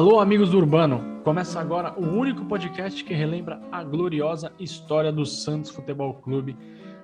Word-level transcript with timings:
Alô, 0.00 0.18
amigos 0.18 0.48
do 0.48 0.56
Urbano! 0.56 1.20
Começa 1.22 1.60
agora 1.60 1.92
o 1.92 2.06
único 2.18 2.46
podcast 2.46 3.04
que 3.04 3.12
relembra 3.12 3.60
a 3.70 3.84
gloriosa 3.84 4.50
história 4.58 5.12
do 5.12 5.26
Santos 5.26 5.70
Futebol 5.70 6.14
Clube. 6.22 6.56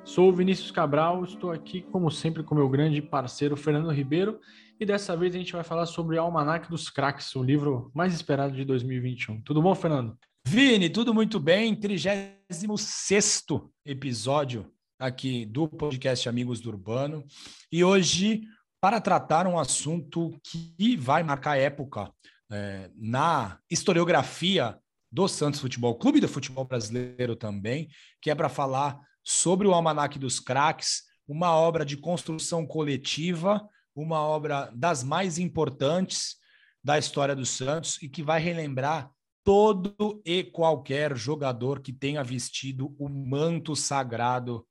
Sou 0.02 0.30
o 0.30 0.32
Vinícius 0.32 0.70
Cabral, 0.70 1.22
estou 1.22 1.50
aqui, 1.50 1.82
como 1.92 2.10
sempre, 2.10 2.42
com 2.42 2.54
meu 2.54 2.66
grande 2.70 3.02
parceiro 3.02 3.54
Fernando 3.54 3.92
Ribeiro 3.92 4.40
e 4.80 4.86
dessa 4.86 5.14
vez 5.14 5.34
a 5.34 5.38
gente 5.38 5.52
vai 5.52 5.62
falar 5.62 5.84
sobre 5.84 6.16
o 6.16 6.22
Almanac 6.22 6.70
dos 6.70 6.88
Craques, 6.88 7.36
o 7.36 7.42
livro 7.42 7.90
mais 7.94 8.14
esperado 8.14 8.56
de 8.56 8.64
2021. 8.64 9.42
Tudo 9.42 9.60
bom, 9.60 9.74
Fernando? 9.74 10.16
Vini, 10.46 10.88
tudo 10.88 11.12
muito 11.12 11.38
bem. 11.38 11.74
36 11.76 13.44
episódio 13.84 14.72
aqui 14.98 15.44
do 15.44 15.68
podcast 15.68 16.30
Amigos 16.30 16.60
do 16.60 16.70
Urbano. 16.70 17.22
E 17.70 17.84
hoje, 17.84 18.40
para 18.80 19.02
tratar 19.02 19.46
um 19.46 19.58
assunto 19.58 20.34
que 20.42 20.96
vai 20.96 21.22
marcar 21.22 21.58
época 21.58 22.10
é, 22.50 22.90
na 22.94 23.58
historiografia 23.70 24.78
do 25.10 25.26
Santos 25.28 25.60
Futebol 25.60 25.94
Clube, 25.96 26.20
do 26.20 26.28
futebol 26.28 26.64
brasileiro 26.64 27.34
também, 27.34 27.88
que 28.20 28.30
é 28.30 28.34
para 28.34 28.48
falar 28.48 29.00
sobre 29.22 29.66
o 29.66 29.72
Almanac 29.72 30.18
dos 30.18 30.38
Craques, 30.38 31.02
uma 31.26 31.54
obra 31.54 31.84
de 31.84 31.96
construção 31.96 32.66
coletiva, 32.66 33.66
uma 33.94 34.20
obra 34.20 34.70
das 34.74 35.02
mais 35.02 35.38
importantes 35.38 36.36
da 36.84 36.98
história 36.98 37.34
do 37.34 37.44
Santos 37.44 38.00
e 38.02 38.08
que 38.08 38.22
vai 38.22 38.40
relembrar 38.40 39.10
todo 39.42 40.22
e 40.24 40.44
qualquer 40.44 41.16
jogador 41.16 41.80
que 41.80 41.92
tenha 41.92 42.22
vestido 42.22 42.94
o 42.98 43.08
manto 43.08 43.74
sagrado 43.74 44.66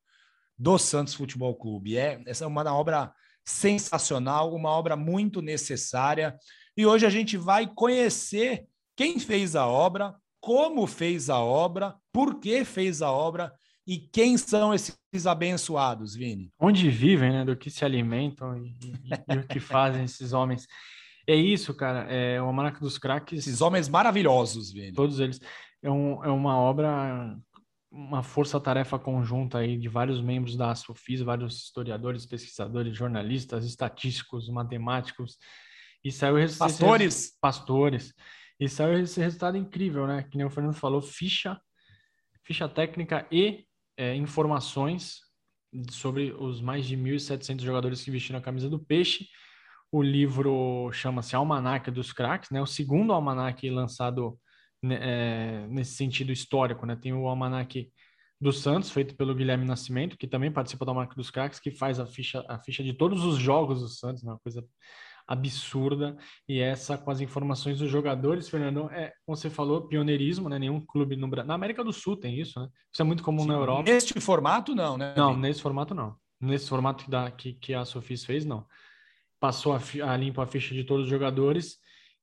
do 0.58 0.78
Santos 0.78 1.14
Futebol 1.14 1.56
Clube. 1.56 1.98
É, 1.98 2.22
essa 2.26 2.46
é 2.46 2.48
uma 2.48 2.64
obra 2.74 3.14
sensacional, 3.44 4.54
uma 4.54 4.70
obra 4.70 4.96
muito 4.96 5.42
necessária. 5.42 6.38
E 6.78 6.86
hoje 6.86 7.06
a 7.06 7.10
gente 7.10 7.38
vai 7.38 7.68
conhecer 7.68 8.66
quem 8.96 9.20
fez 9.20 9.56
a 9.56 9.66
obra, 9.66 10.16
como 10.42 10.86
fez 10.86 11.30
a 11.30 11.40
obra, 11.40 11.96
por 12.12 12.40
que 12.40 12.66
fez 12.66 13.02
a 13.02 13.12
obra 13.12 13.54
e 13.88 13.98
quem 13.98 14.38
são 14.38 14.74
esses 14.74 14.98
abençoados, 15.26 16.16
Vini? 16.16 16.52
Onde 16.60 16.90
vivem, 16.90 17.32
né? 17.32 17.46
Do 17.46 17.56
que 17.56 17.70
se 17.70 17.86
alimentam 17.86 18.58
e, 18.58 18.70
e, 18.70 19.34
e 19.36 19.38
o 19.38 19.48
que 19.48 19.60
fazem 19.60 20.04
esses 20.06 20.34
homens. 20.34 20.68
É 21.28 21.36
isso, 21.36 21.74
cara. 21.74 22.12
É 22.12 22.42
o 22.42 22.46
Almanac 22.46 22.80
dos 22.80 22.98
Craques. 22.98 23.40
Esses 23.40 23.62
homens 23.62 23.88
maravilhosos, 23.88 24.72
Vini. 24.72 24.94
Todos 24.94 25.20
eles. 25.20 25.40
É, 25.82 25.90
um, 25.90 26.24
é 26.24 26.30
uma 26.30 26.58
obra, 26.58 27.38
uma 27.92 28.24
força-tarefa 28.24 28.98
conjunta 28.98 29.60
aí 29.60 29.78
de 29.78 29.88
vários 29.88 30.20
membros 30.20 30.58
da 30.58 30.74
Sofis, 30.74 31.22
vários 31.22 31.64
historiadores, 31.64 32.26
pesquisadores, 32.26 32.98
jornalistas, 32.98 33.66
estatísticos, 33.66 34.50
matemáticos. 34.50 35.38
E 36.06 36.12
saiu 36.12 36.38
esse, 36.38 36.60
pastores. 36.60 37.16
Esse, 37.16 37.40
pastores. 37.42 38.14
E 38.60 38.70
saiu 38.70 39.00
esse 39.00 39.20
resultado 39.20 39.58
incrível, 39.58 40.06
né? 40.06 40.22
Que 40.22 40.38
nem 40.38 40.46
o 40.46 40.52
Fernando 40.52 40.76
falou, 40.76 41.02
ficha, 41.02 41.60
ficha 42.44 42.70
técnica 42.70 43.28
e 43.32 43.66
é, 43.98 44.14
informações 44.16 45.22
sobre 45.90 46.32
os 46.32 46.62
mais 46.62 46.86
de 46.86 46.96
1.700 46.96 47.62
jogadores 47.62 48.04
que 48.04 48.12
vestiram 48.12 48.38
a 48.38 48.42
camisa 48.42 48.70
do 48.70 48.78
Peixe. 48.78 49.28
O 49.92 50.04
livro 50.04 50.92
chama-se 50.92 51.36
Almanac 51.36 51.90
dos 51.90 52.14
Craques, 52.14 52.52
né? 52.52 52.62
O 52.62 52.68
segundo 52.68 53.12
almanac 53.12 53.68
lançado 53.68 54.40
né, 54.84 55.00
é, 55.02 55.68
nesse 55.68 55.96
sentido 55.96 56.32
histórico, 56.32 56.86
né? 56.86 56.96
Tem 56.96 57.14
o 57.14 57.28
Almanac 57.28 57.92
do 58.40 58.54
Santos, 58.54 58.92
feito 58.92 59.16
pelo 59.16 59.34
Guilherme 59.34 59.66
Nascimento, 59.66 60.18
que 60.20 60.28
também 60.28 60.52
participa 60.52 60.86
do 60.86 60.90
Almanac 60.90 61.16
dos 61.16 61.32
Craques, 61.32 61.60
que 61.60 61.72
faz 61.72 62.00
a 62.00 62.06
ficha, 62.06 62.46
a 62.48 62.60
ficha 62.60 62.84
de 62.84 62.94
todos 62.94 63.24
os 63.24 63.38
jogos 63.38 63.82
do 63.82 63.88
Santos, 63.88 64.22
né? 64.22 64.34
uma 64.34 64.40
coisa 64.40 64.64
absurda. 65.28 66.16
E 66.48 66.60
essa 66.60 66.98
com 66.98 67.12
as 67.12 67.22
informações 67.22 67.80
dos 67.80 67.90
jogadores, 67.90 68.50
Fernando, 68.50 68.90
é, 68.92 69.14
como 69.26 69.36
você 69.36 69.50
falou, 69.50 69.88
pioneirismo, 69.88 70.50
né? 70.50 70.60
Nenhum 70.60 70.80
clube 70.80 71.16
no 71.16 71.28
Brasil. 71.28 71.48
Na 71.48 71.56
América 71.56 71.84
do 71.84 71.92
Sul 71.92 72.18
tem 72.18 72.40
isso, 72.40 72.60
né? 72.60 72.68
Isso 72.92 73.02
é 73.02 73.06
muito 73.06 73.24
comum 73.24 73.42
Sim, 73.42 73.48
na 73.48 73.54
Europa. 73.56 73.84
Neste 73.84 74.20
formato, 74.20 74.76
não, 74.76 74.98
né? 74.98 75.14
Não, 75.18 75.36
nesse 75.36 75.62
formato 75.62 75.94
não. 75.94 76.16
Nesse 76.40 76.70
formato 76.70 77.10
da, 77.10 77.32
que, 77.32 77.54
que 77.54 77.74
a 77.74 77.86
Sofis 77.86 78.24
fez, 78.24 78.46
não. 78.46 78.66
Passou 79.40 79.74
a, 79.74 79.80
a 80.12 80.18
limpo 80.18 80.42
a 80.42 80.48
ficha 80.48 80.74
de 80.74 80.84
todos 80.84 81.06
os 81.06 81.10
jogadores. 81.10 81.78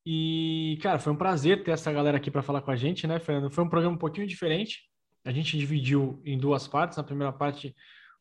E, 0.05 0.79
cara, 0.83 0.99
foi 0.99 1.13
um 1.13 1.17
prazer 1.17 1.63
ter 1.63 1.71
essa 1.71 1.93
galera 1.93 2.17
aqui 2.17 2.31
para 2.31 2.43
falar 2.43 2.63
com 2.63 2.71
a 2.71 2.77
gente, 2.77 3.07
né, 3.07 3.19
Fernando? 3.19 3.51
Foi 3.51 3.63
um 3.63 3.69
programa 3.69 3.95
um 3.95 3.99
pouquinho 3.99 4.27
diferente. 4.27 4.81
A 5.25 5.31
gente 5.31 5.57
dividiu 5.57 6.21
em 6.25 6.37
duas 6.37 6.67
partes. 6.67 6.97
Na 6.97 7.05
primeira 7.05 7.33
parte, 7.33 7.75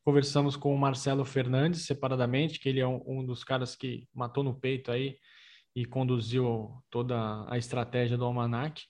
Conversamos 0.04 0.56
com 0.56 0.74
o 0.74 0.78
Marcelo 0.78 1.24
Fernandes 1.24 1.82
separadamente, 1.82 2.58
que 2.58 2.68
ele 2.68 2.80
é 2.80 2.86
um, 2.86 3.00
um 3.06 3.24
dos 3.24 3.44
caras 3.44 3.76
que 3.76 4.08
matou 4.12 4.42
no 4.42 4.54
peito 4.54 4.90
aí 4.90 5.16
e 5.74 5.84
conduziu 5.84 6.70
toda 6.90 7.46
a 7.48 7.56
estratégia 7.56 8.16
do 8.16 8.24
Almanac. 8.24 8.82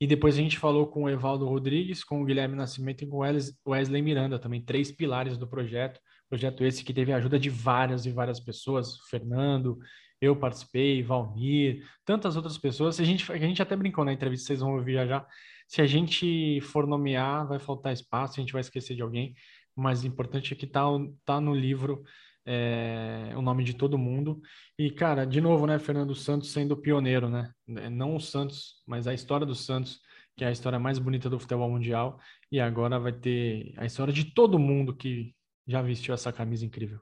E 0.00 0.06
depois 0.06 0.34
a 0.34 0.38
gente 0.38 0.58
falou 0.58 0.86
com 0.86 1.04
o 1.04 1.08
Evaldo 1.08 1.46
Rodrigues, 1.46 2.02
com 2.02 2.22
o 2.22 2.24
Guilherme 2.24 2.56
Nascimento 2.56 3.04
e 3.04 3.06
com 3.06 3.18
o 3.18 3.70
Wesley 3.70 4.02
Miranda, 4.02 4.38
também 4.38 4.62
três 4.62 4.90
pilares 4.90 5.36
do 5.36 5.46
projeto. 5.46 6.00
Projeto 6.28 6.64
esse 6.64 6.82
que 6.82 6.94
teve 6.94 7.12
a 7.12 7.16
ajuda 7.16 7.38
de 7.38 7.50
várias 7.50 8.06
e 8.06 8.10
várias 8.10 8.40
pessoas, 8.40 8.98
Fernando, 9.10 9.78
eu 10.20 10.36
participei, 10.36 11.02
Valmir, 11.02 11.84
tantas 12.04 12.36
outras 12.36 12.58
pessoas. 12.58 13.00
A 13.00 13.04
gente, 13.04 13.30
a 13.30 13.36
gente 13.38 13.62
até 13.62 13.76
brincou 13.76 14.04
na 14.04 14.12
entrevista, 14.12 14.46
vocês 14.46 14.60
vão 14.60 14.76
ouvir 14.76 14.94
já 14.94 15.06
já. 15.06 15.26
Se 15.66 15.80
a 15.80 15.86
gente 15.86 16.60
for 16.62 16.86
nomear, 16.86 17.46
vai 17.46 17.58
faltar 17.58 17.92
espaço, 17.92 18.38
a 18.38 18.40
gente 18.40 18.52
vai 18.52 18.60
esquecer 18.60 18.94
de 18.94 19.02
alguém 19.02 19.34
mas 19.80 20.02
o 20.02 20.06
importante 20.06 20.52
é 20.52 20.56
que 20.56 20.66
tá, 20.66 20.82
tá 21.24 21.40
no 21.40 21.54
livro 21.54 22.04
é, 22.46 23.32
o 23.34 23.40
nome 23.40 23.64
de 23.64 23.74
todo 23.74 23.96
mundo. 23.96 24.40
E, 24.78 24.90
cara, 24.90 25.24
de 25.24 25.40
novo, 25.40 25.66
né, 25.66 25.78
Fernando 25.78 26.14
Santos 26.14 26.52
sendo 26.52 26.76
pioneiro, 26.76 27.28
né? 27.28 27.52
É, 27.76 27.88
não 27.88 28.14
o 28.14 28.20
Santos, 28.20 28.82
mas 28.86 29.06
a 29.06 29.14
história 29.14 29.46
do 29.46 29.54
Santos, 29.54 30.00
que 30.36 30.44
é 30.44 30.48
a 30.48 30.52
história 30.52 30.78
mais 30.78 30.98
bonita 30.98 31.30
do 31.30 31.40
futebol 31.40 31.70
mundial. 31.70 32.20
E 32.52 32.60
agora 32.60 32.98
vai 32.98 33.12
ter 33.12 33.72
a 33.76 33.86
história 33.86 34.12
de 34.12 34.24
todo 34.34 34.58
mundo 34.58 34.94
que 34.94 35.34
já 35.66 35.80
vestiu 35.80 36.12
essa 36.12 36.32
camisa 36.32 36.66
incrível. 36.66 37.00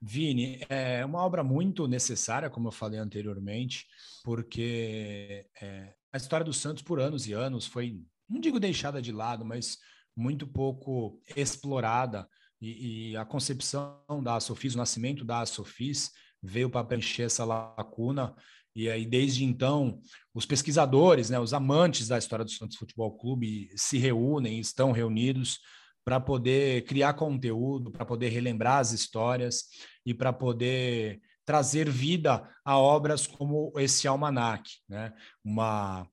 Vini, 0.00 0.60
é 0.68 1.04
uma 1.04 1.24
obra 1.24 1.42
muito 1.42 1.86
necessária, 1.86 2.50
como 2.50 2.68
eu 2.68 2.72
falei 2.72 2.98
anteriormente, 2.98 3.86
porque 4.24 5.46
é, 5.60 5.94
a 6.12 6.16
história 6.16 6.44
do 6.44 6.52
Santos 6.52 6.82
por 6.82 7.00
anos 7.00 7.26
e 7.26 7.32
anos 7.32 7.66
foi, 7.66 8.00
não 8.28 8.40
digo 8.40 8.60
deixada 8.60 9.00
de 9.00 9.12
lado, 9.12 9.44
mas 9.44 9.78
muito 10.16 10.46
pouco 10.46 11.20
explorada 11.36 12.28
e, 12.60 13.10
e 13.10 13.16
a 13.16 13.24
concepção 13.24 13.98
da 14.22 14.38
Sofis, 14.38 14.74
o 14.74 14.78
nascimento 14.78 15.24
da 15.24 15.44
Sofis 15.44 16.10
veio 16.42 16.70
para 16.70 16.84
preencher 16.84 17.24
essa 17.24 17.44
lacuna 17.44 18.34
e 18.74 18.88
aí 18.88 19.04
desde 19.04 19.44
então 19.44 20.00
os 20.34 20.46
pesquisadores, 20.46 21.28
né, 21.28 21.38
os 21.38 21.52
amantes 21.52 22.08
da 22.08 22.18
história 22.18 22.44
do 22.44 22.50
Santos 22.50 22.76
Futebol 22.76 23.16
Clube 23.16 23.70
se 23.76 23.98
reúnem, 23.98 24.58
estão 24.58 24.92
reunidos 24.92 25.58
para 26.04 26.18
poder 26.18 26.84
criar 26.84 27.14
conteúdo, 27.14 27.90
para 27.90 28.04
poder 28.04 28.28
relembrar 28.28 28.78
as 28.78 28.92
histórias 28.92 29.64
e 30.04 30.12
para 30.12 30.32
poder 30.32 31.20
trazer 31.44 31.88
vida 31.90 32.48
a 32.64 32.78
obras 32.78 33.26
como 33.26 33.72
esse 33.76 34.08
almanac, 34.08 34.68
né? 34.88 35.12
Uma 35.44 36.08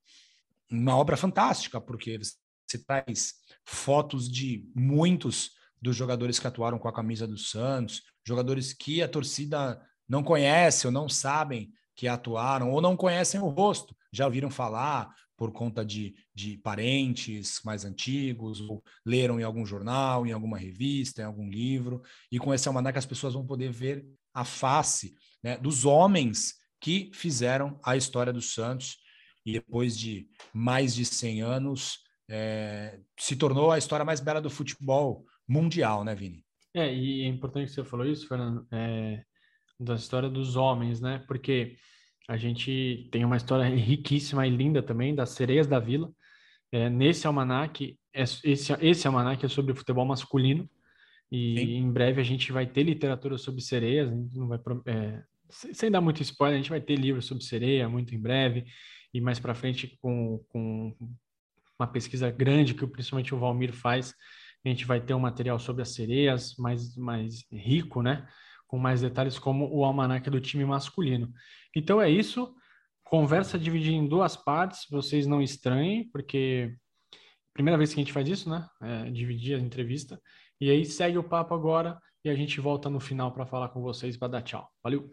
uma 0.71 0.95
obra 0.95 1.17
fantástica 1.17 1.81
porque 1.81 2.19
você 2.19 2.77
traz 2.85 3.33
fotos 3.69 4.27
de 4.27 4.67
muitos 4.75 5.51
dos 5.79 5.95
jogadores 5.95 6.39
que 6.39 6.47
atuaram 6.47 6.79
com 6.79 6.87
a 6.87 6.93
camisa 6.93 7.27
do 7.27 7.37
Santos, 7.37 8.01
jogadores 8.25 8.73
que 8.73 9.01
a 9.01 9.07
torcida 9.07 9.79
não 10.07 10.23
conhece 10.23 10.87
ou 10.87 10.91
não 10.91 11.07
sabem 11.07 11.71
que 11.95 12.07
atuaram, 12.07 12.71
ou 12.71 12.81
não 12.81 12.97
conhecem 12.97 13.39
o 13.39 13.47
rosto, 13.47 13.95
já 14.11 14.25
ouviram 14.25 14.49
falar 14.49 15.13
por 15.37 15.51
conta 15.51 15.85
de, 15.85 16.15
de 16.33 16.57
parentes 16.57 17.61
mais 17.63 17.85
antigos, 17.85 18.59
ou 18.59 18.83
leram 19.05 19.39
em 19.39 19.43
algum 19.43 19.65
jornal, 19.65 20.25
em 20.25 20.31
alguma 20.31 20.57
revista, 20.57 21.21
em 21.21 21.25
algum 21.25 21.47
livro, 21.47 22.01
e 22.31 22.39
com 22.39 22.53
esse 22.53 22.67
almanac 22.67 22.97
as 22.97 23.05
pessoas 23.05 23.35
vão 23.35 23.45
poder 23.45 23.71
ver 23.71 24.03
a 24.33 24.43
face 24.43 25.13
né, 25.43 25.57
dos 25.57 25.85
homens 25.85 26.55
que 26.81 27.11
fizeram 27.13 27.79
a 27.83 27.95
história 27.95 28.33
do 28.33 28.41
Santos, 28.41 28.97
e 29.45 29.53
depois 29.53 29.97
de 29.97 30.27
mais 30.53 30.95
de 30.95 31.05
100 31.05 31.41
anos, 31.41 31.99
é, 32.29 32.99
se 33.17 33.35
tornou 33.35 33.71
a 33.71 33.77
história 33.77 34.05
mais 34.05 34.19
bela 34.19 34.39
do 34.39 34.49
futebol 34.49 35.25
mundial, 35.47 36.03
né, 36.03 36.13
Vini? 36.13 36.45
É, 36.73 36.93
e 36.93 37.23
é 37.23 37.27
importante 37.27 37.69
que 37.69 37.73
você 37.73 37.83
falou 37.83 38.05
isso, 38.05 38.27
Fernando, 38.27 38.67
é, 38.71 39.23
da 39.79 39.95
história 39.95 40.29
dos 40.29 40.55
homens, 40.55 41.01
né? 41.01 41.23
Porque 41.27 41.75
a 42.27 42.37
gente 42.37 43.09
tem 43.11 43.25
uma 43.25 43.37
história 43.37 43.65
riquíssima 43.75 44.45
e 44.45 44.49
linda 44.49 44.83
também 44.83 45.15
das 45.15 45.31
sereias 45.31 45.65
da 45.65 45.79
vila. 45.79 46.11
É, 46.71 46.87
nesse 46.87 47.25
almanac, 47.25 47.97
é, 48.13 48.21
esse, 48.21 48.73
esse 48.79 49.07
almanac 49.07 49.43
é 49.43 49.49
sobre 49.49 49.71
o 49.71 49.75
futebol 49.75 50.05
masculino, 50.05 50.69
e 51.31 51.57
Sim. 51.57 51.77
em 51.77 51.91
breve 51.91 52.21
a 52.21 52.23
gente 52.23 52.51
vai 52.51 52.67
ter 52.67 52.83
literatura 52.83 53.37
sobre 53.37 53.61
sereias, 53.61 54.11
não 54.33 54.47
vai, 54.47 54.59
é, 54.85 55.23
sem 55.49 55.89
dar 55.89 56.01
muito 56.01 56.21
spoiler, 56.21 56.55
a 56.55 56.61
gente 56.61 56.69
vai 56.69 56.81
ter 56.81 56.95
livros 56.95 57.25
sobre 57.25 57.43
sereia 57.43 57.89
muito 57.89 58.13
em 58.13 58.19
breve, 58.19 58.65
e 59.11 59.19
mais 59.19 59.39
para 59.39 59.55
frente 59.55 59.97
com, 59.99 60.43
com 60.49 60.95
uma 61.79 61.87
pesquisa 61.87 62.29
grande 62.29 62.73
que 62.73 62.85
principalmente 62.85 63.33
o 63.33 63.39
Valmir 63.39 63.73
faz. 63.73 64.13
A 64.65 64.69
gente 64.69 64.85
vai 64.85 64.99
ter 64.99 65.13
um 65.13 65.19
material 65.19 65.57
sobre 65.57 65.81
as 65.81 65.89
sereias 65.89 66.55
mais, 66.57 66.95
mais 66.97 67.45
rico, 67.51 68.01
né? 68.01 68.27
Com 68.67 68.77
mais 68.77 69.01
detalhes 69.01 69.39
como 69.39 69.73
o 69.73 69.85
almanac 69.85 70.29
do 70.29 70.41
time 70.41 70.65
masculino. 70.65 71.31
Então 71.75 72.01
é 72.01 72.09
isso. 72.09 72.53
conversa 73.03 73.57
dividida 73.57 73.95
em 73.95 74.07
duas 74.07 74.35
partes, 74.35 74.85
vocês 74.89 75.25
não 75.25 75.41
estranhem, 75.41 76.09
porque 76.11 76.75
primeira 77.53 77.77
vez 77.77 77.93
que 77.93 77.99
a 77.99 78.03
gente 78.03 78.13
faz 78.13 78.27
isso, 78.27 78.49
né? 78.49 78.67
É, 78.81 79.09
dividir 79.09 79.55
a 79.55 79.59
entrevista. 79.59 80.21
E 80.59 80.69
aí 80.69 80.85
segue 80.85 81.17
o 81.17 81.23
papo 81.23 81.53
agora 81.53 81.99
e 82.23 82.29
a 82.29 82.35
gente 82.35 82.59
volta 82.59 82.89
no 82.89 82.99
final 82.99 83.31
para 83.31 83.45
falar 83.45 83.69
com 83.69 83.81
vocês 83.81 84.17
para 84.17 84.27
dar 84.27 84.41
tchau. 84.41 84.69
Valeu! 84.83 85.09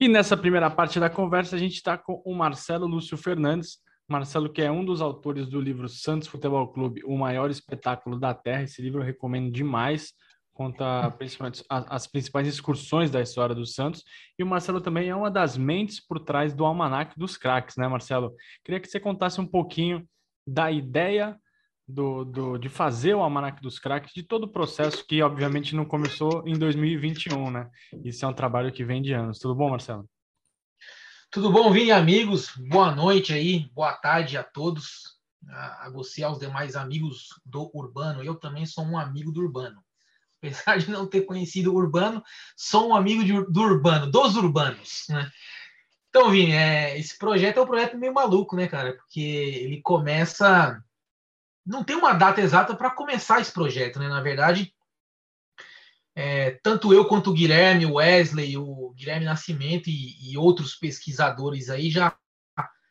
E 0.00 0.08
nessa 0.08 0.36
primeira 0.36 0.68
parte 0.68 0.98
da 0.98 1.08
conversa, 1.08 1.54
a 1.54 1.58
gente 1.58 1.74
está 1.74 1.96
com 1.96 2.20
o 2.24 2.34
Marcelo 2.34 2.86
Lúcio 2.86 3.16
Fernandes. 3.16 3.78
Marcelo, 4.08 4.52
que 4.52 4.62
é 4.62 4.70
um 4.70 4.84
dos 4.84 5.00
autores 5.00 5.48
do 5.48 5.60
livro 5.60 5.88
Santos 5.88 6.28
Futebol 6.28 6.68
Clube, 6.68 7.02
o 7.04 7.16
maior 7.16 7.50
espetáculo 7.50 8.18
da 8.18 8.34
Terra. 8.34 8.64
Esse 8.64 8.82
livro 8.82 9.00
eu 9.00 9.04
recomendo 9.04 9.50
demais 9.50 10.12
conta 10.52 11.10
principalmente 11.12 11.64
as, 11.68 12.06
principais 12.06 12.46
excursões 12.46 13.10
da 13.10 13.20
história 13.20 13.54
do 13.54 13.66
Santos. 13.66 14.04
E 14.38 14.42
o 14.42 14.46
Marcelo 14.46 14.80
também 14.80 15.08
é 15.08 15.16
uma 15.16 15.30
das 15.30 15.56
mentes 15.56 16.04
por 16.04 16.20
trás 16.20 16.54
do 16.54 16.64
Almanac 16.64 17.18
dos 17.18 17.36
Craques, 17.36 17.76
né, 17.76 17.88
Marcelo? 17.88 18.34
Queria 18.64 18.80
que 18.80 18.88
você 18.88 19.00
contasse 19.00 19.40
um 19.40 19.46
pouquinho 19.46 20.06
da 20.46 20.70
ideia 20.70 21.36
do, 21.86 22.24
do, 22.24 22.58
de 22.58 22.68
fazer 22.68 23.14
o 23.14 23.20
Almanac 23.20 23.60
dos 23.60 23.78
Craques, 23.78 24.12
de 24.14 24.22
todo 24.22 24.44
o 24.44 24.52
processo 24.52 25.04
que, 25.06 25.22
obviamente, 25.22 25.74
não 25.74 25.84
começou 25.84 26.42
em 26.46 26.54
2021, 26.58 27.50
né? 27.50 27.68
Isso 28.04 28.24
é 28.24 28.28
um 28.28 28.32
trabalho 28.32 28.72
que 28.72 28.84
vem 28.84 29.02
de 29.02 29.12
anos. 29.12 29.38
Tudo 29.38 29.54
bom, 29.54 29.70
Marcelo? 29.70 30.08
Tudo 31.32 31.50
bom, 31.50 31.72
Vini, 31.72 31.90
amigos? 31.90 32.54
Boa 32.58 32.94
noite 32.94 33.32
aí, 33.32 33.60
boa 33.72 33.94
tarde 33.94 34.36
a 34.36 34.42
todos, 34.44 35.16
a, 35.48 35.88
você 35.90 36.20
e 36.20 36.24
aos 36.24 36.38
demais 36.38 36.76
amigos 36.76 37.30
do 37.42 37.70
Urbano. 37.74 38.22
Eu 38.22 38.34
também 38.34 38.66
sou 38.66 38.84
um 38.84 38.98
amigo 38.98 39.32
do 39.32 39.40
Urbano 39.40 39.82
apesar 40.36 40.76
de 40.76 40.90
não 40.90 41.06
ter 41.06 41.22
conhecido 41.22 41.72
o 41.72 41.76
Urbano, 41.76 42.22
sou 42.54 42.88
um 42.88 42.94
amigo 42.94 43.24
de, 43.24 43.32
do 43.50 43.62
Urbano, 43.62 44.10
dos 44.10 44.36
Urbanos, 44.36 45.06
né? 45.08 45.30
Então, 46.10 46.30
Vini, 46.30 46.52
é, 46.52 46.98
esse 46.98 47.16
projeto 47.16 47.56
é 47.56 47.62
um 47.62 47.66
projeto 47.66 47.96
meio 47.96 48.12
maluco, 48.12 48.54
né, 48.54 48.68
cara? 48.68 48.92
Porque 48.92 49.20
ele 49.20 49.80
começa. 49.80 50.84
Não 51.64 51.82
tem 51.82 51.96
uma 51.96 52.12
data 52.12 52.42
exata 52.42 52.74
para 52.74 52.90
começar 52.90 53.40
esse 53.40 53.52
projeto, 53.52 53.98
né? 53.98 54.06
Na 54.06 54.20
verdade, 54.20 54.74
é, 56.14 56.52
tanto 56.62 56.92
eu 56.92 57.06
quanto 57.06 57.30
o 57.30 57.32
Guilherme, 57.32 57.86
o 57.86 57.94
Wesley, 57.94 58.56
o 58.56 58.92
Guilherme 58.96 59.24
Nascimento 59.24 59.88
e, 59.88 60.30
e 60.30 60.36
outros 60.36 60.74
pesquisadores 60.74 61.70
aí 61.70 61.90
já. 61.90 62.16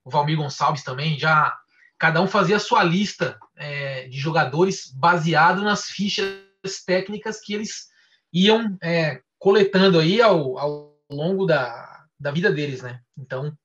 O 0.03 0.09
Valmir 0.09 0.37
Gonçalves 0.37 0.83
também, 0.83 1.19
já. 1.19 1.55
Cada 1.99 2.21
um 2.21 2.27
fazia 2.27 2.55
a 2.55 2.59
sua 2.59 2.83
lista 2.83 3.39
é, 3.55 4.07
de 4.07 4.17
jogadores 4.17 4.91
baseado 4.91 5.61
nas 5.61 5.85
fichas 5.85 6.41
técnicas 6.85 7.39
que 7.39 7.53
eles 7.53 7.89
iam 8.33 8.75
é, 8.81 9.21
coletando 9.37 9.99
aí 9.99 10.19
ao, 10.21 10.57
ao 10.57 10.97
longo 11.11 11.45
da, 11.45 12.05
da 12.19 12.31
vida 12.31 12.51
deles, 12.51 12.81
né? 12.81 13.01
Então, 13.15 13.55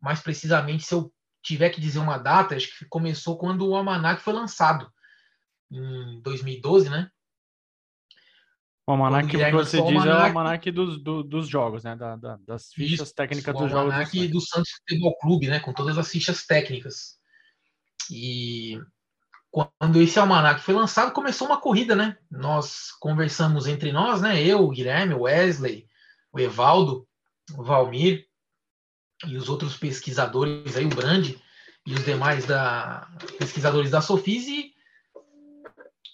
mais 0.00 0.20
precisamente, 0.20 0.84
se 0.84 0.94
eu 0.94 1.12
tiver 1.40 1.70
que 1.70 1.80
dizer 1.80 2.00
uma 2.00 2.18
data, 2.18 2.56
acho 2.56 2.78
que 2.78 2.84
começou 2.86 3.38
quando 3.38 3.68
o 3.68 3.76
Almanac 3.76 4.20
foi 4.20 4.32
lançado, 4.32 4.92
em 5.70 6.20
2012, 6.22 6.90
né? 6.90 7.08
O 8.86 8.92
Almanac 8.92 9.28
que 9.28 9.50
você 9.52 9.80
diz 9.80 9.86
Almanac... 9.86 10.08
é 10.08 10.12
o 10.12 10.26
Almanac 10.26 10.70
dos, 10.70 11.02
do, 11.02 11.22
dos 11.22 11.48
jogos, 11.48 11.84
né? 11.84 11.94
Da, 11.94 12.16
da, 12.16 12.36
das 12.46 12.72
fichas 12.72 13.08
Isso, 13.08 13.14
técnicas 13.14 13.54
dos 13.54 13.70
jogos. 13.70 13.74
O 13.74 13.92
Almanac 13.92 14.28
do 14.28 14.40
Santos 14.40 14.70
Futebol 14.72 15.16
Clube, 15.18 15.48
né? 15.48 15.60
Com 15.60 15.72
todas 15.72 15.96
as 15.96 16.10
fichas 16.10 16.44
técnicas. 16.44 17.16
E 18.10 18.80
quando 19.50 20.00
esse 20.00 20.18
almanac 20.18 20.60
foi 20.62 20.74
lançado, 20.74 21.12
começou 21.12 21.46
uma 21.46 21.60
corrida, 21.60 21.94
né? 21.94 22.16
Nós 22.30 22.90
conversamos 22.98 23.66
entre 23.66 23.92
nós, 23.92 24.20
né? 24.20 24.42
Eu, 24.42 24.64
o 24.64 24.70
Guilherme, 24.70 25.14
o 25.14 25.22
Wesley, 25.22 25.86
o 26.32 26.40
Evaldo, 26.40 27.06
o 27.56 27.62
Valmir 27.62 28.26
e 29.26 29.36
os 29.36 29.48
outros 29.48 29.76
pesquisadores 29.76 30.76
aí, 30.76 30.86
o 30.86 30.88
Brandi 30.88 31.40
e 31.86 31.94
os 31.94 32.04
demais 32.04 32.46
da 32.46 33.08
pesquisadores 33.38 33.90
da 33.90 34.00
Sofis 34.00 34.46
e 34.48 34.71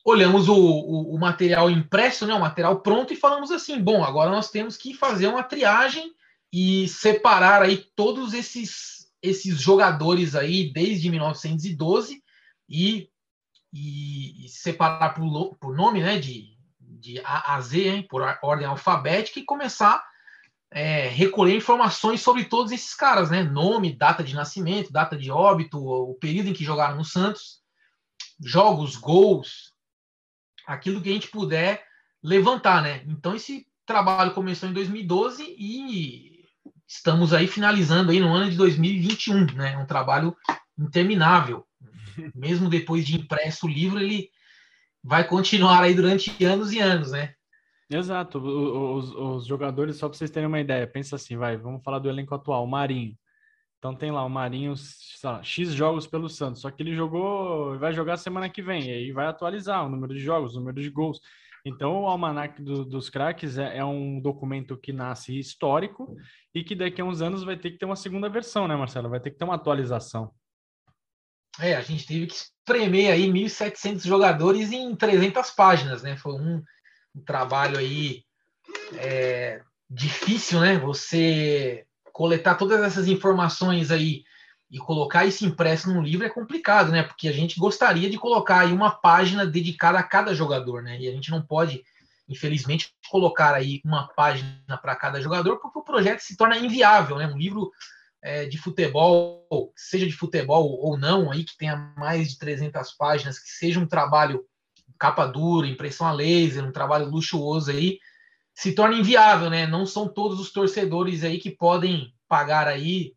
olhamos 0.04 0.48
o, 0.48 0.54
o, 0.54 1.14
o, 1.14 1.18
material 1.18 1.70
impresso, 1.70 2.26
né? 2.26 2.34
O 2.34 2.40
material 2.40 2.80
pronto 2.80 3.12
e 3.12 3.16
falamos 3.16 3.50
assim, 3.50 3.80
bom, 3.80 4.02
agora 4.04 4.30
nós 4.30 4.50
temos 4.50 4.76
que 4.76 4.94
fazer 4.94 5.26
uma 5.26 5.42
triagem 5.42 6.12
e 6.52 6.88
separar 6.88 7.62
aí 7.62 7.76
todos 7.94 8.32
esses 8.32 8.98
esses 9.20 9.60
jogadores 9.60 10.36
aí 10.36 10.72
desde 10.72 11.10
1912 11.10 12.22
e 12.68 13.10
e, 13.72 14.46
e 14.46 14.48
separar 14.48 15.14
por, 15.14 15.56
por, 15.56 15.76
nome, 15.76 16.00
né, 16.00 16.18
de, 16.18 16.56
de 16.80 17.20
A 17.24 17.56
a 17.56 17.60
Z, 17.60 17.88
hein, 17.88 18.06
por 18.08 18.22
ordem 18.42 18.66
alfabética, 18.66 19.38
e 19.38 19.44
começar 19.44 20.02
é, 20.70 21.08
recolher 21.08 21.56
informações 21.56 22.20
sobre 22.20 22.44
todos 22.44 22.72
esses 22.72 22.94
caras, 22.94 23.30
né? 23.30 23.42
Nome, 23.42 23.96
data 23.96 24.22
de 24.22 24.34
nascimento, 24.34 24.92
data 24.92 25.16
de 25.16 25.30
óbito, 25.30 25.78
o 25.78 26.14
período 26.14 26.50
em 26.50 26.52
que 26.52 26.64
jogaram 26.64 26.96
no 26.96 27.04
Santos, 27.04 27.60
jogos, 28.40 28.96
gols, 28.96 29.67
aquilo 30.68 31.00
que 31.00 31.08
a 31.08 31.12
gente 31.12 31.28
puder 31.28 31.82
levantar, 32.22 32.82
né? 32.82 33.02
Então 33.06 33.34
esse 33.34 33.66
trabalho 33.86 34.34
começou 34.34 34.68
em 34.68 34.72
2012 34.72 35.42
e 35.58 36.44
estamos 36.86 37.32
aí 37.32 37.46
finalizando 37.46 38.10
aí 38.10 38.20
no 38.20 38.32
ano 38.32 38.50
de 38.50 38.56
2021, 38.56 39.46
né? 39.54 39.78
Um 39.78 39.86
trabalho 39.86 40.36
interminável 40.78 41.66
mesmo 42.34 42.68
depois 42.68 43.06
de 43.06 43.16
impresso 43.16 43.66
o 43.66 43.70
livro, 43.70 43.98
ele 43.98 44.28
vai 45.02 45.26
continuar 45.26 45.82
aí 45.82 45.94
durante 45.94 46.44
anos 46.44 46.72
e 46.72 46.78
anos, 46.80 47.12
né? 47.12 47.34
Exato. 47.90 48.38
Os, 48.38 49.14
os 49.14 49.46
jogadores, 49.46 49.96
só 49.96 50.08
para 50.08 50.18
vocês 50.18 50.30
terem 50.30 50.46
uma 50.46 50.60
ideia, 50.60 50.86
pensa 50.86 51.16
assim, 51.16 51.36
vai, 51.36 51.56
vamos 51.56 51.82
falar 51.82 51.98
do 51.98 52.08
elenco 52.08 52.34
atual, 52.34 52.64
o 52.64 52.68
Marinho. 52.68 53.16
Então 53.78 53.94
tem 53.94 54.10
lá 54.10 54.24
o 54.24 54.28
Marinho, 54.28 54.74
lá, 55.22 55.42
X 55.42 55.72
jogos 55.72 56.06
pelo 56.06 56.28
Santos, 56.28 56.62
só 56.62 56.70
que 56.70 56.82
ele 56.82 56.94
jogou, 56.94 57.78
vai 57.78 57.92
jogar 57.92 58.16
semana 58.16 58.48
que 58.48 58.60
vem, 58.60 58.88
e 58.88 58.90
aí 58.90 59.12
vai 59.12 59.26
atualizar 59.26 59.86
o 59.86 59.88
número 59.88 60.12
de 60.14 60.20
jogos, 60.20 60.56
o 60.56 60.58
número 60.58 60.82
de 60.82 60.90
gols. 60.90 61.20
Então, 61.64 62.02
o 62.02 62.06
Almanac 62.06 62.62
do, 62.62 62.84
dos 62.84 63.10
Craques 63.10 63.58
é, 63.58 63.78
é, 63.78 63.84
um 63.84 64.20
documento 64.20 64.76
que 64.76 64.92
nasce 64.92 65.38
histórico 65.38 66.16
e 66.54 66.64
que 66.64 66.74
daqui 66.74 67.00
a 67.00 67.04
uns 67.04 67.20
anos 67.20 67.44
vai 67.44 67.56
ter 67.56 67.70
que 67.70 67.78
ter 67.78 67.84
uma 67.84 67.96
segunda 67.96 68.28
versão, 68.28 68.66
né, 68.66 68.74
Marcelo? 68.74 69.10
Vai 69.10 69.20
ter 69.20 69.30
que 69.30 69.36
ter 69.36 69.44
uma 69.44 69.56
atualização. 69.56 70.32
É, 71.60 71.74
a 71.74 71.80
gente 71.80 72.06
teve 72.06 72.26
que 72.26 72.34
espremer 72.34 73.12
aí 73.12 73.28
1.700 73.28 74.06
jogadores 74.06 74.72
em 74.72 74.94
300 74.94 75.50
páginas, 75.50 76.02
né? 76.02 76.16
Foi 76.16 76.32
um, 76.34 76.62
um 77.14 77.24
trabalho 77.24 77.76
aí 77.76 78.22
é, 78.94 79.60
difícil, 79.90 80.60
né? 80.60 80.78
Você 80.78 81.84
coletar 82.18 82.56
todas 82.56 82.82
essas 82.82 83.06
informações 83.06 83.92
aí 83.92 84.24
e 84.68 84.76
colocar 84.76 85.24
isso 85.24 85.46
impresso 85.46 85.88
num 85.88 86.02
livro 86.02 86.26
é 86.26 86.28
complicado, 86.28 86.90
né? 86.90 87.04
Porque 87.04 87.28
a 87.28 87.32
gente 87.32 87.60
gostaria 87.60 88.10
de 88.10 88.18
colocar 88.18 88.58
aí 88.58 88.72
uma 88.72 88.90
página 88.90 89.46
dedicada 89.46 90.00
a 90.00 90.02
cada 90.02 90.34
jogador, 90.34 90.82
né? 90.82 90.98
E 90.98 91.06
a 91.06 91.12
gente 91.12 91.30
não 91.30 91.40
pode, 91.40 91.84
infelizmente, 92.28 92.92
colocar 93.08 93.54
aí 93.54 93.80
uma 93.84 94.08
página 94.08 94.76
para 94.82 94.96
cada 94.96 95.20
jogador, 95.20 95.58
porque 95.58 95.78
o 95.78 95.84
projeto 95.84 96.18
se 96.18 96.36
torna 96.36 96.58
inviável, 96.58 97.18
né? 97.18 97.28
Um 97.28 97.38
livro 97.38 97.70
é, 98.20 98.46
de 98.46 98.58
futebol, 98.58 99.72
seja 99.76 100.04
de 100.04 100.12
futebol 100.12 100.76
ou 100.82 100.98
não, 100.98 101.30
aí 101.30 101.44
que 101.44 101.56
tenha 101.56 101.94
mais 101.96 102.30
de 102.30 102.38
300 102.38 102.90
páginas, 102.94 103.38
que 103.38 103.48
seja 103.48 103.78
um 103.78 103.86
trabalho 103.86 104.44
capa 104.98 105.24
dura, 105.24 105.68
impressão 105.68 106.04
a 106.04 106.10
laser, 106.10 106.64
um 106.64 106.72
trabalho 106.72 107.08
luxuoso 107.08 107.70
aí, 107.70 108.00
se 108.58 108.72
torna 108.72 108.96
inviável, 108.96 109.48
né? 109.48 109.68
Não 109.68 109.86
são 109.86 110.08
todos 110.08 110.40
os 110.40 110.50
torcedores 110.50 111.22
aí 111.22 111.38
que 111.38 111.48
podem 111.48 112.12
pagar 112.26 112.66
aí, 112.66 113.14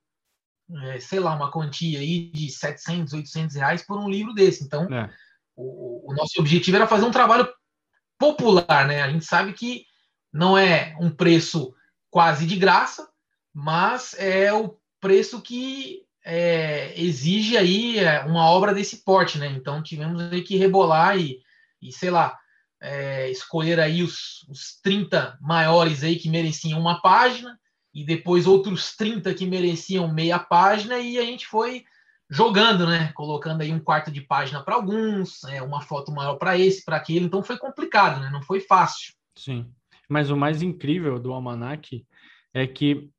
é, 0.84 1.00
sei 1.00 1.20
lá, 1.20 1.34
uma 1.34 1.52
quantia 1.52 1.98
aí 1.98 2.30
de 2.32 2.48
700, 2.48 3.12
800 3.12 3.56
reais 3.56 3.84
por 3.84 3.98
um 3.98 4.08
livro 4.08 4.36
desse. 4.36 4.64
Então, 4.64 4.84
é. 4.84 5.12
o, 5.56 6.12
o 6.12 6.14
nosso 6.14 6.40
objetivo 6.40 6.78
era 6.78 6.86
fazer 6.86 7.06
um 7.06 7.12
trabalho 7.12 7.52
popular, 8.20 8.86
né? 8.86 9.02
A 9.02 9.10
gente 9.10 9.26
sabe 9.26 9.54
que 9.54 9.84
não 10.32 10.56
é 10.56 10.96
um 11.00 11.10
preço 11.10 11.74
quase 12.12 12.46
de 12.46 12.56
graça, 12.56 13.10
mas 13.52 14.14
é 14.20 14.54
o 14.54 14.78
preço 15.00 15.42
que 15.42 16.06
é, 16.24 16.94
exige 17.02 17.58
aí 17.58 17.98
é, 17.98 18.24
uma 18.26 18.48
obra 18.48 18.76
desse 18.76 18.98
porte, 18.98 19.40
né? 19.40 19.48
Então 19.48 19.82
tivemos 19.82 20.22
aí 20.22 20.44
que 20.44 20.56
rebolar 20.56 21.18
e, 21.18 21.40
e 21.82 21.92
sei 21.92 22.12
lá, 22.12 22.40
é, 22.82 23.30
escolher 23.30 23.80
aí 23.80 24.02
os, 24.02 24.46
os 24.50 24.80
30 24.82 25.38
maiores 25.40 26.04
aí 26.04 26.16
que 26.16 26.30
mereciam 26.30 26.80
uma 26.80 27.00
página 27.02 27.58
e 27.94 28.04
depois 28.04 28.48
outros 28.48 28.96
30 28.96 29.34
que 29.34 29.46
mereciam 29.46 30.12
meia 30.12 30.40
página 30.40 30.98
e 30.98 31.18
a 31.18 31.24
gente 31.24 31.46
foi 31.46 31.84
jogando, 32.30 32.88
né? 32.88 33.12
Colocando 33.14 33.62
aí 33.62 33.72
um 33.72 33.80
quarto 33.80 34.10
de 34.10 34.22
página 34.22 34.64
para 34.64 34.76
alguns, 34.76 35.44
é, 35.44 35.62
uma 35.62 35.82
foto 35.82 36.12
maior 36.12 36.36
para 36.36 36.58
esse, 36.58 36.84
para 36.84 36.96
aquele. 36.96 37.26
Então 37.26 37.44
foi 37.44 37.58
complicado, 37.58 38.22
né? 38.22 38.30
Não 38.32 38.42
foi 38.42 38.62
fácil. 38.62 39.14
Sim. 39.38 39.70
Mas 40.10 40.30
o 40.30 40.38
mais 40.38 40.62
incrível 40.62 41.20
do 41.20 41.34
Almanac 41.34 42.06
é 42.54 42.66
que 42.66 43.10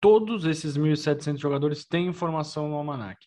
todos 0.00 0.44
esses 0.44 0.76
1.700 0.76 1.38
jogadores 1.38 1.84
têm 1.84 2.06
informação 2.06 2.68
no 2.68 2.74
Almanac. 2.74 3.26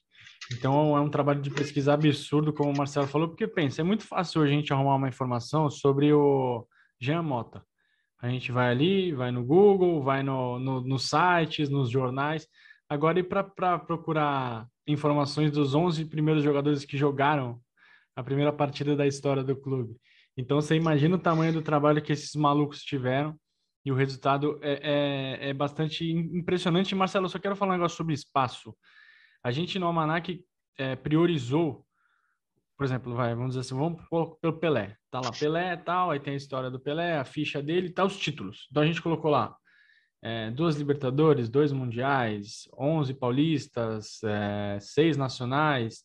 Então 0.54 0.96
é 0.96 1.02
um 1.02 1.10
trabalho 1.10 1.42
de 1.42 1.50
pesquisa 1.50 1.94
absurdo, 1.94 2.54
como 2.54 2.72
o 2.72 2.78
Marcelo 2.78 3.08
falou, 3.08 3.28
porque 3.28 3.48
pensa, 3.48 3.82
é 3.82 3.84
muito 3.84 4.04
fácil 4.04 4.42
a 4.42 4.48
gente 4.48 4.72
arrumar 4.72 4.96
uma 4.96 5.10
informação 5.10 5.70
sobre 5.70 6.14
o 6.14 6.66
Jean 7.00 7.22
Mota. 7.22 7.64
A 8.22 8.30
gente 8.30 8.52
vai 8.52 8.72
ali, 8.72 9.14
vai 9.14 9.32
no 9.32 9.44
Google, 9.44 10.02
vai 10.02 10.24
no, 10.24 10.58
no, 10.58 10.82
nos 10.82 11.10
sites, 11.10 11.70
nos 11.70 11.90
jornais, 11.90 12.48
Agora, 12.90 13.20
e 13.20 13.24
para 13.24 13.78
procurar 13.80 14.66
informações 14.88 15.52
dos 15.52 15.76
11 15.76 16.06
primeiros 16.06 16.42
jogadores 16.42 16.86
que 16.86 16.98
jogaram 16.98 17.60
a 18.16 18.24
primeira 18.24 18.54
partida 18.54 18.96
da 18.96 19.06
história 19.06 19.44
do 19.44 19.56
clube. 19.58 19.98
Então, 20.38 20.62
você 20.62 20.76
imagina 20.76 21.18
o 21.18 21.20
tamanho 21.20 21.52
do 21.52 21.62
trabalho 21.62 22.02
que 22.02 22.14
esses 22.14 22.34
malucos 22.34 22.82
tiveram 22.82 23.38
e 23.84 23.92
o 23.92 23.96
resultado 23.96 24.58
é, 24.62 25.40
é, 25.42 25.50
é 25.50 25.54
bastante 25.54 26.10
impressionante. 26.10 26.96
Marcelo, 26.96 27.26
eu 27.26 27.30
só 27.30 27.40
quero 27.40 27.58
falar 27.58 27.72
um 27.72 27.76
negócio 27.76 27.98
sobre 27.98 28.14
espaço. 28.14 28.74
A 29.44 29.52
gente 29.52 29.80
no 29.80 29.88
Almanac 29.88 30.44
é, 30.78 30.96
priorizou, 30.96 31.86
por 32.78 32.86
exemplo, 32.86 33.16
vai, 33.16 33.34
vamos 33.34 33.52
dizer 33.52 33.62
assim, 33.62 33.76
vamos 33.76 34.02
pelo 34.42 34.60
Pelé. 34.60 34.96
Tá 35.10 35.20
lá 35.20 35.32
Pelé 35.32 35.76
tal, 35.78 36.12
aí 36.12 36.20
tem 36.20 36.34
a 36.34 36.38
história 36.38 36.70
do 36.70 36.80
Pelé, 36.80 37.18
a 37.18 37.26
ficha 37.26 37.62
dele, 37.62 37.92
tá 37.92 38.04
os 38.04 38.18
títulos. 38.18 38.68
Então 38.70 38.84
a 38.84 38.86
gente 38.86 39.02
colocou 39.02 39.32
lá 39.32 39.56
é, 40.22 40.52
duas 40.52 40.76
Libertadores, 40.76 41.50
dois 41.50 41.72
Mundiais, 41.72 42.68
11 42.78 43.14
Paulistas, 43.14 44.24
é, 44.24 44.80
seis 44.80 45.18
Nacionais 45.18 46.04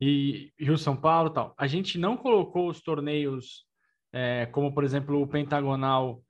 e 0.00 0.52
Rio 0.58 0.76
São 0.76 0.96
Paulo 0.96 1.30
tal. 1.30 1.54
A 1.56 1.66
gente 1.66 1.98
não 1.98 2.16
colocou 2.16 2.68
os 2.68 2.80
torneios 2.80 3.64
é, 4.12 4.46
como, 4.46 4.72
por 4.74 4.84
exemplo, 4.84 5.20
o 5.20 5.26
Pentagonal, 5.26 6.22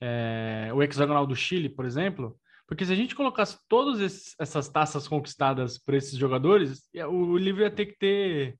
é, 0.00 0.70
o 0.74 0.82
Hexagonal 0.82 1.26
do 1.26 1.36
Chile, 1.36 1.68
por 1.68 1.84
exemplo, 1.84 2.39
porque 2.70 2.86
se 2.86 2.92
a 2.92 2.96
gente 2.96 3.16
colocasse 3.16 3.58
todas 3.68 4.36
essas 4.38 4.68
taças 4.68 5.08
conquistadas 5.08 5.76
por 5.76 5.92
esses 5.92 6.16
jogadores, 6.16 6.88
o 7.10 7.36
livro 7.36 7.62
ia 7.62 7.70
ter 7.70 7.86
que 7.86 7.98
ter 7.98 8.56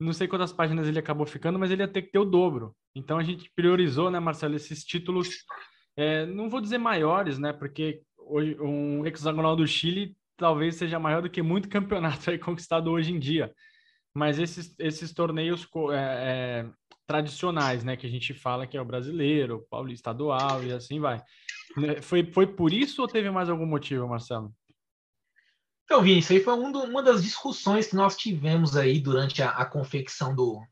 não 0.00 0.14
sei 0.14 0.26
quantas 0.26 0.50
páginas 0.50 0.88
ele 0.88 0.98
acabou 0.98 1.26
ficando, 1.26 1.58
mas 1.58 1.70
ele 1.70 1.82
ia 1.82 1.88
ter 1.88 2.00
que 2.00 2.10
ter 2.10 2.18
o 2.18 2.24
dobro. 2.24 2.74
Então 2.96 3.18
a 3.18 3.22
gente 3.22 3.52
priorizou, 3.54 4.10
né, 4.10 4.18
Marcelo, 4.18 4.56
esses 4.56 4.82
títulos 4.82 5.28
é, 5.94 6.24
não 6.24 6.48
vou 6.48 6.58
dizer 6.58 6.78
maiores, 6.78 7.38
né? 7.38 7.52
Porque 7.52 8.00
hoje 8.16 8.58
um 8.58 9.04
hexagonal 9.04 9.54
do 9.54 9.66
Chile 9.66 10.16
talvez 10.38 10.76
seja 10.76 10.98
maior 10.98 11.20
do 11.20 11.28
que 11.28 11.42
muito 11.42 11.68
campeonato 11.68 12.30
aí 12.30 12.38
conquistado 12.38 12.90
hoje 12.90 13.12
em 13.12 13.18
dia. 13.18 13.52
Mas 14.14 14.38
esses, 14.38 14.74
esses 14.78 15.12
torneios 15.12 15.68
é, 15.92 15.96
é, 15.96 16.70
tradicionais, 17.06 17.84
né? 17.84 17.94
Que 17.94 18.06
a 18.06 18.10
gente 18.10 18.32
fala 18.32 18.66
que 18.66 18.78
é 18.78 18.80
o 18.80 18.86
brasileiro, 18.86 19.66
o 19.70 19.88
estadual 19.88 20.64
e 20.64 20.72
assim 20.72 20.98
vai. 20.98 21.22
Né, 21.76 22.00
foi, 22.00 22.24
foi 22.24 22.46
por 22.46 22.72
isso 22.72 23.02
ou 23.02 23.08
teve 23.08 23.30
mais 23.30 23.48
algum 23.48 23.66
motivo, 23.66 24.08
Marcelo? 24.08 24.54
Então, 25.84 26.02
Vini, 26.02 26.20
isso 26.20 26.32
aí 26.32 26.40
foi 26.40 26.54
um 26.54 26.72
do, 26.72 26.82
uma 26.84 27.02
das 27.02 27.22
discussões 27.22 27.86
que 27.86 27.96
nós 27.96 28.16
tivemos 28.16 28.76
aí 28.76 28.98
durante 28.98 29.42
a, 29.42 29.50
a 29.50 29.66
confecção 29.66 30.34
do, 30.34 30.62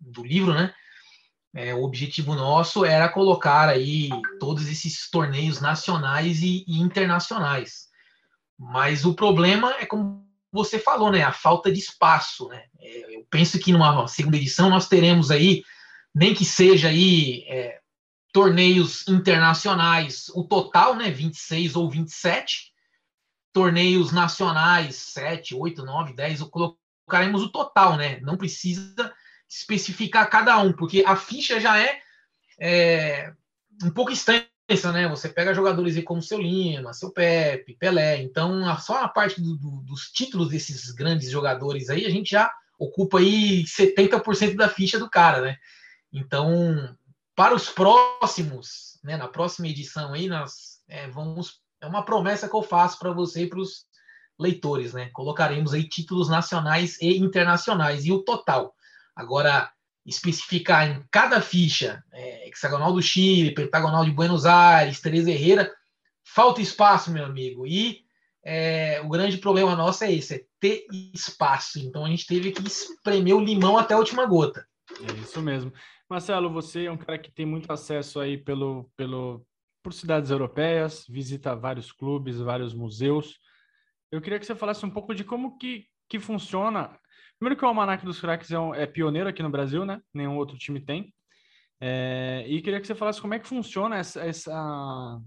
do 0.00 0.24
livro, 0.24 0.54
né? 0.54 0.74
É, 1.54 1.74
o 1.74 1.82
objetivo 1.82 2.34
nosso 2.34 2.82
era 2.82 3.10
colocar 3.10 3.68
aí 3.68 4.08
todos 4.40 4.68
esses 4.68 5.10
torneios 5.10 5.60
nacionais 5.60 6.40
e, 6.42 6.64
e, 6.66 6.80
internacionais. 6.80 7.88
Mas 8.58 9.04
o 9.04 9.12
problema 9.12 9.74
é 9.78 9.84
como 9.84 10.26
você 10.50 10.78
falou, 10.78 11.12
né? 11.12 11.22
A 11.22 11.32
falta 11.32 11.70
de 11.70 11.78
espaço, 11.78 12.48
né? 12.48 12.64
É, 12.80 13.16
eu 13.16 13.26
penso 13.28 13.58
que 13.58 13.72
numa 13.72 14.08
segunda 14.08 14.38
edição 14.38 14.70
nós 14.70 14.88
teremos 14.88 15.30
aí, 15.30 15.62
nem 16.14 16.32
que 16.32 16.44
seja 16.46 16.88
aí 16.88 17.44
é, 17.46 17.81
torneios 18.32 19.06
internacionais, 19.06 20.30
o 20.34 20.42
total, 20.42 20.96
né? 20.96 21.10
26 21.10 21.76
ou 21.76 21.90
27, 21.90 22.72
torneios 23.52 24.10
nacionais, 24.10 24.96
7, 24.96 25.54
8, 25.54 25.84
9, 25.84 26.14
10, 26.14 26.42
colocaremos 26.44 27.42
o 27.42 27.50
total, 27.50 27.96
né? 27.96 28.18
Não 28.20 28.36
precisa 28.36 29.12
especificar 29.48 30.30
cada 30.30 30.58
um, 30.58 30.72
porque 30.72 31.04
a 31.06 31.14
ficha 31.14 31.60
já 31.60 31.78
é, 31.78 32.00
é 32.58 33.32
um 33.84 33.90
pouco 33.90 34.10
extensa, 34.10 34.90
né? 34.92 35.06
Você 35.08 35.28
pega 35.28 35.52
jogadores 35.52 36.02
como 36.02 36.22
seu 36.22 36.40
Lima, 36.40 36.94
seu 36.94 37.10
Pepe, 37.10 37.76
Pelé, 37.76 38.22
então 38.22 38.64
só 38.78 39.04
a 39.04 39.08
parte 39.08 39.42
do, 39.42 39.56
do, 39.58 39.82
dos 39.82 40.10
títulos 40.10 40.48
desses 40.48 40.90
grandes 40.90 41.30
jogadores 41.30 41.90
aí, 41.90 42.06
a 42.06 42.10
gente 42.10 42.30
já 42.30 42.50
ocupa 42.78 43.18
aí 43.18 43.64
70% 43.64 44.56
da 44.56 44.70
ficha 44.70 44.98
do 44.98 45.10
cara, 45.10 45.42
né? 45.42 45.58
Então, 46.10 46.96
para 47.34 47.54
os 47.54 47.68
próximos, 47.68 48.98
né, 49.02 49.16
na 49.16 49.28
próxima 49.28 49.68
edição 49.68 50.12
aí, 50.12 50.28
nós 50.28 50.80
é, 50.88 51.08
vamos. 51.08 51.60
É 51.80 51.86
uma 51.86 52.04
promessa 52.04 52.48
que 52.48 52.54
eu 52.54 52.62
faço 52.62 52.98
para 52.98 53.12
você 53.12 53.42
e 53.42 53.48
para 53.48 53.58
os 53.58 53.86
leitores, 54.38 54.92
né? 54.92 55.10
Colocaremos 55.12 55.74
aí 55.74 55.88
títulos 55.88 56.28
nacionais 56.28 56.96
e 57.00 57.18
internacionais 57.18 58.04
e 58.04 58.12
o 58.12 58.22
total. 58.22 58.74
Agora, 59.16 59.72
especificar 60.06 60.88
em 60.88 61.04
cada 61.10 61.40
ficha, 61.40 62.04
é, 62.12 62.48
hexagonal 62.48 62.92
do 62.92 63.02
Chile, 63.02 63.54
pentagonal 63.54 64.04
de 64.04 64.10
Buenos 64.10 64.46
Aires, 64.46 65.00
Teresa 65.00 65.30
Herrera, 65.30 65.72
falta 66.22 66.60
espaço, 66.60 67.10
meu 67.10 67.24
amigo. 67.24 67.66
E 67.66 68.04
é, 68.44 69.00
o 69.04 69.08
grande 69.08 69.38
problema 69.38 69.76
nosso 69.76 70.04
é 70.04 70.12
esse, 70.12 70.34
é 70.34 70.44
ter 70.60 70.86
espaço. 71.14 71.78
Então 71.78 72.04
a 72.04 72.08
gente 72.08 72.26
teve 72.26 72.52
que 72.52 72.66
espremer 72.66 73.34
o 73.34 73.44
limão 73.44 73.76
até 73.76 73.94
a 73.94 73.98
última 73.98 74.26
gota. 74.26 74.66
É 74.90 75.20
isso 75.20 75.40
mesmo. 75.40 75.72
Marcelo, 76.08 76.50
você 76.50 76.86
é 76.86 76.90
um 76.90 76.96
cara 76.96 77.18
que 77.18 77.32
tem 77.32 77.46
muito 77.46 77.72
acesso 77.72 78.20
aí 78.20 78.36
pelo, 78.36 78.90
pelo, 78.96 79.46
por 79.82 79.92
cidades 79.92 80.30
europeias, 80.30 81.04
visita 81.08 81.56
vários 81.56 81.92
clubes, 81.92 82.38
vários 82.38 82.74
museus. 82.74 83.38
Eu 84.10 84.20
queria 84.20 84.38
que 84.38 84.46
você 84.46 84.54
falasse 84.54 84.84
um 84.84 84.90
pouco 84.90 85.14
de 85.14 85.24
como 85.24 85.56
que, 85.56 85.86
que 86.08 86.20
funciona 86.20 86.98
Primeiro 87.42 87.58
que 87.58 87.64
o 87.64 87.68
Almanac 87.68 88.04
dos 88.04 88.20
Cracks 88.20 88.52
é, 88.52 88.58
um, 88.60 88.72
é, 88.72 88.86
pioneiro 88.86 89.28
aqui 89.28 89.42
no 89.42 89.50
Brasil, 89.50 89.84
né? 89.84 90.00
Nenhum 90.14 90.36
outro 90.36 90.56
time 90.56 90.78
tem. 90.78 91.12
É, 91.80 92.44
e 92.46 92.62
queria 92.62 92.80
que 92.80 92.86
você 92.86 92.94
falasse 92.94 93.20
como 93.20 93.34
é 93.34 93.40
que 93.40 93.48
funciona 93.48 93.96
essa, 93.96 94.20
essa, 94.20 95.20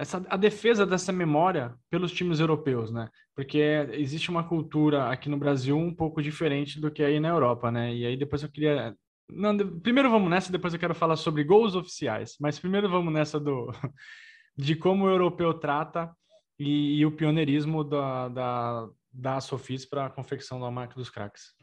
essa, 0.00 0.24
a 0.28 0.36
defesa 0.36 0.86
dessa 0.86 1.12
memória 1.12 1.74
pelos 1.90 2.10
times 2.10 2.40
europeus, 2.40 2.90
né? 2.90 3.08
Porque 3.34 3.58
existe 3.92 4.30
uma 4.30 4.42
cultura 4.42 5.10
aqui 5.10 5.28
no 5.28 5.36
Brasil 5.36 5.76
um 5.76 5.94
pouco 5.94 6.22
diferente 6.22 6.80
do 6.80 6.90
que 6.90 7.02
aí 7.02 7.20
na 7.20 7.28
Europa, 7.28 7.70
né? 7.70 7.94
E 7.94 8.06
aí 8.06 8.16
depois 8.16 8.42
eu 8.42 8.50
queria 8.50 8.96
não, 9.32 9.56
primeiro 9.80 10.10
vamos 10.10 10.28
nessa, 10.28 10.50
depois 10.50 10.74
eu 10.74 10.80
quero 10.80 10.94
falar 10.94 11.16
sobre 11.16 11.44
gols 11.44 11.74
oficiais. 11.74 12.36
Mas 12.40 12.58
primeiro 12.58 12.88
vamos 12.88 13.12
nessa 13.12 13.38
do 13.38 13.70
de 14.56 14.74
como 14.74 15.04
o 15.04 15.10
europeu 15.10 15.54
trata 15.54 16.10
e, 16.58 16.98
e 16.98 17.06
o 17.06 17.12
pioneirismo 17.12 17.84
da, 17.84 18.28
da, 18.28 18.88
da 19.12 19.40
Sofis 19.40 19.84
para 19.84 20.06
a 20.06 20.10
confecção 20.10 20.60
da 20.60 20.70
marca 20.70 20.94
dos 20.94 21.10
craques? 21.10 21.54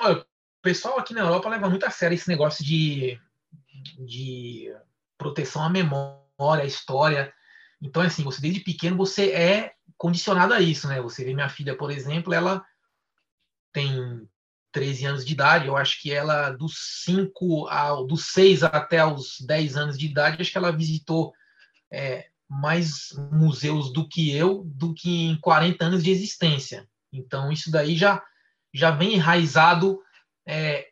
o 0.00 0.24
pessoal 0.62 0.98
aqui 0.98 1.14
na 1.14 1.20
Europa 1.20 1.48
leva 1.48 1.68
muito 1.68 1.86
a 1.86 1.90
sério 1.90 2.14
esse 2.14 2.28
negócio 2.28 2.64
de, 2.64 3.18
de 3.98 4.74
proteção 5.18 5.62
à 5.62 5.68
memória, 5.68 6.23
à 6.38 6.64
história. 6.64 7.32
Então, 7.80 8.02
assim, 8.02 8.22
você 8.22 8.40
desde 8.40 8.60
pequeno 8.60 8.96
você 8.96 9.30
é 9.30 9.74
condicionado 9.96 10.54
a 10.54 10.60
isso, 10.60 10.88
né? 10.88 11.00
Você 11.00 11.24
vê 11.24 11.34
minha 11.34 11.48
filha, 11.48 11.76
por 11.76 11.90
exemplo, 11.90 12.32
ela 12.32 12.64
tem 13.72 14.28
13 14.72 15.06
anos 15.06 15.24
de 15.24 15.32
idade, 15.32 15.66
eu 15.68 15.76
acho 15.76 16.00
que 16.00 16.12
ela 16.12 16.50
dos 16.50 17.02
5 17.04 17.68
ao 17.68 18.04
dos 18.06 18.26
6 18.32 18.64
até 18.64 19.04
os 19.04 19.40
10 19.40 19.76
anos 19.76 19.98
de 19.98 20.06
idade, 20.06 20.40
acho 20.40 20.50
que 20.50 20.58
ela 20.58 20.72
visitou 20.72 21.32
é, 21.92 22.26
mais 22.48 23.10
museus 23.30 23.92
do 23.92 24.08
que 24.08 24.34
eu, 24.34 24.64
do 24.64 24.92
que 24.92 25.26
em 25.26 25.36
40 25.40 25.84
anos 25.84 26.02
de 26.02 26.10
existência. 26.10 26.88
Então, 27.12 27.52
isso 27.52 27.70
daí 27.70 27.96
já, 27.96 28.22
já 28.72 28.90
vem 28.90 29.14
enraizado 29.14 30.00
é, 30.46 30.88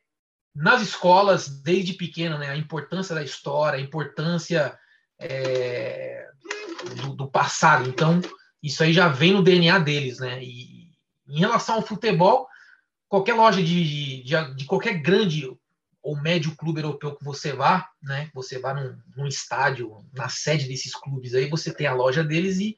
nas 0.55 0.81
escolas 0.81 1.49
desde 1.49 1.95
pequeno, 1.95 2.39
né? 2.39 2.51
A 2.51 2.57
importância 2.57 3.15
da 3.15 3.23
história, 3.23 3.79
a 3.79 3.83
importância 3.83 4.79
é, 5.19 6.29
do, 6.97 7.15
do, 7.15 7.31
passado. 7.31 7.89
Então, 7.89 8.21
isso 8.63 8.83
aí 8.83 8.93
já 8.93 9.09
vem 9.09 9.33
no 9.33 9.43
DNA 9.43 9.79
deles, 9.79 10.19
né? 10.19 10.43
E 10.43 10.91
em 11.29 11.39
relação 11.39 11.77
ao 11.77 11.87
futebol, 11.87 12.47
qualquer 13.09 13.35
loja 13.35 13.63
de, 13.63 14.23
de, 14.23 14.55
de 14.55 14.65
qualquer 14.65 14.95
grande 14.95 15.51
ou 16.03 16.21
médio 16.21 16.57
clube 16.57 16.81
europeu 16.81 17.15
que 17.15 17.25
você 17.25 17.53
vá, 17.53 17.89
né? 18.03 18.29
Você 18.35 18.59
vá 18.59 18.75
num, 18.75 18.99
num, 19.17 19.27
estádio, 19.27 20.05
na 20.13 20.29
sede 20.29 20.67
desses 20.67 20.95
clubes 20.95 21.35
aí, 21.35 21.49
você 21.49 21.73
tem 21.73 21.87
a 21.87 21.95
loja 21.95 22.25
deles 22.25 22.59
e 22.59 22.77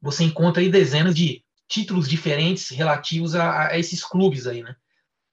você 0.00 0.24
encontra 0.24 0.60
aí 0.60 0.68
dezenas 0.68 1.14
de 1.14 1.44
títulos 1.68 2.08
diferentes 2.08 2.68
relativos 2.70 3.34
a, 3.34 3.68
a 3.68 3.78
esses 3.78 4.04
clubes 4.04 4.46
aí, 4.46 4.62
né? 4.62 4.74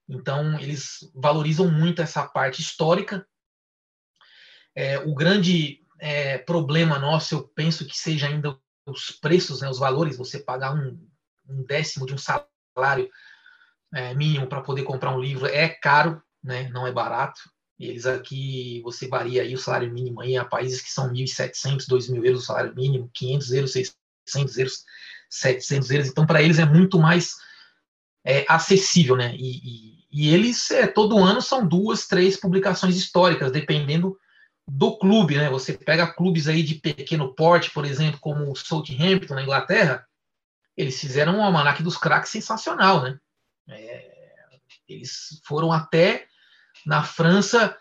Então, 0.08 0.60
eles 0.60 1.10
valorizam 1.16 1.72
muito 1.72 2.02
essa 2.02 2.28
parte 2.28 2.62
histórica. 2.62 3.26
É, 4.76 5.00
o 5.00 5.16
grande 5.16 5.81
é, 6.02 6.40
problema 6.40 6.98
nosso, 6.98 7.36
eu 7.36 7.44
penso 7.44 7.86
que 7.86 7.96
seja 7.96 8.28
ainda 8.28 8.58
os 8.88 9.12
preços, 9.12 9.62
né, 9.62 9.70
os 9.70 9.78
valores, 9.78 10.18
você 10.18 10.40
pagar 10.40 10.74
um, 10.74 11.00
um 11.48 11.64
décimo 11.64 12.08
de 12.08 12.16
um 12.16 12.18
salário 12.18 13.08
é, 13.94 14.16
mínimo 14.16 14.48
para 14.48 14.62
poder 14.62 14.82
comprar 14.82 15.16
um 15.16 15.20
livro 15.20 15.46
é 15.46 15.70
caro, 15.70 16.20
né? 16.44 16.70
Não 16.70 16.88
é 16.88 16.92
barato. 16.92 17.40
E 17.78 17.88
eles 17.88 18.08
aqui, 18.08 18.82
você 18.84 19.08
varia 19.08 19.44
aí 19.44 19.54
o 19.54 19.60
salário 19.60 19.94
mínimo 19.94 20.22
aí, 20.22 20.36
há 20.36 20.44
países 20.44 20.82
que 20.82 20.90
são 20.90 21.12
1.700, 21.12 21.86
2.000 21.88 22.26
euros 22.26 22.44
o 22.44 22.46
salário 22.46 22.74
mínimo, 22.74 23.12
500 23.14 23.52
euros, 23.52 23.72
600 23.72 24.58
euros, 24.58 24.84
700 25.30 25.92
euros. 25.92 26.08
Então, 26.08 26.26
para 26.26 26.42
eles 26.42 26.58
é 26.58 26.66
muito 26.66 26.98
mais 26.98 27.36
é, 28.26 28.44
acessível, 28.50 29.16
né? 29.16 29.36
E, 29.36 29.58
e, 29.58 30.06
e, 30.12 30.34
eles, 30.34 30.72
é, 30.72 30.88
todo 30.88 31.20
ano, 31.20 31.42
são 31.42 31.68
duas, 31.68 32.08
três 32.08 32.38
publicações 32.40 32.96
históricas, 32.96 33.52
dependendo 33.52 34.18
do 34.74 34.98
clube, 34.98 35.38
né? 35.38 35.50
Você 35.50 35.74
pega 35.74 36.14
clubes 36.14 36.48
aí 36.48 36.64
de 36.64 36.76
pequeno 36.76 37.36
porte, 37.36 37.70
por 37.72 37.84
exemplo, 37.84 38.20
como 38.22 38.50
o 38.50 38.56
Southampton 38.56 39.36
na 39.36 39.44
Inglaterra, 39.44 40.08
eles 40.78 40.98
fizeram 40.98 41.38
um 41.38 41.44
almanac 41.44 41.84
dos 41.84 41.98
craques 41.98 42.32
sensacional, 42.32 43.04
né? 43.04 43.20
É, 43.68 44.12
eles 44.88 45.42
foram 45.44 45.74
até 45.74 46.26
na 46.86 47.04
França 47.04 47.78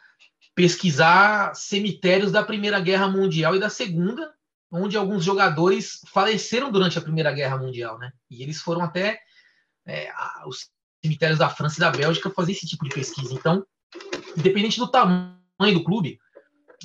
pesquisar 0.53 1.55
cemitérios 1.55 2.33
da 2.33 2.43
Primeira 2.43 2.81
Guerra 2.81 3.07
Mundial 3.07 3.55
e 3.55 3.61
da 3.61 3.71
Segunda, 3.71 4.35
onde 4.69 4.97
alguns 4.97 5.25
jogadores 5.25 6.01
faleceram 6.13 6.73
durante 6.73 6.99
a 6.99 7.03
Primeira 7.03 7.33
Guerra 7.33 7.57
Mundial, 7.57 7.99
né? 8.01 8.11
E 8.29 8.43
eles 8.43 8.61
foram 8.61 8.83
até 8.83 9.21
é, 9.87 10.11
os 10.45 10.69
cemitérios 11.01 11.39
da 11.39 11.49
França 11.49 11.77
e 11.77 11.81
da 11.81 11.91
Bélgica 11.91 12.31
fazer 12.31 12.51
esse 12.51 12.67
tipo 12.67 12.83
de 12.83 12.91
pesquisa. 12.91 13.33
Então, 13.33 13.65
independente 14.37 14.81
do 14.81 14.91
tamanho 14.91 15.75
do 15.75 15.85
clube, 15.85 16.19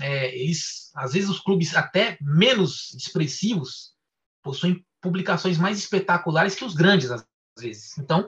é, 0.01 0.35
eles, 0.35 0.91
às 0.95 1.13
vezes 1.13 1.29
os 1.29 1.39
clubes 1.39 1.75
até 1.75 2.17
menos 2.21 2.93
expressivos 2.93 3.93
possuem 4.43 4.85
publicações 5.01 5.57
mais 5.57 5.77
espetaculares 5.77 6.55
que 6.55 6.65
os 6.65 6.73
grandes, 6.73 7.11
às 7.11 7.25
vezes. 7.59 7.97
Então, 7.97 8.27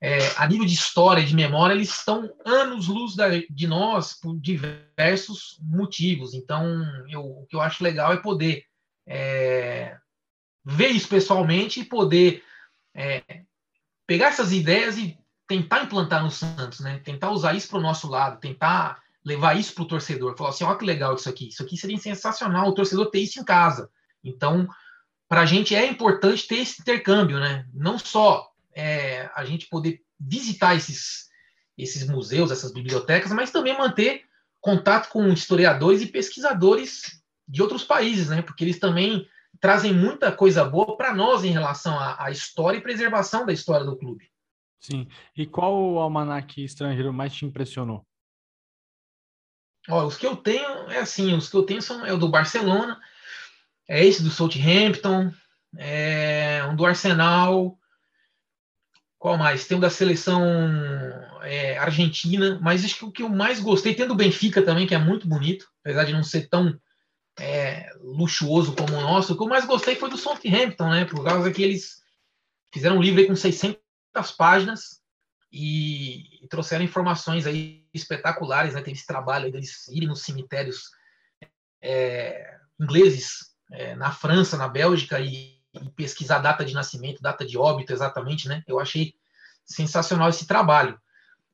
é, 0.00 0.18
a 0.36 0.46
nível 0.46 0.66
de 0.66 0.74
história, 0.74 1.24
de 1.24 1.34
memória, 1.34 1.74
eles 1.74 1.90
estão 1.90 2.30
anos-luz 2.44 3.14
de 3.50 3.66
nós 3.66 4.14
por 4.14 4.38
diversos 4.38 5.58
motivos. 5.62 6.34
Então, 6.34 6.84
eu, 7.08 7.22
o 7.22 7.46
que 7.46 7.56
eu 7.56 7.60
acho 7.60 7.82
legal 7.82 8.12
é 8.12 8.16
poder 8.18 8.64
é, 9.06 9.96
ver 10.64 10.88
isso 10.88 11.08
pessoalmente 11.08 11.80
e 11.80 11.84
poder 11.84 12.42
é, 12.94 13.22
pegar 14.06 14.28
essas 14.28 14.52
ideias 14.52 14.98
e 14.98 15.18
tentar 15.46 15.84
implantar 15.84 16.22
no 16.22 16.30
Santos, 16.30 16.80
né? 16.80 16.98
Tentar 16.98 17.30
usar 17.30 17.54
isso 17.54 17.68
para 17.68 17.78
o 17.78 17.82
nosso 17.82 18.08
lado, 18.08 18.40
tentar 18.40 19.00
levar 19.26 19.58
isso 19.58 19.74
para 19.74 19.82
o 19.82 19.88
torcedor. 19.88 20.36
Falar 20.36 20.50
assim, 20.50 20.62
olha 20.62 20.78
que 20.78 20.84
legal 20.84 21.16
isso 21.16 21.28
aqui. 21.28 21.48
Isso 21.48 21.60
aqui 21.60 21.76
seria 21.76 21.98
sensacional 21.98 22.68
o 22.68 22.74
torcedor 22.74 23.10
ter 23.10 23.18
isso 23.18 23.40
em 23.40 23.44
casa. 23.44 23.90
Então, 24.22 24.68
para 25.28 25.40
a 25.40 25.46
gente 25.46 25.74
é 25.74 25.84
importante 25.84 26.46
ter 26.46 26.60
esse 26.60 26.80
intercâmbio, 26.80 27.40
né? 27.40 27.66
Não 27.74 27.98
só 27.98 28.48
é, 28.72 29.28
a 29.34 29.44
gente 29.44 29.68
poder 29.68 30.00
visitar 30.18 30.76
esses, 30.76 31.28
esses 31.76 32.08
museus, 32.08 32.52
essas 32.52 32.72
bibliotecas, 32.72 33.32
mas 33.32 33.50
também 33.50 33.76
manter 33.76 34.22
contato 34.60 35.08
com 35.08 35.26
historiadores 35.28 36.00
e 36.02 36.06
pesquisadores 36.06 37.20
de 37.48 37.60
outros 37.60 37.82
países, 37.82 38.28
né? 38.28 38.42
Porque 38.42 38.62
eles 38.62 38.78
também 38.78 39.28
trazem 39.60 39.92
muita 39.92 40.30
coisa 40.30 40.64
boa 40.64 40.96
para 40.96 41.12
nós 41.12 41.42
em 41.42 41.50
relação 41.50 41.98
à, 41.98 42.26
à, 42.26 42.30
história 42.30 42.78
e 42.78 42.82
preservação 42.82 43.44
da 43.44 43.52
história 43.52 43.84
do 43.84 43.96
clube. 43.96 44.30
Sim. 44.78 45.08
E 45.36 45.46
qual 45.46 45.74
o 45.74 45.98
almanac 45.98 46.62
estrangeiro 46.62 47.12
mais 47.12 47.34
te 47.34 47.44
impressionou? 47.44 48.06
Ó, 49.88 50.04
os 50.04 50.16
que 50.16 50.26
eu 50.26 50.36
tenho 50.36 50.90
é 50.90 50.98
assim, 50.98 51.34
os 51.34 51.48
que 51.48 51.56
eu 51.56 51.62
tenho 51.62 51.80
são 51.80 52.04
é 52.04 52.12
o 52.12 52.18
do 52.18 52.28
Barcelona, 52.28 53.00
é 53.88 54.04
esse 54.04 54.22
do 54.22 54.30
Southampton, 54.30 55.32
é 55.76 56.64
um 56.68 56.74
do 56.74 56.84
Arsenal, 56.84 57.78
qual 59.18 59.38
mais? 59.38 59.66
Tem 59.66 59.76
o 59.76 59.80
da 59.80 59.90
seleção 59.90 60.42
é, 61.42 61.78
argentina, 61.78 62.58
mas 62.60 62.84
acho 62.84 62.96
que 62.96 63.04
o 63.04 63.12
que 63.12 63.22
eu 63.22 63.28
mais 63.28 63.60
gostei, 63.60 63.94
tem 63.94 64.06
do 64.06 64.14
Benfica 64.14 64.62
também, 64.62 64.86
que 64.86 64.94
é 64.94 64.98
muito 64.98 65.26
bonito, 65.26 65.66
apesar 65.80 66.04
de 66.04 66.12
não 66.12 66.22
ser 66.22 66.48
tão 66.48 66.78
é, 67.38 67.88
luxuoso 68.00 68.74
como 68.74 68.96
o 68.96 69.00
nosso. 69.00 69.32
O 69.32 69.36
que 69.36 69.42
eu 69.42 69.48
mais 69.48 69.64
gostei 69.64 69.94
foi 69.94 70.10
do 70.10 70.16
Southampton, 70.16 70.90
né? 70.90 71.04
Por 71.04 71.24
causa 71.24 71.50
que 71.50 71.62
eles 71.62 72.02
fizeram 72.72 72.98
um 72.98 73.02
livro 73.02 73.26
com 73.26 73.34
600 73.34 73.80
páginas 74.36 75.00
e, 75.56 76.44
e 76.44 76.48
trouxeram 76.48 76.84
informações 76.84 77.46
aí 77.46 77.88
espetaculares, 77.94 78.74
né? 78.74 78.82
Teve 78.82 78.98
esse 78.98 79.06
trabalho 79.06 79.46
aí 79.46 79.50
deles 79.50 79.88
irem 79.88 80.06
nos 80.06 80.20
cemitérios 80.20 80.90
é, 81.80 82.58
ingleses 82.78 83.56
é, 83.72 83.94
na 83.94 84.12
França, 84.12 84.58
na 84.58 84.68
Bélgica 84.68 85.18
e, 85.18 85.58
e, 85.72 85.90
pesquisar 85.96 86.40
data 86.40 86.62
de 86.62 86.74
nascimento, 86.74 87.22
data 87.22 87.44
de 87.46 87.56
óbito 87.56 87.90
exatamente, 87.90 88.48
né? 88.48 88.62
Eu 88.66 88.78
achei 88.78 89.14
sensacional 89.64 90.28
esse 90.28 90.46
trabalho. 90.46 91.00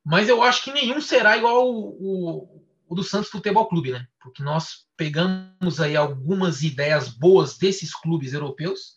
Mas 0.04 0.28
eu 0.28 0.42
acho 0.42 0.64
que 0.64 0.72
nenhum 0.72 1.00
será 1.00 1.36
igual 1.36 1.72
o, 1.72 2.64
o, 2.88 2.94
do 2.96 3.04
Santos 3.04 3.30
Futebol 3.30 3.68
Clube, 3.68 3.92
né? 3.92 4.08
Porque 4.20 4.42
nós 4.42 4.84
pegamos 4.96 5.80
aí 5.80 5.94
algumas 5.94 6.62
ideias 6.62 7.08
boas 7.08 7.56
desses 7.56 7.94
clubes 7.94 8.32
europeus 8.32 8.96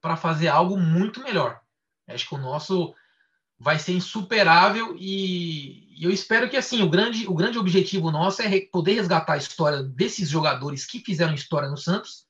para 0.00 0.16
fazer 0.16 0.46
algo 0.46 0.78
muito 0.78 1.20
melhor. 1.20 1.60
Acho 2.06 2.28
que 2.28 2.34
o 2.36 2.38
nosso 2.38 2.94
vai 3.62 3.78
ser 3.78 3.92
insuperável 3.92 4.96
e, 4.98 5.96
e, 5.96 6.04
eu 6.04 6.10
espero 6.10 6.50
que 6.50 6.56
assim 6.56 6.82
o 6.82 6.90
grande, 6.90 7.28
o 7.28 7.34
grande 7.34 7.58
objetivo 7.58 8.10
nosso 8.10 8.42
é 8.42 8.60
poder 8.60 8.94
resgatar 8.94 9.34
a 9.34 9.38
história 9.38 9.84
desses 9.84 10.28
jogadores 10.28 10.84
que 10.84 10.98
fizeram 10.98 11.32
história 11.32 11.68
no 11.68 11.76
Santos, 11.76 12.26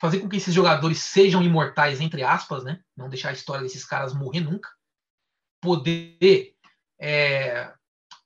fazer 0.00 0.20
com 0.20 0.28
que 0.28 0.38
esses 0.38 0.54
jogadores 0.54 0.98
sejam 0.98 1.42
imortais 1.42 2.00
entre 2.00 2.22
aspas, 2.22 2.64
né? 2.64 2.80
Não 2.96 3.10
deixar 3.10 3.28
a 3.28 3.34
história 3.34 3.62
desses 3.62 3.84
caras 3.84 4.14
morrer 4.14 4.40
nunca, 4.40 4.70
poder 5.60 6.54
é, 6.98 7.70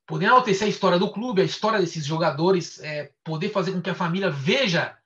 poder 0.07 0.27
enaltecer 0.27 0.69
a 0.69 0.71
história 0.71 1.01
do 1.01 1.11
clube, 1.11 1.43
a 1.43 1.45
história 1.45 1.81
desses 1.81 2.07
jogadores, 2.07 2.79
é, 2.79 3.11
poder 3.25 3.49
fazer 3.49 3.73
com 3.73 3.83
que 3.83 3.91
a 3.91 3.95
família 3.95 4.31
veja 4.31 4.97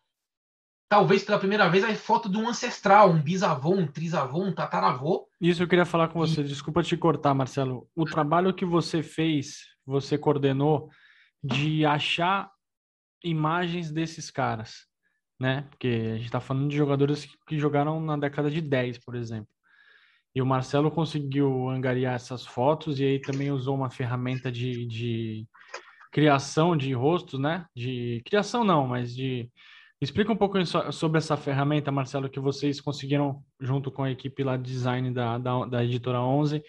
talvez 0.89 1.25
pela 1.25 1.39
primeira 1.39 1.69
vez, 1.69 1.85
a 1.85 1.95
foto 1.95 2.29
de 2.29 2.37
um 2.37 2.49
ancestral, 2.49 3.11
um 3.11 3.21
bisavô, 3.21 3.75
um 3.75 3.87
trisavô, 3.87 4.43
um 4.43 4.53
tataravô. 4.53 5.29
Isso 5.41 5.63
eu 5.63 5.69
queria 5.69 5.85
falar 5.85 6.09
com 6.09 6.19
você, 6.19 6.41
e... 6.41 6.45
desculpa 6.45 6.83
te 6.83 6.97
cortar, 6.97 7.35
Marcelo. 7.35 7.89
O 7.95 8.05
trabalho 8.05 8.55
que 8.55 8.65
você 8.65 9.03
fez, 9.03 9.59
você 9.85 10.17
coordenou, 10.17 10.89
de 11.43 11.85
achar 11.85 12.51
imagens 13.23 13.91
desses 13.91 14.31
caras, 14.31 14.87
né? 15.39 15.67
Porque 15.71 15.89
a 15.89 16.17
gente 16.17 16.27
está 16.27 16.41
falando 16.41 16.69
de 16.69 16.77
jogadores 16.77 17.29
que 17.47 17.59
jogaram 17.59 18.01
na 18.01 18.17
década 18.17 18.51
de 18.51 18.61
10, 18.61 18.99
por 18.99 19.15
exemplo. 19.17 19.49
E 20.35 20.43
o 20.43 20.47
Marcelo 20.47 20.91
conseguiu 20.91 21.69
angariar 21.71 22.15
essas 22.15 22.45
fotos 22.45 23.01
e 23.01 23.05
aí 23.05 23.21
também 23.21 23.51
usou 23.51 23.75
uma 23.75 23.91
ferramenta 23.91 24.53
de, 24.53 24.87
de 24.87 25.49
criação 26.13 26.77
de 26.77 26.93
rostos, 26.93 27.41
né? 27.41 27.65
De 27.75 28.23
criação 28.25 28.63
não, 28.63 28.87
mas 28.87 29.15
de 29.15 29.51
Explica 30.01 30.31
um 30.31 30.37
pouco 30.37 30.59
sobre 30.93 31.19
essa 31.19 31.37
ferramenta, 31.37 31.91
Marcelo, 31.91 32.29
que 32.29 32.39
vocês 32.39 32.81
conseguiram, 32.81 33.43
junto 33.59 33.91
com 33.91 34.03
a 34.03 34.11
equipe 34.11 34.45
lá 34.45 34.57
de 34.57 34.65
design 34.65 35.13
da, 35.13 35.39
da, 35.39 35.65
da 35.65 35.85
editora 35.85 36.21
11, 36.21 36.63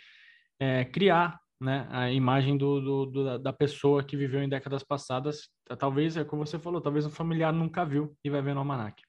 é, 0.59 0.85
criar 0.85 1.37
né, 1.59 1.87
a 1.91 2.09
imagem 2.09 2.57
do, 2.57 2.79
do, 2.79 3.05
do, 3.05 3.39
da 3.39 3.51
pessoa 3.51 4.03
que 4.03 4.15
viveu 4.15 4.41
em 4.41 4.47
décadas 4.47 4.83
passadas. 4.83 5.49
Talvez, 5.77 6.15
é 6.15 6.23
como 6.23 6.45
você 6.45 6.57
falou, 6.57 6.79
talvez 6.79 7.05
um 7.05 7.11
familiar 7.11 7.51
nunca 7.51 7.85
viu 7.85 8.15
e 8.23 8.29
vai 8.29 8.41
ver 8.41 8.53
no 8.53 8.59
Almanac. 8.61 9.03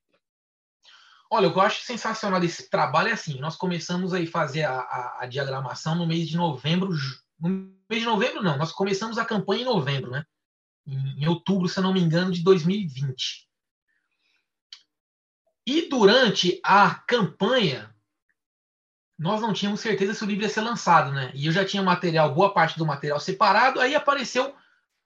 Olha, 1.31 1.49
o 1.49 1.53
que 1.53 1.59
eu 1.59 1.63
acho 1.63 1.83
sensacional 1.83 2.41
desse 2.41 2.71
trabalho 2.71 3.11
é 3.11 3.13
assim, 3.13 3.39
nós 3.39 3.55
começamos 3.55 4.15
aí 4.15 4.27
fazer 4.27 4.65
a, 4.65 4.81
a, 4.81 5.19
a 5.21 5.27
diagramação 5.27 5.95
no 5.95 6.07
mês 6.07 6.27
de 6.27 6.37
novembro, 6.37 6.91
no 7.39 7.49
mês 7.89 8.03
de 8.03 8.07
novembro 8.07 8.43
não, 8.43 8.57
nós 8.57 8.73
começamos 8.73 9.19
a 9.19 9.25
campanha 9.25 9.63
em 9.63 9.67
novembro, 9.67 10.11
né? 10.11 10.25
Em, 10.87 11.23
em 11.23 11.29
outubro, 11.29 11.69
se 11.69 11.79
eu 11.79 11.83
não 11.83 11.93
me 11.93 12.01
engano, 12.01 12.33
de 12.33 12.43
2020. 12.43 13.48
E 15.69 15.87
durante 15.87 16.59
a 16.65 16.95
campanha, 16.95 17.95
nós 19.19 19.43
não 19.43 19.53
tínhamos 19.53 19.81
certeza 19.81 20.15
se 20.15 20.25
o 20.25 20.27
livro 20.27 20.45
ia 20.45 20.49
ser 20.49 20.63
lançado, 20.63 21.13
né? 21.13 21.31
E 21.35 21.45
eu 21.45 21.53
já 21.53 21.63
tinha 21.63 21.83
material, 21.83 22.35
boa 22.35 22.55
parte 22.55 22.79
do 22.79 22.87
material 22.87 23.21
separado, 23.21 23.79
aí 23.79 23.95
apareceu 23.95 24.57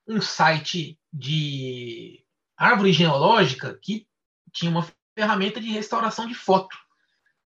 um 0.07 0.21
site 0.21 0.97
de 1.13 2.25
árvore 2.57 2.93
genealógica 2.93 3.77
que 3.83 4.07
tinha 4.53 4.71
uma 4.71 4.87
ferramenta 5.17 5.61
de 5.61 5.67
restauração 5.67 6.29
de 6.29 6.35
foto. 6.35 6.77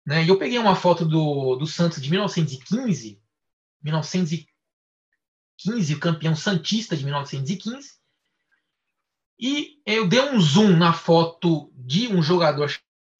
Né? 0.05 0.23
E 0.23 0.29
eu 0.29 0.39
peguei 0.39 0.59
uma 0.59 0.77
foto 0.77 1.07
do, 1.07 1.57
do 1.57 1.67
Santos 1.67 2.03
de 2.03 2.11
1915, 2.11 3.19
1915, 3.83 5.95
o 5.95 6.01
campeão 6.01 6.37
santista 6.37 6.95
de 6.95 7.03
1915, 7.03 7.95
e 9.41 9.81
eu 9.87 10.07
dei 10.07 10.21
um 10.21 10.39
zoom 10.39 10.77
na 10.77 10.93
foto 10.93 11.73
de 11.75 12.09
um 12.09 12.21
jogador 12.21 12.71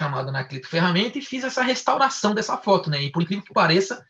chamado 0.01 0.29
Anaclito 0.29 0.69
Ferramenta 0.69 1.19
e 1.19 1.23
fiz 1.23 1.45
essa 1.45 1.63
restauração 1.63 2.35
dessa 2.35 2.57
foto, 2.57 2.91
né? 2.91 3.03
E 3.03 3.11
por 3.11 3.23
incrível 3.23 3.45
que 3.45 3.53
pareça, 3.53 4.07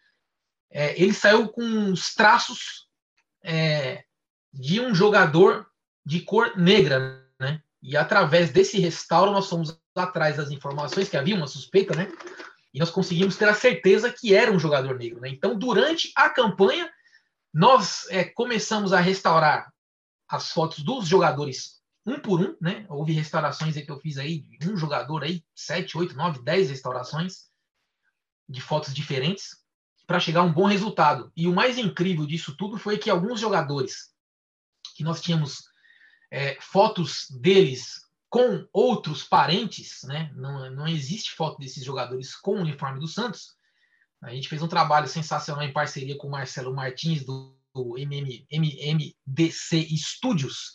é, 0.71 1.01
ele 1.01 1.15
saiu 1.15 1.49
com 1.49 1.93
os 1.93 2.15
traços 2.15 2.89
é, 3.45 4.05
de 4.53 4.81
um 4.81 4.95
jogador 4.95 5.67
de 6.05 6.21
cor 6.21 6.57
negra, 6.57 7.25
né? 7.39 7.63
E 7.83 7.97
através 7.97 8.51
desse 8.51 8.79
restauro 8.81 9.31
nós 9.31 9.49
fomos 9.49 9.79
atrás 9.95 10.37
das 10.37 10.51
informações 10.51 11.09
que 11.09 11.17
havia 11.17 11.37
uma 11.37 11.47
suspeita, 11.47 11.95
né? 11.95 12.11
E 12.75 12.79
nós 12.79 12.91
conseguimos 12.91 13.37
ter 13.37 13.49
a 13.49 13.55
certeza 13.55 14.13
que 14.13 14.35
era 14.35 14.53
um 14.53 14.59
jogador 14.59 14.99
negro, 14.99 15.21
né? 15.21 15.29
Então, 15.29 15.57
durante 15.57 16.13
a 16.17 16.29
campanha, 16.29 16.91
nós 17.55 18.07
é, 18.11 18.25
começamos 18.25 18.93
a 18.93 19.01
restaurar 19.01 19.73
as 20.29 20.51
fotos 20.51 20.81
dos 20.81 21.07
jogadores 21.07 21.76
um 22.07 22.21
por 22.21 22.41
um, 22.41 22.57
né? 22.61 22.87
Houve 22.89 23.13
restaurações 23.13 23.75
que 23.75 23.91
eu 23.91 23.99
fiz 23.99 24.17
aí, 24.17 24.45
um 24.65 24.77
jogador 24.77 25.25
aí, 25.25 25.45
sete, 25.55 25.99
oito, 25.99 26.15
nove, 26.15 26.43
dez 26.43 26.71
restaurações 26.71 27.47
de 28.49 28.61
fotos 28.61 28.95
diferentes 28.95 29.57
para 30.07 30.21
chegar 30.21 30.41
a 30.41 30.45
um 30.45 30.53
bom 30.53 30.67
resultado. 30.67 31.33
E 31.37 31.49
o 31.49 31.53
mais 31.53 31.79
incrível 31.79 32.25
disso 32.25 32.57
tudo 32.57 32.79
foi 32.79 32.97
que 32.97 33.11
alguns 33.11 33.41
jogadores 33.41 34.15
que 34.95 35.03
nós 35.03 35.21
tínhamos 35.21 35.65
é, 36.31 36.57
fotos 36.61 37.27
deles 37.41 38.07
com 38.29 38.67
outros 38.73 39.25
parentes, 39.25 40.03
né? 40.05 40.31
Não, 40.35 40.71
não 40.71 40.87
existe 40.87 41.33
foto 41.33 41.59
desses 41.59 41.85
jogadores 41.85 42.37
com 42.37 42.53
o 42.53 42.61
uniforme 42.61 43.01
do 43.01 43.09
Santos. 43.09 43.57
A 44.23 44.31
gente 44.31 44.49
fez 44.49 44.63
um 44.63 44.69
trabalho 44.69 45.09
sensacional 45.09 45.65
em 45.65 45.73
parceria 45.73 46.17
com 46.17 46.29
o 46.29 46.31
Marcelo 46.31 46.75
Martins 46.75 47.25
do, 47.25 47.57
do 47.75 47.99
MM, 47.99 48.47
MMDC 48.51 49.89
Studios. 49.97 50.75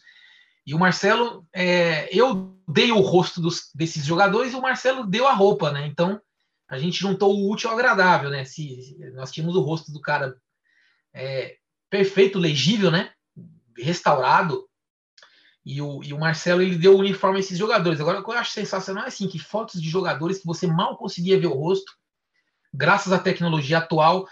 E 0.71 0.73
o 0.73 0.79
Marcelo, 0.79 1.45
é, 1.51 2.07
eu 2.17 2.57
dei 2.65 2.93
o 2.93 3.01
rosto 3.01 3.41
dos, 3.41 3.69
desses 3.75 4.05
jogadores 4.05 4.53
e 4.53 4.55
o 4.55 4.61
Marcelo 4.61 5.05
deu 5.05 5.27
a 5.27 5.33
roupa, 5.33 5.69
né? 5.69 5.85
Então 5.85 6.21
a 6.65 6.79
gente 6.79 6.97
juntou 6.97 7.35
o 7.35 7.51
útil 7.51 7.69
ao 7.69 7.75
agradável, 7.75 8.29
né? 8.29 8.45
Se, 8.45 8.97
nós 9.13 9.33
tínhamos 9.33 9.57
o 9.57 9.59
rosto 9.59 9.91
do 9.91 9.99
cara 9.99 10.33
é, 11.13 11.57
perfeito, 11.89 12.39
legível, 12.39 12.89
né? 12.89 13.11
Restaurado. 13.77 14.65
E 15.65 15.81
o, 15.81 16.01
e 16.05 16.13
o 16.13 16.19
Marcelo 16.19 16.61
ele 16.61 16.77
deu 16.77 16.95
o 16.95 16.99
uniforme 16.99 17.35
a 17.35 17.39
esses 17.41 17.57
jogadores. 17.57 17.99
Agora, 17.99 18.21
o 18.21 18.23
que 18.23 18.29
eu 18.29 18.35
acho 18.35 18.51
sensacional 18.51 19.03
é 19.03 19.07
assim, 19.09 19.27
que 19.27 19.39
fotos 19.39 19.81
de 19.81 19.89
jogadores 19.89 20.39
que 20.39 20.47
você 20.47 20.67
mal 20.67 20.95
conseguia 20.95 21.37
ver 21.37 21.47
o 21.47 21.53
rosto, 21.53 21.91
graças 22.73 23.11
à 23.11 23.19
tecnologia 23.19 23.79
atual, 23.79 24.25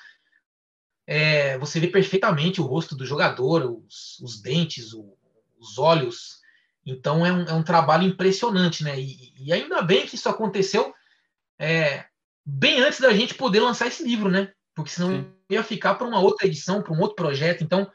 é, 1.05 1.57
você 1.57 1.81
vê 1.81 1.87
perfeitamente 1.89 2.61
o 2.61 2.65
rosto 2.65 2.95
do 2.95 3.05
jogador, 3.05 3.65
os, 3.69 4.17
os 4.21 4.41
dentes, 4.41 4.93
o, 4.93 5.18
os 5.59 5.77
olhos. 5.77 6.39
Então 6.85 7.25
é 7.25 7.31
um, 7.31 7.43
é 7.43 7.53
um, 7.53 7.63
trabalho 7.63 8.07
impressionante, 8.07 8.83
né? 8.83 8.99
E, 8.99 9.33
e, 9.37 9.53
ainda 9.53 9.81
bem 9.81 10.05
que 10.05 10.15
isso 10.15 10.29
aconteceu 10.29 10.93
é, 11.59 12.05
bem 12.45 12.81
antes 12.81 12.99
da 12.99 13.13
gente 13.13 13.35
poder 13.35 13.59
lançar 13.59 13.87
esse 13.87 14.03
livro, 14.03 14.29
né? 14.29 14.51
Porque 14.73 14.91
senão 14.91 15.09
Sim. 15.09 15.33
ia 15.49 15.63
ficar 15.63 15.95
para 15.95 16.07
uma 16.07 16.19
outra 16.19 16.47
edição, 16.47 16.81
para 16.81 16.93
um 16.93 16.99
outro 16.99 17.15
projeto. 17.15 17.63
Então, 17.63 17.89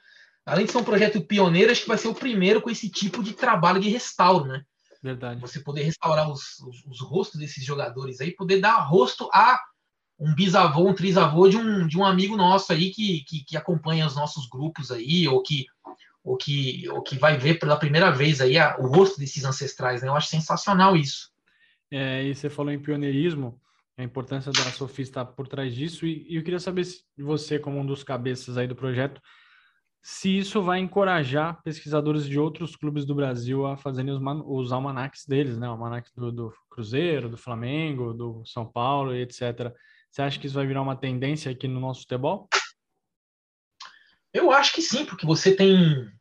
além 0.44 0.66
de 0.66 0.72
ser 0.72 0.78
um 0.78 0.84
projeto 0.84 1.20
pioneiro, 1.20 1.72
acho 1.72 1.82
que 1.82 1.88
vai 1.88 1.98
ser 1.98 2.08
o 2.08 2.14
primeiro 2.14 2.60
com 2.60 2.70
esse 2.70 2.90
tipo 2.90 3.22
de 3.22 3.32
trabalho 3.32 3.80
de 3.80 3.88
restauro, 3.88 4.44
né? 4.44 4.62
Verdade. 5.02 5.40
Você 5.40 5.60
poder 5.60 5.82
restaurar 5.82 6.30
os, 6.30 6.58
os, 6.60 6.84
os 6.86 7.00
rostos 7.00 7.38
desses 7.38 7.64
jogadores 7.64 8.20
aí, 8.20 8.34
poder 8.34 8.60
dar 8.60 8.78
rosto 8.80 9.28
a 9.32 9.58
um 10.18 10.34
bisavô, 10.34 10.88
um 10.88 10.94
trisavô 10.94 11.48
de 11.48 11.56
um, 11.56 11.86
de 11.86 11.98
um 11.98 12.04
amigo 12.04 12.36
nosso 12.36 12.72
aí 12.72 12.90
que, 12.90 13.24
que, 13.24 13.44
que 13.44 13.56
acompanha 13.56 14.06
os 14.06 14.14
nossos 14.14 14.48
grupos 14.48 14.90
aí, 14.90 15.26
ou 15.28 15.42
que, 15.42 15.66
ou 16.24 16.36
que, 16.36 16.88
ou 16.88 17.02
que 17.02 17.18
vai 17.18 17.36
ver 17.36 17.58
pela 17.58 17.76
primeira 17.76 18.10
vez 18.10 18.40
aí 18.40 18.56
a, 18.56 18.76
o 18.78 18.86
rosto 18.86 19.20
desses 19.20 19.44
ancestrais, 19.44 20.00
né? 20.00 20.08
Eu 20.08 20.16
acho 20.16 20.28
sensacional 20.28 20.96
isso. 20.96 21.30
É, 21.90 22.24
e 22.24 22.34
você 22.34 22.48
falou 22.48 22.72
em 22.72 22.80
pioneirismo, 22.80 23.60
a 23.96 24.02
importância 24.02 24.50
da 24.50 24.72
Sofia 24.72 25.02
estar 25.02 25.24
por 25.26 25.46
trás 25.46 25.74
disso, 25.74 26.06
e, 26.06 26.26
e 26.28 26.36
eu 26.36 26.42
queria 26.42 26.58
saber 26.58 26.84
se 26.84 27.04
você, 27.18 27.58
como 27.58 27.78
um 27.78 27.86
dos 27.86 28.02
cabeças 28.02 28.56
aí 28.56 28.66
do 28.66 28.74
projeto, 28.74 29.20
se 30.02 30.36
isso 30.36 30.62
vai 30.62 30.80
encorajar 30.80 31.62
pesquisadores 31.62 32.26
de 32.26 32.38
outros 32.38 32.74
clubes 32.74 33.04
do 33.04 33.14
Brasil 33.14 33.66
a 33.66 33.76
fazerem 33.76 34.12
os, 34.12 34.20
os 34.46 34.72
almanacs 34.72 35.24
deles, 35.26 35.58
né? 35.58 35.68
O 35.68 35.72
almanac 35.72 36.10
do, 36.14 36.32
do, 36.32 36.54
Cruzeiro, 36.70 37.28
do 37.28 37.36
Flamengo, 37.36 38.12
do 38.12 38.42
São 38.44 38.66
Paulo, 38.66 39.14
etc. 39.14 39.72
Você 40.10 40.22
acha 40.22 40.38
que 40.38 40.46
isso 40.46 40.56
vai 40.56 40.66
virar 40.66 40.82
uma 40.82 40.96
tendência 40.96 41.50
aqui 41.50 41.68
no 41.68 41.80
nosso 41.80 42.00
futebol? 42.02 42.48
Eu 44.34 44.50
acho 44.50 44.74
que 44.74 44.82
sim, 44.82 45.06
porque 45.06 45.24
você 45.24 45.54
tem 45.54 46.12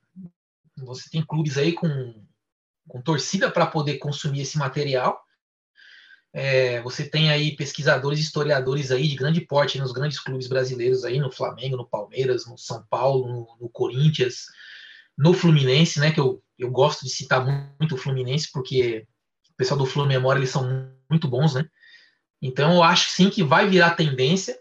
você 0.78 1.10
tem 1.10 1.26
clubes 1.26 1.58
aí 1.58 1.74
com, 1.74 2.26
com 2.88 3.02
torcida 3.02 3.50
para 3.52 3.66
poder 3.66 3.98
consumir 3.98 4.42
esse 4.42 4.58
material 4.58 5.24
é, 6.34 6.82
você 6.82 7.08
tem 7.08 7.30
aí 7.30 7.56
pesquisadores, 7.56 8.20
historiadores 8.20 8.92
aí 8.92 9.08
de 9.08 9.16
grande 9.16 9.40
porte 9.40 9.78
nos 9.78 9.92
grandes 9.92 10.20
clubes 10.20 10.48
brasileiros 10.48 11.06
aí, 11.06 11.20
no 11.20 11.32
Flamengo, 11.32 11.78
no 11.78 11.86
Palmeiras, 11.86 12.48
no 12.48 12.58
São 12.58 12.84
Paulo, 12.90 13.28
no, 13.28 13.58
no 13.62 13.70
Corinthians, 13.70 14.46
no 15.16 15.32
Fluminense, 15.32 16.00
né? 16.00 16.12
Que 16.12 16.20
eu, 16.20 16.44
eu 16.58 16.72
gosto 16.72 17.04
de 17.04 17.12
citar 17.12 17.46
muito 17.80 17.94
o 17.94 17.98
Fluminense, 18.00 18.52
porque 18.52 19.06
o 19.52 19.56
pessoal 19.56 19.78
do 19.78 19.86
Flu 19.86 20.08
Memória 20.08 20.40
eles 20.40 20.50
são 20.50 20.92
muito 21.08 21.28
bons, 21.28 21.54
né? 21.54 21.70
Então 22.42 22.74
eu 22.74 22.84
acho 22.84 23.12
sim 23.12 23.30
que 23.30 23.44
vai 23.44 23.70
virar 23.70 23.92
tendência. 23.92 24.58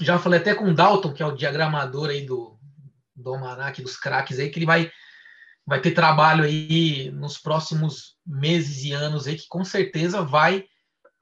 Já 0.00 0.18
falei 0.18 0.40
até 0.40 0.52
com 0.52 0.64
o 0.64 0.74
Dalton, 0.74 1.12
que 1.12 1.22
é 1.22 1.26
o 1.26 1.36
diagramador 1.36 2.10
aí 2.10 2.26
do, 2.26 2.53
do 3.14 3.30
Almanac 3.30 3.80
dos 3.82 3.96
craques 3.96 4.38
aí, 4.38 4.50
que 4.50 4.58
ele 4.58 4.66
vai 4.66 4.90
vai 5.66 5.80
ter 5.80 5.92
trabalho 5.92 6.44
aí 6.44 7.10
nos 7.10 7.38
próximos 7.38 8.16
meses 8.26 8.84
e 8.84 8.92
anos 8.92 9.26
aí 9.26 9.36
que 9.36 9.48
com 9.48 9.64
certeza 9.64 10.22
vai 10.22 10.66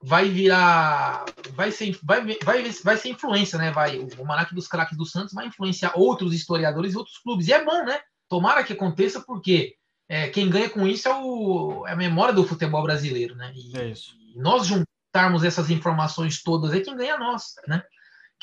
vai 0.03 0.29
virar. 0.29 1.23
Vai 1.53 1.71
ser, 1.71 1.97
vai, 2.03 2.21
vai, 2.43 2.69
vai 2.69 2.97
ser 2.97 3.09
influência, 3.09 3.57
né? 3.57 3.71
Vai, 3.71 3.97
o 3.97 4.09
Almanac 4.19 4.53
dos 4.53 4.67
Craques 4.67 4.97
do 4.97 5.05
Santos 5.05 5.33
vai 5.33 5.47
influenciar 5.47 5.93
outros 5.95 6.33
historiadores 6.33 6.93
e 6.93 6.97
outros 6.97 7.17
clubes. 7.19 7.47
E 7.47 7.53
é 7.53 7.63
bom, 7.63 7.85
né? 7.85 7.99
Tomara 8.27 8.63
que 8.63 8.73
aconteça, 8.73 9.21
porque 9.21 9.75
é, 10.09 10.27
quem 10.27 10.49
ganha 10.49 10.69
com 10.69 10.85
isso 10.85 11.07
é, 11.07 11.15
o, 11.15 11.87
é 11.87 11.93
a 11.93 11.95
memória 11.95 12.33
do 12.33 12.45
futebol 12.45 12.83
brasileiro, 12.83 13.35
né? 13.35 13.53
E, 13.55 13.77
é 13.77 13.89
isso. 13.89 14.15
E 14.35 14.37
nós 14.39 14.67
juntarmos 14.67 15.43
essas 15.43 15.69
informações 15.69 16.43
todas 16.43 16.73
é 16.73 16.81
quem 16.81 16.97
ganha 16.97 17.17
nós, 17.17 17.53
né? 17.67 17.81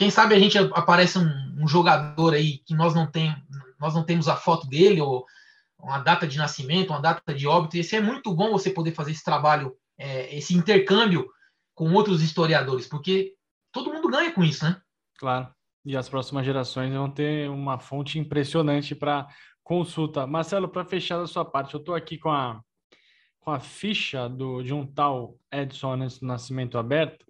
Quem 0.01 0.09
sabe 0.09 0.35
a 0.35 0.39
gente 0.39 0.57
aparece 0.57 1.19
um, 1.19 1.29
um 1.63 1.69
jogador 1.69 2.33
aí 2.33 2.57
que 2.65 2.73
nós 2.73 2.95
não, 2.95 3.07
tem, 3.07 3.37
nós 3.79 3.93
não 3.93 4.03
temos 4.03 4.29
a 4.29 4.35
foto 4.35 4.67
dele, 4.67 4.99
ou 4.99 5.27
uma 5.79 5.99
data 5.99 6.27
de 6.27 6.39
nascimento, 6.39 6.89
uma 6.89 7.03
data 7.03 7.35
de 7.35 7.47
óbito. 7.47 7.77
Esse 7.77 7.97
é 7.97 8.01
muito 8.01 8.35
bom 8.35 8.51
você 8.51 8.71
poder 8.71 8.95
fazer 8.95 9.11
esse 9.11 9.23
trabalho, 9.23 9.77
é, 9.99 10.35
esse 10.35 10.55
intercâmbio 10.55 11.29
com 11.75 11.93
outros 11.93 12.23
historiadores, 12.23 12.87
porque 12.87 13.35
todo 13.71 13.93
mundo 13.93 14.09
ganha 14.09 14.33
com 14.33 14.43
isso, 14.43 14.65
né? 14.65 14.81
Claro. 15.19 15.55
E 15.85 15.95
as 15.95 16.09
próximas 16.09 16.47
gerações 16.47 16.91
vão 16.91 17.11
ter 17.11 17.51
uma 17.51 17.79
fonte 17.79 18.19
impressionante 18.19 18.95
para 18.95 19.29
consulta. 19.63 20.27
Marcelo, 20.27 20.67
para 20.67 20.83
fechar 20.83 21.19
da 21.19 21.27
sua 21.27 21.45
parte, 21.45 21.75
eu 21.75 21.81
estou 21.81 21.95
aqui 21.95 22.17
com 22.17 22.31
a, 22.31 22.63
com 23.39 23.51
a 23.51 23.61
ficha 23.61 24.31
do, 24.31 24.63
de 24.63 24.73
um 24.73 24.87
tal 24.87 25.37
Edson 25.53 26.09
Nascimento 26.23 26.79
aberto, 26.79 27.30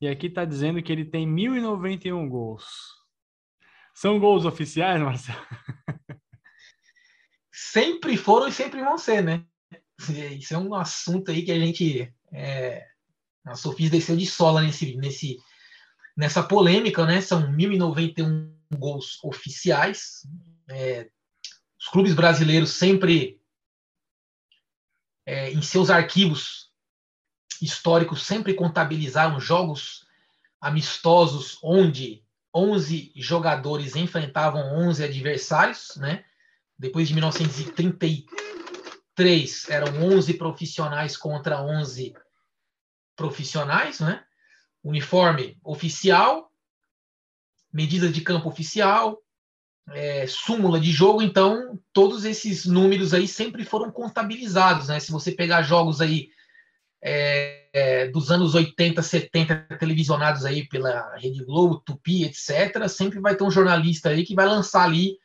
e 0.00 0.08
aqui 0.08 0.26
está 0.26 0.44
dizendo 0.44 0.82
que 0.82 0.90
ele 0.90 1.04
tem 1.04 1.28
1.091 1.28 2.28
gols. 2.28 2.64
São 3.94 4.18
gols 4.18 4.44
oficiais, 4.44 5.00
Marcelo? 5.00 5.46
Sempre 7.52 8.16
foram 8.16 8.48
e 8.48 8.52
sempre 8.52 8.82
vão 8.82 8.96
ser, 8.96 9.22
né? 9.22 9.44
Isso 10.38 10.54
é 10.54 10.58
um 10.58 10.74
assunto 10.74 11.30
aí 11.30 11.42
que 11.42 11.52
a 11.52 11.58
gente 11.58 12.10
é, 12.32 12.86
a 13.44 13.54
Sofia 13.54 13.90
desceu 13.90 14.16
de 14.16 14.26
sola 14.26 14.62
nesse, 14.62 14.96
nesse, 14.96 15.38
nessa 16.16 16.42
polêmica, 16.42 17.04
né? 17.04 17.20
São 17.20 17.52
1.091 17.52 18.50
gols 18.78 19.22
oficiais. 19.22 20.26
É, 20.68 21.10
os 21.78 21.88
clubes 21.88 22.14
brasileiros 22.14 22.70
sempre, 22.70 23.40
é, 25.26 25.50
em 25.50 25.62
seus 25.62 25.90
arquivos 25.90 26.69
históricos, 27.62 28.24
sempre 28.24 28.54
contabilizaram 28.54 29.40
jogos 29.40 30.06
amistosos 30.60 31.58
onde 31.62 32.24
11 32.54 33.12
jogadores 33.16 33.96
enfrentavam 33.96 34.62
11 34.88 35.02
adversários, 35.04 35.96
né? 35.96 36.24
Depois 36.78 37.08
de 37.08 37.14
1933, 37.14 39.68
eram 39.68 40.02
11 40.02 40.34
profissionais 40.34 41.16
contra 41.16 41.60
11 41.62 42.14
profissionais, 43.16 44.00
né? 44.00 44.22
uniforme 44.82 45.58
oficial, 45.62 46.50
medida 47.72 48.08
de 48.08 48.22
campo 48.22 48.48
oficial, 48.48 49.22
é, 49.90 50.26
súmula 50.26 50.80
de 50.80 50.90
jogo, 50.90 51.22
então 51.22 51.78
todos 51.92 52.24
esses 52.24 52.64
números 52.64 53.12
aí 53.12 53.26
sempre 53.26 53.64
foram 53.64 53.90
contabilizados, 53.90 54.88
né? 54.88 55.00
Se 55.00 55.10
você 55.10 55.32
pegar 55.32 55.62
jogos 55.62 56.00
aí 56.00 56.30
é, 57.02 57.68
é, 57.72 58.08
dos 58.08 58.30
anos 58.30 58.54
80, 58.54 59.02
70, 59.02 59.76
televisionados 59.78 60.44
aí 60.44 60.68
pela 60.68 61.16
Rede 61.16 61.44
Globo, 61.44 61.80
Tupi, 61.80 62.24
etc., 62.24 62.88
sempre 62.88 63.20
vai 63.20 63.34
ter 63.34 63.44
um 63.44 63.50
jornalista 63.50 64.10
aí 64.10 64.24
que 64.24 64.34
vai 64.34 64.46
lançar 64.46 64.84
ali. 64.84 65.18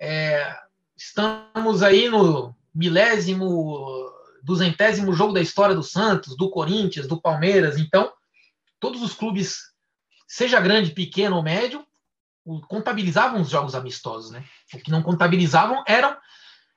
É, 0.00 0.56
estamos 0.96 1.82
aí 1.82 2.08
no 2.08 2.54
milésimo 2.74 4.08
duzentésimo 4.42 5.12
jogo 5.12 5.32
da 5.32 5.40
história 5.40 5.74
do 5.74 5.82
Santos, 5.82 6.36
do 6.36 6.50
Corinthians, 6.50 7.06
do 7.06 7.20
Palmeiras. 7.20 7.76
Então, 7.76 8.10
todos 8.80 9.02
os 9.02 9.12
clubes, 9.12 9.58
seja 10.26 10.60
grande, 10.60 10.92
pequeno 10.92 11.36
ou 11.36 11.42
médio, 11.42 11.84
contabilizavam 12.66 13.42
os 13.42 13.50
jogos 13.50 13.74
amistosos, 13.74 14.30
né? 14.30 14.42
O 14.72 14.78
que 14.78 14.90
não 14.90 15.02
contabilizavam 15.02 15.84
eram 15.86 16.16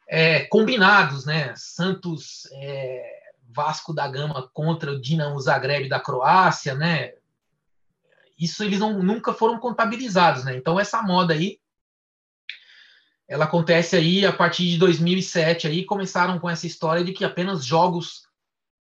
é, 0.09 0.41
combinados, 0.45 1.25
né? 1.25 1.53
Santos, 1.55 2.45
é, 2.51 3.20
Vasco 3.53 3.93
da 3.93 4.07
Gama 4.07 4.49
contra 4.53 4.91
o 4.91 5.01
Dinamo 5.01 5.39
Zagreb 5.39 5.87
da 5.87 5.99
Croácia, 5.99 6.75
né? 6.75 7.13
Isso 8.39 8.63
eles 8.63 8.79
não, 8.79 9.01
nunca 9.03 9.33
foram 9.33 9.59
contabilizados, 9.59 10.43
né? 10.43 10.55
Então 10.55 10.79
essa 10.79 11.01
moda 11.01 11.33
aí 11.33 11.59
ela 13.27 13.45
acontece 13.45 13.95
aí 13.95 14.25
a 14.25 14.33
partir 14.33 14.69
de 14.71 14.77
2007 14.77 15.67
aí 15.67 15.85
começaram 15.85 16.37
com 16.37 16.49
essa 16.49 16.67
história 16.67 17.03
de 17.03 17.13
que 17.13 17.23
apenas 17.23 17.63
jogos 17.63 18.23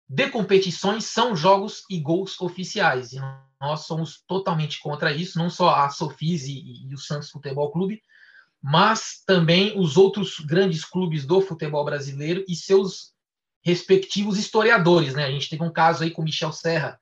de 0.08 0.30
competições 0.30 1.04
são 1.06 1.36
jogos 1.36 1.84
e 1.90 2.00
gols 2.00 2.40
oficiais 2.40 3.12
e 3.12 3.20
nós 3.60 3.82
somos 3.82 4.24
totalmente 4.26 4.80
contra 4.80 5.12
isso 5.12 5.38
não 5.38 5.50
só 5.50 5.76
a 5.76 5.90
Sofis 5.90 6.46
e, 6.46 6.88
e 6.88 6.94
o 6.94 6.98
Santos 6.98 7.30
Futebol 7.30 7.72
Clube 7.72 8.02
mas 8.62 9.24
também 9.26 9.78
os 9.78 9.98
outros 9.98 10.40
grandes 10.40 10.86
clubes 10.86 11.26
do 11.26 11.42
futebol 11.42 11.84
brasileiro 11.84 12.46
e 12.48 12.56
seus 12.56 13.14
respectivos 13.62 14.38
historiadores, 14.38 15.14
né? 15.14 15.26
A 15.26 15.32
gente 15.32 15.50
teve 15.50 15.64
um 15.64 15.72
caso 15.72 16.04
aí 16.04 16.12
com 16.12 16.24
Michel 16.24 16.52
Serra, 16.52 17.00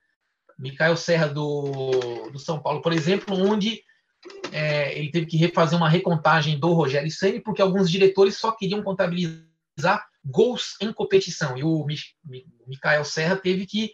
Michael 0.58 0.96
Serra 0.96 1.26
do, 1.26 2.28
do 2.30 2.38
São 2.38 2.60
Paulo, 2.60 2.82
por 2.82 2.92
exemplo, 2.92 3.34
onde 3.34 3.82
é, 4.52 4.98
ele 4.98 5.10
teve 5.10 5.26
que 5.26 5.36
refazer 5.36 5.76
uma 5.76 5.88
recontagem 5.88 6.58
do 6.58 6.72
Rogério 6.72 7.10
Ceni 7.10 7.40
porque 7.40 7.62
alguns 7.62 7.90
diretores 7.90 8.36
só 8.36 8.52
queriam 8.52 8.82
contabilizar 8.82 10.06
gols 10.22 10.76
em 10.80 10.92
competição 10.92 11.56
e 11.56 11.64
o 11.64 11.86
Michael 12.66 13.04
Serra 13.04 13.36
teve 13.36 13.64
que 13.66 13.92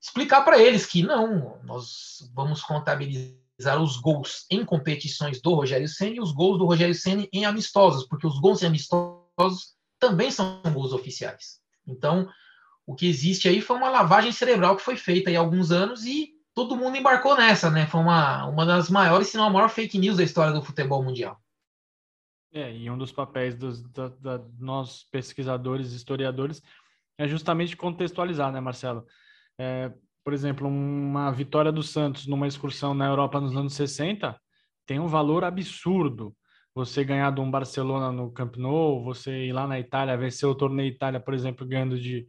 explicar 0.00 0.42
para 0.42 0.58
eles 0.58 0.86
que 0.86 1.02
não, 1.02 1.60
nós 1.62 2.28
vamos 2.34 2.62
contabilizar 2.62 3.80
os 3.80 3.96
gols 3.96 4.44
em 4.50 4.64
competições 4.64 5.40
do 5.40 5.54
Rogério 5.54 5.88
Ceni 5.88 6.16
e 6.16 6.20
os 6.20 6.32
gols 6.32 6.58
do 6.58 6.66
Rogério 6.66 6.94
Ceni 6.94 7.28
em 7.32 7.44
amistosos, 7.44 8.06
porque 8.06 8.26
os 8.26 8.40
gols 8.40 8.62
em 8.62 8.66
amistosos 8.66 9.76
também 10.00 10.30
são 10.30 10.60
gols 10.72 10.92
oficiais. 10.92 11.60
Então, 11.90 12.28
o 12.86 12.94
que 12.94 13.06
existe 13.06 13.48
aí 13.48 13.60
foi 13.60 13.76
uma 13.76 13.90
lavagem 13.90 14.32
cerebral 14.32 14.76
que 14.76 14.82
foi 14.82 14.96
feita 14.96 15.30
há 15.30 15.38
alguns 15.38 15.70
anos 15.70 16.04
e 16.04 16.30
todo 16.54 16.76
mundo 16.76 16.96
embarcou 16.96 17.36
nessa, 17.36 17.70
né? 17.70 17.86
Foi 17.86 18.00
uma, 18.00 18.46
uma 18.46 18.66
das 18.66 18.90
maiores, 18.90 19.28
se 19.28 19.36
não 19.36 19.44
a 19.44 19.50
maior 19.50 19.68
fake 19.68 19.98
news 19.98 20.16
da 20.16 20.24
história 20.24 20.52
do 20.52 20.62
futebol 20.62 21.02
mundial. 21.02 21.40
É, 22.52 22.74
e 22.74 22.90
um 22.90 22.96
dos 22.96 23.12
papéis 23.12 23.54
dos 23.54 23.82
da, 23.82 24.08
da, 24.08 24.44
nós 24.58 25.04
pesquisadores, 25.10 25.92
historiadores, 25.92 26.62
é 27.18 27.28
justamente 27.28 27.76
contextualizar, 27.76 28.50
né, 28.50 28.60
Marcelo? 28.60 29.06
É, 29.58 29.92
por 30.24 30.32
exemplo, 30.32 30.66
uma 30.66 31.30
vitória 31.30 31.70
do 31.70 31.82
Santos 31.82 32.26
numa 32.26 32.46
excursão 32.46 32.94
na 32.94 33.06
Europa 33.06 33.40
nos 33.40 33.56
anos 33.56 33.74
60 33.74 34.38
tem 34.86 34.98
um 34.98 35.06
valor 35.06 35.44
absurdo. 35.44 36.34
Você 36.78 37.02
ganhar 37.02 37.32
de 37.32 37.40
um 37.40 37.50
Barcelona 37.50 38.12
no 38.12 38.30
Camp 38.30 38.54
Nou, 38.54 39.02
você 39.02 39.46
ir 39.46 39.52
lá 39.52 39.66
na 39.66 39.80
Itália, 39.80 40.16
vencer 40.16 40.48
o 40.48 40.54
torneio 40.54 40.88
Itália, 40.88 41.18
por 41.18 41.34
exemplo, 41.34 41.66
ganhando 41.66 41.98
de 41.98 42.28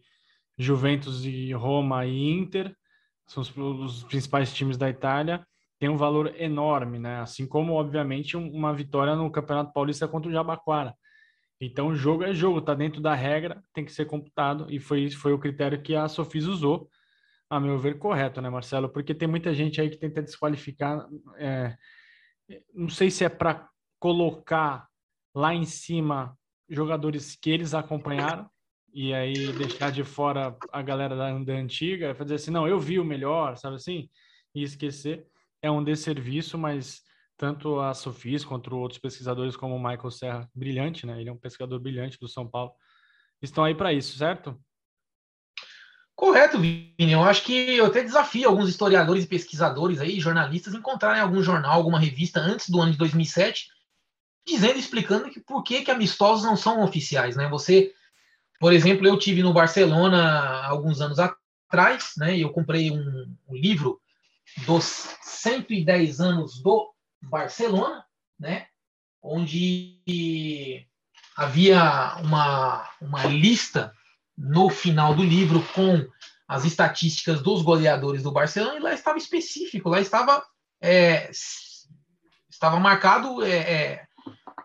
Juventus 0.57 1.23
e 1.23 1.53
Roma 1.53 2.03
e 2.07 2.31
Inter, 2.31 2.75
são 3.27 3.41
os, 3.43 3.55
os 3.55 4.03
principais 4.05 4.51
times 4.51 4.75
da 4.75 4.89
Itália, 4.89 5.45
tem 5.77 5.87
um 5.87 5.95
valor 5.95 6.33
enorme, 6.35 6.97
né? 6.97 7.19
Assim 7.19 7.45
como, 7.45 7.73
obviamente, 7.73 8.35
uma 8.35 8.73
vitória 8.73 9.15
no 9.15 9.29
Campeonato 9.31 9.71
Paulista 9.71 10.07
contra 10.07 10.31
o 10.31 10.33
Jabaquara. 10.33 10.95
Então, 11.61 11.93
jogo 11.93 12.23
é 12.23 12.33
jogo, 12.33 12.59
tá 12.59 12.73
dentro 12.73 12.99
da 12.99 13.13
regra, 13.13 13.63
tem 13.71 13.85
que 13.85 13.91
ser 13.91 14.05
computado, 14.05 14.65
e 14.67 14.79
foi, 14.79 15.11
foi 15.11 15.31
o 15.31 15.37
critério 15.37 15.79
que 15.79 15.95
a 15.95 16.07
Sofis 16.07 16.47
usou, 16.47 16.89
a 17.47 17.59
meu 17.59 17.77
ver, 17.77 17.99
correto, 17.99 18.41
né, 18.41 18.49
Marcelo? 18.49 18.89
Porque 18.89 19.13
tem 19.13 19.27
muita 19.27 19.53
gente 19.53 19.79
aí 19.79 19.91
que 19.91 19.97
tenta 19.97 20.23
desqualificar. 20.23 21.07
É, 21.37 21.77
não 22.73 22.89
sei 22.89 23.11
se 23.11 23.23
é 23.23 23.29
para 23.29 23.68
colocar 23.99 24.87
lá 25.35 25.53
em 25.53 25.65
cima 25.65 26.37
jogadores 26.69 27.35
que 27.35 27.49
eles 27.49 27.73
acompanharam, 27.73 28.49
e 28.93 29.13
aí 29.13 29.51
deixar 29.53 29.91
de 29.91 30.03
fora 30.03 30.55
a 30.71 30.81
galera 30.81 31.15
da, 31.15 31.31
da 31.37 31.53
antiga, 31.53 32.15
fazer 32.15 32.35
assim, 32.35 32.51
não, 32.51 32.67
eu 32.67 32.79
vi 32.79 32.99
o 32.99 33.05
melhor, 33.05 33.55
sabe 33.57 33.75
assim? 33.75 34.09
E 34.53 34.63
esquecer. 34.63 35.27
É 35.61 35.69
um 35.69 35.83
desserviço, 35.83 36.57
mas 36.57 37.03
tanto 37.37 37.79
a 37.79 37.93
Sofis 37.93 38.43
quanto 38.43 38.75
outros 38.75 38.99
pesquisadores 38.99 39.55
como 39.55 39.75
o 39.75 39.79
Michael 39.79 40.11
Serra, 40.11 40.49
brilhante, 40.53 41.05
né? 41.05 41.19
Ele 41.19 41.29
é 41.29 41.33
um 41.33 41.37
pesquisador 41.37 41.79
brilhante 41.79 42.17
do 42.19 42.27
São 42.27 42.47
Paulo, 42.47 42.71
estão 43.41 43.63
aí 43.63 43.75
para 43.75 43.93
isso, 43.93 44.17
certo? 44.17 44.59
Correto, 46.15 46.59
Vini. 46.59 47.13
Eu 47.13 47.23
acho 47.23 47.43
que 47.45 47.77
eu 47.77 47.85
até 47.85 48.03
desafio 48.03 48.49
alguns 48.49 48.67
historiadores 48.67 49.23
e 49.23 49.27
pesquisadores 49.27 50.01
aí, 50.01 50.19
jornalistas, 50.19 50.73
encontrarem 50.73 51.21
algum 51.21 51.41
jornal, 51.41 51.71
alguma 51.71 51.97
revista 51.97 52.41
antes 52.41 52.69
do 52.69 52.81
ano 52.81 52.91
de 52.91 52.97
2007, 52.97 53.69
dizendo, 54.49 54.77
explicando 54.77 55.29
que 55.29 55.39
por 55.39 55.63
que, 55.63 55.81
que 55.81 55.91
amistosos 55.91 56.43
não 56.43 56.55
são 56.55 56.83
oficiais, 56.83 57.35
né? 57.35 57.47
Você 57.49 57.93
por 58.59 58.73
exemplo, 58.73 59.07
eu 59.07 59.17
tive 59.17 59.41
no 59.41 59.53
Barcelona 59.53 60.65
alguns 60.65 60.99
anos 60.99 61.17
atrás, 61.17 62.11
né? 62.17 62.35
E 62.35 62.41
eu 62.41 62.51
comprei 62.51 62.91
um, 62.91 63.35
um 63.47 63.55
livro 63.55 64.01
dos 64.65 65.15
110 65.21 66.19
anos 66.19 66.61
do 66.61 66.93
Barcelona, 67.21 68.03
né? 68.37 68.67
Onde 69.21 70.85
havia 71.37 72.17
uma, 72.21 72.89
uma 73.01 73.23
lista 73.25 73.93
no 74.37 74.69
final 74.69 75.15
do 75.15 75.23
livro 75.23 75.65
com 75.73 76.05
as 76.45 76.65
estatísticas 76.65 77.41
dos 77.41 77.61
goleadores 77.61 78.23
do 78.23 78.31
Barcelona 78.31 78.77
e 78.77 78.81
lá 78.81 78.93
estava 78.93 79.17
específico, 79.17 79.87
lá 79.87 80.01
estava 80.01 80.43
é, 80.81 81.29
estava 82.49 82.79
marcado 82.79 83.43
é, 83.43 83.51
é, 83.51 84.07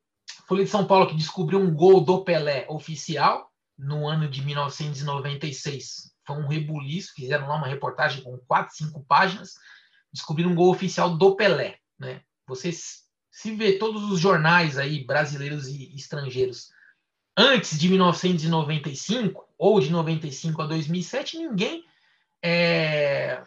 Folha 0.46 0.64
de 0.64 0.70
São 0.70 0.86
Paulo 0.86 1.08
que 1.08 1.16
descobriu 1.16 1.58
um 1.58 1.74
gol 1.74 2.00
do 2.00 2.22
Pelé 2.22 2.66
oficial 2.68 3.50
no 3.76 4.08
ano 4.08 4.28
de 4.28 4.42
1996. 4.42 6.12
Foi 6.24 6.36
um 6.36 6.46
rebuliço, 6.46 7.12
fizeram 7.14 7.48
lá 7.48 7.56
uma 7.56 7.66
reportagem 7.66 8.22
com 8.22 8.38
quatro, 8.38 8.74
cinco 8.74 9.04
páginas, 9.04 9.54
descobriram 10.12 10.50
um 10.50 10.54
gol 10.54 10.70
oficial 10.70 11.16
do 11.16 11.34
Pelé. 11.34 11.78
Né? 11.98 12.22
Você 12.46 12.70
se 12.72 13.54
vê 13.54 13.78
todos 13.78 14.04
os 14.10 14.20
jornais 14.20 14.78
aí 14.78 15.04
brasileiros 15.04 15.66
e 15.68 15.94
estrangeiros 15.94 16.70
antes 17.36 17.78
de 17.78 17.88
1995 17.88 19.46
ou 19.58 19.80
de 19.80 19.90
95 19.90 20.62
a 20.62 20.66
2007, 20.66 21.38
ninguém 21.38 21.84
é, 22.42 23.42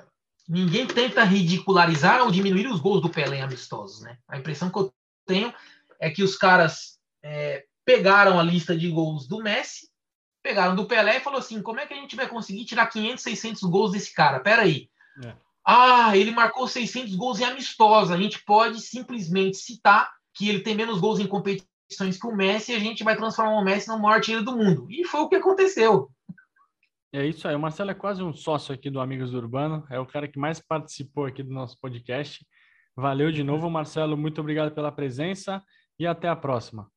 ninguém 0.47 0.85
tenta 0.85 1.23
ridicularizar 1.23 2.21
ou 2.21 2.31
diminuir 2.31 2.67
os 2.67 2.79
gols 2.79 3.01
do 3.01 3.09
Pelé 3.09 3.41
amistosos, 3.41 4.01
né? 4.01 4.17
A 4.27 4.37
impressão 4.37 4.69
que 4.69 4.77
eu 4.77 4.93
tenho 5.25 5.53
é 5.99 6.09
que 6.09 6.23
os 6.23 6.35
caras 6.35 6.99
é, 7.23 7.65
pegaram 7.85 8.39
a 8.39 8.43
lista 8.43 8.77
de 8.77 8.89
gols 8.89 9.27
do 9.27 9.41
Messi, 9.41 9.89
pegaram 10.41 10.75
do 10.75 10.85
Pelé 10.85 11.17
e 11.17 11.21
falou 11.21 11.39
assim: 11.39 11.61
como 11.61 11.79
é 11.79 11.85
que 11.85 11.93
a 11.93 11.97
gente 11.97 12.15
vai 12.15 12.27
conseguir 12.27 12.65
tirar 12.65 12.87
500, 12.87 13.23
600 13.23 13.61
gols 13.63 13.91
desse 13.91 14.13
cara? 14.13 14.39
Pera 14.39 14.61
aí. 14.61 14.89
É. 15.23 15.33
Ah, 15.65 16.15
ele 16.15 16.31
marcou 16.31 16.67
600 16.67 17.15
gols 17.15 17.39
em 17.39 17.43
amistosa. 17.43 18.13
A 18.13 18.17
gente 18.17 18.43
pode 18.43 18.79
simplesmente 18.81 19.57
citar 19.57 20.09
que 20.33 20.47
ele 20.47 20.61
tem 20.61 20.75
menos 20.75 20.99
gols 20.99 21.19
em 21.19 21.27
competições 21.27 22.19
que 22.19 22.27
o 22.27 22.35
Messi 22.35 22.71
e 22.71 22.75
a 22.75 22.79
gente 22.79 23.03
vai 23.03 23.15
transformar 23.15 23.59
o 23.59 23.63
Messi 23.63 23.87
no 23.87 23.99
maior 23.99 24.15
artilheiro 24.15 24.45
do 24.45 24.55
mundo. 24.55 24.87
E 24.89 25.03
foi 25.03 25.21
o 25.21 25.29
que 25.29 25.35
aconteceu. 25.35 26.09
É 27.11 27.25
isso 27.25 27.47
aí. 27.47 27.55
O 27.55 27.59
Marcelo 27.59 27.91
é 27.91 27.95
quase 27.95 28.23
um 28.23 28.33
sócio 28.33 28.73
aqui 28.73 28.89
do 28.89 29.01
Amigos 29.01 29.31
do 29.31 29.37
Urbano. 29.37 29.85
É 29.89 29.99
o 29.99 30.05
cara 30.05 30.27
que 30.27 30.39
mais 30.39 30.59
participou 30.59 31.25
aqui 31.25 31.43
do 31.43 31.53
nosso 31.53 31.77
podcast. 31.79 32.45
Valeu 32.95 33.31
de 33.31 33.43
novo, 33.43 33.69
Marcelo. 33.69 34.15
Muito 34.15 34.39
obrigado 34.41 34.71
pela 34.73 34.91
presença 34.91 35.63
e 35.99 36.07
até 36.07 36.29
a 36.29 36.35
próxima. 36.35 36.89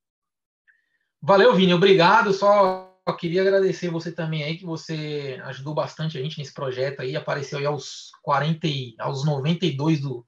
Valeu, 1.21 1.55
Vini. 1.55 1.75
Obrigado. 1.75 2.33
Só 2.33 2.89
queria 3.19 3.43
agradecer 3.43 3.91
você 3.91 4.13
também 4.13 4.45
aí, 4.45 4.57
que 4.57 4.65
você 4.65 5.41
ajudou 5.45 5.75
bastante 5.75 6.17
a 6.17 6.23
gente 6.23 6.39
nesse 6.39 6.55
projeto 6.55 7.01
aí, 7.01 7.17
apareceu 7.17 7.59
aí 7.59 7.67
aos 7.67 8.13
40, 8.23 8.69
aos 9.01 9.25
92 9.25 10.01
do, 10.01 10.25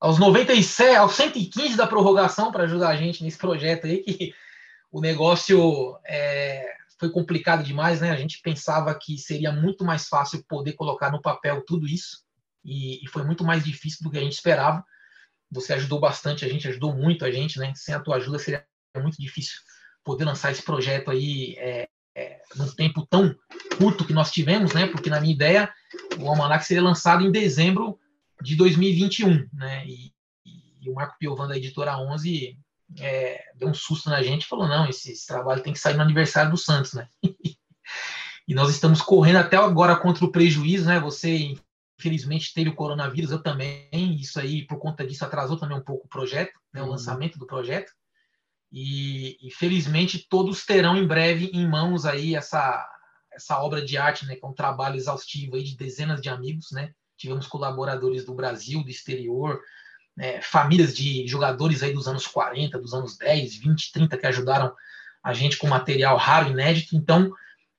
aos 0.00 0.18
97, 0.18 0.96
aos 0.96 1.12
115 1.12 1.76
da 1.76 1.86
prorrogação 1.86 2.50
para 2.50 2.64
ajudar 2.64 2.88
a 2.88 2.96
gente 2.96 3.22
nesse 3.22 3.36
projeto 3.36 3.86
aí, 3.86 3.98
que 3.98 4.34
o 4.90 5.00
negócio 5.00 5.98
é, 6.06 6.74
foi 6.98 7.10
complicado 7.10 7.62
demais, 7.62 8.00
né? 8.00 8.10
A 8.10 8.16
gente 8.16 8.40
pensava 8.40 8.94
que 8.94 9.18
seria 9.18 9.52
muito 9.52 9.84
mais 9.84 10.08
fácil 10.08 10.42
poder 10.48 10.72
colocar 10.72 11.12
no 11.12 11.20
papel 11.20 11.62
tudo 11.66 11.86
isso, 11.86 12.24
e, 12.64 13.04
e 13.04 13.08
foi 13.08 13.24
muito 13.24 13.44
mais 13.44 13.62
difícil 13.62 13.98
do 14.02 14.10
que 14.10 14.18
a 14.18 14.22
gente 14.22 14.32
esperava. 14.32 14.84
Você 15.50 15.72
ajudou 15.72 15.98
bastante 15.98 16.44
a 16.44 16.48
gente, 16.48 16.68
ajudou 16.68 16.94
muito 16.94 17.24
a 17.24 17.30
gente, 17.30 17.58
né? 17.58 17.72
Sem 17.74 17.94
a 17.94 18.00
tua 18.00 18.16
ajuda 18.16 18.38
seria 18.38 18.64
muito 18.96 19.20
difícil 19.20 19.58
poder 20.04 20.24
lançar 20.24 20.52
esse 20.52 20.62
projeto 20.62 21.10
aí 21.10 21.54
é, 21.58 21.88
é, 22.14 22.40
num 22.56 22.70
tempo 22.74 23.06
tão 23.06 23.34
curto 23.78 24.04
que 24.04 24.12
nós 24.12 24.30
tivemos, 24.30 24.72
né? 24.72 24.86
Porque 24.86 25.10
na 25.10 25.20
minha 25.20 25.34
ideia, 25.34 25.72
o 26.18 26.28
Almanac 26.28 26.64
seria 26.64 26.82
lançado 26.82 27.24
em 27.24 27.30
dezembro 27.30 27.98
de 28.42 28.56
2021, 28.56 29.48
né? 29.52 29.86
E, 29.86 30.12
e 30.80 30.88
o 30.88 30.94
Marco 30.94 31.16
Piovan 31.18 31.48
da 31.48 31.56
editora 31.56 31.98
11 31.98 32.58
é, 32.98 33.42
deu 33.54 33.68
um 33.68 33.74
susto 33.74 34.10
na 34.10 34.22
gente 34.22 34.42
e 34.42 34.48
falou: 34.48 34.66
não, 34.66 34.88
esse, 34.88 35.12
esse, 35.12 35.26
trabalho 35.26 35.62
tem 35.62 35.72
que 35.72 35.78
sair 35.78 35.94
no 35.94 36.02
aniversário 36.02 36.50
do 36.50 36.56
Santos, 36.56 36.94
né? 36.94 37.08
e 38.48 38.54
nós 38.54 38.70
estamos 38.70 39.00
correndo 39.00 39.36
até 39.36 39.56
agora 39.56 39.96
contra 39.96 40.24
o 40.24 40.32
prejuízo, 40.32 40.86
né? 40.86 40.98
Você, 41.00 41.54
infelizmente, 42.00 42.54
teve 42.54 42.70
o 42.70 42.74
coronavírus, 42.74 43.30
eu 43.30 43.42
também. 43.42 43.88
Isso 44.18 44.40
aí, 44.40 44.66
por 44.66 44.78
conta 44.78 45.06
disso, 45.06 45.24
atrasou 45.24 45.56
também 45.56 45.76
um 45.76 45.84
pouco 45.84 46.06
o 46.06 46.08
projeto, 46.08 46.58
né? 46.72 46.80
o 46.80 46.84
uhum. 46.84 46.90
lançamento 46.90 47.38
do 47.38 47.46
projeto. 47.46 47.92
E, 48.72 49.36
e, 49.40 49.50
felizmente 49.50 50.26
todos 50.28 50.64
terão 50.64 50.96
em 50.96 51.06
breve 51.06 51.50
em 51.52 51.68
mãos 51.68 52.06
aí 52.06 52.36
essa, 52.36 52.88
essa 53.32 53.60
obra 53.60 53.84
de 53.84 53.98
arte, 53.98 54.24
né? 54.26 54.36
Que 54.36 54.44
é 54.44 54.48
um 54.48 54.54
trabalho 54.54 54.96
exaustivo 54.96 55.56
aí 55.56 55.64
de 55.64 55.76
dezenas 55.76 56.20
de 56.20 56.28
amigos, 56.28 56.70
né? 56.70 56.92
tivemos 57.20 57.46
colaboradores 57.46 58.24
do 58.24 58.34
Brasil, 58.34 58.82
do 58.82 58.88
exterior, 58.88 59.60
né, 60.16 60.40
famílias 60.40 60.96
de 60.96 61.26
jogadores 61.26 61.82
aí 61.82 61.92
dos 61.92 62.08
anos 62.08 62.26
40, 62.26 62.78
dos 62.78 62.94
anos 62.94 63.16
10, 63.18 63.56
20, 63.56 63.92
30 63.92 64.16
que 64.16 64.26
ajudaram 64.26 64.74
a 65.22 65.34
gente 65.34 65.58
com 65.58 65.68
material 65.68 66.16
raro, 66.16 66.50
inédito. 66.50 66.96
Então, 66.96 67.30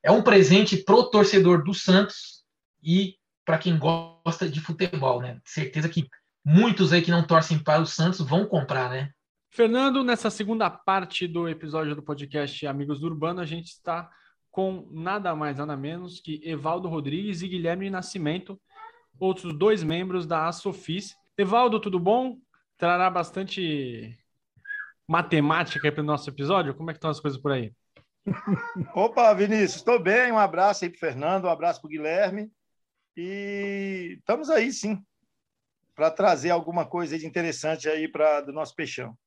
é 0.04 0.12
um 0.12 0.22
presente 0.22 0.78
pro 0.78 1.10
torcedor 1.10 1.64
do 1.64 1.74
Santos 1.74 2.44
e 2.84 3.16
para 3.46 3.58
quem 3.58 3.78
gosta 3.78 4.50
de 4.50 4.60
futebol, 4.60 5.22
né? 5.22 5.40
Certeza 5.46 5.90
que 5.90 6.08
muitos 6.46 6.94
aí 6.94 7.02
que 7.02 7.12
não 7.12 7.26
torcem 7.26 7.60
para 7.60 7.82
o 7.82 7.86
Santos 7.86 8.22
vão 8.22 8.46
comprar, 8.46 8.90
né? 8.90 9.12
Fernando, 9.50 10.04
nessa 10.04 10.30
segunda 10.30 10.70
parte 10.70 11.28
do 11.28 11.48
episódio 11.50 11.96
do 11.96 12.02
podcast 12.02 12.66
Amigos 12.66 13.00
do 13.02 13.08
Urbano, 13.08 13.42
a 13.42 13.46
gente 13.46 13.68
está 13.68 14.10
com 14.50 14.88
nada 14.92 15.36
mais, 15.36 15.58
nada 15.58 15.76
menos 15.76 16.20
que 16.20 16.42
Evaldo 16.44 16.88
Rodrigues 16.88 17.42
e 17.42 17.48
Guilherme 17.48 17.90
Nascimento, 17.90 18.60
outros 19.20 19.54
dois 19.54 19.84
membros 19.84 20.26
da 20.26 20.48
Asofis. 20.48 21.16
Evaldo, 21.38 21.80
tudo 21.80 22.00
bom? 22.00 22.38
Trará 22.78 23.10
bastante 23.10 24.18
matemática 25.08 25.92
para 25.92 26.02
o 26.02 26.06
nosso 26.06 26.30
episódio? 26.30 26.74
Como 26.74 26.90
é 26.90 26.94
que 26.94 26.98
estão 26.98 27.12
as 27.12 27.20
coisas 27.20 27.40
por 27.40 27.52
aí? 27.52 27.74
Opa, 28.96 29.34
Vinícius, 29.34 29.76
estou 29.78 30.00
bem. 30.00 30.32
Um 30.32 30.38
abraço 30.38 30.86
aí 30.86 30.90
para 30.90 31.00
Fernando, 31.00 31.46
um 31.46 31.50
abraço 31.50 31.82
para 31.82 31.88
o 31.88 31.92
Guilherme. 31.92 32.52
E 33.16 34.16
estamos 34.20 34.50
aí, 34.50 34.72
sim, 34.72 35.04
para 35.94 36.10
trazer 36.10 36.50
alguma 36.50 36.86
coisa 36.86 37.18
de 37.18 37.26
interessante 37.26 37.90
aí 37.90 38.08
para 38.08 38.42
do 38.42 38.54
nosso 38.54 38.74
peixão. 38.74 39.18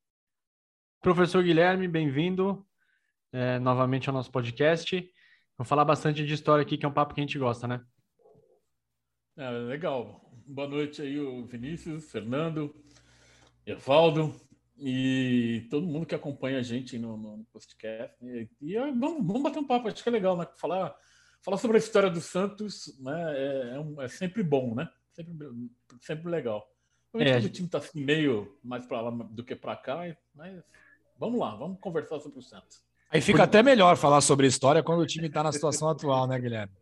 Professor 1.03 1.44
Guilherme, 1.44 1.87
bem-vindo 1.87 2.66
é, 3.31 3.59
novamente 3.59 4.09
ao 4.09 4.14
nosso 4.14 4.31
podcast. 4.31 5.07
Vou 5.59 5.66
falar 5.66 5.85
bastante 5.85 6.25
de 6.25 6.33
história 6.33 6.62
aqui, 6.62 6.79
que 6.79 6.87
é 6.87 6.88
um 6.88 6.94
papo 6.94 7.14
que 7.14 7.20
a 7.20 7.25
gente 7.25 7.38
gosta, 7.38 7.68
né? 7.68 7.85
É, 9.37 9.51
legal. 9.51 10.33
Boa 10.47 10.66
noite 10.68 11.03
aí, 11.03 11.20
o 11.20 11.44
Vinícius, 11.44 12.11
Fernando, 12.11 12.75
Evaldo 13.66 14.35
e 14.79 15.66
todo 15.68 15.87
mundo 15.87 16.07
que 16.07 16.14
acompanha 16.14 16.59
a 16.59 16.62
gente 16.62 16.99
no, 16.99 17.18
no 17.18 17.44
podcast. 17.53 18.16
E, 18.25 18.49
e 18.62 18.77
é, 18.77 18.81
vamos, 18.81 19.27
vamos 19.27 19.42
bater 19.42 19.59
um 19.59 19.66
papo, 19.66 19.88
acho 19.88 20.03
que 20.03 20.09
é 20.09 20.12
legal, 20.12 20.38
né? 20.38 20.47
Falar, 20.57 20.97
falar 21.44 21.59
sobre 21.59 21.76
a 21.76 21.78
história 21.78 22.11
do 22.11 22.20
Santos 22.20 22.98
né? 23.00 23.35
é, 23.37 23.74
é, 23.74 23.78
um, 23.78 24.00
é 24.00 24.09
sempre 24.09 24.42
bom, 24.42 24.74
né? 24.74 24.88
Sempre, 25.12 25.35
sempre 26.00 26.30
legal. 26.30 26.66
É, 27.14 27.37
o 27.37 27.48
time 27.48 27.66
está 27.66 27.78
assim, 27.78 28.02
meio 28.02 28.59
mais 28.64 28.87
para 28.87 29.00
lá 29.00 29.11
do 29.11 29.44
que 29.44 29.54
para 29.54 29.76
cá, 29.76 30.00
mas 30.35 30.57
vamos 31.16 31.38
lá, 31.38 31.54
vamos 31.54 31.78
conversar 31.78 32.18
sobre 32.18 32.40
o 32.40 32.42
Santos. 32.42 32.83
Aí 33.09 33.20
fica 33.20 33.38
Por... 33.38 33.44
até 33.44 33.62
melhor 33.62 33.96
falar 33.96 34.20
sobre 34.20 34.48
história 34.48 34.83
quando 34.83 35.00
o 35.00 35.07
time 35.07 35.28
está 35.28 35.42
na 35.42 35.52
situação 35.52 35.88
atual, 35.88 36.26
né, 36.26 36.40
Guilherme? 36.40 36.72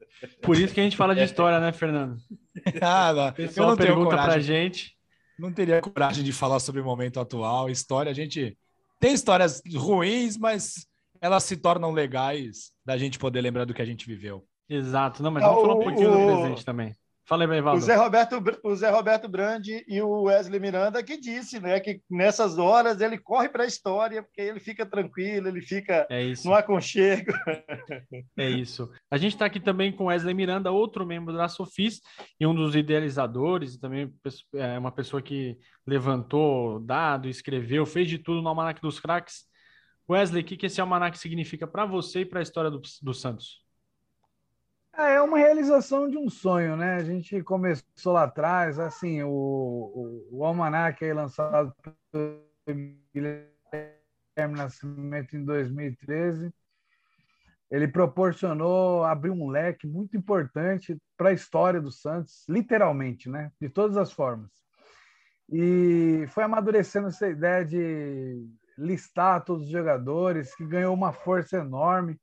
Por 0.40 0.57
isso 0.57 0.72
que 0.72 0.81
a 0.81 0.85
gente 0.85 0.96
fala 0.96 1.14
de 1.14 1.22
história, 1.22 1.61
né, 1.61 1.72
Fernando? 1.72 2.16
ah, 2.81 3.12
não. 3.12 3.29
O 3.29 3.33
pessoal 3.33 3.70
não 3.70 3.77
pergunta 3.77 4.11
coragem, 4.11 4.31
pra 4.31 4.40
gente. 4.40 4.96
Não 5.38 5.53
teria 5.53 5.81
coragem 5.83 6.25
de 6.25 6.33
falar 6.33 6.61
sobre 6.61 6.81
o 6.81 6.85
momento 6.85 7.20
atual. 7.20 7.68
História, 7.68 8.11
a 8.11 8.14
gente 8.14 8.57
tem 8.98 9.12
histórias 9.12 9.61
ruins, 9.75 10.38
mas 10.38 10.87
elas 11.20 11.44
se 11.44 11.57
tornam 11.57 11.90
legais 11.90 12.72
da 12.85 12.96
gente 12.96 13.18
poder 13.18 13.42
lembrar 13.42 13.64
do 13.64 13.75
que 13.75 13.83
a 13.83 13.85
gente 13.85 14.07
viveu. 14.07 14.46
Exato. 14.72 15.22
Não, 15.22 15.30
mas 15.30 15.42
vamos 15.42 15.61
falar 15.61 15.74
um 15.74 15.82
pouquinho 15.82 16.11
o... 16.11 16.12
do 16.12 16.40
presente 16.40 16.64
também. 16.64 16.94
Fala 17.24 17.44
aí, 17.44 17.61
Valdo. 17.61 17.78
O 17.78 17.80
Zé 17.80 17.94
Roberto, 17.94 18.42
o 18.64 18.74
Zé 18.74 18.90
Roberto 18.90 19.28
Brandi 19.28 19.85
e 19.87 20.02
o 20.02 20.22
Wesley 20.22 20.58
Miranda 20.58 21.02
que 21.04 21.16
disse, 21.16 21.61
né, 21.61 21.78
que 21.78 22.02
nessas 22.11 22.58
horas 22.58 23.00
ele 23.00 23.16
corre 23.16 23.48
para 23.48 23.62
a 23.62 23.66
história, 23.66 24.22
porque 24.22 24.40
ele 24.40 24.58
fica 24.58 24.85
tranquilo, 24.85 25.46
ele 25.46 25.62
fica 25.62 26.06
é 26.11 26.22
isso. 26.22 26.46
no 26.46 26.54
aconchego. 26.54 27.32
É 28.37 28.48
isso. 28.48 28.90
A 29.11 29.16
gente 29.16 29.35
está 29.35 29.46
aqui 29.46 29.61
também 29.61 29.92
com 29.92 30.06
Wesley 30.06 30.35
Miranda, 30.35 30.70
outro 30.70 31.06
membro 31.06 31.35
da 31.35 31.48
Sofis 31.48 32.00
e 32.40 32.46
um 32.46 32.54
dos 32.54 32.74
idealizadores, 32.74 33.74
e 33.74 33.80
também 33.80 34.12
é 34.54 34.78
uma 34.78 34.90
pessoa 34.90 35.22
que 35.22 35.56
levantou 35.87 36.80
dado, 36.80 37.28
escreveu, 37.28 37.87
fez 37.87 38.08
de 38.08 38.18
tudo 38.18 38.42
no 38.42 38.48
Almanac 38.48 38.80
dos 38.80 38.98
Craques. 38.98 39.44
Wesley, 40.11 40.42
o 40.42 40.44
que, 40.44 40.56
que 40.56 40.66
esse 40.66 40.80
almanac 40.80 41.16
significa 41.18 41.66
para 41.66 41.87
você 41.87 42.20
e 42.20 42.26
para 42.26 42.40
a 42.40 42.42
história 42.42 42.70
do, 42.70 42.80
do 43.02 43.14
Santos? 43.14 43.62
É, 44.96 45.14
é 45.14 45.22
uma 45.22 45.38
realização 45.38 46.09
de 46.09 46.18
um 46.18 46.28
sonho, 46.28 46.76
né? 46.76 46.96
A 46.96 47.02
gente 47.02 47.42
começou 47.42 48.12
lá 48.12 48.24
atrás, 48.24 48.78
assim, 48.78 49.22
o, 49.22 49.31
o, 49.31 50.28
o 50.38 50.44
Almanac 50.44 51.02
aí 51.02 51.12
lançado 51.12 51.74
pelo 52.11 52.42
Guilherme 53.14 54.57
Nascimento 54.57 55.35
em 55.35 55.44
2013, 55.44 56.52
ele 57.70 57.88
proporcionou 57.88 59.02
abrir 59.02 59.31
um 59.31 59.48
leque 59.48 59.87
muito 59.87 60.14
importante 60.14 60.98
para 61.16 61.31
a 61.31 61.33
história 61.33 61.81
do 61.81 61.90
Santos, 61.90 62.44
literalmente, 62.46 63.31
né? 63.31 63.50
De 63.59 63.70
todas 63.70 63.96
as 63.96 64.12
formas. 64.12 64.50
E 65.50 66.26
foi 66.28 66.44
amadurecendo 66.44 67.09
essa 67.09 67.28
ideia 67.28 67.64
de 67.64 68.46
listar 68.76 69.42
todos 69.42 69.66
os 69.66 69.72
jogadores, 69.72 70.55
que 70.55 70.66
ganhou 70.66 70.94
uma 70.94 71.12
força 71.12 71.57
enorme 71.59 72.20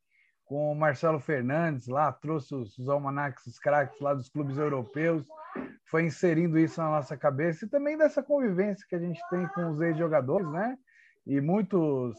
com 0.49 0.71
o 0.71 0.75
Marcelo 0.75 1.19
Fernandes 1.19 1.87
lá, 1.87 2.11
trouxe 2.11 2.55
os, 2.55 2.75
os 2.79 2.89
almanacs, 2.89 3.45
os 3.45 3.59
craques 3.59 4.01
lá 4.01 4.15
dos 4.15 4.29
clubes 4.29 4.57
europeus, 4.57 5.27
foi 5.85 6.05
inserindo 6.05 6.57
isso 6.57 6.81
na 6.81 6.89
nossa 6.89 7.15
cabeça 7.15 7.65
e 7.65 7.69
também 7.69 7.95
dessa 7.95 8.23
convivência 8.23 8.85
que 8.89 8.95
a 8.95 8.99
gente 8.99 9.21
tem 9.29 9.47
com 9.49 9.69
os 9.69 9.79
ex-jogadores, 9.79 10.49
né? 10.51 10.75
E 11.27 11.39
muitos 11.39 12.17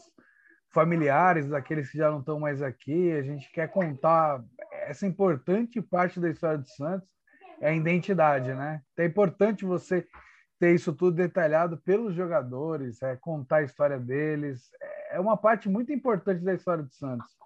familiares 0.69 1.49
daqueles 1.49 1.91
que 1.91 1.97
já 1.97 2.09
não 2.09 2.21
estão 2.21 2.39
mais 2.39 2.61
aqui, 2.61 3.11
a 3.11 3.21
gente 3.21 3.51
quer 3.51 3.67
contar 3.67 4.41
essa 4.83 5.05
importante 5.05 5.81
parte 5.81 6.17
da 6.17 6.29
história 6.29 6.57
do 6.57 6.69
Santos, 6.69 7.09
é 7.59 7.69
a 7.69 7.75
identidade, 7.75 8.53
né? 8.53 8.81
Então 8.93 9.03
é 9.03 9.09
importante 9.09 9.65
você 9.65 10.07
ter 10.57 10.73
isso 10.73 10.93
tudo 10.93 11.17
detalhado 11.17 11.77
pelos 11.79 12.15
jogadores, 12.15 13.01
é 13.01 13.17
contar 13.17 13.57
a 13.57 13.63
história 13.63 13.99
deles, 13.99 14.69
é 15.09 15.19
uma 15.19 15.35
parte 15.35 15.67
muito 15.67 15.91
importante 15.91 16.41
da 16.45 16.53
história 16.53 16.83
do 16.83 16.93
Santos 16.93 17.41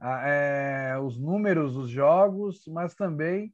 é, 0.00 0.98
os 1.02 1.18
números, 1.18 1.76
os 1.76 1.88
jogos, 1.88 2.66
mas 2.68 2.94
também 2.94 3.52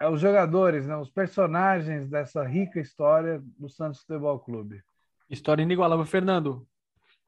é, 0.00 0.08
os 0.08 0.20
jogadores, 0.20 0.86
né, 0.86 0.96
os 0.96 1.10
personagens 1.10 2.08
dessa 2.08 2.44
rica 2.44 2.80
história 2.80 3.40
do 3.58 3.68
Santos 3.68 4.00
Futebol 4.00 4.38
Clube. 4.40 4.82
História 5.30 5.62
inigualável. 5.62 6.04
Fernando, 6.04 6.66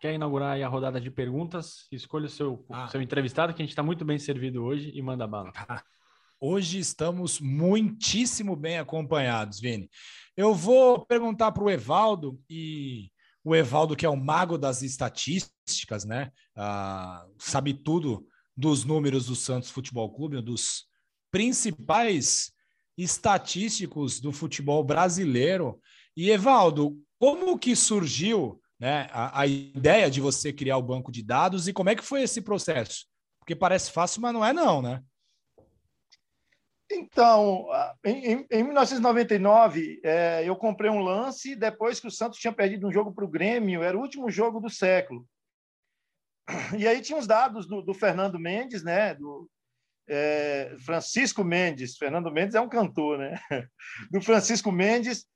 quer 0.01 0.12
inaugurar 0.12 0.61
a 0.61 0.68
rodada 0.68 1.01
de 1.01 1.11
perguntas? 1.11 1.86
Escolha 1.92 2.26
o 2.26 2.28
seu, 2.28 2.66
ah. 2.70 2.88
seu 2.88 3.01
entrevistado, 3.01 3.55
que 3.55 3.62
a 3.62 3.64
gente 3.64 3.70
está 3.70 3.82
muito 3.82 4.05
bem 4.05 4.18
servido 4.18 4.64
hoje, 4.64 4.90
e 4.95 5.01
manda 5.01 5.26
bala. 5.26 5.53
Ah. 5.55 5.82
Hoje 6.40 6.78
estamos 6.78 7.40
muitíssimo 7.40 8.55
bem 8.55 8.78
acompanhados, 8.78 9.61
Vini. 9.61 9.88
Eu 10.36 10.53
vou 10.53 11.07
perguntar 11.07 11.53
para 11.53 11.64
o 11.64 11.70
Evaldo 11.70 12.38
e 12.51 13.09
o 13.45 13.55
Evaldo, 13.55 13.95
que 13.95 14.07
é 14.07 14.09
o 14.09 14.16
mago 14.16 14.57
das 14.57 14.82
estatísticas, 14.82 16.05
né? 16.05 16.32
Ah, 16.57 17.26
sabe 17.38 17.74
tudo 17.74 18.26
dos 18.57 18.84
números 18.84 19.26
do 19.26 19.36
Santos 19.36 19.70
Futebol 19.70 20.11
Clube, 20.14 20.40
dos 20.40 20.86
principais 21.30 22.53
estatísticos 22.97 24.20
do 24.20 24.32
futebol 24.32 24.82
brasileiro. 24.82 25.78
E, 26.16 26.30
Evaldo, 26.30 26.97
como 27.18 27.59
que 27.59 27.76
surgiu 27.76 28.61
né, 28.78 29.09
a, 29.11 29.40
a 29.40 29.47
ideia 29.47 30.11
de 30.11 30.20
você 30.20 30.53
criar 30.53 30.76
o 30.78 30.82
banco 30.82 31.12
de 31.12 31.22
dados 31.22 31.68
e 31.68 31.72
como 31.72 31.90
é 31.90 31.95
que 31.95 32.05
foi 32.05 32.22
esse 32.22 32.40
processo? 32.40 33.07
Porque 33.40 33.55
parece 33.55 33.90
fácil, 33.90 34.22
mas 34.22 34.32
não 34.32 34.45
é 34.45 34.53
não, 34.53 34.80
né? 34.80 35.03
Então, 36.95 37.66
em, 38.05 38.47
em 38.51 38.62
1999, 38.62 40.01
é, 40.05 40.42
eu 40.49 40.55
comprei 40.55 40.90
um 40.90 41.01
lance 41.01 41.57
depois 41.57 41.99
que 41.99 42.07
o 42.07 42.11
Santos 42.11 42.38
tinha 42.38 42.53
perdido 42.53 42.86
um 42.86 42.92
jogo 42.92 43.12
para 43.12 43.24
o 43.24 43.30
Grêmio, 43.30 43.82
era 43.82 43.97
o 43.97 44.01
último 44.01 44.30
jogo 44.30 44.61
do 44.61 44.70
século. 44.70 45.26
E 46.78 46.86
aí 46.86 47.01
tinha 47.01 47.18
os 47.18 47.26
dados 47.26 47.66
do, 47.66 47.82
do 47.82 47.95
Fernando 47.95 48.38
Mendes, 48.38 48.82
né? 48.82 49.14
Do 49.14 49.51
é, 50.09 50.76
Francisco 50.84 51.42
Mendes. 51.42 51.97
Fernando 51.97 52.30
Mendes 52.30 52.55
é 52.55 52.61
um 52.61 52.68
cantor, 52.68 53.18
né? 53.18 53.40
Do 54.11 54.20
Francisco 54.20 54.70
Mendes, 54.70 55.26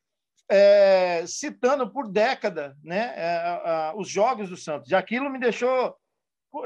é, 0.51 1.25
citando 1.27 1.91
por 1.91 2.11
década, 2.11 2.77
né? 2.85 3.15
É, 3.17 3.93
os 3.97 4.09
jogos 4.09 4.51
do 4.51 4.57
Santos. 4.57 4.91
E 4.91 4.95
aquilo 4.95 5.31
me 5.31 5.41
deixou 5.41 5.97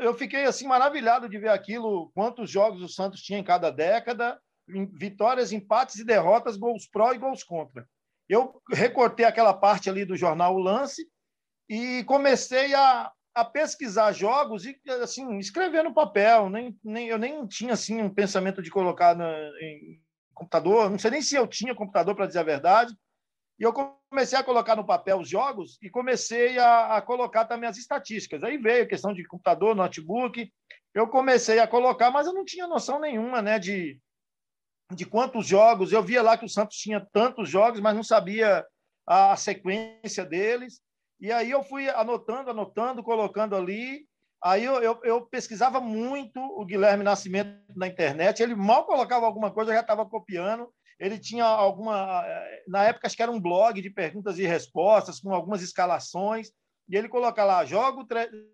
eu 0.00 0.14
fiquei 0.14 0.44
assim 0.44 0.66
maravilhado 0.66 1.28
de 1.28 1.38
ver 1.38 1.48
aquilo, 1.48 2.10
quantos 2.14 2.50
jogos 2.50 2.82
o 2.82 2.88
Santos 2.88 3.20
tinha 3.20 3.38
em 3.38 3.44
cada 3.44 3.70
década, 3.70 4.40
vitórias, 4.92 5.52
empates 5.52 5.96
e 5.96 6.04
derrotas, 6.04 6.56
gols 6.56 6.86
pró 6.86 7.12
e 7.12 7.18
gols 7.18 7.44
contra. 7.44 7.86
Eu 8.28 8.62
recortei 8.70 9.26
aquela 9.26 9.52
parte 9.52 9.90
ali 9.90 10.04
do 10.04 10.16
jornal 10.16 10.54
O 10.54 10.58
Lance 10.58 11.06
e 11.68 12.04
comecei 12.04 12.74
a, 12.74 13.10
a 13.34 13.44
pesquisar 13.44 14.12
jogos 14.12 14.64
e 14.64 14.78
assim 15.02 15.38
escrever 15.38 15.82
no 15.82 15.94
papel. 15.94 16.48
Nem, 16.48 16.78
nem, 16.82 17.08
eu 17.08 17.18
nem 17.18 17.46
tinha 17.46 17.74
assim 17.74 18.00
um 18.00 18.12
pensamento 18.12 18.62
de 18.62 18.70
colocar 18.70 19.16
no, 19.16 19.24
em 19.24 20.00
computador. 20.34 20.90
Não 20.90 20.98
sei 20.98 21.10
nem 21.10 21.22
se 21.22 21.34
eu 21.34 21.46
tinha 21.46 21.74
computador 21.74 22.14
para 22.14 22.26
dizer 22.26 22.40
a 22.40 22.44
verdade. 22.44 22.94
E 23.58 23.64
eu 23.64 23.72
comecei 23.72 24.38
a 24.38 24.42
colocar 24.42 24.76
no 24.76 24.86
papel 24.86 25.20
os 25.20 25.28
jogos 25.28 25.78
e 25.82 25.88
comecei 25.88 26.58
a, 26.58 26.96
a, 26.96 27.02
colocar 27.02 27.44
também 27.44 27.68
as 27.68 27.76
estatísticas. 27.76 28.42
Aí 28.42 28.58
veio 28.58 28.84
a 28.84 28.88
questão 28.88 29.12
de 29.12 29.24
computador, 29.24 29.74
notebook. 29.74 30.50
Eu 30.94 31.06
comecei 31.08 31.58
a 31.58 31.66
colocar, 31.66 32.10
mas 32.10 32.26
eu 32.26 32.34
não 32.34 32.44
tinha 32.44 32.66
noção 32.66 33.00
nenhuma 33.00 33.40
né, 33.40 33.58
de, 33.58 34.00
de 34.94 35.06
quantos 35.06 35.46
jogos. 35.46 35.92
Eu 35.92 36.02
via 36.02 36.22
lá 36.22 36.36
que 36.36 36.44
o 36.44 36.48
Santos 36.48 36.76
tinha 36.76 37.06
tantos 37.12 37.48
jogos, 37.48 37.80
mas 37.80 37.94
não 37.94 38.02
sabia 38.02 38.64
a 39.06 39.36
sequência 39.36 40.24
deles. 40.24 40.80
E 41.20 41.30
aí 41.30 41.50
eu 41.50 41.62
fui 41.62 41.88
anotando, 41.88 42.50
anotando, 42.50 43.02
colocando 43.02 43.54
ali. 43.54 44.06
Aí 44.42 44.64
eu, 44.64 44.82
eu, 44.82 45.00
eu 45.04 45.20
pesquisava 45.26 45.80
muito 45.80 46.40
o 46.40 46.64
Guilherme 46.64 47.04
Nascimento 47.04 47.56
na 47.76 47.86
internet. 47.86 48.42
Ele 48.42 48.54
mal 48.54 48.84
colocava 48.84 49.24
alguma 49.24 49.50
coisa, 49.50 49.70
eu 49.70 49.76
já 49.76 49.82
estava 49.82 50.04
copiando. 50.04 50.68
Ele 50.98 51.18
tinha 51.18 51.44
alguma. 51.44 52.24
Na 52.66 52.84
época, 52.84 53.06
acho 53.06 53.16
que 53.16 53.22
era 53.22 53.30
um 53.30 53.40
blog 53.40 53.80
de 53.80 53.90
perguntas 53.90 54.38
e 54.38 54.46
respostas, 54.46 55.20
com 55.20 55.32
algumas 55.32 55.62
escalações. 55.62 56.50
E 56.88 56.96
ele 56.96 57.08
coloca 57.08 57.44
lá, 57.44 57.64
jogo, 57.64 58.06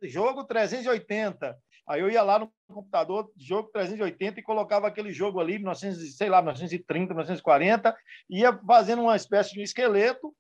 jogo 0.03 0.45
380. 0.45 1.57
Aí 1.89 2.01
eu 2.01 2.11
ia 2.11 2.22
lá 2.22 2.39
no 2.39 2.53
computador, 2.68 3.32
jogo 3.36 3.70
380, 3.72 4.41
e 4.41 4.43
colocava 4.43 4.86
aquele 4.86 5.11
jogo 5.11 5.41
ali, 5.41 5.55
1900, 5.55 6.16
sei 6.16 6.28
lá, 6.28 6.43
1930, 6.43 7.14
1940, 7.14 7.97
ia 8.28 8.53
fazendo 8.66 9.03
uma 9.03 9.16
espécie 9.16 9.55
de 9.55 9.62
esqueleto. 9.62 10.34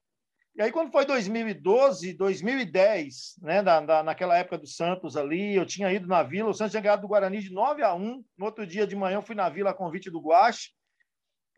E 0.54 0.60
aí, 0.60 0.70
quando 0.70 0.90
foi 0.92 1.06
2012, 1.06 2.14
2010, 2.14 3.38
né, 3.40 3.62
na, 3.62 3.80
na, 3.80 4.02
naquela 4.02 4.36
época 4.36 4.58
do 4.58 4.66
Santos 4.66 5.16
ali, 5.16 5.54
eu 5.54 5.64
tinha 5.64 5.90
ido 5.92 6.06
na 6.06 6.22
Vila, 6.22 6.50
o 6.50 6.54
Santos 6.54 6.72
tinha 6.72 6.82
ganhado 6.82 7.02
do 7.02 7.08
Guarani 7.08 7.38
de 7.38 7.50
9 7.50 7.82
a 7.82 7.94
1. 7.94 8.24
No 8.36 8.44
outro 8.44 8.66
dia 8.66 8.86
de 8.86 8.96
manhã, 8.96 9.16
eu 9.16 9.22
fui 9.22 9.36
na 9.36 9.48
Vila 9.48 9.70
a 9.70 9.74
convite 9.74 10.10
do 10.10 10.20
Guache. 10.20 10.70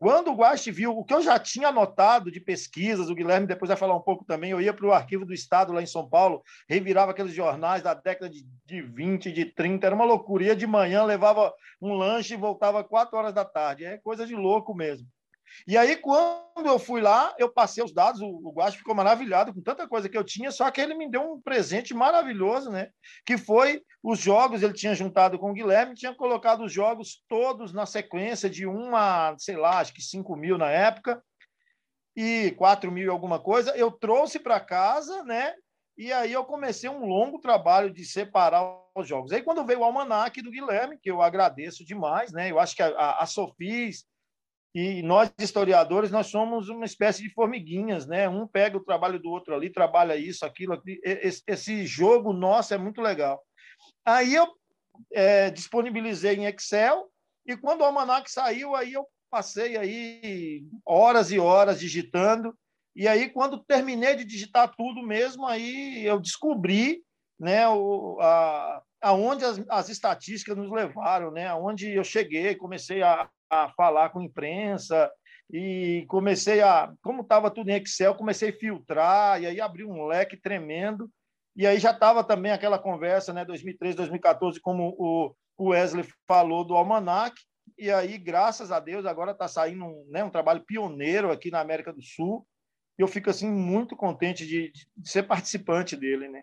Quando 0.01 0.31
o 0.31 0.35
Guache 0.35 0.71
viu 0.71 0.97
o 0.97 1.05
que 1.05 1.13
eu 1.13 1.21
já 1.21 1.37
tinha 1.37 1.67
anotado 1.67 2.31
de 2.31 2.39
pesquisas, 2.39 3.07
o 3.07 3.13
Guilherme 3.13 3.45
depois 3.45 3.69
vai 3.69 3.77
falar 3.77 3.95
um 3.95 4.01
pouco 4.01 4.25
também, 4.25 4.49
eu 4.49 4.59
ia 4.59 4.73
para 4.73 4.87
o 4.87 4.91
arquivo 4.91 5.27
do 5.27 5.31
Estado 5.31 5.71
lá 5.71 5.79
em 5.79 5.85
São 5.85 6.09
Paulo, 6.09 6.41
revirava 6.67 7.11
aqueles 7.11 7.35
jornais 7.35 7.83
da 7.83 7.93
década 7.93 8.27
de, 8.27 8.43
de 8.65 8.81
20, 8.81 9.31
de 9.31 9.45
30, 9.45 9.85
era 9.85 9.95
uma 9.95 10.03
loucura. 10.03 10.45
Ia 10.45 10.55
de 10.55 10.65
manhã, 10.65 11.03
levava 11.03 11.53
um 11.79 11.93
lanche 11.93 12.33
e 12.33 12.37
voltava 12.37 12.83
quatro 12.83 13.15
horas 13.15 13.31
da 13.31 13.45
tarde. 13.45 13.85
É 13.85 13.99
coisa 13.99 14.25
de 14.25 14.35
louco 14.35 14.73
mesmo. 14.73 15.07
E 15.67 15.77
aí, 15.77 15.95
quando 15.95 16.65
eu 16.65 16.79
fui 16.79 17.01
lá, 17.01 17.33
eu 17.37 17.51
passei 17.51 17.83
os 17.83 17.93
dados, 17.93 18.21
o, 18.21 18.27
o 18.27 18.51
Guacho 18.51 18.77
ficou 18.77 18.95
maravilhado 18.95 19.53
com 19.53 19.61
tanta 19.61 19.87
coisa 19.87 20.09
que 20.09 20.17
eu 20.17 20.23
tinha, 20.23 20.51
só 20.51 20.69
que 20.71 20.81
ele 20.81 20.93
me 20.93 21.09
deu 21.09 21.21
um 21.21 21.41
presente 21.41 21.93
maravilhoso, 21.93 22.69
né? 22.69 22.89
Que 23.25 23.37
foi 23.37 23.81
os 24.03 24.19
jogos, 24.19 24.63
ele 24.63 24.73
tinha 24.73 24.95
juntado 24.95 25.37
com 25.37 25.51
o 25.51 25.53
Guilherme, 25.53 25.95
tinha 25.95 26.15
colocado 26.15 26.63
os 26.63 26.73
jogos 26.73 27.23
todos 27.27 27.73
na 27.73 27.85
sequência 27.85 28.49
de 28.49 28.65
uma, 28.65 29.35
sei 29.37 29.57
lá, 29.57 29.79
acho 29.79 29.93
que 29.93 30.01
5 30.01 30.35
mil 30.35 30.57
na 30.57 30.69
época, 30.69 31.21
e 32.15 32.51
4 32.57 32.91
mil 32.91 33.05
e 33.05 33.09
alguma 33.09 33.39
coisa. 33.39 33.75
Eu 33.75 33.91
trouxe 33.91 34.39
para 34.39 34.59
casa, 34.59 35.23
né? 35.23 35.53
E 35.97 36.11
aí 36.11 36.31
eu 36.31 36.43
comecei 36.43 36.89
um 36.89 37.05
longo 37.05 37.39
trabalho 37.39 37.93
de 37.93 38.03
separar 38.05 38.63
os 38.95 39.07
jogos. 39.07 39.31
Aí 39.31 39.41
quando 39.41 39.65
veio 39.65 39.81
o 39.81 39.83
almanac 39.83 40.41
do 40.41 40.51
Guilherme, 40.51 40.97
que 40.97 41.11
eu 41.11 41.21
agradeço 41.21 41.85
demais, 41.85 42.31
né? 42.31 42.49
Eu 42.49 42.59
acho 42.59 42.75
que 42.75 42.81
a, 42.81 42.87
a, 42.87 43.23
a 43.23 43.25
Sofis 43.25 44.05
e 44.73 45.01
nós, 45.01 45.31
historiadores, 45.37 46.11
nós 46.11 46.27
somos 46.27 46.69
uma 46.69 46.85
espécie 46.85 47.21
de 47.21 47.33
formiguinhas, 47.33 48.07
né? 48.07 48.29
Um 48.29 48.47
pega 48.47 48.77
o 48.77 48.83
trabalho 48.83 49.19
do 49.19 49.29
outro 49.29 49.53
ali, 49.53 49.69
trabalha 49.69 50.15
isso, 50.15 50.45
aquilo, 50.45 50.81
esse 51.45 51.85
jogo 51.85 52.31
nosso 52.31 52.73
é 52.73 52.77
muito 52.77 53.01
legal. 53.01 53.43
Aí 54.05 54.33
eu 54.33 54.47
é, 55.11 55.49
disponibilizei 55.49 56.35
em 56.35 56.45
Excel 56.45 57.09
e 57.45 57.57
quando 57.57 57.81
o 57.81 57.83
almanac 57.83 58.31
saiu, 58.31 58.73
aí 58.75 58.93
eu 58.93 59.05
passei 59.29 59.77
aí 59.77 60.63
horas 60.85 61.31
e 61.31 61.39
horas 61.39 61.79
digitando. 61.79 62.53
E 62.95 63.07
aí, 63.07 63.29
quando 63.29 63.63
terminei 63.63 64.15
de 64.15 64.25
digitar 64.25 64.73
tudo 64.75 65.01
mesmo, 65.01 65.45
aí 65.45 66.05
eu 66.05 66.19
descobri 66.19 67.01
né, 67.39 67.67
o, 67.67 68.19
a, 68.21 68.83
aonde 69.01 69.43
as, 69.43 69.63
as 69.69 69.89
estatísticas 69.89 70.55
nos 70.55 70.71
levaram, 70.71 71.31
né, 71.31 71.47
aonde 71.47 71.91
eu 71.91 72.03
cheguei, 72.03 72.55
comecei 72.55 73.01
a, 73.01 73.29
a 73.49 73.69
falar 73.69 74.09
com 74.09 74.21
imprensa 74.21 75.11
e 75.51 76.05
comecei 76.07 76.61
a, 76.61 76.93
como 77.01 77.23
estava 77.23 77.51
tudo 77.51 77.69
em 77.69 77.75
Excel, 77.75 78.15
comecei 78.15 78.49
a 78.49 78.57
filtrar 78.57 79.41
e 79.41 79.47
aí 79.47 79.59
abri 79.59 79.83
um 79.83 80.05
leque 80.05 80.37
tremendo. 80.37 81.09
E 81.55 81.67
aí 81.67 81.79
já 81.79 81.91
estava 81.91 82.23
também 82.23 82.51
aquela 82.51 82.79
conversa, 82.79 83.33
né, 83.33 83.43
2013, 83.43 83.97
2014, 83.97 84.61
como 84.61 84.95
o, 84.97 85.35
Wesley 85.59 86.07
falou 86.27 86.63
do 86.63 86.75
almanac. 86.75 87.35
E 87.77 87.91
aí 87.91 88.17
graças 88.17 88.71
a 88.71 88.79
Deus 88.79 89.05
agora 89.05 89.31
está 89.31 89.47
saindo 89.47 89.83
um, 89.83 90.07
né, 90.09 90.23
um 90.23 90.29
trabalho 90.29 90.63
pioneiro 90.65 91.29
aqui 91.31 91.51
na 91.51 91.59
América 91.59 91.91
do 91.91 92.01
Sul. 92.01 92.47
E 92.97 93.01
eu 93.01 93.07
fico 93.07 93.29
assim 93.29 93.49
muito 93.51 93.95
contente 93.95 94.47
de, 94.47 94.71
de 94.71 95.09
ser 95.09 95.23
participante 95.23 95.95
dele, 95.97 96.29
né? 96.29 96.41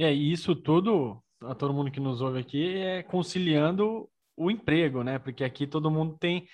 É, 0.00 0.10
isso 0.10 0.56
tudo, 0.56 1.22
a 1.46 1.54
todo 1.54 1.74
mundo 1.74 1.90
que 1.90 2.00
nos 2.00 2.20
ouve 2.20 2.40
aqui, 2.40 2.76
é 2.76 3.02
conciliando 3.02 4.08
o 4.36 4.50
emprego, 4.50 5.02
né? 5.02 5.18
Porque 5.18 5.44
aqui 5.44 5.66
todo 5.66 5.90
mundo 5.90 6.16
tem 6.18 6.46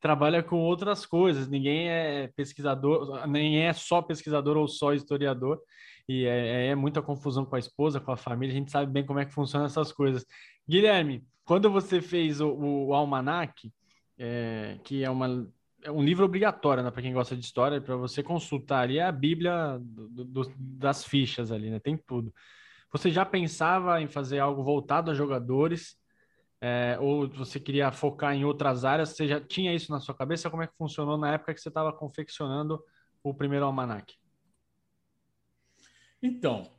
trabalha 0.00 0.42
com 0.42 0.58
outras 0.58 1.06
coisas, 1.06 1.48
ninguém 1.48 1.88
é 1.88 2.26
pesquisador, 2.34 3.24
nem 3.28 3.64
é 3.64 3.72
só 3.72 4.02
pesquisador 4.02 4.56
ou 4.56 4.66
só 4.66 4.92
historiador, 4.92 5.60
e 6.08 6.24
é, 6.24 6.66
é, 6.66 6.74
muita 6.74 7.00
confusão 7.00 7.44
com 7.44 7.54
a 7.54 7.58
esposa, 7.60 8.00
com 8.00 8.10
a 8.10 8.16
família, 8.16 8.52
a 8.52 8.58
gente 8.58 8.72
sabe 8.72 8.90
bem 8.90 9.06
como 9.06 9.20
é 9.20 9.24
que 9.24 9.32
funcionam 9.32 9.66
essas 9.66 9.92
coisas. 9.92 10.26
Guilherme, 10.68 11.24
quando 11.44 11.70
você 11.70 12.00
fez 12.00 12.40
o, 12.40 12.48
o 12.52 12.94
Almanac, 12.94 13.70
é, 14.18 14.80
que 14.82 15.04
é, 15.04 15.10
uma, 15.10 15.48
é 15.84 15.90
um 15.90 16.02
livro 16.02 16.24
obrigatório 16.24 16.82
né, 16.82 16.90
para 16.90 17.02
quem 17.02 17.12
gosta 17.12 17.36
de 17.36 17.44
história, 17.44 17.80
para 17.80 17.94
você 17.94 18.24
consultar 18.24 18.82
ali, 18.82 18.98
é 18.98 19.04
a 19.04 19.12
Bíblia 19.12 19.78
do, 19.80 20.24
do, 20.24 20.52
das 20.58 21.04
fichas 21.04 21.52
ali, 21.52 21.70
né? 21.70 21.78
Tem 21.78 21.96
tudo. 21.96 22.34
Você 22.92 23.10
já 23.10 23.24
pensava 23.24 24.00
em 24.00 24.06
fazer 24.06 24.38
algo 24.38 24.62
voltado 24.62 25.10
a 25.10 25.14
jogadores? 25.14 26.00
é, 26.64 26.96
ou 27.00 27.28
você 27.28 27.58
queria 27.58 27.90
focar 27.90 28.36
em 28.36 28.44
outras 28.44 28.84
áreas, 28.84 29.08
você 29.08 29.26
já 29.26 29.40
tinha 29.40 29.74
isso 29.74 29.90
na 29.90 29.98
sua 29.98 30.14
cabeça? 30.14 30.48
Como 30.48 30.62
é 30.62 30.68
que 30.68 30.76
funcionou 30.76 31.18
na 31.18 31.34
época 31.34 31.52
que 31.52 31.60
você 31.60 31.68
estava 31.68 31.92
confeccionando 31.92 32.80
o 33.20 33.34
primeiro 33.34 33.66
almanac? 33.66 34.14
Então, 36.22 36.72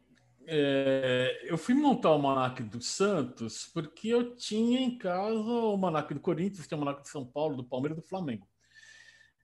é, 0.48 1.42
eu 1.44 1.58
fui 1.58 1.74
montar 1.74 2.12
o 2.12 2.14
almanac 2.14 2.64
do 2.64 2.82
Santos 2.82 3.70
porque 3.74 4.08
eu 4.08 4.38
tinha 4.38 4.80
em 4.80 4.98
casa 4.98 5.38
o 5.38 5.72
almanac 5.72 6.14
do 6.14 6.22
Corinthians, 6.22 6.66
tinha 6.66 6.78
o 6.78 6.80
almanac 6.80 7.04
de 7.04 7.10
São 7.10 7.26
Paulo, 7.26 7.58
do 7.58 7.66
Palmeiras 7.66 7.98
do 7.98 8.08
Flamengo. 8.08 8.48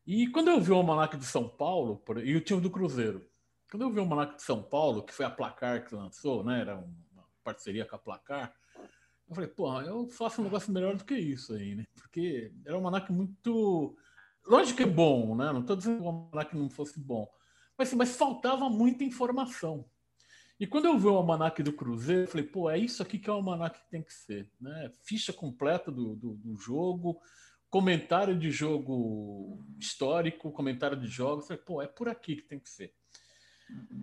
E 0.07 0.25
quando 0.27 0.51
eu 0.51 0.61
vi 0.61 0.71
o 0.71 0.75
almanac 0.75 1.17
de 1.17 1.25
São 1.25 1.49
Paulo, 1.49 2.01
e 2.23 2.33
o 2.33 2.41
time 2.41 2.61
do 2.61 2.71
Cruzeiro, 2.71 3.28
quando 3.69 3.83
eu 3.83 3.91
vi 3.91 3.99
o 3.99 4.01
almanac 4.01 4.35
de 4.35 4.43
São 4.43 4.63
Paulo, 4.63 5.03
que 5.03 5.13
foi 5.13 5.25
a 5.25 5.29
Placar 5.29 5.85
que 5.85 5.95
lançou, 5.95 6.43
né, 6.43 6.61
era 6.61 6.77
uma 6.77 7.25
parceria 7.43 7.85
com 7.85 7.95
a 7.95 7.99
Placar, 7.99 8.53
eu 9.29 9.35
falei, 9.35 9.49
porra, 9.49 9.83
eu 9.83 10.09
faço 10.09 10.41
um 10.41 10.45
negócio 10.45 10.73
melhor 10.73 10.95
do 10.95 11.05
que 11.05 11.13
isso 11.13 11.53
aí, 11.53 11.75
né? 11.75 11.85
Porque 11.93 12.51
era 12.65 12.73
um 12.73 12.77
almanac 12.77 13.11
muito. 13.11 13.95
Lógico 14.47 14.77
que 14.77 14.83
é 14.83 14.87
bom, 14.87 15.35
né? 15.35 15.51
Não 15.53 15.61
estou 15.61 15.75
dizendo 15.75 15.97
que 15.97 16.03
o 16.03 16.07
almanac 16.07 16.57
não 16.57 16.67
fosse 16.67 16.99
bom. 16.99 17.29
Mas, 17.77 17.93
mas 17.93 18.15
faltava 18.15 18.67
muita 18.69 19.03
informação. 19.03 19.85
E 20.59 20.65
quando 20.65 20.85
eu 20.85 20.97
vi 20.97 21.05
o 21.05 21.15
almanac 21.15 21.61
do 21.61 21.71
Cruzeiro, 21.71 22.23
eu 22.23 22.27
falei, 22.27 22.45
pô, 22.47 22.69
é 22.71 22.77
isso 22.77 23.03
aqui 23.03 23.19
que 23.19 23.29
é 23.29 23.33
o 23.33 23.35
almanac 23.35 23.79
que 23.79 23.89
tem 23.91 24.01
que 24.01 24.13
ser. 24.13 24.51
Né? 24.59 24.91
Ficha 25.03 25.31
completa 25.31 25.91
do, 25.91 26.15
do, 26.15 26.33
do 26.33 26.55
jogo, 26.55 27.21
comentário 27.69 28.37
de 28.37 28.49
jogo 28.49 29.63
histórico, 29.77 30.51
comentário 30.51 30.99
de 30.99 31.07
jogos. 31.07 31.43
Eu 31.43 31.49
falei, 31.49 31.63
pô, 31.63 31.81
é 31.83 31.87
por 31.87 32.09
aqui 32.09 32.37
que 32.37 32.47
tem 32.47 32.59
que 32.59 32.69
ser. 32.69 32.93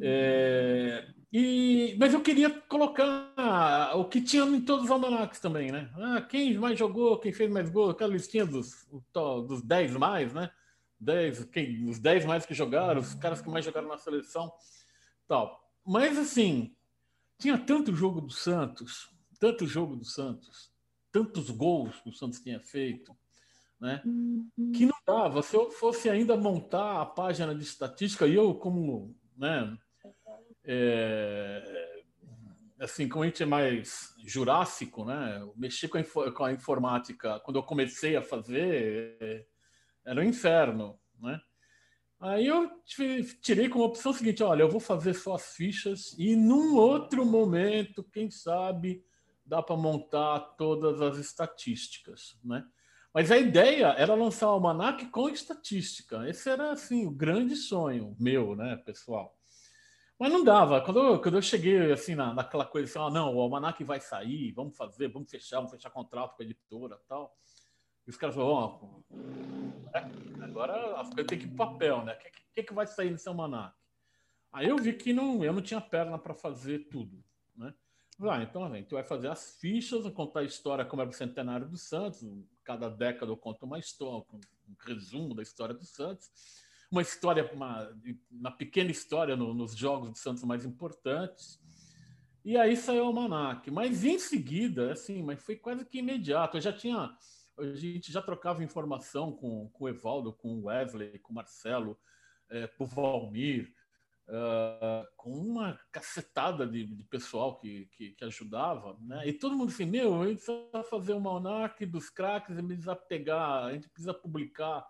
É, 0.01 1.09
e, 1.33 1.97
mas 1.99 2.15
eu 2.15 2.21
queria 2.21 2.49
colocar 2.49 3.93
o 3.95 4.05
que 4.07 4.21
tinha 4.21 4.45
em 4.45 4.61
todos 4.61 4.87
os 4.87 4.91
almanacs 4.91 5.41
também, 5.41 5.71
né? 5.71 5.91
Ah, 5.97 6.23
quem 6.23 6.57
mais 6.57 6.79
jogou, 6.79 7.19
quem 7.19 7.33
fez 7.33 7.51
mais 7.51 7.69
gol, 7.69 7.91
aquela 7.91 8.13
listinha 8.13 8.47
dos, 8.47 8.87
dos 9.13 9.63
10 9.63 9.93
mais, 9.97 10.33
né? 10.33 10.51
10, 10.99 11.45
quem, 11.47 11.89
os 11.89 11.99
10 11.99 12.25
mais 12.25 12.47
que 12.47 12.55
jogaram, 12.55 13.01
os 13.01 13.15
caras 13.15 13.43
que 13.43 13.49
mais 13.49 13.65
jogaram 13.65 13.89
na 13.89 13.99
seleção, 13.99 14.51
tal. 15.29 15.63
Mas 15.85 16.17
assim, 16.17 16.75
tinha 17.39 17.59
tanto 17.59 17.95
jogo 17.95 18.21
do 18.21 18.33
Santos, 18.33 19.11
tanto 19.39 19.67
jogo 19.67 19.95
do 19.95 20.05
Santos, 20.05 20.71
tantos 21.13 21.51
gols 21.51 22.01
que 22.01 22.09
o 22.09 22.15
Santos 22.15 22.41
tinha 22.41 22.61
feito, 22.61 23.15
né? 23.81 24.03
Que 24.75 24.87
não 24.87 24.97
dava. 25.07 25.43
Se 25.43 25.55
eu 25.55 25.71
fosse 25.71 26.09
ainda 26.09 26.37
montar 26.37 27.03
a 27.03 27.07
página 27.07 27.55
de 27.55 27.63
estatística, 27.63 28.27
e 28.27 28.35
eu, 28.35 28.55
como, 28.55 29.15
né? 29.37 29.77
É, 30.65 32.03
assim, 32.81 33.09
como 33.09 33.25
a 33.25 33.27
gente 33.27 33.43
é 33.43 33.47
mais 33.47 34.15
jurássico, 34.25 35.05
né? 35.05 35.41
Mexer 35.57 35.89
com 35.89 35.99
a, 35.99 36.33
com 36.33 36.45
a 36.45 36.53
informática, 36.53 37.41
quando 37.41 37.59
eu 37.59 37.63
comecei 37.63 38.17
a 38.17 38.23
fazer, 38.23 39.17
é, 39.21 39.47
era 40.05 40.21
um 40.21 40.25
inferno, 40.25 40.99
né? 41.21 41.41
Aí 42.19 42.47
eu 42.47 42.71
tirei 43.43 43.69
como 43.69 43.85
opção 43.85 44.13
seguinte: 44.13 44.43
olha, 44.43 44.63
eu 44.63 44.71
vou 44.71 44.81
fazer 44.81 45.15
só 45.15 45.35
as 45.35 45.55
fichas 45.55 46.15
e 46.19 46.35
num 46.35 46.77
outro 46.77 47.27
momento, 47.27 48.03
quem 48.05 48.31
sabe, 48.31 49.05
dá 49.45 49.63
para 49.63 49.77
montar 49.77 50.41
todas 50.57 51.01
as 51.01 51.19
estatísticas, 51.19 52.39
né? 52.43 52.65
Mas 53.17 53.33
a 53.33 53.39
ideia 53.39 53.95
era 53.97 54.15
lançar 54.15 54.47
o 54.49 54.51
almanac 54.51 55.07
com 55.07 55.27
estatística. 55.31 56.29
Esse 56.29 56.51
era 56.51 56.73
assim 56.73 57.07
o 57.07 57.11
grande 57.11 57.57
sonho 57.57 58.15
meu, 58.21 58.55
né, 58.55 58.77
pessoal. 58.77 59.35
Mas 60.19 60.31
não 60.31 60.45
dava. 60.45 60.83
Quando 60.83 60.99
eu, 60.99 61.19
quando 61.23 61.37
eu 61.37 61.41
cheguei 61.41 61.91
assim 61.91 62.15
na, 62.15 62.35
naquela 62.35 62.67
coisa 62.67 62.91
assim, 62.91 62.99
ah, 62.99 63.09
não, 63.11 63.35
o 63.35 63.41
almanac 63.41 63.83
vai 63.85 64.01
sair, 64.01 64.53
vamos 64.53 64.77
fazer, 64.77 65.09
vamos 65.09 65.31
fechar, 65.31 65.57
vamos 65.57 65.71
fechar 65.71 65.89
contrato 65.89 66.37
com 66.37 66.43
a 66.43 66.45
editora, 66.45 67.01
tal. 67.09 67.35
E 68.07 68.11
os 68.11 68.19
caras 68.19 68.35
falaram, 68.37 69.03
oh, 69.11 70.45
agora 70.45 71.03
coisas 71.15 71.27
tem 71.27 71.39
que 71.39 71.47
ir 71.47 71.57
para 71.57 71.69
papel, 71.69 72.05
né? 72.05 72.13
O 72.13 72.19
que, 72.19 72.31
que, 72.57 72.63
que, 72.65 72.75
vai 72.75 72.87
sair 72.87 73.11
nesse 73.11 73.27
almanac? 73.27 73.75
Aí 74.53 74.69
eu 74.69 74.77
vi 74.77 74.93
que 74.93 75.15
não, 75.15 75.43
eu 75.43 75.55
não 75.55 75.63
tinha 75.63 75.81
perna 75.81 76.19
para 76.19 76.35
fazer 76.35 76.81
tudo, 76.91 77.25
né? 77.57 77.73
Ah, 78.21 78.43
então 78.43 78.63
a 78.63 78.77
gente 78.77 78.93
vai 78.93 79.05
fazer 79.05 79.29
as 79.29 79.59
fichas, 79.59 80.07
contar 80.11 80.41
a 80.41 80.45
história 80.45 80.85
como 80.85 81.01
era 81.01 81.09
o 81.09 81.15
centenário 81.15 81.67
do 81.67 81.79
Santos. 81.79 82.23
Cada 82.67 82.91
década 82.91 83.31
eu 83.31 83.37
conto 83.37 83.65
uma 83.65 83.79
história, 83.79 84.27
um 84.33 84.41
resumo 84.85 85.35
da 85.35 85.43
história 85.43 85.73
do 85.73 85.85
Santos. 85.85 86.29
Uma 86.91 87.01
história, 87.01 87.49
uma, 87.53 87.89
uma 88.31 88.51
pequena 88.51 88.91
história 88.91 89.37
no, 89.37 89.55
nos 89.55 89.77
jogos 89.77 90.11
do 90.11 90.19
Santos 90.19 90.43
mais 90.43 90.65
importantes. 90.65 91.61
E 92.45 92.57
aí 92.57 92.77
saiu 92.77 93.05
o 93.05 93.07
almanac. 93.07 93.71
Mas 93.71 94.05
em 94.05 94.19
seguida, 94.19 94.93
assim, 94.93 95.23
mas 95.23 95.41
foi 95.43 95.55
quase 95.55 95.85
que 95.85 95.99
imediato. 95.99 96.57
Eu 96.57 96.61
já 96.61 96.73
tinha 96.73 97.17
a 97.59 97.75
gente 97.75 98.13
já 98.13 98.21
trocava 98.21 98.63
informação 98.63 99.33
com, 99.33 99.69
com 99.71 99.85
o 99.85 99.89
Evaldo, 99.89 100.33
com 100.33 100.59
o 100.59 100.65
Wesley, 100.65 101.19
com 101.21 101.33
o 101.33 101.37
Marcelo, 101.37 101.99
é, 102.51 102.67
com 102.67 102.85
o 102.85 102.87
Valmir, 102.87 103.73
uh, 104.29 105.07
com 105.17 105.31
uma 105.31 105.79
cacetada 105.91 106.67
de, 106.67 106.85
de 106.85 107.05
pessoal 107.05 107.59
que, 107.59 107.87
que, 107.93 108.11
que, 108.11 108.25
ajudava, 108.25 108.97
né? 109.01 109.27
E 109.29 109.33
todo 109.33 109.57
mundo 109.57 109.71
assim, 109.71 109.85
meu, 109.85 110.23
a 110.23 110.27
gente 110.27 110.43
precisa 110.43 110.85
fazer 110.91 111.13
uma 111.13 111.33
ONAC 111.33 111.87
dos 111.87 112.11
craques, 112.11 112.57
a 112.57 112.61
gente 112.61 112.69
precisa 112.69 112.97
pegar, 112.97 113.65
a 113.65 113.73
gente 113.73 113.89
precisa 113.89 114.15
publicar 114.15 114.87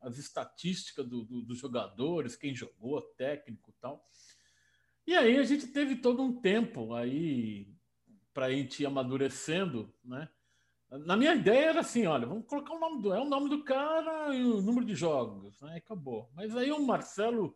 as 0.00 0.16
estatísticas 0.18 1.06
do, 1.06 1.24
do, 1.24 1.42
dos 1.42 1.58
jogadores, 1.58 2.36
quem 2.36 2.54
jogou, 2.54 3.02
técnico 3.16 3.70
e 3.70 3.74
tal. 3.80 4.06
E 5.06 5.14
aí 5.14 5.38
a 5.38 5.42
gente 5.42 5.66
teve 5.68 5.96
todo 5.96 6.22
um 6.22 6.40
tempo 6.40 6.94
aí 6.94 7.74
para 8.32 8.46
a 8.46 8.50
gente 8.50 8.82
ir 8.82 8.86
amadurecendo, 8.86 9.92
né? 10.04 10.28
Na 10.90 11.16
minha 11.16 11.34
ideia 11.34 11.66
era 11.66 11.80
assim, 11.80 12.06
olha, 12.06 12.26
vamos 12.26 12.46
colocar 12.46 12.72
o 12.72 12.78
nome 12.78 13.02
do, 13.02 13.12
é 13.12 13.20
o 13.20 13.28
nome 13.28 13.50
do 13.50 13.62
cara 13.62 14.34
e 14.34 14.42
o 14.42 14.62
número 14.62 14.86
de 14.86 14.94
jogos, 14.94 15.60
né? 15.60 15.76
Acabou. 15.76 16.30
Mas 16.34 16.56
aí 16.56 16.72
o 16.72 16.80
Marcelo 16.80 17.54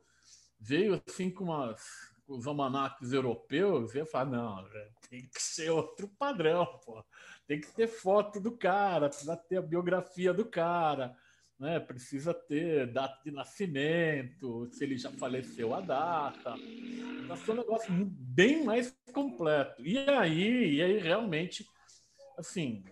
veio 0.63 1.03
assim 1.07 1.31
com 1.31 1.45
umas 1.45 2.13
com 2.25 2.37
os 2.37 2.47
almanacs 2.47 3.13
europeus 3.13 3.95
e 3.95 3.99
eu 3.99 4.09
não, 4.27 4.65
tem 5.11 5.23
que 5.23 5.43
ser 5.43 5.71
outro 5.71 6.09
padrão, 6.19 6.65
pô. 6.85 7.05
Tem 7.47 7.61
que 7.61 7.75
ter 7.75 7.89
foto 7.89 8.41
do 8.41 8.57
cara, 8.57 9.09
precisa 9.09 9.37
ter 9.37 9.57
a 9.57 9.63
biografia 9.63 10.33
do 10.33 10.45
cara, 10.45 11.17
né? 11.59 11.81
Precisa 11.81 12.33
ter 12.33 12.87
data 12.93 13.21
de 13.25 13.33
nascimento, 13.33 14.69
se 14.73 14.85
ele 14.85 14.97
já 14.97 15.11
faleceu 15.11 15.75
a 15.75 15.81
data. 15.81 16.55
Então, 16.57 17.37
foi 17.37 17.55
um 17.55 17.59
negócio 17.59 17.93
bem 17.93 18.65
mais 18.65 18.97
completo. 19.13 19.85
E 19.85 19.99
aí, 19.99 20.77
e 20.77 20.83
aí 20.83 20.99
realmente, 20.99 21.67
assim, 22.39 22.85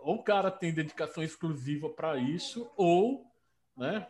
ou 0.00 0.14
o 0.14 0.22
cara 0.22 0.50
tem 0.50 0.72
dedicação 0.72 1.22
exclusiva 1.22 1.90
para 1.90 2.16
isso, 2.16 2.70
ou, 2.76 3.26
né, 3.76 4.06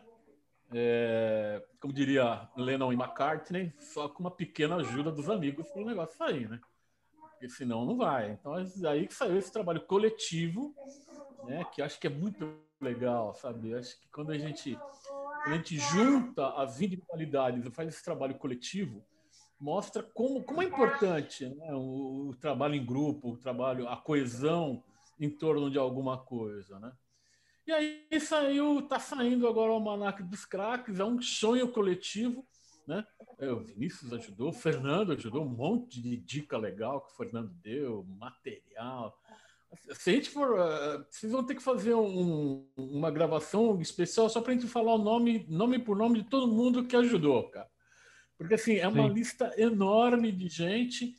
é, 0.71 1.63
como 1.79 1.93
diria 1.93 2.47
Lennon 2.55 2.91
e 2.91 2.95
McCartney, 2.95 3.73
só 3.79 4.07
com 4.07 4.19
uma 4.19 4.31
pequena 4.31 4.75
ajuda 4.77 5.11
dos 5.11 5.29
amigos 5.29 5.67
para 5.69 5.81
o 5.81 5.85
negócio 5.85 6.17
sair, 6.17 6.49
né? 6.49 6.59
Porque 7.31 7.49
senão 7.49 7.85
não 7.85 7.97
vai. 7.97 8.31
Então 8.31 8.57
é 8.57 8.65
aí 8.87 9.07
que 9.07 9.13
saiu 9.13 9.37
esse 9.37 9.51
trabalho 9.51 9.81
coletivo, 9.81 10.75
né? 11.45 11.65
Que 11.73 11.81
acho 11.81 11.99
que 11.99 12.07
é 12.07 12.09
muito 12.09 12.53
legal, 12.79 13.33
sabe? 13.33 13.73
Acho 13.73 13.99
que 13.99 14.07
quando 14.09 14.31
a 14.31 14.37
gente, 14.37 14.77
a 15.45 15.53
gente 15.53 15.77
junta 15.77 16.49
as 16.49 16.81
individualidades 16.81 17.65
e 17.65 17.71
faz 17.71 17.89
esse 17.89 18.03
trabalho 18.03 18.35
coletivo, 18.35 19.03
mostra 19.59 20.03
como, 20.03 20.43
como 20.43 20.61
é 20.61 20.65
importante 20.65 21.45
né? 21.49 21.73
o, 21.73 22.29
o 22.29 22.35
trabalho 22.35 22.75
em 22.75 22.85
grupo, 22.85 23.31
o 23.31 23.37
trabalho, 23.37 23.87
a 23.89 23.97
coesão 23.97 24.83
em 25.19 25.29
torno 25.29 25.69
de 25.69 25.77
alguma 25.77 26.17
coisa, 26.17 26.79
né? 26.79 26.93
E 27.69 27.71
aí 27.71 28.19
saiu, 28.19 28.81
tá 28.81 28.99
saindo 28.99 29.47
agora 29.47 29.69
o 29.69 29.75
Almanac 29.75 30.23
dos 30.23 30.43
Craques, 30.43 30.99
é 30.99 31.05
um 31.05 31.21
sonho 31.21 31.67
coletivo, 31.67 32.43
né? 32.87 33.05
É, 33.37 33.51
o 33.51 33.59
Vinícius 33.59 34.11
ajudou, 34.11 34.49
o 34.49 34.53
Fernando 34.53 35.11
ajudou, 35.11 35.45
um 35.45 35.49
monte 35.49 36.01
de 36.01 36.17
dica 36.17 36.57
legal 36.57 36.99
que 37.01 37.13
o 37.13 37.15
Fernando 37.15 37.53
deu, 37.61 38.03
material. 38.17 39.15
Se 39.91 40.09
a 40.09 40.13
gente 40.13 40.31
for, 40.31 40.59
uh, 40.59 41.05
vocês 41.11 41.31
vão 41.31 41.43
ter 41.43 41.53
que 41.53 41.61
fazer 41.61 41.93
um, 41.93 42.67
uma 42.75 43.11
gravação 43.11 43.79
especial 43.79 44.27
só 44.31 44.41
para 44.41 44.53
a 44.53 44.55
gente 44.55 44.65
falar 44.65 44.95
o 44.95 45.03
nome, 45.03 45.45
nome 45.47 45.77
por 45.77 45.95
nome 45.95 46.23
de 46.23 46.27
todo 46.27 46.51
mundo 46.51 46.87
que 46.87 46.95
ajudou, 46.95 47.51
cara. 47.51 47.69
Porque 48.35 48.55
assim, 48.55 48.77
é 48.77 48.87
uma 48.87 49.07
Sim. 49.07 49.13
lista 49.13 49.53
enorme 49.61 50.31
de 50.31 50.49
gente 50.49 51.15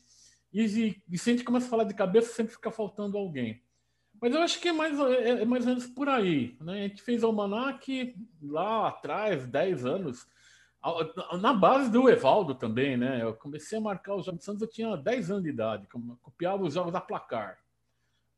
e, 0.53 1.01
e 1.09 1.17
se 1.17 1.31
a 1.31 1.33
gente 1.33 1.45
começa 1.45 1.67
a 1.69 1.71
falar 1.71 1.85
de 1.85 1.95
cabeça, 1.95 2.35
sempre 2.35 2.55
fica 2.55 2.73
faltando 2.73 3.17
alguém. 3.17 3.63
Mas 4.21 4.35
eu 4.35 4.43
acho 4.43 4.61
que 4.61 4.69
é 4.69 4.73
mais, 4.73 4.99
é, 5.01 5.43
é 5.43 5.45
mais 5.45 5.65
ou 5.65 5.71
menos 5.71 5.87
por 5.87 6.09
aí. 6.09 6.57
Né? 6.61 6.73
A 6.73 6.89
gente 6.89 7.03
fez 7.03 7.23
o 7.23 7.27
Almanac 7.27 8.15
lá 8.43 8.89
atrás, 8.89 9.47
10 9.47 9.87
anos, 9.87 10.27
na 11.41 11.53
base 11.53 11.91
do 11.91 12.09
Evaldo 12.09 12.55
também, 12.55 12.97
né? 12.97 13.23
Eu 13.23 13.35
comecei 13.35 13.79
a 13.79 13.81
marcar 13.83 14.15
os 14.15 14.27
Jogos 14.27 14.45
Santos, 14.45 14.63
eu 14.63 14.69
tinha 14.69 14.97
10 14.97 15.31
anos 15.31 15.43
de 15.43 15.51
idade, 15.51 15.87
copiava 16.23 16.63
os 16.63 16.75
jogos 16.75 16.93
da 16.93 17.01
placar. 17.01 17.59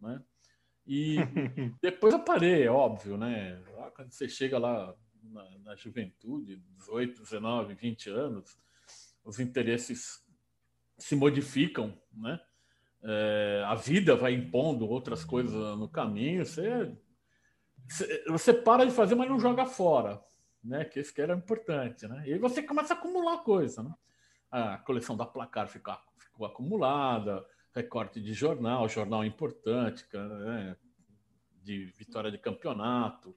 Né? 0.00 0.20
E 0.86 1.16
depois 1.80 2.12
eu 2.12 2.20
parei, 2.20 2.64
é 2.64 2.70
óbvio, 2.70 3.16
né? 3.16 3.62
Lá 3.76 3.90
quando 3.92 4.10
você 4.10 4.28
chega 4.28 4.58
lá 4.58 4.94
na, 5.22 5.58
na 5.58 5.76
juventude, 5.76 6.56
18, 6.78 7.22
19, 7.22 7.74
20 7.74 8.10
anos, 8.10 8.58
os 9.24 9.38
interesses 9.38 10.24
se 10.98 11.14
modificam, 11.14 11.96
né? 12.12 12.40
É, 13.04 13.64
a 13.66 13.74
vida 13.74 14.14
vai 14.14 14.34
impondo 14.34 14.88
outras 14.88 15.24
coisas 15.24 15.78
no 15.78 15.88
caminho, 15.88 16.44
você, 16.44 18.24
você 18.28 18.52
para 18.52 18.84
de 18.84 18.92
fazer, 18.92 19.14
mas 19.14 19.28
não 19.28 19.40
joga 19.40 19.66
fora, 19.66 20.20
né? 20.62 20.84
Que 20.84 21.00
isso 21.00 21.12
que 21.12 21.20
era 21.20 21.34
importante, 21.34 22.06
né? 22.06 22.22
E 22.26 22.34
aí 22.34 22.38
você 22.38 22.62
começa 22.62 22.94
a 22.94 22.96
acumular 22.96 23.38
coisa, 23.38 23.82
né? 23.82 23.92
A 24.50 24.78
coleção 24.78 25.16
da 25.16 25.26
placar 25.26 25.68
ficou, 25.68 25.96
ficou 26.18 26.46
acumulada, 26.46 27.44
recorte 27.74 28.20
de 28.20 28.32
jornal, 28.34 28.88
jornal 28.88 29.24
importante, 29.24 30.06
né? 30.12 30.76
de 31.62 31.86
vitória 31.96 32.30
de 32.30 32.38
campeonato, 32.38 33.34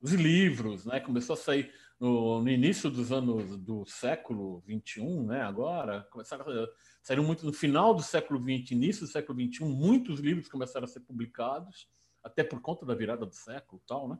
os 0.00 0.12
livros, 0.12 0.86
né? 0.86 1.00
Começou 1.00 1.34
a 1.34 1.36
sair 1.36 1.72
no, 1.98 2.40
no 2.40 2.48
início 2.48 2.88
dos 2.88 3.10
anos 3.10 3.56
do 3.58 3.84
século 3.84 4.60
21, 4.60 5.24
né? 5.24 5.42
Agora 5.42 6.06
começaram 6.10 6.46
a 6.48 6.68
saíram 7.08 7.24
muito 7.24 7.46
no 7.46 7.54
final 7.54 7.94
do 7.94 8.02
século 8.02 8.38
XX, 8.38 8.72
início 8.72 9.06
do 9.06 9.10
século 9.10 9.40
XXI, 9.40 9.64
muitos 9.64 10.20
livros 10.20 10.46
começaram 10.46 10.84
a 10.84 10.86
ser 10.86 11.00
publicados, 11.00 11.88
até 12.22 12.44
por 12.44 12.60
conta 12.60 12.84
da 12.84 12.94
virada 12.94 13.24
do 13.24 13.34
século 13.34 13.80
tal, 13.86 14.10
né? 14.10 14.18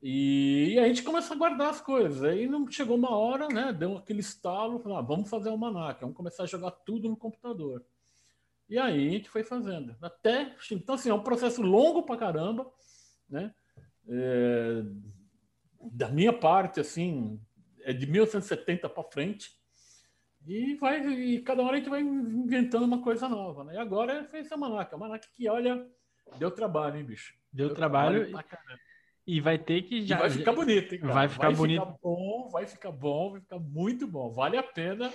E, 0.00 0.74
e 0.74 0.78
a 0.78 0.86
gente 0.86 1.02
começa 1.02 1.34
a 1.34 1.36
guardar 1.36 1.70
as 1.70 1.80
coisas. 1.80 2.22
Aí 2.22 2.46
não 2.46 2.70
chegou 2.70 2.96
uma 2.96 3.10
hora, 3.10 3.48
né? 3.48 3.72
Deu 3.72 3.96
aquele 3.96 4.20
estalo, 4.20 4.78
falou, 4.78 4.96
ah, 4.96 5.02
vamos 5.02 5.28
fazer 5.28 5.48
o 5.48 5.52
almanac, 5.52 6.00
vamos 6.00 6.16
começar 6.16 6.44
a 6.44 6.46
jogar 6.46 6.70
tudo 6.70 7.08
no 7.08 7.16
computador. 7.16 7.84
E 8.68 8.78
aí 8.78 9.08
a 9.08 9.10
gente 9.10 9.28
foi 9.28 9.42
fazendo. 9.42 9.96
Até. 10.00 10.54
Então, 10.70 10.94
assim, 10.94 11.10
é 11.10 11.14
um 11.14 11.24
processo 11.24 11.62
longo 11.62 12.04
pra 12.04 12.16
caramba, 12.16 12.70
né? 13.28 13.52
É, 14.06 14.84
da 15.80 16.10
minha 16.10 16.32
parte, 16.32 16.78
assim, 16.78 17.40
é 17.80 17.92
de 17.92 18.06
1970 18.06 18.88
para 18.88 19.02
frente 19.02 19.63
E, 20.46 20.74
vai, 20.74 21.00
e 21.06 21.40
cada 21.40 21.62
hora 21.62 21.74
a 21.74 21.78
gente 21.78 21.88
vai 21.88 22.00
inventando 22.00 22.84
uma 22.84 23.02
coisa 23.02 23.28
nova, 23.28 23.64
né? 23.64 23.74
E 23.74 23.78
agora 23.78 24.24
fez 24.24 24.50
a 24.52 24.56
Manaca. 24.56 24.94
A 24.94 24.98
Manaca 24.98 25.26
que, 25.34 25.48
olha, 25.48 25.86
deu 26.38 26.50
trabalho, 26.50 26.98
hein, 26.98 27.04
bicho? 27.04 27.34
Deu, 27.52 27.68
deu 27.68 27.76
trabalho. 27.76 28.28
trabalho 28.28 28.44
e 29.26 29.40
vai 29.40 29.58
ter 29.58 29.82
que 29.82 30.02
já. 30.02 30.16
E 30.16 30.18
vai 30.18 30.30
ficar 30.30 30.52
bonito, 30.52 30.94
hein, 30.94 31.00
cara? 31.00 31.14
Vai 31.14 31.28
ficar 31.28 31.46
vai 31.46 31.56
bonito. 31.56 31.80
Ficar 31.80 31.98
bom, 32.02 32.48
vai 32.50 32.66
ficar 32.66 32.92
bom, 32.92 33.32
vai 33.32 33.40
ficar 33.40 33.58
muito 33.58 34.06
bom. 34.06 34.30
Vale 34.30 34.56
a 34.56 34.62
pena. 34.62 35.10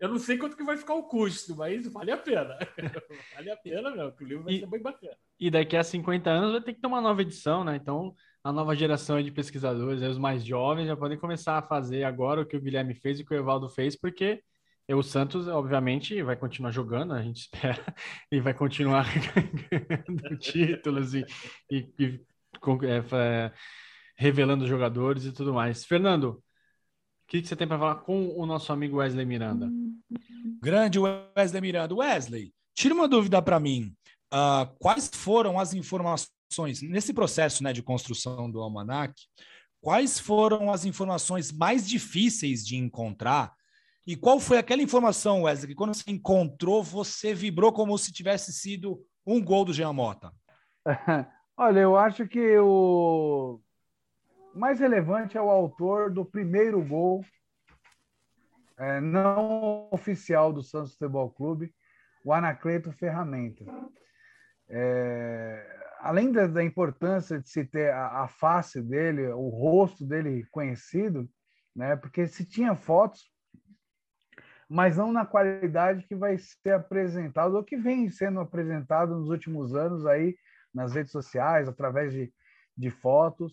Eu 0.00 0.08
não 0.08 0.18
sei 0.18 0.38
quanto 0.38 0.56
que 0.56 0.64
vai 0.64 0.78
ficar 0.78 0.94
o 0.94 1.02
custo, 1.02 1.54
mas 1.54 1.86
vale 1.92 2.10
a 2.10 2.16
pena. 2.16 2.56
vale 3.36 3.50
a 3.50 3.56
pena, 3.56 3.90
meu, 3.90 4.10
que 4.12 4.24
o 4.24 4.26
livro 4.26 4.44
vai 4.44 4.54
e, 4.54 4.60
ser 4.60 4.66
bem 4.66 4.80
bacana. 4.80 5.14
E 5.38 5.50
daqui 5.50 5.76
a 5.76 5.84
50 5.84 6.30
anos 6.30 6.52
vai 6.52 6.62
ter 6.62 6.72
que 6.72 6.80
ter 6.80 6.86
uma 6.86 7.02
nova 7.02 7.20
edição, 7.20 7.62
né? 7.62 7.76
Então, 7.76 8.14
a 8.42 8.50
nova 8.50 8.74
geração 8.74 9.22
de 9.22 9.30
pesquisadores, 9.30 10.00
os 10.00 10.16
mais 10.16 10.42
jovens, 10.42 10.86
já 10.86 10.96
podem 10.96 11.18
começar 11.18 11.58
a 11.58 11.62
fazer 11.62 12.04
agora 12.04 12.40
o 12.40 12.46
que 12.46 12.56
o 12.56 12.60
Guilherme 12.60 12.94
fez 12.94 13.20
e 13.20 13.22
o 13.22 13.26
que 13.26 13.34
o 13.34 13.36
Evaldo 13.36 13.68
fez, 13.68 13.94
porque 13.94 14.42
o 14.94 15.02
Santos, 15.02 15.46
obviamente, 15.46 16.22
vai 16.22 16.36
continuar 16.36 16.70
jogando, 16.70 17.12
a 17.12 17.22
gente 17.22 17.42
espera, 17.52 17.94
e 18.30 18.40
vai 18.40 18.54
continuar 18.54 19.06
ganhando 19.70 20.38
títulos 20.38 21.14
e, 21.14 21.24
e, 21.70 21.88
e 21.98 22.20
é, 23.12 23.52
revelando 24.16 24.66
jogadores 24.66 25.24
e 25.24 25.32
tudo 25.32 25.54
mais. 25.54 25.84
Fernando, 25.84 26.30
o 26.30 26.42
que, 27.28 27.40
que 27.40 27.48
você 27.48 27.54
tem 27.54 27.68
para 27.68 27.78
falar 27.78 27.94
com 27.96 28.28
o 28.36 28.44
nosso 28.44 28.72
amigo 28.72 28.96
Wesley 28.96 29.24
Miranda? 29.24 29.70
Grande 30.60 30.98
Wesley 30.98 31.60
Miranda. 31.60 31.94
Wesley, 31.94 32.52
tira 32.74 32.94
uma 32.94 33.06
dúvida 33.08 33.40
para 33.40 33.60
mim. 33.60 33.94
Uh, 34.32 34.66
quais 34.78 35.10
foram 35.12 35.58
as 35.58 35.72
informações 35.72 36.82
nesse 36.82 37.12
processo 37.12 37.62
né, 37.62 37.72
de 37.72 37.82
construção 37.82 38.50
do 38.50 38.60
almanac? 38.60 39.14
Quais 39.80 40.18
foram 40.18 40.70
as 40.70 40.84
informações 40.84 41.52
mais 41.52 41.88
difíceis 41.88 42.66
de 42.66 42.76
encontrar 42.76 43.54
e 44.06 44.16
qual 44.16 44.40
foi 44.40 44.58
aquela 44.58 44.82
informação, 44.82 45.42
Wesley, 45.42 45.68
que 45.68 45.74
quando 45.74 45.94
você 45.94 46.10
encontrou, 46.10 46.82
você 46.82 47.34
vibrou 47.34 47.72
como 47.72 47.96
se 47.98 48.12
tivesse 48.12 48.52
sido 48.52 49.04
um 49.26 49.42
gol 49.42 49.64
do 49.64 49.72
Jean 49.72 49.92
Mota? 49.92 50.32
Olha, 51.56 51.80
eu 51.80 51.96
acho 51.96 52.26
que 52.26 52.58
o 52.58 53.60
mais 54.54 54.80
relevante 54.80 55.36
é 55.36 55.42
o 55.42 55.50
autor 55.50 56.10
do 56.10 56.24
primeiro 56.24 56.82
gol 56.82 57.24
é, 58.80 58.98
não 58.98 59.88
oficial 59.92 60.52
do 60.52 60.62
Santos 60.62 60.92
Futebol 60.92 61.30
Clube, 61.30 61.72
o 62.24 62.32
Anacleto 62.32 62.90
Ferramenta. 62.92 63.62
É, 64.66 65.80
além 66.00 66.32
da, 66.32 66.46
da, 66.46 66.64
importância 66.64 67.38
de 67.38 67.48
se 67.50 67.62
ter 67.64 67.92
a, 67.92 68.22
a, 68.22 68.28
face 68.28 68.80
dele, 68.80 69.28
o 69.28 69.48
rosto 69.48 70.06
dele 70.06 70.46
conhecido, 70.50 71.28
né, 71.76 71.94
porque 71.94 72.26
se 72.26 72.44
tinha 72.48 72.74
fotos, 72.74 73.30
mas 74.70 74.96
não 74.96 75.10
na 75.10 75.26
qualidade 75.26 76.06
que 76.06 76.14
vai 76.14 76.38
ser 76.38 76.74
apresentado 76.74 77.56
ou 77.56 77.64
que 77.64 77.76
vem 77.76 78.08
sendo 78.08 78.38
apresentado 78.38 79.16
nos 79.16 79.28
últimos 79.28 79.74
anos 79.74 80.06
aí 80.06 80.36
nas 80.72 80.94
redes 80.94 81.10
sociais, 81.10 81.68
através 81.68 82.12
de, 82.12 82.32
de 82.76 82.88
fotos, 82.88 83.52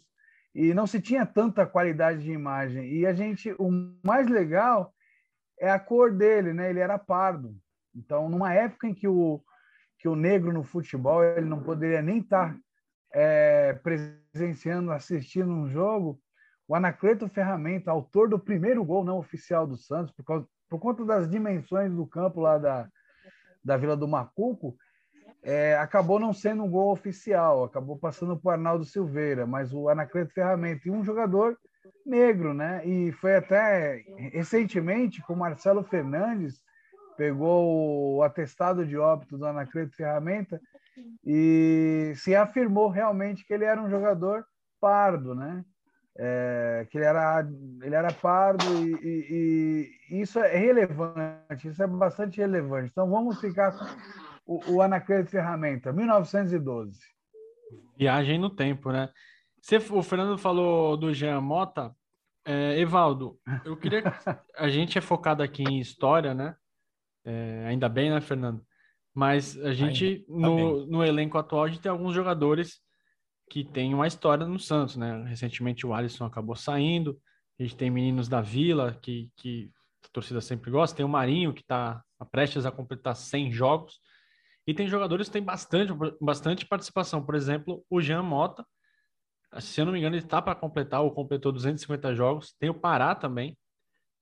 e 0.53 0.75
não 0.75 0.85
se 0.85 1.01
tinha 1.01 1.25
tanta 1.25 1.65
qualidade 1.65 2.23
de 2.23 2.31
imagem. 2.31 2.93
E 2.93 3.07
a 3.07 3.13
gente, 3.13 3.51
o 3.57 3.71
mais 4.05 4.27
legal 4.27 4.93
é 5.59 5.71
a 5.71 5.79
cor 5.79 6.13
dele, 6.13 6.53
né? 6.53 6.69
Ele 6.69 6.79
era 6.79 6.99
pardo. 6.99 7.55
Então, 7.95 8.29
numa 8.29 8.53
época 8.53 8.87
em 8.87 8.93
que 8.93 9.07
o, 9.07 9.41
que 9.97 10.07
o 10.07 10.15
negro 10.15 10.53
no 10.53 10.63
futebol 10.63 11.23
ele 11.23 11.47
não 11.47 11.63
poderia 11.63 12.01
nem 12.03 12.19
estar 12.19 12.55
é, 13.11 13.73
presenciando, 13.73 14.91
assistindo 14.91 15.49
um 15.49 15.67
jogo, 15.67 16.21
o 16.67 16.75
Anacleto 16.75 17.27
Ferramenta, 17.27 17.89
autor 17.89 18.29
do 18.29 18.37
primeiro 18.37 18.85
gol 18.85 19.03
não 19.03 19.17
oficial 19.17 19.65
do 19.65 19.77
Santos, 19.77 20.13
por 20.13 20.23
causa, 20.23 20.47
por 20.69 20.79
conta 20.79 21.05
das 21.05 21.29
dimensões 21.29 21.91
do 21.93 22.05
campo 22.05 22.41
lá 22.41 22.57
da, 22.57 22.87
da 23.63 23.77
Vila 23.77 23.95
do 23.95 24.07
Macuco, 24.07 24.75
é, 25.43 25.77
acabou 25.77 26.19
não 26.19 26.33
sendo 26.33 26.63
um 26.63 26.69
gol 26.69 26.91
oficial, 26.91 27.63
acabou 27.63 27.97
passando 27.97 28.37
para 28.37 28.49
o 28.49 28.51
Arnaldo 28.51 28.85
Silveira, 28.85 29.45
mas 29.45 29.73
o 29.73 29.87
Anacleto 29.87 30.33
Ferramenta 30.33 30.87
e 30.87 30.91
um 30.91 31.03
jogador 31.03 31.57
negro, 32.05 32.53
né? 32.53 32.85
E 32.85 33.11
foi 33.13 33.35
até 33.35 34.03
recentemente 34.33 35.21
com 35.21 35.33
o 35.33 35.37
Marcelo 35.37 35.83
Fernandes, 35.83 36.61
pegou 37.15 38.17
o 38.17 38.23
atestado 38.23 38.85
de 38.85 38.97
óbito 38.97 39.37
do 39.37 39.45
Anacleto 39.45 39.95
Ferramenta 39.95 40.59
e 41.25 42.13
se 42.15 42.35
afirmou 42.35 42.89
realmente 42.89 43.45
que 43.45 43.53
ele 43.53 43.65
era 43.65 43.81
um 43.81 43.89
jogador 43.89 44.45
pardo, 44.79 45.33
né? 45.33 45.63
É, 46.19 46.87
que 46.89 46.97
ele 46.97 47.05
era, 47.05 47.47
ele 47.81 47.95
era 47.95 48.11
pardo 48.11 48.65
e, 48.83 48.93
e, 49.03 49.91
e, 50.09 50.21
isso 50.21 50.39
é 50.39 50.57
relevante, 50.57 51.67
isso 51.67 51.81
é 51.83 51.87
bastante 51.87 52.37
relevante. 52.37 52.89
Então 52.91 53.09
vamos 53.09 53.39
ficar 53.39 53.71
com 53.71 53.85
o, 54.45 54.75
o 54.75 54.81
Anacleto 54.81 55.29
Ferramenta, 55.29 55.93
1912. 55.93 56.99
Viagem 57.97 58.39
no 58.39 58.49
tempo, 58.49 58.91
né? 58.91 59.09
Você, 59.61 59.77
o 59.77 60.01
Fernando 60.01 60.37
falou 60.37 60.97
do 60.97 61.13
Jean 61.13 61.41
Mota. 61.41 61.93
É, 62.45 62.79
Evaldo, 62.79 63.37
eu 63.65 63.75
queria. 63.75 64.01
A 64.55 64.69
gente 64.69 64.97
é 64.97 65.01
focado 65.01 65.43
aqui 65.43 65.63
em 65.63 65.79
história, 65.79 66.33
né? 66.33 66.55
É, 67.25 67.65
ainda 67.67 67.89
bem, 67.89 68.09
né, 68.09 68.21
Fernando? 68.21 68.65
Mas 69.13 69.57
a 69.57 69.73
gente, 69.73 70.23
ainda, 70.29 70.47
no, 70.47 70.85
no 70.85 71.03
elenco 71.03 71.37
atual, 71.37 71.65
a 71.65 71.67
gente 71.67 71.81
tem 71.81 71.91
alguns 71.91 72.13
jogadores 72.13 72.79
que 73.49 73.63
tem 73.63 73.93
uma 73.93 74.07
história 74.07 74.45
no 74.45 74.59
Santos, 74.59 74.95
né? 74.95 75.23
Recentemente 75.27 75.85
o 75.85 75.93
Alisson 75.93 76.25
acabou 76.25 76.55
saindo, 76.55 77.19
a 77.59 77.63
gente 77.63 77.75
tem 77.75 77.89
meninos 77.89 78.27
da 78.27 78.41
Vila, 78.41 78.97
que, 79.01 79.31
que 79.35 79.71
a 80.05 80.09
torcida 80.11 80.41
sempre 80.41 80.69
gosta, 80.69 80.97
tem 80.97 81.05
o 81.05 81.09
Marinho, 81.09 81.53
que 81.53 81.61
está 81.61 82.03
prestes 82.31 82.65
a 82.65 82.71
completar 82.71 83.15
100 83.15 83.51
jogos, 83.51 83.99
e 84.65 84.73
tem 84.73 84.87
jogadores 84.87 85.27
que 85.27 85.33
têm 85.33 85.43
bastante, 85.43 85.93
bastante 86.19 86.65
participação, 86.65 87.25
por 87.25 87.35
exemplo, 87.35 87.85
o 87.89 88.01
Jean 88.01 88.23
Mota, 88.23 88.65
se 89.59 89.79
eu 89.79 89.85
não 89.85 89.93
me 89.93 89.99
engano, 89.99 90.15
ele 90.15 90.23
está 90.25 90.41
para 90.41 90.55
completar, 90.55 91.01
ou 91.01 91.11
completou 91.11 91.51
250 91.51 92.13
jogos, 92.13 92.53
tem 92.59 92.69
o 92.69 92.73
Pará 92.73 93.15
também, 93.15 93.57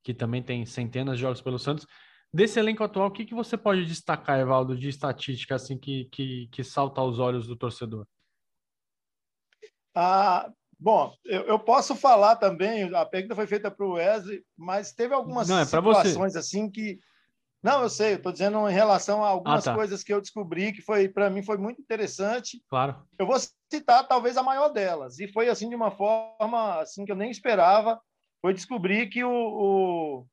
que 0.04 0.14
também 0.14 0.44
tem 0.44 0.66
centenas 0.66 1.16
de 1.16 1.22
jogos 1.22 1.42
pelo 1.42 1.58
Santos. 1.58 1.88
Desse 2.32 2.60
elenco 2.60 2.84
atual, 2.84 3.08
o 3.08 3.12
que, 3.12 3.26
que 3.26 3.34
você 3.34 3.58
pode 3.58 3.86
destacar, 3.86 4.40
Evaldo, 4.40 4.78
de 4.78 4.88
estatística 4.88 5.56
assim 5.56 5.80
que, 5.80 6.06
que, 6.12 6.48
que 6.52 6.64
salta 6.64 7.02
aos 7.02 7.18
olhos 7.18 7.48
do 7.48 7.56
torcedor? 7.56 8.06
Ah, 9.96 10.52
bom, 10.78 11.14
eu, 11.24 11.44
eu, 11.44 11.58
posso 11.58 11.96
falar 11.96 12.36
também, 12.36 12.94
a 12.94 13.06
pergunta 13.06 13.34
foi 13.34 13.48
feita 13.48 13.72
para 13.72 13.86
o 13.86 13.94
Wesley, 13.94 14.44
mas 14.58 14.92
teve 14.92 15.14
algumas 15.14 15.48
Não, 15.48 15.60
é 15.60 15.66
situações 15.66 16.36
assim 16.36 16.70
que. 16.70 17.00
Não, 17.64 17.82
eu 17.82 17.90
sei, 17.90 18.12
eu 18.12 18.18
estou 18.18 18.32
dizendo 18.32 18.70
em 18.70 18.74
relação 18.74 19.24
a 19.24 19.30
algumas 19.30 19.66
ah, 19.66 19.72
tá. 19.72 19.76
coisas 19.76 20.04
que 20.04 20.14
eu 20.14 20.22
descobri 20.22 20.72
que 20.72 20.84
foi 20.84 21.10
para 21.10 21.32
mim 21.32 21.42
foi 21.42 21.58
muito 21.58 21.82
interessante. 21.82 22.62
Claro. 22.70 23.04
Eu 23.18 23.26
vou 23.26 23.38
citar 23.72 24.08
talvez 24.08 24.38
a 24.38 24.44
maior 24.44 24.70
delas, 24.70 25.18
e 25.20 25.32
foi 25.32 25.50
assim 25.50 25.70
de 25.70 25.76
uma 25.76 25.90
forma 25.90 26.80
assim 26.82 27.06
que 27.06 27.12
eu 27.12 27.16
nem 27.16 27.32
esperava, 27.32 28.00
foi 28.42 28.54
descobrir 28.54 29.08
que 29.08 29.24
o, 29.24 29.32
o 29.32 30.28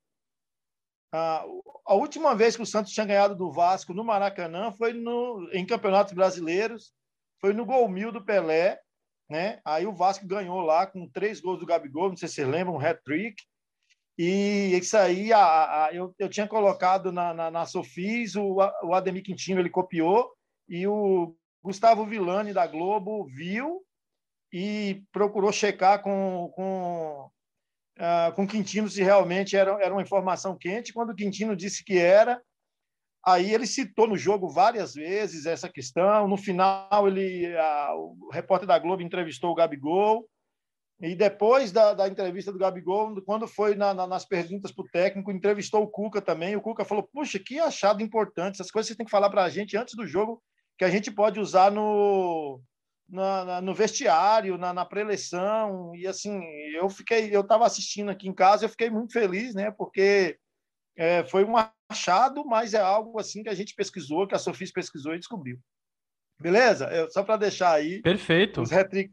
a, 1.14 1.44
a, 1.86 1.94
última 1.94 2.34
vez 2.34 2.56
que 2.56 2.62
o 2.62 2.66
Santos 2.66 2.92
tinha 2.92 3.06
ganhado 3.06 3.36
do 3.36 3.50
Vasco 3.50 3.94
no 3.94 4.04
Maracanã 4.04 4.72
foi 4.72 4.92
no, 4.92 5.48
em 5.52 5.64
campeonatos 5.64 6.12
brasileiros, 6.12 6.92
foi 7.40 7.52
no 7.52 7.64
gol 7.64 7.88
mil 7.88 8.10
do 8.10 8.24
Pelé, 8.24 8.78
né? 9.32 9.60
Aí 9.64 9.86
o 9.86 9.94
Vasco 9.94 10.26
ganhou 10.26 10.60
lá 10.60 10.86
com 10.86 11.08
três 11.08 11.40
gols 11.40 11.58
do 11.58 11.66
Gabigol, 11.66 12.10
não 12.10 12.16
sei 12.16 12.28
se 12.28 12.34
você 12.34 12.44
lembra, 12.44 12.72
um 12.72 12.78
hat-trick. 12.78 13.42
E 14.18 14.76
isso 14.76 14.94
aí 14.94 15.32
a, 15.32 15.86
a, 15.86 15.90
eu, 15.94 16.14
eu 16.18 16.28
tinha 16.28 16.46
colocado 16.46 17.10
na, 17.10 17.32
na, 17.32 17.50
na 17.50 17.64
Sofis, 17.64 18.36
o, 18.36 18.58
o 18.84 18.94
Ademir 18.94 19.22
Quintino 19.22 19.58
ele 19.58 19.70
copiou, 19.70 20.30
e 20.68 20.86
o 20.86 21.34
Gustavo 21.64 22.04
Villani 22.04 22.52
da 22.52 22.66
Globo 22.66 23.24
viu 23.24 23.82
e 24.52 25.02
procurou 25.10 25.50
checar 25.50 26.02
com, 26.02 26.52
com, 26.54 27.30
uh, 27.98 28.32
com 28.34 28.46
Quintino 28.46 28.90
se 28.90 29.02
realmente 29.02 29.56
era, 29.56 29.82
era 29.82 29.94
uma 29.94 30.02
informação 30.02 30.58
quente. 30.58 30.92
Quando 30.92 31.10
o 31.10 31.16
Quintino 31.16 31.56
disse 31.56 31.82
que 31.82 31.96
era, 31.96 32.42
Aí 33.24 33.54
ele 33.54 33.66
citou 33.66 34.08
no 34.08 34.16
jogo 34.16 34.48
várias 34.48 34.94
vezes 34.94 35.46
essa 35.46 35.68
questão. 35.68 36.26
No 36.26 36.36
final, 36.36 37.06
ele, 37.06 37.56
a, 37.56 37.94
o 37.94 38.30
repórter 38.32 38.66
da 38.66 38.78
Globo 38.78 39.02
entrevistou 39.02 39.50
o 39.50 39.54
Gabigol. 39.54 40.28
E 41.00 41.16
depois 41.16 41.72
da, 41.72 41.94
da 41.94 42.06
entrevista 42.06 42.52
do 42.52 42.58
Gabigol, 42.58 43.20
quando 43.22 43.46
foi 43.48 43.74
na, 43.74 43.92
na, 43.92 44.06
nas 44.06 44.24
perguntas 44.24 44.70
para 44.70 44.84
o 44.84 44.88
técnico, 44.88 45.32
entrevistou 45.32 45.82
o 45.82 45.88
Cuca 45.88 46.20
também. 46.20 46.54
O 46.54 46.60
Cuca 46.60 46.84
falou: 46.84 47.08
Puxa, 47.12 47.38
que 47.38 47.58
achado 47.58 48.02
importante. 48.02 48.54
Essas 48.54 48.70
coisas 48.70 48.88
você 48.88 48.96
tem 48.96 49.06
que 49.06 49.10
falar 49.10 49.30
para 49.30 49.44
a 49.44 49.48
gente 49.48 49.76
antes 49.76 49.94
do 49.94 50.06
jogo, 50.06 50.42
que 50.78 50.84
a 50.84 50.90
gente 50.90 51.10
pode 51.10 51.40
usar 51.40 51.72
no, 51.72 52.60
na, 53.08 53.60
no 53.60 53.74
vestiário, 53.74 54.56
na, 54.56 54.72
na 54.72 54.84
pré-eleição. 54.84 55.94
E 55.94 56.06
assim, 56.06 56.40
eu 56.74 56.88
fiquei, 56.88 57.34
eu 57.34 57.40
estava 57.40 57.66
assistindo 57.66 58.10
aqui 58.10 58.28
em 58.28 58.34
casa, 58.34 58.64
eu 58.64 58.68
fiquei 58.68 58.88
muito 58.88 59.12
feliz, 59.12 59.54
né? 59.54 59.70
Porque 59.70 60.38
é, 60.96 61.24
foi 61.24 61.44
um 61.44 61.54
achado, 61.92 62.44
mas 62.44 62.74
é 62.74 62.80
algo 62.80 63.18
assim 63.18 63.42
que 63.42 63.48
a 63.48 63.54
gente 63.54 63.74
pesquisou, 63.74 64.26
que 64.26 64.34
a 64.34 64.38
Sofis 64.38 64.72
pesquisou 64.72 65.14
e 65.14 65.18
descobriu. 65.18 65.58
Beleza? 66.40 66.86
Eu, 66.86 67.10
só 67.10 67.22
para 67.22 67.36
deixar 67.36 67.72
aí. 67.72 68.02
Perfeito. 68.02 68.60
Os 68.60 68.72
hat-trick 68.72 69.12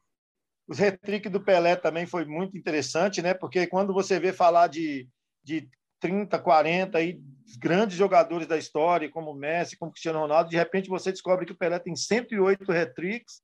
os 0.70 0.80
hat 0.80 1.00
do 1.32 1.42
Pelé 1.42 1.76
também 1.76 2.06
foi 2.06 2.26
muito 2.26 2.56
interessante, 2.56 3.24
né? 3.24 3.34
Porque 3.34 3.66
quando 3.66 3.92
você 3.92 4.20
vê 4.20 4.32
falar 4.32 4.68
de, 4.68 5.10
de 5.44 5.68
30, 6.00 6.38
40 6.38 7.02
e 7.02 7.20
grandes 7.58 7.98
jogadores 7.98 8.46
da 8.46 8.56
história, 8.56 9.10
como 9.10 9.34
Messi, 9.34 9.76
como 9.76 9.92
Cristiano 9.92 10.20
Ronaldo, 10.20 10.52
de 10.52 10.56
repente 10.58 10.88
você 10.88 11.12
descobre 11.12 11.48
que 11.48 11.54
o 11.54 11.58
Pelé 11.58 11.80
tem 11.80 11.96
108 11.96 12.72
hat-tricks. 12.72 13.42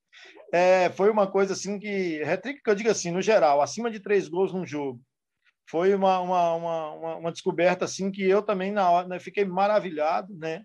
É, 0.54 0.92
foi 0.92 1.10
uma 1.10 1.26
coisa 1.26 1.54
assim 1.54 1.80
que. 1.80 2.22
Hat-trick 2.22 2.62
que 2.62 2.70
eu 2.70 2.76
digo 2.76 2.92
assim, 2.92 3.10
no 3.10 3.24
geral, 3.24 3.60
acima 3.60 3.90
de 3.90 4.00
três 4.00 4.28
gols 4.28 4.54
num 4.54 4.66
jogo. 4.66 5.02
Foi 5.68 5.94
uma, 5.96 6.20
uma, 6.20 6.54
uma, 6.54 7.16
uma 7.16 7.32
descoberta 7.32 7.86
assim 7.86 8.12
que 8.12 8.24
eu 8.24 8.42
também 8.42 8.72
na 8.72 8.90
hora 8.90 9.08
né, 9.08 9.20
fiquei 9.20 9.46
maravilhado, 9.46 10.36
né? 10.36 10.64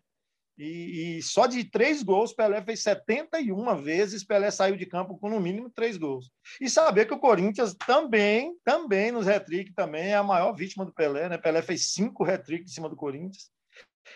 E, 0.59 1.17
e, 1.17 1.23
só 1.23 1.47
de 1.47 1.65
três 1.65 2.03
gols, 2.03 2.35
Pelé 2.35 2.61
fez 2.61 2.83
71 2.83 3.77
vezes, 3.77 4.23
Pelé 4.23 4.51
saiu 4.51 4.77
de 4.77 4.85
campo 4.85 5.17
com 5.17 5.31
no 5.31 5.41
mínimo 5.41 5.71
três 5.71 5.97
gols. 5.97 6.31
E 6.61 6.69
saber 6.69 7.07
que 7.07 7.15
o 7.15 7.19
Corinthians 7.19 7.75
também, 7.75 8.55
também 8.63 9.11
nos 9.11 9.27
hat 9.27 9.47
também 9.75 10.09
é 10.09 10.17
a 10.17 10.23
maior 10.23 10.53
vítima 10.53 10.85
do 10.85 10.93
Pelé, 10.93 11.31
né? 11.31 11.39
Pelé 11.39 11.63
fez 11.63 11.93
cinco 11.93 12.25
hat 12.25 12.53
em 12.53 12.67
cima 12.67 12.91
do 12.91 12.97
Corinthians. 12.97 13.51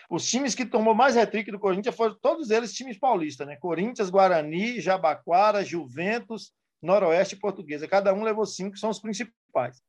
Os 0.07 0.29
times 0.29 0.53
que 0.53 0.67
tomou 0.67 0.93
mais 0.93 1.17
hat 1.17 1.43
do 1.45 1.59
Corinthians 1.59 1.95
foram 1.95 2.15
todos 2.21 2.51
eles 2.51 2.73
times 2.73 2.99
paulistas, 2.99 3.47
né? 3.47 3.55
Corinthians, 3.55 4.11
Guarani, 4.11 4.79
Jabaquara, 4.79 5.65
Juventus, 5.65 6.53
Noroeste 6.79 7.33
e 7.33 7.39
Portuguesa. 7.39 7.87
Cada 7.87 8.13
um 8.13 8.21
levou 8.21 8.45
cinco, 8.45 8.77
são 8.77 8.91
os 8.91 8.99
principais. 8.99 9.81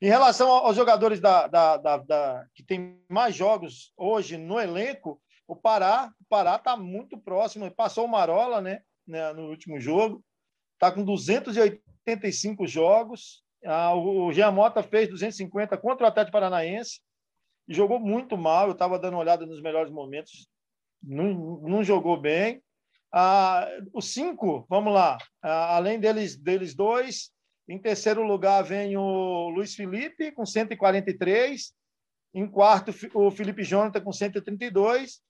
Em 0.00 0.06
relação 0.06 0.48
aos 0.50 0.76
jogadores 0.76 1.20
da, 1.20 1.46
da, 1.46 1.76
da, 1.76 1.96
da 1.98 2.46
que 2.54 2.62
tem 2.62 3.00
mais 3.08 3.34
jogos 3.34 3.92
hoje 3.96 4.36
no 4.36 4.58
elenco, 4.58 5.20
o 5.46 5.54
Pará, 5.54 6.12
o 6.20 6.24
Pará 6.28 6.56
está 6.56 6.76
muito 6.76 7.18
próximo, 7.18 7.70
passou 7.70 8.04
o 8.04 8.08
Marola, 8.08 8.60
né, 8.60 8.80
né 9.06 9.32
no 9.32 9.48
último 9.48 9.78
jogo, 9.80 10.24
está 10.74 10.90
com 10.90 11.04
285 11.04 12.66
jogos. 12.66 13.42
Ah, 13.64 13.94
o 13.94 14.30
Jean 14.32 14.50
Mota 14.50 14.82
fez 14.82 15.08
250 15.08 15.76
contra 15.78 16.04
o 16.04 16.08
Atlético 16.08 16.32
Paranaense 16.32 17.00
e 17.66 17.74
jogou 17.74 17.98
muito 17.98 18.36
mal. 18.36 18.66
Eu 18.66 18.72
estava 18.72 18.98
dando 18.98 19.14
uma 19.14 19.20
olhada 19.20 19.46
nos 19.46 19.62
melhores 19.62 19.90
momentos, 19.90 20.48
não, 21.02 21.60
não 21.62 21.82
jogou 21.82 22.20
bem. 22.20 22.62
Ah, 23.12 23.68
os 23.92 24.12
cinco, 24.12 24.66
vamos 24.68 24.92
lá, 24.92 25.16
ah, 25.40 25.76
além 25.76 26.00
deles, 26.00 26.36
deles 26.36 26.74
dois, 26.74 27.30
em 27.68 27.78
terceiro 27.78 28.22
lugar 28.22 28.62
vem 28.62 28.96
o 28.96 29.48
Luiz 29.48 29.74
Felipe, 29.74 30.32
com 30.32 30.44
143. 30.44 31.72
Em 32.34 32.46
quarto, 32.46 32.92
o 33.14 33.30
Felipe 33.30 33.62
Jonathan, 33.62 34.00
com 34.00 34.12
132 34.12 35.20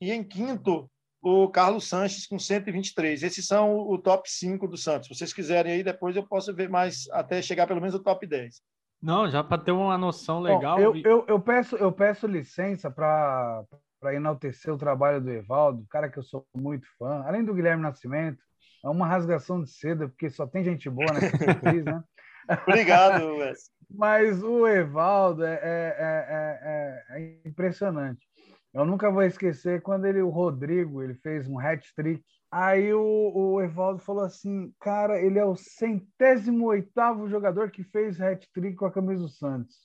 e 0.00 0.12
em 0.12 0.22
quinto, 0.22 0.90
o 1.22 1.48
Carlos 1.48 1.88
Sanches 1.88 2.26
com 2.26 2.38
123. 2.38 3.22
Esses 3.22 3.46
são 3.46 3.78
o 3.78 3.98
top 3.98 4.30
5 4.30 4.66
do 4.68 4.76
Santos. 4.76 5.08
Se 5.08 5.14
vocês 5.14 5.32
quiserem 5.32 5.72
aí, 5.72 5.82
depois 5.82 6.14
eu 6.16 6.26
posso 6.26 6.54
ver 6.54 6.68
mais, 6.68 7.08
até 7.10 7.40
chegar 7.40 7.66
pelo 7.66 7.80
menos 7.80 7.94
o 7.94 8.02
top 8.02 8.26
10. 8.26 8.60
Não, 9.00 9.30
já 9.30 9.44
para 9.44 9.62
ter 9.62 9.72
uma 9.72 9.96
noção 9.96 10.40
legal. 10.40 10.76
Bom, 10.76 10.82
eu, 10.82 10.96
eu, 10.96 11.24
eu, 11.28 11.40
peço, 11.40 11.76
eu 11.76 11.92
peço 11.92 12.26
licença 12.26 12.90
para 12.90 13.64
enaltecer 14.12 14.72
o 14.72 14.78
trabalho 14.78 15.20
do 15.20 15.30
Evaldo, 15.30 15.86
cara 15.88 16.08
que 16.08 16.18
eu 16.18 16.22
sou 16.22 16.44
muito 16.54 16.86
fã, 16.98 17.22
além 17.24 17.44
do 17.44 17.54
Guilherme 17.54 17.82
Nascimento. 17.82 18.42
É 18.84 18.88
uma 18.88 19.06
rasgação 19.06 19.62
de 19.62 19.70
seda, 19.70 20.08
porque 20.08 20.30
só 20.30 20.46
tem 20.46 20.62
gente 20.62 20.88
boa 20.88 21.12
nessa 21.12 21.36
cicatriz, 21.36 21.84
né? 21.84 22.02
Obrigado, 22.66 23.36
Wes. 23.36 23.70
Mas 23.90 24.42
o 24.42 24.66
Evaldo 24.66 25.44
é, 25.44 25.54
é, 25.62 27.04
é, 27.10 27.20
é 27.20 27.48
impressionante. 27.48 28.26
Eu 28.72 28.84
nunca 28.84 29.10
vou 29.10 29.22
esquecer 29.22 29.82
quando 29.82 30.06
ele, 30.06 30.20
o 30.20 30.28
Rodrigo, 30.28 31.02
ele 31.02 31.14
fez 31.14 31.48
um 31.48 31.58
hat-trick. 31.58 32.22
Aí 32.50 32.92
o, 32.94 33.32
o 33.34 33.60
Evaldo 33.60 34.00
falou 34.00 34.24
assim, 34.24 34.72
cara, 34.80 35.20
ele 35.20 35.38
é 35.38 35.44
o 35.44 35.56
centésimo 35.56 36.66
oitavo 36.66 37.28
jogador 37.28 37.70
que 37.70 37.82
fez 37.82 38.20
hat-trick 38.20 38.76
com 38.76 38.86
a 38.86 38.92
camisa 38.92 39.22
do 39.22 39.28
Santos. 39.28 39.76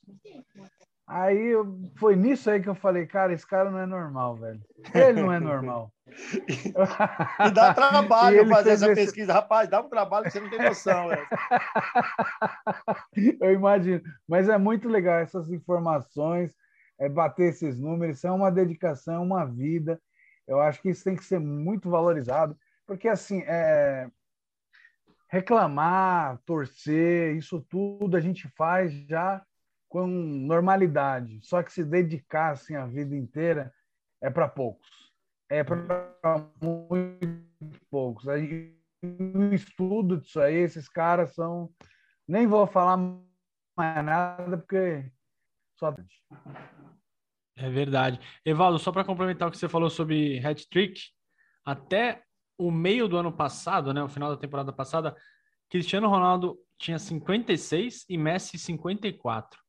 Aí 1.06 1.52
foi 1.98 2.16
nisso 2.16 2.50
aí 2.50 2.62
que 2.62 2.70
eu 2.70 2.76
falei, 2.76 3.06
cara, 3.06 3.34
esse 3.34 3.46
cara 3.46 3.70
não 3.70 3.80
é 3.80 3.86
normal, 3.86 4.38
velho. 4.38 4.62
Ele 4.94 5.22
não 5.22 5.34
é 5.34 5.40
normal. 5.40 5.92
e 6.08 7.52
dá 7.52 7.74
trabalho 7.74 8.48
fazer 8.50 8.72
essa 8.72 8.92
esse... 8.92 9.02
pesquisa. 9.02 9.34
Rapaz, 9.34 9.70
dá 9.70 9.82
um 9.82 9.90
trabalho 9.90 10.26
que 10.26 10.32
você 10.32 10.40
não 10.40 10.50
tem 10.50 10.64
noção. 10.64 11.10
Velho. 11.10 11.28
eu 13.42 13.52
imagino. 13.52 14.02
Mas 14.28 14.48
é 14.48 14.58
muito 14.58 14.88
legal 14.88 15.20
essas 15.20 15.52
informações 15.52 16.56
é 17.00 17.10
bater 17.10 17.50
esses 17.50 17.78
números, 17.78 18.18
isso 18.18 18.28
é 18.28 18.32
uma 18.32 18.52
dedicação, 18.52 19.16
é 19.16 19.20
uma 19.20 19.46
vida. 19.46 20.02
Eu 20.48 20.62
acho 20.62 20.82
que 20.82 20.90
isso 20.90 21.04
tem 21.04 21.16
que 21.16 21.24
ser 21.24 21.40
muito 21.40 21.90
valorizado, 21.90 22.58
porque 22.86 23.08
assim, 23.08 23.44
é... 23.46 24.10
reclamar, 25.30 26.40
torcer, 26.46 27.36
isso 27.36 27.62
tudo 27.70 28.16
a 28.16 28.20
gente 28.20 28.48
faz 28.56 28.94
já 29.08 29.44
com 29.94 30.08
normalidade. 30.08 31.40
Só 31.44 31.62
que 31.62 31.72
se 31.72 31.84
dedicar 31.84 32.54
assim 32.54 32.76
a 32.76 32.88
vida 32.88 33.16
inteira 33.16 33.72
é 34.20 34.28
para 34.28 34.48
poucos. 34.48 34.90
É 35.48 35.64
para 35.64 36.10
muito 36.60 37.80
poucos. 37.92 38.26
O 38.26 39.54
estudo 39.54 40.18
disso 40.18 40.40
aí, 40.40 40.56
esses 40.56 40.90
caras 40.90 41.36
são. 41.36 41.72
Nem 42.28 42.48
vou 42.48 42.66
falar 42.66 42.98
mais 43.78 44.04
nada, 44.04 44.58
porque 44.58 45.12
só. 45.78 45.94
É 47.56 47.70
verdade. 47.70 48.20
Evaldo, 48.44 48.80
só 48.80 48.92
para 48.92 49.06
complementar 49.06 49.48
o 49.48 49.52
que 49.52 49.60
você 49.60 49.70
falou 49.70 49.92
sobre 49.92 50.44
hat-trick, 50.44 51.02
até 51.64 52.24
o 52.58 52.72
meio 52.72 53.08
do 53.08 53.16
ano 53.16 53.32
passado, 53.32 53.94
né, 53.94 54.02
o 54.02 54.10
final 54.10 54.32
da 54.32 54.38
temporada 54.38 54.74
passada, 54.74 55.16
Cristiano 55.70 56.08
Ronaldo 56.08 56.58
tinha 56.80 56.98
56 56.98 58.06
e 58.10 58.18
Messi 58.18 58.58
54. 58.58 59.63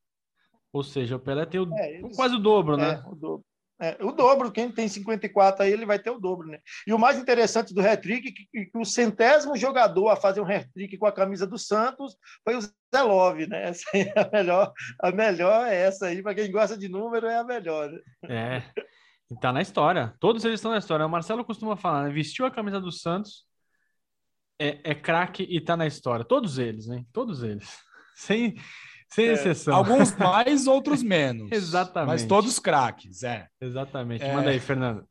Ou 0.75 0.83
seja, 0.83 1.15
o 1.15 1.21
Pelé 1.21 1.47
tem 1.47 1.61
o, 1.61 1.73
é, 1.73 1.99
eles, 1.99 2.17
quase 2.17 2.35
o 2.35 2.39
dobro, 2.41 2.77
né? 2.77 2.95
É, 2.95 3.09
o 3.09 3.15
dobro. 3.15 3.45
É, 3.81 3.97
o 4.05 4.11
dobro, 4.11 4.51
quem 4.51 4.71
tem 4.71 4.89
54 4.89 5.63
aí, 5.63 5.73
ele 5.73 5.87
vai 5.87 6.01
ter 6.01 6.11
o 6.11 6.19
dobro, 6.19 6.49
né? 6.49 6.59
E 6.85 6.93
o 6.93 6.99
mais 6.99 7.17
interessante 7.17 7.73
do 7.73 7.81
hat-trick 7.81 8.29
é 8.29 8.33
que, 8.33 8.71
que 8.71 8.79
o 8.79 8.85
centésimo 8.85 9.57
jogador 9.57 10.09
a 10.09 10.17
fazer 10.17 10.41
um 10.41 10.47
hat-trick 10.47 10.99
com 10.99 11.07
a 11.07 11.13
camisa 11.13 11.47
do 11.47 11.57
Santos 11.57 12.17
foi 12.43 12.57
o 12.57 12.61
Zé 12.61 13.03
Love, 13.03 13.47
né? 13.47 13.69
Essa 13.69 13.85
aí 13.95 14.03
é 14.03 14.21
a 14.21 14.31
melhor, 14.33 14.73
a 15.01 15.13
melhor 15.13 15.67
é 15.67 15.77
essa 15.77 16.07
aí, 16.07 16.21
para 16.23 16.35
quem 16.35 16.51
gosta 16.51 16.77
de 16.77 16.89
número, 16.89 17.29
é 17.29 17.39
a 17.39 17.45
melhor. 17.45 17.89
Né? 17.89 18.01
É, 18.29 18.63
e 19.31 19.39
tá 19.39 19.53
na 19.53 19.63
história. 19.63 20.13
Todos 20.19 20.45
eles 20.45 20.59
estão 20.59 20.73
na 20.73 20.79
história. 20.79 21.07
O 21.07 21.11
Marcelo 21.11 21.45
costuma 21.45 21.77
falar, 21.77 22.05
né? 22.05 22.13
Vestiu 22.13 22.47
a 22.47 22.51
camisa 22.51 22.81
do 22.81 22.91
Santos, 22.91 23.45
é, 24.61 24.91
é 24.91 24.95
craque 24.95 25.47
e 25.49 25.61
tá 25.61 25.77
na 25.77 25.87
história. 25.87 26.25
Todos 26.25 26.59
eles, 26.59 26.89
né? 26.89 27.05
Todos 27.13 27.45
eles. 27.45 27.79
Sem 28.17 28.57
sem 29.15 29.29
é, 29.29 29.33
exceção. 29.33 29.77
Alguns 29.77 30.15
mais, 30.19 30.67
outros 30.67 31.03
menos. 31.03 31.53
Exatamente. 31.53 32.09
Mas 32.09 32.25
todos 32.25 32.59
craques, 32.59 33.23
é. 33.23 33.49
Exatamente. 33.61 34.25
Manda 34.27 34.51
aí, 34.51 34.59
Fernando. 34.59 35.07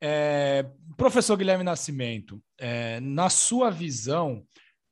É, 0.00 0.64
professor 0.96 1.36
Guilherme 1.36 1.64
Nascimento, 1.64 2.42
é, 2.58 3.00
na 3.00 3.28
sua 3.28 3.70
visão, 3.70 4.46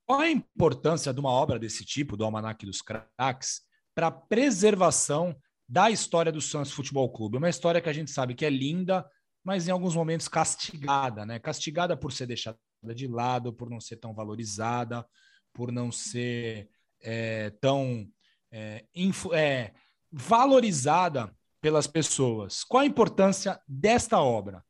qual 0.06 0.20
a 0.20 0.30
importância 0.30 1.12
de 1.12 1.20
uma 1.20 1.30
obra 1.30 1.58
desse 1.58 1.84
tipo, 1.84 2.16
do 2.16 2.24
Almanac 2.24 2.64
dos 2.66 2.82
Craques, 2.82 3.62
para 3.94 4.08
a 4.08 4.10
preservação 4.10 5.34
da 5.68 5.90
história 5.90 6.32
do 6.32 6.40
Santos 6.40 6.72
Futebol 6.72 7.10
Clube? 7.10 7.38
Uma 7.38 7.48
história 7.48 7.80
que 7.80 7.88
a 7.88 7.92
gente 7.92 8.10
sabe 8.10 8.34
que 8.34 8.44
é 8.44 8.50
linda, 8.50 9.06
mas 9.42 9.66
em 9.66 9.70
alguns 9.70 9.94
momentos 9.94 10.28
castigada, 10.28 11.24
né? 11.24 11.38
Castigada 11.38 11.96
por 11.96 12.12
ser 12.12 12.26
deixada 12.26 12.58
de 12.94 13.06
lado, 13.06 13.52
por 13.52 13.70
não 13.70 13.80
ser 13.80 13.96
tão 13.96 14.14
valorizada, 14.14 15.06
por 15.54 15.72
não 15.72 15.90
ser 15.90 16.68
é, 17.04 17.50
tão 17.60 18.08
é, 18.50 18.84
é, 19.32 19.72
valorizada 20.10 21.30
pelas 21.60 21.86
pessoas. 21.86 22.64
Qual 22.64 22.82
a 22.82 22.86
importância 22.86 23.60
desta 23.68 24.18
obra? 24.20 24.64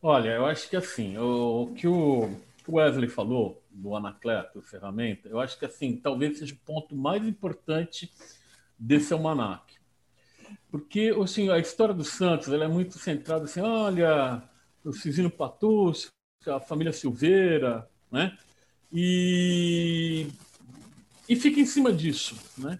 Olha, 0.00 0.30
eu 0.30 0.46
acho 0.46 0.68
que 0.68 0.76
assim, 0.76 1.16
o, 1.16 1.64
o 1.64 1.74
que 1.74 1.86
o 1.86 2.30
Wesley 2.68 3.08
falou 3.08 3.62
do 3.70 3.94
Anacleto, 3.94 4.62
ferramenta, 4.62 5.28
eu 5.28 5.40
acho 5.40 5.58
que 5.58 5.64
assim, 5.64 5.96
talvez 5.96 6.38
seja 6.38 6.54
o 6.54 6.58
ponto 6.58 6.94
mais 6.94 7.24
importante 7.26 8.12
desse 8.78 9.12
almanac. 9.12 9.74
Porque 10.70 11.14
assim, 11.22 11.50
a 11.50 11.58
história 11.58 11.94
do 11.94 12.04
Santos 12.04 12.48
ela 12.48 12.64
é 12.64 12.68
muito 12.68 12.98
centrada 12.98 13.44
assim, 13.44 13.60
olha, 13.60 14.42
o 14.84 14.92
Cisino 14.92 15.30
Patus, 15.30 16.10
a 16.46 16.60
família 16.60 16.92
Silveira, 16.92 17.88
né? 18.10 18.36
E 18.92 20.28
e 21.32 21.36
fica 21.36 21.58
em 21.58 21.66
cima 21.66 21.90
disso. 21.90 22.36
Né? 22.58 22.78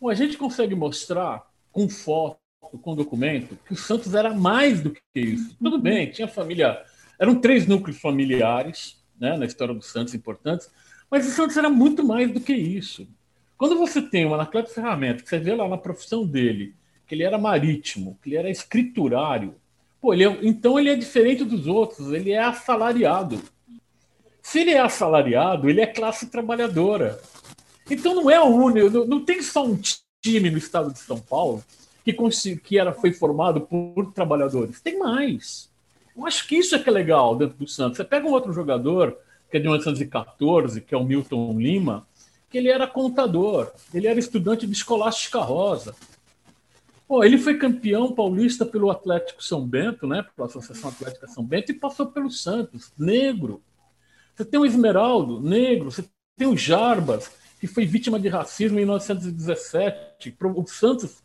Bom, 0.00 0.08
a 0.08 0.14
gente 0.14 0.38
consegue 0.38 0.74
mostrar 0.74 1.46
com 1.70 1.88
foto, 1.88 2.38
com 2.82 2.94
documento, 2.94 3.58
que 3.66 3.74
o 3.74 3.76
Santos 3.76 4.14
era 4.14 4.32
mais 4.32 4.80
do 4.80 4.90
que 4.90 5.00
isso. 5.14 5.54
Tudo 5.62 5.78
bem, 5.78 6.10
tinha 6.10 6.26
família. 6.26 6.82
Eram 7.18 7.38
três 7.38 7.66
núcleos 7.66 8.00
familiares 8.00 8.98
né, 9.20 9.36
na 9.36 9.44
história 9.44 9.74
do 9.74 9.82
Santos 9.82 10.14
importantes, 10.14 10.70
mas 11.10 11.26
o 11.26 11.30
Santos 11.30 11.56
era 11.58 11.68
muito 11.68 12.02
mais 12.02 12.32
do 12.32 12.40
que 12.40 12.54
isso. 12.54 13.06
Quando 13.58 13.76
você 13.76 14.00
tem 14.00 14.24
um 14.24 14.32
Anacleto 14.32 14.70
Ferramenta, 14.70 15.22
que 15.22 15.28
você 15.28 15.38
vê 15.38 15.54
lá 15.54 15.68
na 15.68 15.76
profissão 15.76 16.26
dele, 16.26 16.74
que 17.06 17.14
ele 17.14 17.24
era 17.24 17.36
marítimo, 17.36 18.18
que 18.22 18.30
ele 18.30 18.36
era 18.36 18.48
escriturário, 18.48 19.56
pô, 20.00 20.14
ele 20.14 20.24
é, 20.24 20.38
então 20.40 20.78
ele 20.80 20.88
é 20.88 20.96
diferente 20.96 21.44
dos 21.44 21.66
outros, 21.66 22.12
ele 22.12 22.30
é 22.30 22.42
assalariado. 22.42 23.42
Se 24.40 24.60
ele 24.60 24.70
é 24.70 24.80
assalariado, 24.80 25.68
ele 25.68 25.82
é 25.82 25.86
classe 25.86 26.30
trabalhadora. 26.30 27.20
Então 27.90 28.14
não 28.14 28.30
é 28.30 28.40
o 28.40 28.46
único, 28.46 28.90
não, 28.90 29.04
não 29.04 29.24
tem 29.24 29.42
só 29.42 29.64
um 29.64 29.78
time 30.22 30.50
no 30.50 30.58
estado 30.58 30.92
de 30.92 30.98
São 31.00 31.18
Paulo 31.18 31.62
que, 32.04 32.56
que 32.56 32.78
era, 32.78 32.92
foi 32.92 33.12
formado 33.12 33.60
por 33.62 34.12
trabalhadores. 34.12 34.80
Tem 34.80 34.98
mais. 34.98 35.70
Eu 36.16 36.26
acho 36.26 36.46
que 36.46 36.56
isso 36.56 36.74
é 36.74 36.78
que 36.78 36.88
é 36.88 36.92
legal 36.92 37.36
dentro 37.36 37.56
do 37.56 37.66
Santos. 37.66 37.96
Você 37.96 38.04
pega 38.04 38.26
um 38.26 38.32
outro 38.32 38.52
jogador, 38.52 39.16
que 39.50 39.56
é 39.56 39.60
de 39.60 39.66
1914, 39.66 40.80
que 40.80 40.94
é 40.94 40.98
o 40.98 41.04
Milton 41.04 41.58
Lima, 41.58 42.06
que 42.48 42.58
ele 42.58 42.68
era 42.68 42.86
contador, 42.86 43.70
ele 43.94 44.08
era 44.08 44.18
estudante 44.18 44.66
de 44.66 44.72
escolástica 44.72 45.38
rosa. 45.38 45.94
Pô, 47.06 47.24
ele 47.24 47.38
foi 47.38 47.58
campeão 47.58 48.12
paulista 48.12 48.64
pelo 48.64 48.90
Atlético 48.90 49.42
São 49.42 49.66
Bento, 49.66 50.06
né, 50.06 50.24
pela 50.34 50.48
Associação 50.48 50.90
Atlética 50.90 51.26
São 51.28 51.44
Bento, 51.44 51.70
e 51.70 51.74
passou 51.74 52.06
pelo 52.06 52.30
Santos, 52.30 52.92
negro. 52.98 53.62
Você 54.34 54.44
tem 54.44 54.58
o 54.58 54.66
Esmeraldo, 54.66 55.40
negro. 55.40 55.90
Você 55.90 56.04
tem 56.36 56.46
o 56.46 56.56
Jarbas, 56.56 57.30
que 57.60 57.66
foi 57.66 57.84
vítima 57.84 58.18
de 58.18 58.28
racismo 58.28 58.78
em 58.78 58.86
1917. 58.86 60.34
O 60.56 60.66
Santos, 60.66 61.22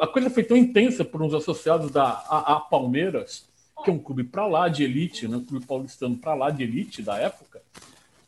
a 0.00 0.06
coisa 0.08 0.28
foi 0.28 0.42
tão 0.42 0.56
intensa 0.56 1.04
por 1.04 1.22
uns 1.22 1.32
associados 1.32 1.92
da 1.92 2.10
a, 2.28 2.60
Palmeiras, 2.60 3.48
que 3.84 3.90
é 3.90 3.92
um 3.92 3.98
clube 3.98 4.24
para 4.24 4.46
lá 4.48 4.68
de 4.68 4.82
elite, 4.82 5.28
né, 5.28 5.36
um 5.36 5.44
clube 5.44 5.64
paulistano 5.64 6.16
para 6.16 6.34
lá 6.34 6.50
de 6.50 6.64
elite 6.64 7.02
da 7.02 7.16
época, 7.18 7.62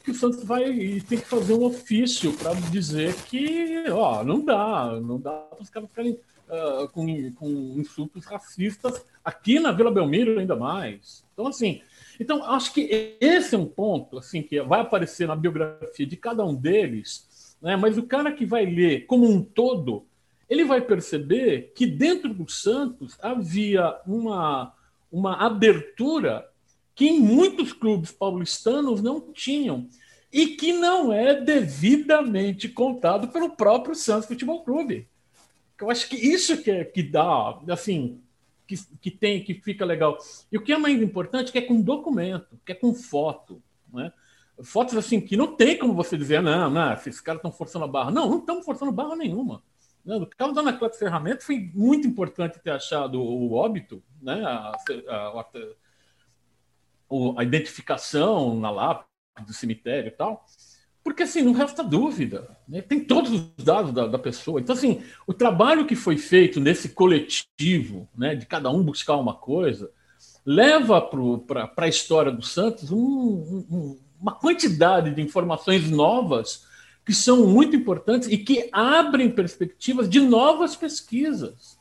que 0.04 0.12
o 0.12 0.14
Santos 0.14 0.44
vai 0.44 0.70
e 0.70 1.00
tem 1.00 1.18
que 1.18 1.26
fazer 1.26 1.52
um 1.52 1.64
ofício 1.64 2.32
para 2.34 2.54
dizer 2.54 3.14
que 3.24 3.84
ó, 3.90 4.22
não 4.22 4.44
dá, 4.44 4.98
não 5.02 5.18
dá 5.18 5.32
para 5.32 5.62
os 5.62 5.68
caras 5.68 5.88
ficarem 5.88 6.12
uh, 6.12 6.88
com, 6.90 7.32
com 7.32 7.48
insultos 7.76 8.24
racistas 8.24 9.04
aqui 9.24 9.59
na 9.59 9.72
Vila 9.72 9.90
Belmiro 9.90 10.38
ainda 10.38 10.54
mais. 10.54 11.24
Então, 11.34 11.48
assim, 11.48 11.82
então 12.20 12.42
acho 12.44 12.72
que 12.72 13.16
esse 13.20 13.54
é 13.54 13.59
um 13.59 13.66
ponto 13.66 14.16
assim 14.16 14.42
que 14.42 14.61
vai 14.62 14.80
aparecer 14.80 15.28
na 15.28 15.36
biografia 15.36 16.06
de 16.06 16.16
cada 16.16 16.44
um 16.44 16.54
deles, 16.54 17.28
né? 17.61 17.76
mas 17.76 17.98
o 17.98 18.02
cara 18.02 18.32
que 18.32 18.46
vai 18.46 18.66
ler 18.66 19.06
como 19.06 19.28
um 19.28 19.42
todo, 19.42 20.06
ele 20.48 20.64
vai 20.64 20.80
perceber 20.80 21.72
que 21.74 21.86
dentro 21.86 22.32
do 22.32 22.50
Santos 22.50 23.16
havia 23.20 23.96
uma, 24.06 24.74
uma 25.11 25.36
abertura 25.36 26.48
que 26.94 27.06
em 27.06 27.20
muitos 27.20 27.72
clubes 27.72 28.11
paulistanos 28.11 29.02
não 29.02 29.20
tinham 29.32 29.88
e 30.32 30.48
que 30.48 30.72
não 30.72 31.12
é 31.12 31.40
devidamente 31.40 32.68
contado 32.68 33.28
pelo 33.28 33.50
próprio 33.50 33.94
Santos 33.94 34.28
Futebol 34.28 34.62
Clube. 34.62 35.09
Eu 35.80 35.90
acho 35.90 36.09
que 36.09 36.16
isso 36.16 36.61
que, 36.62 36.70
é, 36.70 36.84
que 36.84 37.02
dá, 37.02 37.59
assim, 37.68 38.20
que, 38.66 38.76
que 39.00 39.11
tem, 39.11 39.42
que 39.42 39.54
fica 39.54 39.84
legal. 39.84 40.18
E 40.50 40.59
o 40.59 40.62
que 40.62 40.72
é 40.72 40.78
mais 40.78 41.00
importante, 41.00 41.52
que 41.52 41.59
é 41.59 41.62
com 41.62 41.80
documento, 41.80 42.59
que 42.66 42.72
é 42.72 42.74
com 42.74 42.92
foto, 42.92 43.62
né? 43.92 44.12
Fotos 44.62 44.96
assim 44.96 45.20
que 45.20 45.36
não 45.36 45.54
tem 45.54 45.78
como 45.78 45.94
você 45.94 46.16
dizer, 46.16 46.42
não, 46.42 46.68
não, 46.68 46.92
esses 46.92 47.20
caras 47.20 47.38
estão 47.38 47.52
forçando 47.52 47.84
a 47.84 47.88
barra. 47.88 48.11
Não, 48.11 48.28
não 48.28 48.38
estamos 48.38 48.64
forçando 48.64 48.92
barra 48.92 49.14
nenhuma. 49.14 49.62
No 50.04 50.26
caso 50.26 50.54
da 50.54 50.62
Anacleto 50.62 50.98
Ferramenta, 50.98 51.44
foi 51.44 51.70
muito 51.74 52.09
importante 52.09 52.59
ter 52.59 52.70
achado 52.70 53.20
o 53.20 53.52
óbito, 53.52 54.02
né? 54.22 54.42
a, 54.42 54.72
a, 55.09 55.40
a, 55.40 55.46
a 57.36 57.44
identificação 57.44 58.59
na 58.59 58.70
lápide 58.70 59.06
do 59.46 59.52
cemitério 59.52 60.09
e 60.09 60.12
tal, 60.12 60.46
porque 61.04 61.22
assim, 61.22 61.42
não 61.42 61.52
resta 61.52 61.82
dúvida, 61.82 62.56
né? 62.66 62.80
tem 62.80 63.04
todos 63.04 63.30
os 63.32 63.64
dados 63.64 63.92
da, 63.92 64.06
da, 64.06 64.18
pessoa. 64.18 64.61
Então, 64.61 64.74
assim, 64.74 65.02
o 65.26 65.34
trabalho 65.34 65.86
que 65.86 65.94
foi 65.94 66.16
feito 66.16 66.61
nesse 66.61 66.90
coletivo, 66.90 68.09
né, 68.16 68.34
de 68.34 68.46
cada 68.46 68.70
um 68.70 68.82
buscar 68.82 69.16
uma 69.16 69.34
coisa, 69.34 69.90
leva 70.44 71.00
para 71.00 71.70
a 71.76 71.88
história 71.88 72.32
do 72.32 72.42
Santos 72.42 72.90
um, 72.90 72.98
um, 73.70 73.98
uma 74.20 74.32
quantidade 74.32 75.14
de 75.14 75.22
informações 75.22 75.90
novas 75.90 76.66
que 77.04 77.14
são 77.14 77.46
muito 77.46 77.74
importantes 77.74 78.28
e 78.28 78.36
que 78.36 78.68
abrem 78.72 79.30
perspectivas 79.30 80.08
de 80.08 80.20
novas 80.20 80.76
pesquisas. 80.76 81.78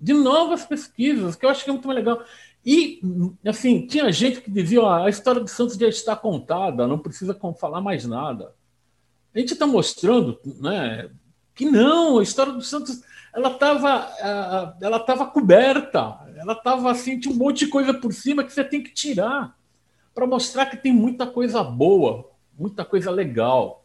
De 0.00 0.12
novas 0.12 0.64
pesquisas, 0.64 1.36
que 1.36 1.46
eu 1.46 1.50
acho 1.50 1.62
que 1.62 1.70
é 1.70 1.72
muito 1.72 1.86
mais 1.86 1.98
legal. 1.98 2.24
E, 2.64 3.00
assim, 3.46 3.86
tinha 3.86 4.10
gente 4.10 4.40
que 4.40 4.50
dizia: 4.50 4.80
ó, 4.80 5.04
a 5.04 5.08
história 5.08 5.40
do 5.40 5.48
Santos 5.48 5.76
já 5.76 5.86
está 5.86 6.16
contada, 6.16 6.88
não 6.88 6.98
precisa 6.98 7.38
falar 7.58 7.80
mais 7.80 8.04
nada. 8.04 8.52
A 9.34 9.38
gente 9.38 9.52
está 9.52 9.66
mostrando 9.66 10.38
né, 10.60 11.08
que 11.54 11.64
não, 11.64 12.18
a 12.18 12.22
história 12.22 12.52
do 12.52 12.62
Santos 12.62 13.00
ela 13.34 13.52
estava 13.52 14.76
ela 14.80 15.00
tava 15.00 15.26
coberta, 15.26 16.18
ela 16.36 16.52
estava 16.52 16.90
assim, 16.90 17.18
tinha 17.18 17.32
um 17.32 17.38
monte 17.38 17.60
de 17.60 17.68
coisa 17.68 17.94
por 17.94 18.12
cima 18.12 18.44
que 18.44 18.52
você 18.52 18.62
tem 18.62 18.82
que 18.82 18.92
tirar 18.92 19.56
para 20.14 20.26
mostrar 20.26 20.66
que 20.66 20.76
tem 20.76 20.92
muita 20.92 21.26
coisa 21.26 21.62
boa, 21.62 22.30
muita 22.58 22.84
coisa 22.84 23.10
legal. 23.10 23.84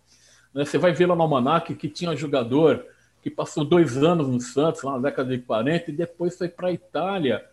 Né? 0.53 0.65
Você 0.65 0.77
vai 0.77 0.93
ver 0.93 1.05
lá 1.05 1.15
no 1.15 1.21
Almanac 1.21 1.73
que 1.75 1.89
tinha 1.89 2.11
um 2.11 2.17
jogador 2.17 2.85
que 3.21 3.29
passou 3.29 3.65
dois 3.65 3.97
anos 3.97 4.27
no 4.27 4.39
Santos, 4.39 4.83
lá 4.83 4.93
na 4.93 4.99
década 4.99 5.35
de 5.35 5.43
40, 5.43 5.91
e 5.91 5.93
depois 5.93 6.37
foi 6.37 6.47
para 6.47 6.67
a 6.67 6.71
Itália 6.71 7.43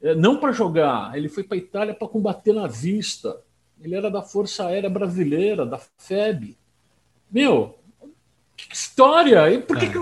é, 0.00 0.14
não 0.14 0.36
para 0.36 0.52
jogar, 0.52 1.16
ele 1.16 1.28
foi 1.28 1.42
para 1.42 1.56
a 1.56 1.58
Itália 1.58 1.94
para 1.94 2.08
combater 2.08 2.52
nazista. 2.52 3.40
Ele 3.80 3.94
era 3.94 4.10
da 4.10 4.22
Força 4.22 4.66
Aérea 4.66 4.90
Brasileira, 4.90 5.66
da 5.66 5.78
FEB. 5.98 6.56
Meu, 7.30 7.78
que 8.56 8.74
história! 8.74 9.50
E 9.50 9.60
por 9.60 9.76
que, 9.76 9.86
é. 9.86 9.88
que 9.88 9.98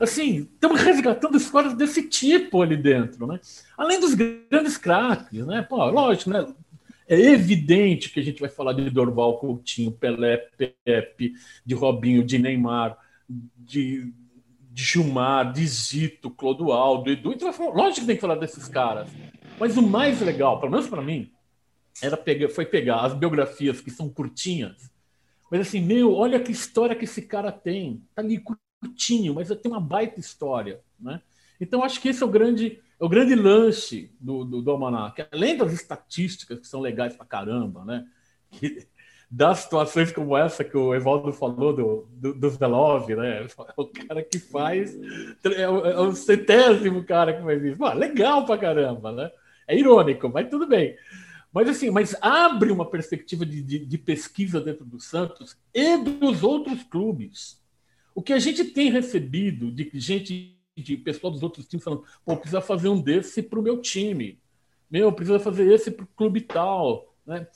assim, 0.00 0.48
estamos 0.52 0.80
resgatando 0.80 1.36
histórias 1.36 1.74
desse 1.74 2.02
tipo 2.08 2.62
ali 2.62 2.76
dentro, 2.76 3.26
né? 3.26 3.40
Além 3.76 4.00
dos 4.00 4.14
grandes 4.14 4.76
craques, 4.76 5.46
né? 5.46 5.62
Pô, 5.62 5.84
lógico, 5.86 6.30
né? 6.30 6.46
É 7.08 7.18
evidente 7.18 8.10
que 8.10 8.20
a 8.20 8.22
gente 8.22 8.40
vai 8.40 8.50
falar 8.50 8.74
de 8.74 8.90
Dorval 8.90 9.38
Coutinho, 9.38 9.90
Pelé, 9.90 10.36
Pepe, 10.84 11.32
de 11.64 11.74
Robinho, 11.74 12.22
de 12.22 12.38
Neymar, 12.38 12.98
de 13.56 14.12
de 14.78 14.84
Gilmar, 14.84 15.52
de 15.52 15.66
Zito, 15.66 16.30
Clodoaldo, 16.30 17.10
Edu. 17.10 17.32
Então, 17.32 17.50
lógico 17.74 18.02
que 18.02 18.06
tem 18.06 18.14
que 18.14 18.20
falar 18.20 18.36
desses 18.36 18.68
caras. 18.68 19.10
Mas 19.58 19.76
o 19.76 19.82
mais 19.82 20.20
legal, 20.20 20.60
pelo 20.60 20.70
menos 20.70 20.86
para 20.86 21.02
mim, 21.02 21.32
era 22.00 22.16
pegar, 22.16 22.48
foi 22.48 22.64
pegar 22.64 23.00
as 23.00 23.12
biografias 23.12 23.80
que 23.80 23.90
são 23.90 24.08
curtinhas. 24.08 24.88
Mas 25.50 25.62
assim, 25.62 25.80
meu, 25.80 26.14
olha 26.14 26.38
que 26.38 26.52
história 26.52 26.94
que 26.94 27.06
esse 27.06 27.22
cara 27.22 27.50
tem. 27.50 28.04
Tá 28.14 28.22
ali 28.22 28.40
curtinho, 28.80 29.34
mas 29.34 29.48
tem 29.48 29.72
uma 29.72 29.80
baita 29.80 30.20
história, 30.20 30.80
né? 31.00 31.20
Então 31.60 31.82
acho 31.82 32.00
que 32.00 32.08
esse 32.08 32.22
é 32.22 32.26
o 32.26 32.30
grande, 32.30 32.80
é 33.00 33.04
o 33.04 33.08
grande 33.08 33.34
lance 33.34 34.10
do, 34.20 34.44
do, 34.44 34.62
do 34.62 34.70
Almanac. 34.70 35.26
Além 35.32 35.56
das 35.56 35.72
estatísticas 35.72 36.60
que 36.60 36.66
são 36.66 36.80
legais 36.80 37.16
pra 37.16 37.26
caramba, 37.26 37.84
né? 37.84 38.06
Que, 38.50 38.86
das 39.30 39.58
situações 39.58 40.10
como 40.10 40.36
essa 40.36 40.64
que 40.64 40.76
o 40.76 40.94
Evaldo 40.94 41.32
falou 41.32 41.74
do, 41.74 42.08
do, 42.12 42.34
do 42.34 42.50
Velov, 42.50 43.08
né? 43.10 43.46
O 43.76 43.86
cara 43.86 44.22
que 44.22 44.38
faz. 44.38 44.96
É 45.44 45.68
o, 45.68 45.86
é 45.86 46.00
o, 46.00 46.12
centésimo 46.12 47.04
cara 47.04 47.34
que 47.34 47.42
faz 47.42 47.62
isso. 47.62 47.76
Pô, 47.76 47.92
legal 47.92 48.46
pra 48.46 48.56
caramba, 48.56 49.12
né? 49.12 49.30
É 49.66 49.76
irônico, 49.78 50.30
mas 50.30 50.48
tudo 50.48 50.66
bem. 50.66 50.96
Mas 51.52 51.68
assim, 51.68 51.90
mas 51.90 52.16
abre 52.20 52.70
uma 52.70 52.88
perspectiva 52.88 53.44
de, 53.44 53.62
de, 53.62 53.78
de 53.84 53.98
pesquisa 53.98 54.60
dentro 54.60 54.84
do 54.84 54.98
Santos 54.98 55.56
e 55.74 55.96
dos 55.98 56.42
outros 56.42 56.82
clubes. 56.84 57.62
O 58.14 58.22
que 58.22 58.32
a 58.32 58.38
gente 58.38 58.64
tem 58.64 58.90
recebido 58.90 59.70
de 59.70 59.90
gente, 59.94 60.57
de 60.82 60.96
pessoal 60.96 61.32
dos 61.32 61.42
outros 61.42 61.66
times 61.66 61.84
falando, 61.84 62.04
pô, 62.24 62.36
precisa 62.36 62.60
fazer 62.60 62.88
um 62.88 63.00
desse 63.00 63.42
para 63.42 63.58
o 63.58 63.62
meu 63.62 63.80
time. 63.80 64.38
Meu, 64.90 65.12
precisa 65.12 65.38
fazer 65.38 65.72
esse 65.72 65.90
para 65.90 66.04
o 66.04 66.08
clube 66.16 66.40
tal. 66.40 67.14
Né? 67.26 67.46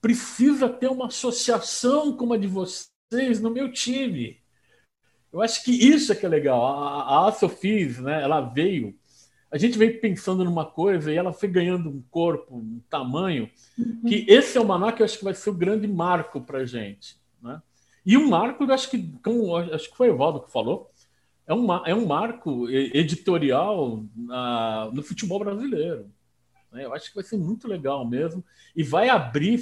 precisa 0.00 0.68
ter 0.68 0.88
uma 0.88 1.06
associação 1.06 2.16
como 2.16 2.32
a 2.32 2.38
de 2.38 2.46
vocês 2.46 3.40
no 3.40 3.50
meu 3.50 3.70
time. 3.70 4.38
Eu 5.32 5.42
acho 5.42 5.62
que 5.62 5.70
isso 5.70 6.12
é 6.12 6.16
que 6.16 6.26
é 6.26 6.28
legal. 6.28 6.64
A, 6.64 7.28
a 7.28 7.32
Sofis, 7.32 7.98
né, 8.00 8.22
ela 8.22 8.40
veio, 8.40 8.96
a 9.50 9.58
gente 9.58 9.78
veio 9.78 10.00
pensando 10.00 10.44
numa 10.44 10.64
coisa 10.64 11.12
e 11.12 11.16
ela 11.16 11.32
foi 11.32 11.48
ganhando 11.48 11.88
um 11.88 12.02
corpo, 12.10 12.56
um 12.56 12.80
tamanho, 12.88 13.48
uhum. 13.78 14.02
que 14.08 14.24
esse 14.28 14.56
é 14.56 14.60
o 14.60 14.66
Maná 14.66 14.90
que 14.90 15.02
eu 15.02 15.04
acho 15.04 15.18
que 15.18 15.24
vai 15.24 15.34
ser 15.34 15.50
o 15.50 15.54
grande 15.54 15.86
marco 15.86 16.40
para 16.40 16.60
a 16.60 16.64
gente. 16.64 17.16
Né? 17.40 17.60
E 18.04 18.16
um 18.16 18.28
marco, 18.28 18.64
eu 18.64 18.72
acho 18.72 18.90
que, 18.90 19.12
como 19.22 19.54
acho 19.56 19.90
que 19.90 19.96
foi 19.96 20.10
o 20.10 20.14
Evaldo 20.14 20.40
que 20.40 20.50
falou, 20.50 20.90
é 21.50 21.54
um, 21.54 21.86
é 21.86 21.92
um 21.92 22.06
marco 22.06 22.70
editorial 22.70 24.04
na, 24.14 24.88
no 24.92 25.02
futebol 25.02 25.40
brasileiro. 25.40 26.08
Né? 26.70 26.84
Eu 26.84 26.94
acho 26.94 27.08
que 27.08 27.14
vai 27.16 27.24
ser 27.24 27.36
muito 27.36 27.66
legal 27.66 28.08
mesmo 28.08 28.44
e 28.74 28.84
vai 28.84 29.08
abrir 29.08 29.60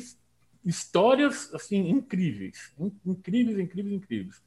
histórias 0.62 1.52
assim 1.54 1.88
incríveis, 1.88 2.74
incríveis, 3.06 3.58
incríveis, 3.58 3.94
incríveis, 3.94 4.42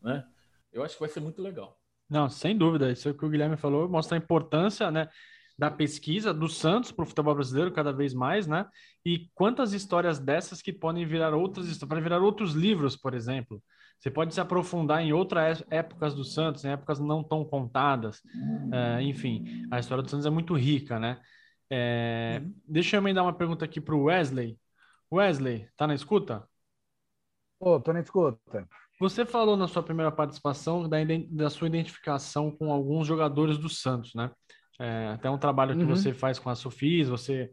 né? 0.00 0.24
Eu 0.72 0.84
acho 0.84 0.94
que 0.94 1.00
vai 1.00 1.08
ser 1.08 1.18
muito 1.18 1.42
legal. 1.42 1.76
Não, 2.08 2.30
sem 2.30 2.56
dúvida. 2.56 2.92
Isso 2.92 3.08
é 3.08 3.10
o 3.10 3.14
que 3.14 3.24
o 3.24 3.28
Guilherme 3.30 3.56
falou, 3.56 3.88
mostra 3.88 4.16
a 4.16 4.20
importância, 4.20 4.88
né, 4.88 5.08
da 5.58 5.70
pesquisa 5.70 6.32
do 6.32 6.48
Santos 6.48 6.92
para 6.92 7.02
o 7.02 7.06
futebol 7.06 7.34
brasileiro 7.34 7.72
cada 7.72 7.92
vez 7.92 8.14
mais, 8.14 8.46
né? 8.46 8.64
E 9.04 9.28
quantas 9.34 9.72
histórias 9.72 10.20
dessas 10.20 10.62
que 10.62 10.72
podem 10.72 11.04
virar 11.04 11.34
outras 11.34 11.76
podem 11.78 12.04
virar 12.04 12.20
outros 12.20 12.52
livros, 12.52 12.94
por 12.94 13.12
exemplo. 13.12 13.60
Você 13.98 14.10
pode 14.10 14.34
se 14.34 14.40
aprofundar 14.40 15.02
em 15.02 15.12
outras 15.12 15.64
épocas 15.70 16.14
do 16.14 16.24
Santos, 16.24 16.64
em 16.64 16.70
épocas 16.70 17.00
não 17.00 17.24
tão 17.24 17.44
contadas. 17.44 18.22
É, 18.72 19.02
enfim, 19.02 19.66
a 19.70 19.78
história 19.78 20.02
do 20.02 20.10
Santos 20.10 20.26
é 20.26 20.30
muito 20.30 20.54
rica, 20.54 20.98
né? 20.98 21.20
É, 21.70 22.40
uhum. 22.42 22.54
Deixa 22.68 22.96
eu 22.96 23.00
emendar 23.00 23.24
uma 23.24 23.32
pergunta 23.32 23.64
aqui 23.64 23.80
para 23.80 23.94
o 23.94 24.04
Wesley. 24.04 24.58
Wesley, 25.12 25.68
tá 25.76 25.86
na 25.86 25.94
escuta? 25.94 26.46
Ô, 27.58 27.74
oh, 27.74 27.80
tô 27.80 27.92
na 27.92 28.00
escuta. 28.00 28.68
Você 29.00 29.24
falou 29.24 29.56
na 29.56 29.68
sua 29.68 29.82
primeira 29.82 30.12
participação 30.12 30.88
da, 30.88 30.98
da 31.30 31.50
sua 31.50 31.68
identificação 31.68 32.50
com 32.50 32.72
alguns 32.72 33.06
jogadores 33.06 33.58
do 33.58 33.68
Santos, 33.68 34.14
né? 34.14 34.30
É, 34.78 35.08
até 35.14 35.30
um 35.30 35.38
trabalho 35.38 35.74
que 35.76 35.82
uhum. 35.82 35.88
você 35.88 36.12
faz 36.12 36.38
com 36.38 36.50
a 36.50 36.54
Sofis, 36.54 37.08
você 37.08 37.50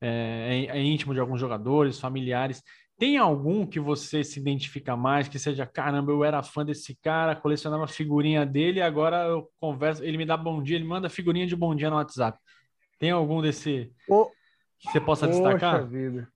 é, 0.00 0.66
é, 0.70 0.78
é, 0.78 0.82
íntimo 0.82 1.12
de 1.12 1.20
alguns 1.20 1.40
jogadores, 1.40 2.00
familiares. 2.00 2.62
Tem 3.00 3.16
algum 3.16 3.66
que 3.66 3.80
você 3.80 4.22
se 4.22 4.38
identifica 4.38 4.94
mais, 4.94 5.26
que 5.26 5.38
seja, 5.38 5.64
caramba, 5.64 6.12
eu 6.12 6.22
era 6.22 6.42
fã 6.42 6.62
desse 6.62 6.94
cara, 6.96 7.34
colecionava 7.34 7.86
figurinha 7.88 8.44
dele, 8.44 8.82
agora 8.82 9.24
eu 9.24 9.48
converso, 9.58 10.04
ele 10.04 10.18
me 10.18 10.26
dá 10.26 10.36
bom 10.36 10.62
dia, 10.62 10.76
ele 10.76 10.84
manda 10.84 11.08
figurinha 11.08 11.46
de 11.46 11.56
bom 11.56 11.74
dia 11.74 11.88
no 11.88 11.96
WhatsApp. 11.96 12.38
Tem 12.98 13.10
algum 13.10 13.40
desse 13.40 13.90
o... 14.06 14.26
que 14.78 14.92
você 14.92 15.00
possa 15.00 15.26
Poxa 15.26 15.40
destacar? 15.40 15.86
Vida. 15.86 16.28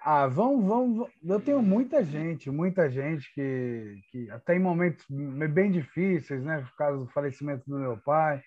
Ah, 0.00 0.28
vamos, 0.28 0.64
vamos. 0.64 1.10
Eu 1.20 1.40
tenho 1.40 1.60
muita 1.60 2.04
gente, 2.04 2.48
muita 2.48 2.88
gente 2.88 3.34
que, 3.34 3.98
que 4.12 4.30
até 4.30 4.54
em 4.54 4.60
momentos 4.60 5.04
bem 5.52 5.72
difíceis, 5.72 6.44
né? 6.44 6.60
Por 6.60 6.76
causa 6.76 7.04
do 7.04 7.10
falecimento 7.10 7.64
do 7.66 7.76
meu 7.76 7.96
pai, 7.96 8.40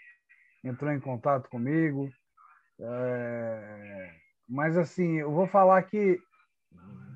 entrou 0.64 0.90
em 0.90 1.02
contato 1.02 1.50
comigo. 1.50 2.10
É... 2.80 4.12
Mas 4.48 4.78
assim, 4.78 5.18
eu 5.18 5.34
vou 5.34 5.48
falar 5.48 5.84
que 5.84 6.18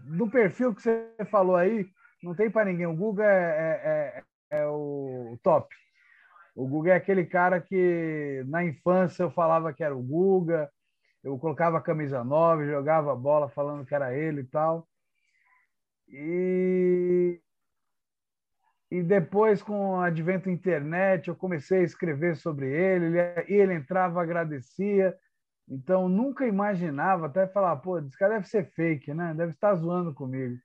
do 0.10 0.30
perfil 0.30 0.74
que 0.74 0.82
você 0.82 1.14
falou 1.30 1.55
aí, 1.55 1.88
não 2.24 2.36
tem 2.36 2.49
para 2.49 2.66
ninguém. 2.66 2.88
O 2.88 2.95
Guga 2.95 3.24
é, 3.24 4.24
é, 4.51 4.57
é, 4.57 4.60
é 4.62 4.68
o 4.68 5.38
top. 5.43 5.74
O 6.55 6.68
Guga 6.68 6.91
é 6.91 6.95
aquele 6.95 7.26
cara 7.26 7.62
que 7.62 8.43
na 8.47 8.64
infância 8.64 9.24
eu 9.24 9.32
falava 9.32 9.72
que 9.72 9.84
era 9.84 9.95
o 9.95 10.01
Guga, 10.01 10.70
eu 11.24 11.38
colocava 11.38 11.78
a 11.78 11.82
camisa 11.82 12.24
9, 12.24 12.66
jogava 12.66 13.16
bola 13.16 13.49
falando 13.49 13.86
que 13.86 13.93
era 13.93 14.14
ele 14.16 14.41
e 14.41 14.45
tal. 14.45 14.88
E, 16.07 17.39
e 18.89 19.03
depois, 19.03 19.62
com 19.62 19.91
o 19.91 20.01
advento 20.01 20.45
da 20.45 20.51
internet, 20.51 21.28
eu 21.28 21.36
comecei 21.36 21.82
a 21.82 21.84
escrever 21.84 22.36
sobre 22.36 22.68
ele, 22.68 23.05
ele, 23.05 23.45
ele 23.47 23.74
entrava, 23.76 24.22
agradecia. 24.22 25.16
Então, 25.70 26.09
nunca 26.09 26.47
imaginava, 26.47 27.28
até 27.28 27.45
falar, 27.47 27.76
pô, 27.78 27.99
esse 27.99 28.17
cara 28.17 28.36
deve 28.36 28.47
ser 28.47 28.72
fake, 28.72 29.13
né? 29.13 29.34
Deve 29.36 29.51
estar 29.51 29.76
zoando 29.76 30.13
comigo. 30.13 30.57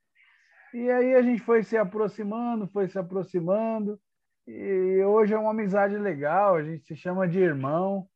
E 0.73 0.89
aí 0.89 1.15
a 1.15 1.21
gente 1.21 1.41
foi 1.41 1.63
se 1.63 1.77
aproximando, 1.77 2.67
foi 2.67 2.87
se 2.87 2.97
aproximando, 2.97 3.99
e 4.47 5.01
hoje 5.03 5.33
é 5.33 5.37
uma 5.37 5.51
amizade 5.51 5.97
legal, 5.97 6.55
a 6.55 6.63
gente 6.63 6.85
se 6.85 6.95
chama 6.95 7.27
de 7.27 7.39
irmão. 7.39 8.07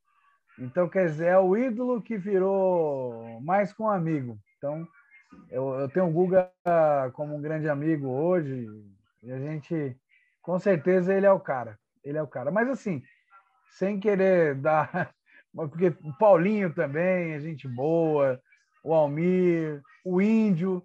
Então, 0.60 0.90
quer 0.90 1.06
dizer, 1.06 1.28
é 1.28 1.40
o 1.40 1.56
ídolo 1.56 2.02
que 2.02 2.18
virou 2.18 3.40
mais 3.42 3.72
com 3.72 3.86
um 3.86 3.90
amigo. 3.90 4.38
Então, 4.58 4.86
eu, 5.50 5.74
eu 5.80 5.90
tenho 5.90 6.08
o 6.08 6.12
Guga 6.12 6.52
como 7.14 7.36
um 7.36 7.42
grande 7.42 7.70
amigo 7.70 8.08
hoje, 8.08 8.68
e 9.24 9.32
a 9.32 9.40
gente, 9.40 9.96
com 10.42 10.60
certeza, 10.60 11.14
ele 11.14 11.26
é 11.26 11.32
o 11.32 11.40
cara. 11.40 11.80
Ele 12.04 12.18
é 12.18 12.22
o 12.22 12.28
cara. 12.28 12.52
Mas, 12.52 12.68
assim, 12.70 13.02
sem 13.72 14.00
querer 14.00 14.56
dar. 14.60 15.14
Porque 15.54 15.88
o 16.04 16.14
Paulinho 16.18 16.74
também 16.74 17.34
é 17.34 17.40
gente 17.40 17.68
boa, 17.68 18.40
o 18.84 18.94
Almir, 18.94 19.82
o 20.06 20.22
Índio, 20.22 20.84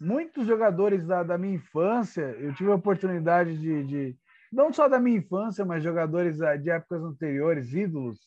muitos 0.00 0.46
jogadores 0.46 1.06
da, 1.06 1.22
da 1.22 1.38
minha 1.38 1.54
infância, 1.54 2.22
eu 2.38 2.54
tive 2.54 2.70
a 2.70 2.74
oportunidade 2.74 3.58
de, 3.58 3.84
de, 3.84 4.16
não 4.52 4.72
só 4.72 4.88
da 4.88 5.00
minha 5.00 5.18
infância, 5.18 5.64
mas 5.64 5.82
jogadores 5.82 6.36
de 6.36 6.70
épocas 6.70 7.02
anteriores, 7.02 7.72
ídolos, 7.72 8.20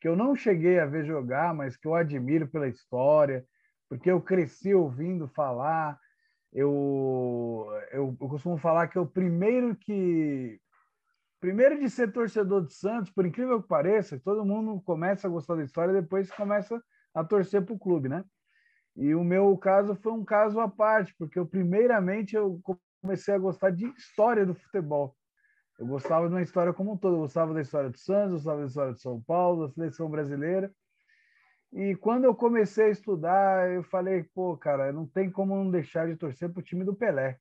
que 0.00 0.08
eu 0.08 0.14
não 0.14 0.36
cheguei 0.36 0.78
a 0.78 0.86
ver 0.86 1.04
jogar, 1.04 1.54
mas 1.54 1.76
que 1.76 1.88
eu 1.88 1.94
admiro 1.94 2.46
pela 2.46 2.68
história, 2.68 3.44
porque 3.88 4.10
eu 4.10 4.20
cresci 4.20 4.74
ouvindo 4.74 5.28
falar. 5.28 5.98
Eu, 6.52 7.66
eu, 7.92 8.16
eu 8.20 8.28
costumo 8.28 8.56
falar 8.56 8.88
que 8.88 8.96
é 8.96 9.00
o 9.00 9.06
primeiro 9.06 9.74
que 9.74 10.60
primeiro 11.46 11.78
de 11.78 11.88
ser 11.88 12.10
torcedor 12.10 12.66
de 12.66 12.74
Santos, 12.74 13.08
por 13.12 13.24
incrível 13.24 13.62
que 13.62 13.68
pareça, 13.68 14.18
todo 14.18 14.44
mundo 14.44 14.82
começa 14.82 15.28
a 15.28 15.30
gostar 15.30 15.54
da 15.54 15.62
história 15.62 15.94
depois 15.94 16.28
começa 16.32 16.82
a 17.14 17.22
torcer 17.22 17.64
para 17.64 17.72
o 17.72 17.78
clube, 17.78 18.08
né? 18.08 18.24
E 18.96 19.14
o 19.14 19.22
meu 19.22 19.56
caso 19.56 19.94
foi 19.94 20.10
um 20.10 20.24
caso 20.24 20.58
à 20.58 20.68
parte, 20.68 21.14
porque 21.16 21.38
eu 21.38 21.46
primeiramente 21.46 22.34
eu 22.34 22.60
comecei 23.00 23.32
a 23.32 23.38
gostar 23.38 23.70
de 23.70 23.86
história 23.96 24.44
do 24.44 24.56
futebol. 24.56 25.16
Eu 25.78 25.86
gostava 25.86 26.26
de 26.26 26.34
uma 26.34 26.42
história 26.42 26.72
como 26.72 26.94
um 26.94 26.96
todo. 26.96 27.14
Eu 27.14 27.20
gostava 27.20 27.54
da 27.54 27.60
história 27.60 27.90
do 27.90 27.98
Santos, 27.98 28.30
eu 28.30 28.36
gostava 28.38 28.60
da 28.62 28.66
história 28.66 28.92
de 28.94 29.00
São 29.00 29.22
Paulo, 29.22 29.68
da 29.68 29.72
seleção 29.72 30.10
brasileira. 30.10 30.74
E 31.72 31.94
quando 31.94 32.24
eu 32.24 32.34
comecei 32.34 32.86
a 32.86 32.90
estudar, 32.90 33.70
eu 33.70 33.84
falei, 33.84 34.24
pô, 34.34 34.56
cara, 34.56 34.92
não 34.92 35.06
tem 35.06 35.30
como 35.30 35.54
não 35.54 35.70
deixar 35.70 36.08
de 36.08 36.16
torcer 36.16 36.52
para 36.52 36.58
o 36.58 36.64
time 36.64 36.82
do 36.82 36.96
Pelé. 36.96 37.38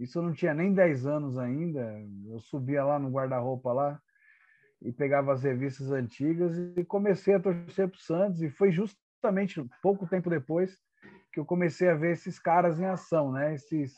Isso 0.00 0.18
eu 0.18 0.22
não 0.22 0.32
tinha 0.32 0.54
nem 0.54 0.72
10 0.72 1.06
anos 1.06 1.38
ainda. 1.38 1.94
Eu 2.26 2.40
subia 2.40 2.82
lá 2.82 2.98
no 2.98 3.10
guarda-roupa 3.10 3.72
lá 3.72 4.00
e 4.80 4.90
pegava 4.90 5.32
as 5.32 5.42
revistas 5.42 5.92
antigas 5.92 6.56
e 6.76 6.82
comecei 6.84 7.34
a 7.34 7.40
torcer 7.40 7.86
para 7.86 7.96
o 7.96 8.00
Santos. 8.00 8.42
E 8.42 8.48
foi 8.48 8.72
justamente 8.72 9.62
pouco 9.82 10.08
tempo 10.08 10.30
depois 10.30 10.76
que 11.32 11.38
eu 11.38 11.44
comecei 11.44 11.88
a 11.90 11.94
ver 11.94 12.12
esses 12.12 12.38
caras 12.38 12.80
em 12.80 12.86
ação, 12.86 13.30
né? 13.30 13.54
Esses 13.54 13.94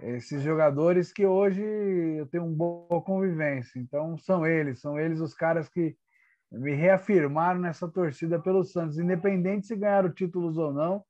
esses 0.00 0.42
jogadores 0.42 1.12
que 1.12 1.26
hoje 1.26 1.60
eu 1.60 2.26
tenho 2.26 2.44
uma 2.44 2.54
boa 2.54 3.02
convivência. 3.02 3.80
Então, 3.80 4.16
são 4.16 4.46
eles, 4.46 4.80
são 4.80 4.98
eles 4.98 5.20
os 5.20 5.34
caras 5.34 5.68
que 5.68 5.96
me 6.52 6.72
reafirmaram 6.72 7.60
nessa 7.60 7.88
torcida 7.88 8.40
pelo 8.40 8.64
Santos, 8.64 8.98
independente 8.98 9.66
se 9.66 9.76
ganharam 9.76 10.12
títulos 10.12 10.56
ou 10.56 10.72
não. 10.72 11.04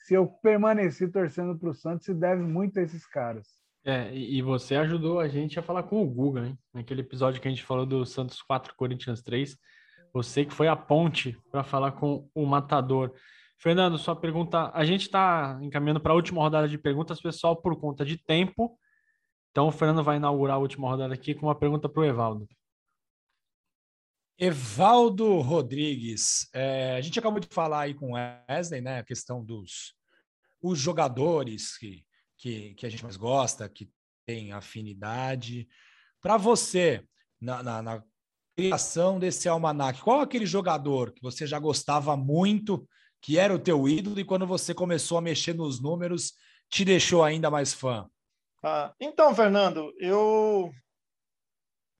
Se 0.00 0.14
eu 0.14 0.26
permaneci 0.26 1.08
torcendo 1.08 1.58
para 1.58 1.70
o 1.70 1.74
Santos, 1.74 2.06
se 2.06 2.14
deve 2.14 2.42
muito 2.42 2.78
a 2.78 2.82
esses 2.82 3.06
caras. 3.06 3.46
É, 3.84 4.14
e 4.14 4.42
você 4.42 4.76
ajudou 4.76 5.20
a 5.20 5.28
gente 5.28 5.58
a 5.58 5.62
falar 5.62 5.84
com 5.84 6.02
o 6.02 6.06
Guga, 6.06 6.46
hein? 6.46 6.58
Naquele 6.74 7.00
episódio 7.00 7.40
que 7.40 7.48
a 7.48 7.50
gente 7.50 7.64
falou 7.64 7.86
do 7.86 8.04
Santos 8.04 8.42
4, 8.42 8.74
Corinthians 8.76 9.22
3. 9.22 9.56
Você 10.12 10.44
que 10.44 10.52
foi 10.52 10.68
a 10.68 10.76
ponte 10.76 11.38
para 11.50 11.62
falar 11.62 11.92
com 11.92 12.28
o 12.34 12.44
Matador. 12.44 13.12
Fernando, 13.58 13.98
sua 13.98 14.14
pergunta. 14.14 14.70
A 14.74 14.84
gente 14.84 15.02
está 15.02 15.58
encaminhando 15.62 16.00
para 16.00 16.12
a 16.12 16.16
última 16.16 16.40
rodada 16.40 16.68
de 16.68 16.78
perguntas, 16.78 17.20
pessoal, 17.20 17.56
por 17.56 17.78
conta 17.78 18.04
de 18.04 18.16
tempo. 18.16 18.78
Então, 19.50 19.68
o 19.68 19.72
Fernando 19.72 20.04
vai 20.04 20.16
inaugurar 20.16 20.56
a 20.56 20.60
última 20.60 20.88
rodada 20.88 21.14
aqui 21.14 21.34
com 21.34 21.46
uma 21.46 21.54
pergunta 21.54 21.88
para 21.88 22.00
o 22.00 22.04
Evaldo. 22.04 22.46
Evaldo 24.38 25.40
Rodrigues, 25.40 26.48
é, 26.52 26.94
a 26.96 27.00
gente 27.00 27.18
acabou 27.18 27.40
de 27.40 27.48
falar 27.50 27.80
aí 27.80 27.94
com 27.94 28.12
o 28.12 28.14
Wesley, 28.14 28.80
né? 28.80 29.00
A 29.00 29.04
questão 29.04 29.44
dos 29.44 29.94
os 30.62 30.78
jogadores 30.78 31.76
que, 31.76 32.04
que, 32.36 32.74
que 32.74 32.86
a 32.86 32.88
gente 32.88 33.02
mais 33.02 33.16
gosta, 33.16 33.68
que 33.68 33.90
tem 34.26 34.52
afinidade. 34.52 35.68
Para 36.20 36.36
você, 36.36 37.04
na, 37.40 37.62
na, 37.62 37.82
na, 37.82 38.04
criação 38.56 39.20
desse 39.20 39.48
almanac, 39.48 40.00
qual 40.02 40.20
aquele 40.20 40.44
jogador 40.44 41.12
que 41.12 41.22
você 41.22 41.46
já 41.46 41.60
gostava 41.60 42.16
muito 42.16 42.88
que 43.20 43.38
era 43.38 43.54
o 43.54 43.58
teu 43.58 43.88
ídolo 43.88 44.18
e 44.18 44.24
quando 44.24 44.48
você 44.48 44.74
começou 44.74 45.16
a 45.16 45.20
mexer 45.22 45.54
nos 45.54 45.80
números, 45.80 46.34
te 46.68 46.84
deixou 46.84 47.22
ainda 47.22 47.50
mais 47.52 47.72
fã? 47.72 48.08
Ah, 48.62 48.92
então, 49.00 49.32
Fernando, 49.32 49.92
eu 49.98 50.72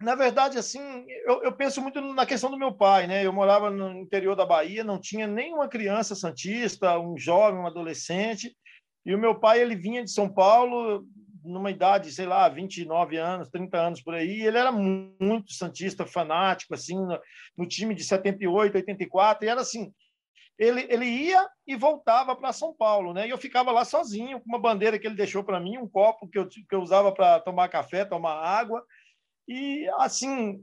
na 0.01 0.15
verdade, 0.15 0.59
assim, 0.59 0.81
eu, 1.27 1.43
eu, 1.43 1.53
penso 1.53 1.83
muito 1.83 2.01
na 2.01 2.25
questão 2.25 2.51
do 2.51 2.59
meu 2.59 2.73
pai, 2.73 3.07
né? 3.07 3.27
Eu 3.27 3.33
morava 3.33 3.69
no 3.71 4.01
interior 4.01 4.37
da 4.37 4.47
Bahia, 4.47 4.85
não 4.85 5.01
tinha 5.01 5.27
nenhuma 5.27 5.69
criança 5.69 6.15
santista, 6.15 6.99
um 6.99 7.17
jovem, 7.19 7.61
um 7.61 7.67
adolescente, 7.67 8.57
e 9.05 9.15
o 9.15 9.19
meu 9.19 9.35
pai 9.39 9.61
ele 9.61 9.75
vinha 9.75 10.05
de 10.05 10.11
São 10.11 10.33
Paulo 10.33 11.05
numa 11.45 11.71
idade, 11.71 12.13
sei 12.13 12.27
lá, 12.27 12.49
29 12.49 13.17
anos, 13.17 13.49
30 13.49 13.79
anos 13.79 14.03
por 14.03 14.15
aí, 14.15 14.43
ele 14.43 14.59
era 14.59 14.71
muito 14.71 15.53
santista, 15.53 16.07
fanático, 16.07 16.75
assim, 16.75 16.95
no, 16.95 17.19
no 17.57 17.67
time 17.67 17.95
de 17.95 18.05
78, 18.05 18.77
84, 18.77 19.45
e 19.45 19.49
era 19.49 19.61
assim, 19.61 19.93
ele, 20.59 20.87
ele 20.91 21.07
ia 21.07 21.49
e 21.67 21.77
voltava 21.77 22.35
para 22.35 22.53
São 22.53 22.75
Paulo, 22.75 23.15
né? 23.15 23.27
E 23.27 23.31
eu 23.31 23.39
ficava 23.39 23.71
lá 23.71 23.85
sozinho, 23.85 24.41
com 24.41 24.49
uma 24.49 24.59
bandeira 24.59 24.99
que 24.99 25.07
ele 25.07 25.15
deixou 25.15 25.45
para 25.45 25.61
mim, 25.61 25.79
um 25.79 25.89
copo 25.89 26.29
que 26.29 26.39
eu, 26.39 26.49
que 26.49 26.75
eu 26.75 26.81
usava 26.81 27.13
para 27.13 27.41
tomar 27.41 27.69
café, 27.69 28.05
tomar 28.05 28.35
água. 28.35 28.85
E, 29.49 29.89
assim, 29.97 30.63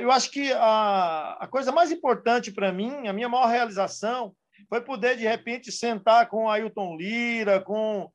eu 0.00 0.10
acho 0.10 0.30
que 0.30 0.52
a, 0.52 1.36
a 1.40 1.46
coisa 1.46 1.70
mais 1.70 1.92
importante 1.92 2.50
para 2.50 2.72
mim, 2.72 3.06
a 3.06 3.12
minha 3.12 3.28
maior 3.28 3.46
realização, 3.46 4.34
foi 4.68 4.80
poder, 4.80 5.16
de 5.16 5.24
repente, 5.24 5.70
sentar 5.70 6.28
com 6.28 6.50
Ailton 6.50 6.96
Lira, 6.96 7.60
com, 7.60 8.10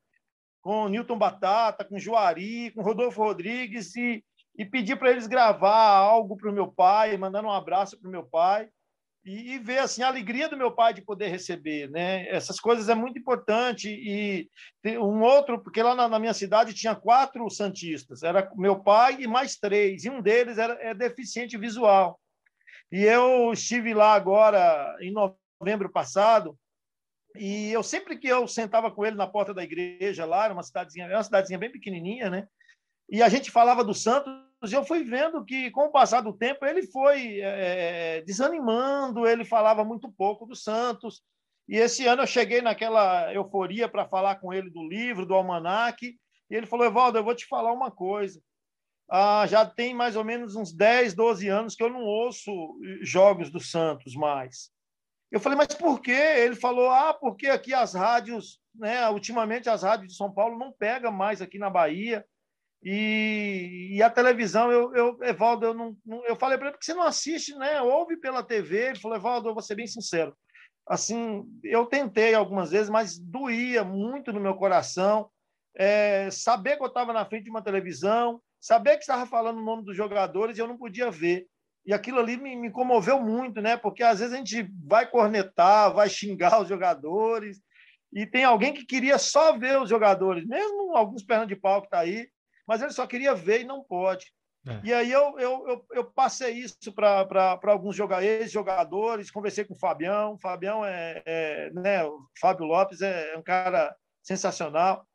com 0.61 0.89
Newton 0.89 1.17
Batata, 1.17 1.85
com 1.85 1.99
Juari, 1.99 2.71
com 2.71 2.81
Rodolfo 2.81 3.23
Rodrigues 3.23 3.95
e, 3.95 4.23
e 4.57 4.65
pedir 4.65 4.97
para 4.97 5.11
eles 5.11 5.27
gravar 5.27 5.97
algo 5.97 6.35
para 6.35 6.49
o 6.49 6.53
meu 6.53 6.71
pai, 6.71 7.15
mandando 7.17 7.47
um 7.47 7.51
abraço 7.51 7.99
para 7.99 8.07
o 8.07 8.11
meu 8.11 8.25
pai 8.25 8.67
e, 9.25 9.53
e, 9.53 9.59
ver 9.59 9.79
assim 9.79 10.03
a 10.03 10.07
alegria 10.07 10.49
do 10.49 10.57
meu 10.57 10.71
pai 10.71 10.93
de 10.93 11.01
poder 11.01 11.27
receber, 11.27 11.89
né? 11.89 12.27
Essas 12.27 12.59
coisas 12.59 12.89
é 12.89 12.95
muito 12.95 13.17
importante 13.17 13.89
e 13.89 14.49
um 14.97 15.21
outro 15.21 15.61
porque 15.61 15.81
lá 15.81 15.95
na, 15.95 16.07
na, 16.07 16.19
minha 16.19 16.33
cidade 16.33 16.73
tinha 16.73 16.95
quatro 16.95 17.49
santistas, 17.49 18.23
era 18.23 18.51
meu 18.55 18.81
pai 18.81 19.17
e 19.21 19.27
mais 19.27 19.55
três 19.55 20.03
e 20.03 20.09
um 20.09 20.21
deles 20.21 20.57
era 20.57 20.73
é 20.81 20.93
deficiente 20.93 21.57
visual 21.57 22.19
e 22.91 23.03
eu 23.03 23.53
estive 23.53 23.93
lá 23.93 24.13
agora 24.13 24.95
em 25.01 25.11
novembro 25.11 25.89
passado 25.89 26.57
E 27.35 27.71
eu 27.71 27.81
sempre 27.81 28.17
que 28.17 28.27
eu 28.27 28.47
sentava 28.47 28.91
com 28.91 29.05
ele 29.05 29.15
na 29.15 29.25
porta 29.27 29.53
da 29.53 29.63
igreja 29.63 30.25
lá, 30.25 30.45
era 30.45 30.53
uma 30.53 30.63
cidadezinha, 30.63 31.05
era 31.05 31.17
uma 31.17 31.23
cidadezinha 31.23 31.57
bem 31.57 31.71
pequenininha, 31.71 32.29
né? 32.29 32.47
E 33.09 33.21
a 33.23 33.29
gente 33.29 33.49
falava 33.49 33.83
do 33.83 33.93
Santos, 33.93 34.31
e 34.33 34.52
eu 34.71 34.85
fui 34.85 35.03
vendo 35.03 35.43
que, 35.43 35.71
com 35.71 35.85
o 35.85 35.91
passar 35.91 36.21
do 36.21 36.31
tempo, 36.31 36.65
ele 36.65 36.87
foi 36.87 37.39
é, 37.41 38.21
desanimando, 38.21 39.27
ele 39.27 39.43
falava 39.43 39.83
muito 39.83 40.11
pouco 40.11 40.45
do 40.45 40.55
Santos. 40.55 41.21
E 41.67 41.77
esse 41.77 42.05
ano 42.05 42.23
eu 42.23 42.27
cheguei 42.27 42.61
naquela 42.61 43.33
euforia 43.33 43.89
para 43.89 44.07
falar 44.07 44.35
com 44.35 44.53
ele 44.53 44.69
do 44.69 44.87
livro, 44.87 45.25
do 45.25 45.33
almanaque, 45.33 46.17
e 46.49 46.55
ele 46.55 46.67
falou: 46.67 46.85
Evaldo, 46.85 47.17
eu 47.17 47.23
vou 47.23 47.35
te 47.35 47.45
falar 47.45 47.71
uma 47.73 47.89
coisa. 47.89 48.41
Ah, 49.09 49.45
já 49.47 49.65
tem 49.65 49.93
mais 49.93 50.15
ou 50.15 50.23
menos 50.23 50.55
uns 50.55 50.73
10, 50.73 51.13
12 51.13 51.47
anos 51.47 51.75
que 51.75 51.83
eu 51.83 51.89
não 51.89 52.03
ouço 52.03 52.51
jogos 53.01 53.49
do 53.49 53.59
Santos 53.59 54.15
mais. 54.15 54.71
Eu 55.31 55.39
falei, 55.39 55.57
mas 55.57 55.73
por 55.73 55.99
quê? 55.99 56.11
Ele 56.11 56.55
falou, 56.55 56.91
ah, 56.91 57.13
porque 57.13 57.47
aqui 57.47 57.73
as 57.73 57.95
rádios, 57.95 58.59
né, 58.73 59.09
ultimamente 59.09 59.67
as 59.67 59.81
rádios 59.81 60.09
de 60.09 60.15
São 60.15 60.31
Paulo 60.31 60.59
não 60.59 60.71
pegam 60.71 61.11
mais 61.11 61.41
aqui 61.41 61.57
na 61.57 61.71
Bahia. 61.71 62.23
E, 62.83 63.91
e 63.91 64.03
a 64.03 64.09
televisão, 64.09 64.69
eu, 64.69 64.93
eu 64.93 65.17
Evaldo, 65.21 65.67
eu, 65.67 65.73
não, 65.73 65.95
não 66.05 66.25
eu 66.25 66.35
falei 66.35 66.57
para 66.57 66.67
ele, 66.67 66.73
porque 66.73 66.85
você 66.85 66.93
não 66.93 67.03
assiste, 67.03 67.55
né? 67.55 67.81
Ouve 67.81 68.17
pela 68.17 68.43
TV. 68.43 68.89
Ele 68.89 68.99
falou, 68.99 69.17
Evaldo, 69.17 69.49
eu 69.49 69.53
vou 69.53 69.63
ser 69.63 69.75
bem 69.75 69.87
sincero. 69.87 70.35
Assim, 70.85 71.45
eu 71.63 71.85
tentei 71.85 72.33
algumas 72.33 72.71
vezes, 72.71 72.89
mas 72.89 73.17
doía 73.17 73.85
muito 73.85 74.33
no 74.33 74.39
meu 74.39 74.55
coração. 74.55 75.29
É, 75.75 76.29
saber 76.29 76.75
que 76.75 76.83
eu 76.83 76.87
estava 76.87 77.13
na 77.13 77.25
frente 77.25 77.45
de 77.45 77.49
uma 77.49 77.63
televisão, 77.63 78.41
saber 78.59 78.97
que 78.97 79.03
estava 79.03 79.25
falando 79.25 79.59
o 79.59 79.63
nome 79.63 79.85
dos 79.85 79.95
jogadores 79.95 80.57
e 80.57 80.61
eu 80.61 80.67
não 80.67 80.77
podia 80.77 81.09
ver. 81.09 81.47
E 81.85 81.93
aquilo 81.93 82.19
ali 82.19 82.35
me, 82.35 82.55
me 82.55 82.69
comoveu 82.69 83.19
muito, 83.19 83.61
né? 83.61 83.77
Porque 83.77 84.03
às 84.03 84.19
vezes 84.19 84.33
a 84.33 84.37
gente 84.37 84.69
vai 84.85 85.09
cornetar, 85.09 85.93
vai 85.93 86.09
xingar 86.09 86.61
os 86.61 86.67
jogadores, 86.67 87.61
e 88.11 88.27
tem 88.27 88.43
alguém 88.43 88.73
que 88.73 88.85
queria 88.85 89.17
só 89.17 89.57
ver 89.57 89.81
os 89.81 89.89
jogadores, 89.89 90.45
mesmo 90.45 90.95
alguns 90.95 91.23
pernas 91.23 91.47
de 91.47 91.55
pau 91.55 91.81
que 91.81 91.87
está 91.87 91.99
aí, 91.99 92.27
mas 92.67 92.81
ele 92.81 92.91
só 92.91 93.05
queria 93.05 93.35
ver 93.35 93.61
e 93.61 93.65
não 93.65 93.83
pode. 93.83 94.33
É. 94.65 94.79
E 94.83 94.93
aí 94.93 95.11
eu, 95.11 95.37
eu, 95.37 95.67
eu, 95.67 95.85
eu 95.91 96.05
passei 96.05 96.53
isso 96.53 96.93
para 96.93 97.59
alguns 97.65 97.97
ex-jogadores, 98.21 99.29
conversei 99.29 99.65
com 99.65 99.73
o 99.73 99.79
Fabião. 99.79 100.33
O 100.33 100.39
Fabião 100.39 100.85
é, 100.85 101.21
é 101.25 101.69
né, 101.71 102.03
o 102.05 102.19
Fábio 102.39 102.65
Lopes 102.65 103.01
é, 103.01 103.33
é 103.33 103.37
um 103.37 103.43
cara 103.43 103.93
sensacional. 104.21 105.05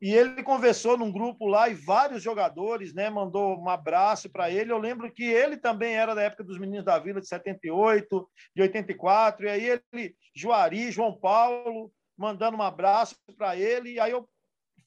E 0.00 0.14
ele 0.14 0.44
conversou 0.44 0.96
num 0.96 1.10
grupo 1.10 1.46
lá 1.46 1.68
e 1.68 1.74
vários 1.74 2.22
jogadores, 2.22 2.94
né, 2.94 3.10
mandou 3.10 3.58
um 3.58 3.68
abraço 3.68 4.30
para 4.30 4.48
ele. 4.48 4.70
Eu 4.70 4.78
lembro 4.78 5.12
que 5.12 5.24
ele 5.24 5.56
também 5.56 5.94
era 5.94 6.14
da 6.14 6.22
época 6.22 6.44
dos 6.44 6.58
Meninos 6.58 6.84
da 6.84 6.98
Vila 7.00 7.20
de 7.20 7.26
78, 7.26 8.30
de 8.54 8.62
84, 8.62 9.44
e 9.44 9.48
aí 9.50 9.80
ele, 9.92 10.16
Juari, 10.34 10.92
João 10.92 11.18
Paulo, 11.18 11.92
mandando 12.16 12.56
um 12.56 12.62
abraço 12.62 13.16
para 13.36 13.56
ele. 13.56 13.94
E 13.94 14.00
aí 14.00 14.12
eu 14.12 14.28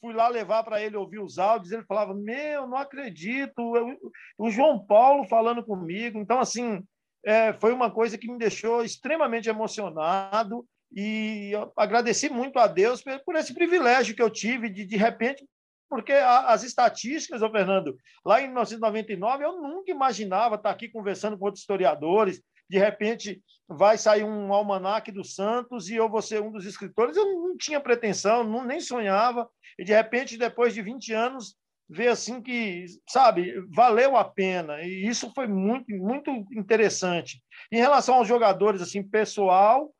fui 0.01 0.13
lá 0.13 0.27
levar 0.27 0.63
para 0.63 0.81
ele 0.81 0.97
ouvir 0.97 1.19
os 1.19 1.37
áudios, 1.37 1.71
ele 1.71 1.85
falava: 1.85 2.13
Meu, 2.13 2.67
não 2.67 2.77
acredito, 2.77 3.61
o 4.37 4.49
João 4.49 4.83
Paulo 4.83 5.27
falando 5.27 5.63
comigo. 5.63 6.17
Então, 6.17 6.39
assim, 6.39 6.83
é, 7.23 7.53
foi 7.53 7.71
uma 7.71 7.91
coisa 7.91 8.17
que 8.17 8.29
me 8.29 8.37
deixou 8.37 8.83
extremamente 8.83 9.47
emocionado 9.47 10.65
e 10.93 11.51
agradeci 11.77 12.29
muito 12.29 12.59
a 12.59 12.67
Deus 12.67 13.01
por 13.23 13.35
esse 13.35 13.53
privilégio 13.53 14.15
que 14.15 14.21
eu 14.21 14.29
tive 14.29 14.69
de, 14.69 14.83
de 14.83 14.97
repente, 14.97 15.45
porque 15.87 16.11
as 16.11 16.63
estatísticas, 16.63 17.41
ô 17.41 17.49
Fernando, 17.49 17.95
lá 18.25 18.41
em 18.41 18.45
1999, 18.45 19.43
eu 19.43 19.61
nunca 19.61 19.91
imaginava 19.91 20.55
estar 20.55 20.71
aqui 20.71 20.89
conversando 20.89 21.37
com 21.37 21.45
outros 21.45 21.61
historiadores, 21.61 22.41
de 22.69 22.77
repente 22.77 23.41
vai 23.67 23.97
sair 23.97 24.23
um 24.23 24.53
almanaque 24.53 25.11
do 25.11 25.23
Santos 25.23 25.89
e 25.89 25.95
eu 25.95 26.09
vou 26.09 26.21
ser 26.21 26.41
um 26.41 26.51
dos 26.51 26.65
escritores. 26.65 27.15
Eu 27.15 27.25
não 27.25 27.57
tinha 27.57 27.79
pretensão, 27.79 28.43
não, 28.43 28.63
nem 28.63 28.79
sonhava. 28.79 29.49
E 29.77 29.83
de 29.83 29.93
repente, 29.93 30.37
depois 30.37 30.73
de 30.73 30.81
20 30.81 31.13
anos, 31.13 31.55
ver 31.89 32.07
assim 32.07 32.41
que, 32.41 32.85
sabe, 33.09 33.53
valeu 33.75 34.15
a 34.15 34.23
pena. 34.23 34.81
E 34.81 35.05
isso 35.05 35.31
foi 35.35 35.47
muito, 35.47 35.91
muito 35.91 36.31
interessante. 36.53 37.43
Em 37.71 37.77
relação 37.77 38.15
aos 38.15 38.27
jogadores, 38.27 38.81
assim, 38.81 39.03
pessoal, 39.03 39.93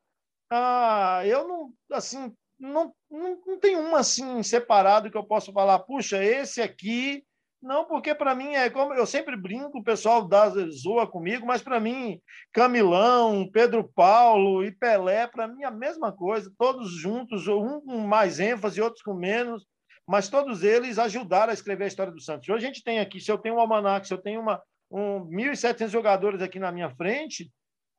ah, 0.50 1.22
eu 1.26 1.46
não, 1.46 1.72
assim, 1.90 2.32
não, 2.58 2.94
não, 3.10 3.40
não 3.46 3.58
tem 3.58 3.76
um 3.76 3.94
assim 3.96 4.42
separado 4.42 5.10
que 5.10 5.16
eu 5.16 5.24
possa 5.24 5.52
falar, 5.52 5.80
puxa, 5.80 6.22
esse 6.22 6.62
aqui 6.62 7.24
não, 7.62 7.84
porque 7.84 8.14
para 8.14 8.34
mim 8.34 8.54
é 8.54 8.68
como 8.68 8.92
eu 8.92 9.06
sempre 9.06 9.36
brinco, 9.36 9.78
o 9.78 9.84
pessoal 9.84 10.26
dá 10.26 10.48
zoa 10.48 11.06
comigo, 11.06 11.46
mas 11.46 11.62
para 11.62 11.78
mim 11.78 12.20
Camilão, 12.52 13.48
Pedro 13.50 13.88
Paulo 13.94 14.64
e 14.64 14.72
Pelé, 14.72 15.26
para 15.26 15.46
mim 15.46 15.62
é 15.62 15.66
a 15.66 15.70
mesma 15.70 16.12
coisa, 16.12 16.52
todos 16.58 16.90
juntos, 16.90 17.46
um 17.46 17.80
com 17.80 17.98
mais 17.98 18.40
ênfase, 18.40 18.82
outros 18.82 19.02
com 19.02 19.14
menos, 19.14 19.64
mas 20.06 20.28
todos 20.28 20.64
eles 20.64 20.98
ajudaram 20.98 21.50
a 21.50 21.54
escrever 21.54 21.84
a 21.84 21.88
história 21.88 22.12
do 22.12 22.20
Santos. 22.20 22.48
Hoje 22.48 22.64
a 22.64 22.66
gente 22.66 22.82
tem 22.82 22.98
aqui, 22.98 23.20
se 23.20 23.30
eu 23.30 23.38
tenho 23.38 23.54
um 23.54 23.60
almanac, 23.60 24.06
se 24.06 24.12
eu 24.12 24.18
tenho 24.18 24.40
uma 24.40 24.60
um 24.90 25.24
1.700 25.30 25.88
jogadores 25.88 26.42
aqui 26.42 26.58
na 26.58 26.70
minha 26.70 26.90
frente, 26.90 27.50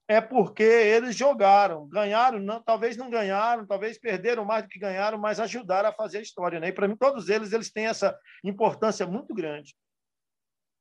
é 0.08 0.20
porque 0.20 0.64
eles 0.64 1.16
jogaram, 1.16 1.88
ganharam, 1.88 2.39
não, 2.39 2.62
talvez 2.62 2.97
não 2.97 3.10
ganharam, 3.10 3.66
talvez 3.66 3.97
perderam 3.97 4.43
mais 4.43 4.64
do 4.64 4.70
que 4.70 4.80
ganharam, 4.80 5.18
mas 5.18 5.39
ajudaram 5.39 5.89
a 5.89 5.93
fazer 5.93 6.18
a 6.18 6.22
história. 6.22 6.60
Né? 6.60 6.70
E 6.70 6.74
para 6.74 6.88
mim, 6.88 6.95
todos 6.97 7.30
eles, 7.30 7.54
eles 7.54 7.72
têm 7.72 7.88
essa 7.88 8.18
importância 8.43 9.08
muito 9.08 9.34
grande. 9.34 9.76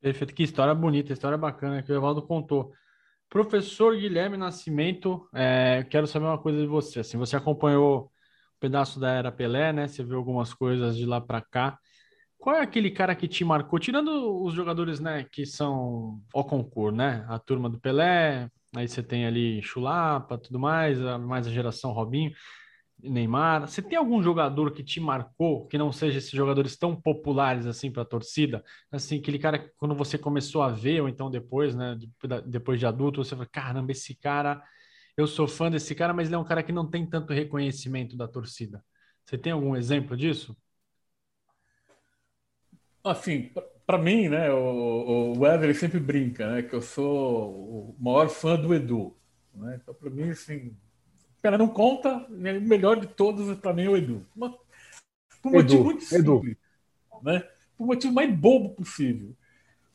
Perfeito, 0.00 0.34
que 0.34 0.42
história 0.42 0.74
bonita, 0.74 1.12
história 1.12 1.38
bacana 1.38 1.82
que 1.82 1.92
o 1.92 1.94
Evaldo 1.94 2.22
contou. 2.22 2.72
Professor 3.28 3.96
Guilherme 3.96 4.36
Nascimento, 4.36 5.28
é, 5.32 5.86
quero 5.88 6.06
saber 6.06 6.26
uma 6.26 6.42
coisa 6.42 6.60
de 6.60 6.66
você. 6.66 7.00
Assim, 7.00 7.16
você 7.16 7.36
acompanhou 7.36 8.06
um 8.56 8.58
pedaço 8.58 8.98
da 8.98 9.12
era 9.12 9.30
Pelé, 9.30 9.72
né? 9.72 9.86
Você 9.86 10.02
viu 10.02 10.18
algumas 10.18 10.52
coisas 10.52 10.96
de 10.96 11.06
lá 11.06 11.20
para 11.20 11.40
cá. 11.40 11.78
Qual 12.36 12.56
é 12.56 12.60
aquele 12.60 12.90
cara 12.90 13.14
que 13.14 13.28
te 13.28 13.44
marcou, 13.44 13.78
tirando 13.78 14.42
os 14.42 14.52
jogadores, 14.52 14.98
né, 14.98 15.24
que 15.30 15.46
são 15.46 16.20
ao 16.34 16.44
concurso, 16.44 16.96
né? 16.96 17.24
A 17.28 17.38
turma 17.38 17.70
do 17.70 17.80
Pelé, 17.80 18.50
Aí 18.74 18.88
você 18.88 19.02
tem 19.02 19.26
ali 19.26 19.62
Chulapa, 19.62 20.38
tudo 20.38 20.58
mais, 20.58 20.98
mais 21.20 21.46
a 21.46 21.50
geração 21.50 21.92
Robinho, 21.92 22.32
Neymar. 22.98 23.68
Você 23.68 23.82
tem 23.82 23.98
algum 23.98 24.22
jogador 24.22 24.72
que 24.72 24.82
te 24.82 24.98
marcou, 24.98 25.66
que 25.66 25.76
não 25.76 25.92
seja 25.92 26.18
esses 26.18 26.30
jogadores 26.30 26.76
tão 26.76 26.98
populares 26.98 27.66
assim 27.66 27.90
para 27.90 28.02
a 28.02 28.06
torcida? 28.06 28.64
Assim, 28.90 29.18
aquele 29.18 29.38
cara 29.38 29.58
que 29.58 29.70
quando 29.76 29.94
você 29.94 30.16
começou 30.16 30.62
a 30.62 30.70
ver, 30.70 31.02
ou 31.02 31.08
então 31.08 31.30
depois, 31.30 31.74
né, 31.74 31.98
depois 32.46 32.78
de 32.78 32.86
adulto, 32.86 33.22
você 33.22 33.36
fala, 33.36 33.46
caramba, 33.46 33.92
esse 33.92 34.14
cara, 34.14 34.62
eu 35.16 35.26
sou 35.26 35.46
fã 35.46 35.70
desse 35.70 35.94
cara, 35.94 36.14
mas 36.14 36.28
ele 36.28 36.36
é 36.36 36.38
um 36.38 36.44
cara 36.44 36.62
que 36.62 36.72
não 36.72 36.88
tem 36.88 37.04
tanto 37.06 37.32
reconhecimento 37.32 38.16
da 38.16 38.26
torcida. 38.26 38.82
Você 39.24 39.36
tem 39.36 39.52
algum 39.52 39.76
exemplo 39.76 40.16
disso? 40.16 40.56
Assim, 43.04 43.50
para 43.86 43.98
mim, 43.98 44.28
né, 44.28 44.50
o, 44.52 45.34
o 45.34 45.40
Wesley 45.40 45.74
sempre 45.74 46.00
brinca, 46.00 46.50
né, 46.50 46.62
que 46.62 46.74
eu 46.74 46.82
sou 46.82 47.50
o 47.50 47.96
maior 47.98 48.28
fã 48.28 48.56
do 48.56 48.74
Edu. 48.74 49.14
Né? 49.54 49.78
Então, 49.80 49.94
para 49.94 50.10
mim, 50.10 50.30
assim, 50.30 50.74
pena 51.40 51.58
não 51.58 51.68
conta, 51.68 52.26
né, 52.28 52.56
o 52.58 52.62
melhor 52.62 52.98
de 53.00 53.06
todos 53.06 53.56
para 53.58 53.72
mim 53.72 53.84
é 53.84 53.88
o 53.88 53.96
Edu. 53.96 54.26
Uma, 54.34 54.50
por 55.42 55.52
um 55.52 55.58
Edu, 55.58 55.62
motivo 55.62 55.84
muito 55.84 56.04
simples, 56.04 56.56
né? 57.22 57.40
Por 57.76 57.84
um 57.84 57.86
motivo 57.86 58.14
mais 58.14 58.34
bobo 58.34 58.70
possível. 58.70 59.34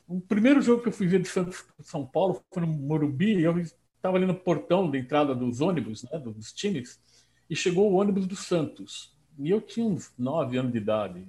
O 0.06 0.20
primeiro 0.20 0.60
jogo 0.60 0.82
que 0.82 0.88
eu 0.88 0.92
fui 0.92 1.06
ver 1.06 1.20
de 1.20 1.28
Santos 1.28 1.64
São 1.80 2.06
Paulo 2.06 2.42
foi 2.52 2.62
no 2.62 2.68
Morumbi, 2.68 3.38
e 3.38 3.44
eu 3.44 3.58
estava 3.58 4.16
ali 4.16 4.26
no 4.26 4.34
portão 4.34 4.90
da 4.90 4.98
entrada 4.98 5.34
dos 5.34 5.60
ônibus, 5.60 6.02
né, 6.04 6.18
dos 6.18 6.52
times, 6.52 7.00
e 7.48 7.56
chegou 7.56 7.90
o 7.90 7.96
ônibus 7.96 8.26
do 8.26 8.36
Santos. 8.36 9.16
E 9.38 9.50
eu 9.50 9.60
tinha 9.60 9.86
uns 9.86 10.12
nove 10.18 10.58
anos 10.58 10.72
de 10.72 10.78
idade. 10.78 11.28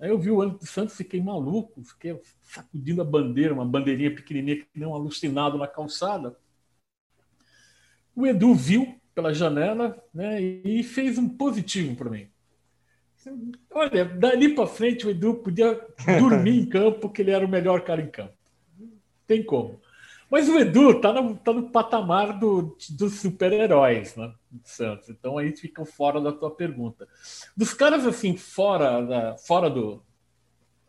Aí 0.00 0.08
eu 0.08 0.18
vi 0.18 0.30
o 0.30 0.44
do 0.46 0.64
Santos, 0.64 0.96
fiquei 0.96 1.22
maluco, 1.22 1.82
fiquei 1.84 2.18
sacudindo 2.42 3.02
a 3.02 3.04
bandeira, 3.04 3.52
uma 3.52 3.66
bandeirinha 3.66 4.14
pequenininha 4.14 4.56
que 4.56 4.66
nem 4.74 4.88
um 4.88 4.94
alucinado 4.94 5.58
na 5.58 5.66
calçada. 5.66 6.34
O 8.16 8.26
Edu 8.26 8.54
viu 8.54 8.98
pela 9.14 9.34
janela 9.34 10.02
né, 10.14 10.40
e 10.40 10.82
fez 10.82 11.18
um 11.18 11.28
positivo 11.28 11.94
para 11.96 12.08
mim. 12.08 12.28
Olha, 13.70 14.06
dali 14.06 14.54
para 14.54 14.66
frente 14.66 15.06
o 15.06 15.10
Edu 15.10 15.34
podia 15.34 15.78
dormir 16.18 16.58
em 16.58 16.66
campo, 16.66 17.10
que 17.10 17.20
ele 17.20 17.32
era 17.32 17.44
o 17.44 17.48
melhor 17.48 17.82
cara 17.82 18.00
em 18.00 18.10
campo. 18.10 18.32
Tem 19.26 19.44
como. 19.44 19.80
Mas 20.30 20.48
o 20.48 20.56
Edu 20.58 21.00
tá 21.00 21.12
no, 21.12 21.36
tá 21.36 21.52
no 21.52 21.70
patamar 21.70 22.38
do, 22.38 22.76
dos 22.90 23.20
super-heróis, 23.20 24.14
né? 24.14 24.32
Santos. 24.62 25.08
Então 25.08 25.36
aí 25.36 25.56
fica 25.56 25.84
fora 25.84 26.20
da 26.20 26.32
tua 26.32 26.54
pergunta. 26.54 27.08
Dos 27.56 27.74
caras 27.74 28.06
assim, 28.06 28.36
fora, 28.36 29.02
da, 29.02 29.36
fora 29.38 29.68
do, 29.68 30.02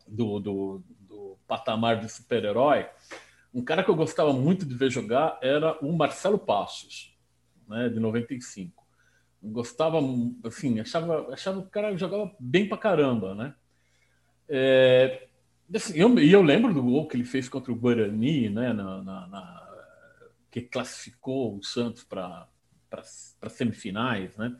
do, 0.06 0.38
do, 0.38 0.82
do 1.00 1.38
patamar 1.46 1.98
de 1.98 2.08
super-herói, 2.08 2.86
um 3.52 3.64
cara 3.64 3.82
que 3.82 3.90
eu 3.90 3.96
gostava 3.96 4.32
muito 4.32 4.64
de 4.64 4.74
ver 4.74 4.90
jogar 4.90 5.38
era 5.42 5.76
o 5.84 5.92
Marcelo 5.92 6.38
Passos, 6.38 7.14
né, 7.68 7.88
de 7.88 7.98
95. 7.98 8.82
Eu 9.42 9.50
gostava, 9.50 9.98
assim, 10.44 10.78
achava, 10.78 11.32
achava 11.32 11.60
que 11.62 11.66
o 11.66 11.70
cara 11.70 11.96
jogava 11.96 12.32
bem 12.38 12.68
pra 12.68 12.78
caramba, 12.78 13.34
né? 13.34 13.54
É, 14.48 15.26
Assim, 15.74 15.94
eu, 15.96 16.18
e 16.18 16.30
eu 16.30 16.42
lembro 16.42 16.74
do 16.74 16.82
gol 16.82 17.08
que 17.08 17.16
ele 17.16 17.24
fez 17.24 17.48
contra 17.48 17.72
o 17.72 17.76
Guarani, 17.76 18.50
né, 18.50 18.72
na, 18.72 19.02
na, 19.02 19.26
na 19.26 19.62
que 20.50 20.60
classificou 20.60 21.56
o 21.56 21.62
Santos 21.62 22.04
para 22.04 22.46
semifinais, 23.48 24.36
né? 24.36 24.54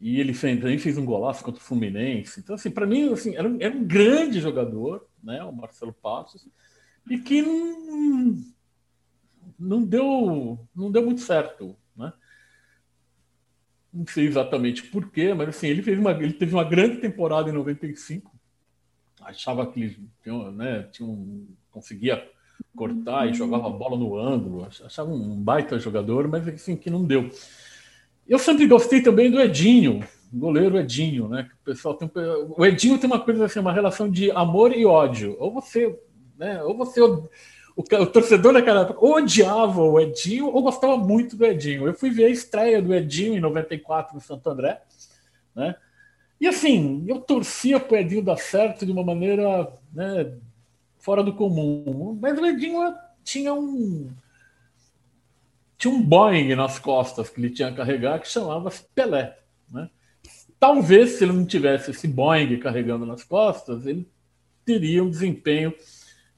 E 0.00 0.18
ele 0.18 0.34
fez, 0.34 0.58
também 0.58 0.78
fez 0.78 0.98
um 0.98 1.04
golaço 1.04 1.44
contra 1.44 1.60
o 1.60 1.64
Fluminense. 1.64 2.40
Então, 2.40 2.56
assim, 2.56 2.70
para 2.70 2.86
mim, 2.86 3.12
assim, 3.12 3.36
era, 3.36 3.48
era 3.60 3.76
um 3.76 3.84
grande 3.84 4.40
jogador, 4.40 5.06
né, 5.22 5.44
o 5.44 5.52
Marcelo 5.52 5.92
Passos, 5.92 6.48
e 7.08 7.18
que 7.18 7.42
não, 7.42 8.42
não, 9.58 9.84
deu, 9.84 10.58
não 10.74 10.90
deu 10.90 11.04
muito 11.04 11.20
certo. 11.20 11.76
Né? 11.94 12.12
Não 13.92 14.06
sei 14.06 14.26
exatamente 14.26 14.84
porquê, 14.84 15.34
mas 15.34 15.50
assim, 15.50 15.68
ele, 15.68 15.82
fez 15.82 15.98
uma, 15.98 16.12
ele 16.12 16.32
teve 16.32 16.52
uma 16.52 16.64
grande 16.64 16.96
temporada 16.96 17.50
em 17.50 17.52
95. 17.52 18.31
Achava 19.24 19.66
que 19.66 19.80
ele 19.80 19.98
tinha, 20.22 20.50
né, 20.50 20.88
tinha 20.92 21.08
um, 21.08 21.46
conseguia 21.70 22.28
cortar 22.76 23.28
e 23.28 23.34
jogava 23.34 23.66
a 23.66 23.70
bola 23.70 23.96
no 23.96 24.16
ângulo. 24.16 24.66
Achava 24.84 25.10
um 25.10 25.36
baita 25.36 25.78
jogador, 25.78 26.28
mas 26.28 26.46
assim, 26.48 26.76
que 26.76 26.90
não 26.90 27.04
deu. 27.04 27.30
Eu 28.28 28.38
sempre 28.38 28.66
gostei 28.66 29.02
também 29.02 29.30
do 29.30 29.40
Edinho, 29.40 30.02
goleiro 30.32 30.78
Edinho, 30.78 31.28
né? 31.28 31.50
O 31.62 31.64
pessoal 31.64 31.94
tem 31.94 32.10
o 32.14 32.64
Edinho 32.64 32.98
tem 32.98 33.08
uma 33.08 33.20
coisa 33.20 33.44
assim, 33.44 33.60
uma 33.60 33.72
relação 33.72 34.10
de 34.10 34.30
amor 34.30 34.72
e 34.72 34.86
ódio. 34.86 35.36
Ou 35.38 35.52
você, 35.52 35.98
né? 36.38 36.62
Ou 36.62 36.76
você 36.76 37.00
o, 37.00 37.28
o 37.76 38.06
torcedor 38.06 38.52
daquela 38.52 38.82
época 38.82 39.04
odiava 39.04 39.82
o 39.82 39.98
Edinho 40.00 40.46
ou 40.46 40.62
gostava 40.62 40.96
muito 40.96 41.36
do 41.36 41.44
Edinho. 41.44 41.86
Eu 41.86 41.94
fui 41.94 42.10
ver 42.10 42.26
a 42.26 42.30
estreia 42.30 42.80
do 42.80 42.94
Edinho 42.94 43.34
em 43.34 43.40
94 43.40 44.14
no 44.14 44.20
Santo 44.20 44.48
André, 44.48 44.80
né? 45.54 45.74
E 46.42 46.48
assim, 46.48 47.04
eu 47.06 47.20
torcia 47.20 47.78
para 47.78 47.94
o 47.94 47.96
Edinho 47.96 48.20
dar 48.20 48.36
certo 48.36 48.84
de 48.84 48.90
uma 48.90 49.04
maneira 49.04 49.72
né, 49.92 50.36
fora 50.98 51.22
do 51.22 51.32
comum. 51.32 52.18
Mas 52.20 52.36
o 52.36 52.44
Edinho 52.44 52.80
tinha 53.22 53.54
um 53.54 54.10
tinha 55.78 55.94
um 55.94 56.02
Boeing 56.02 56.56
nas 56.56 56.80
costas 56.80 57.30
que 57.30 57.40
ele 57.40 57.50
tinha 57.50 57.70
que 57.70 57.76
carregar 57.76 58.18
que 58.18 58.26
chamava-se 58.26 58.84
Pelé. 58.92 59.38
Né? 59.70 59.88
Talvez, 60.58 61.10
se 61.10 61.22
ele 61.22 61.32
não 61.32 61.46
tivesse 61.46 61.92
esse 61.92 62.08
Boeing 62.08 62.58
carregando 62.58 63.06
nas 63.06 63.22
costas, 63.22 63.86
ele 63.86 64.10
teria 64.64 65.04
um 65.04 65.10
desempenho 65.10 65.72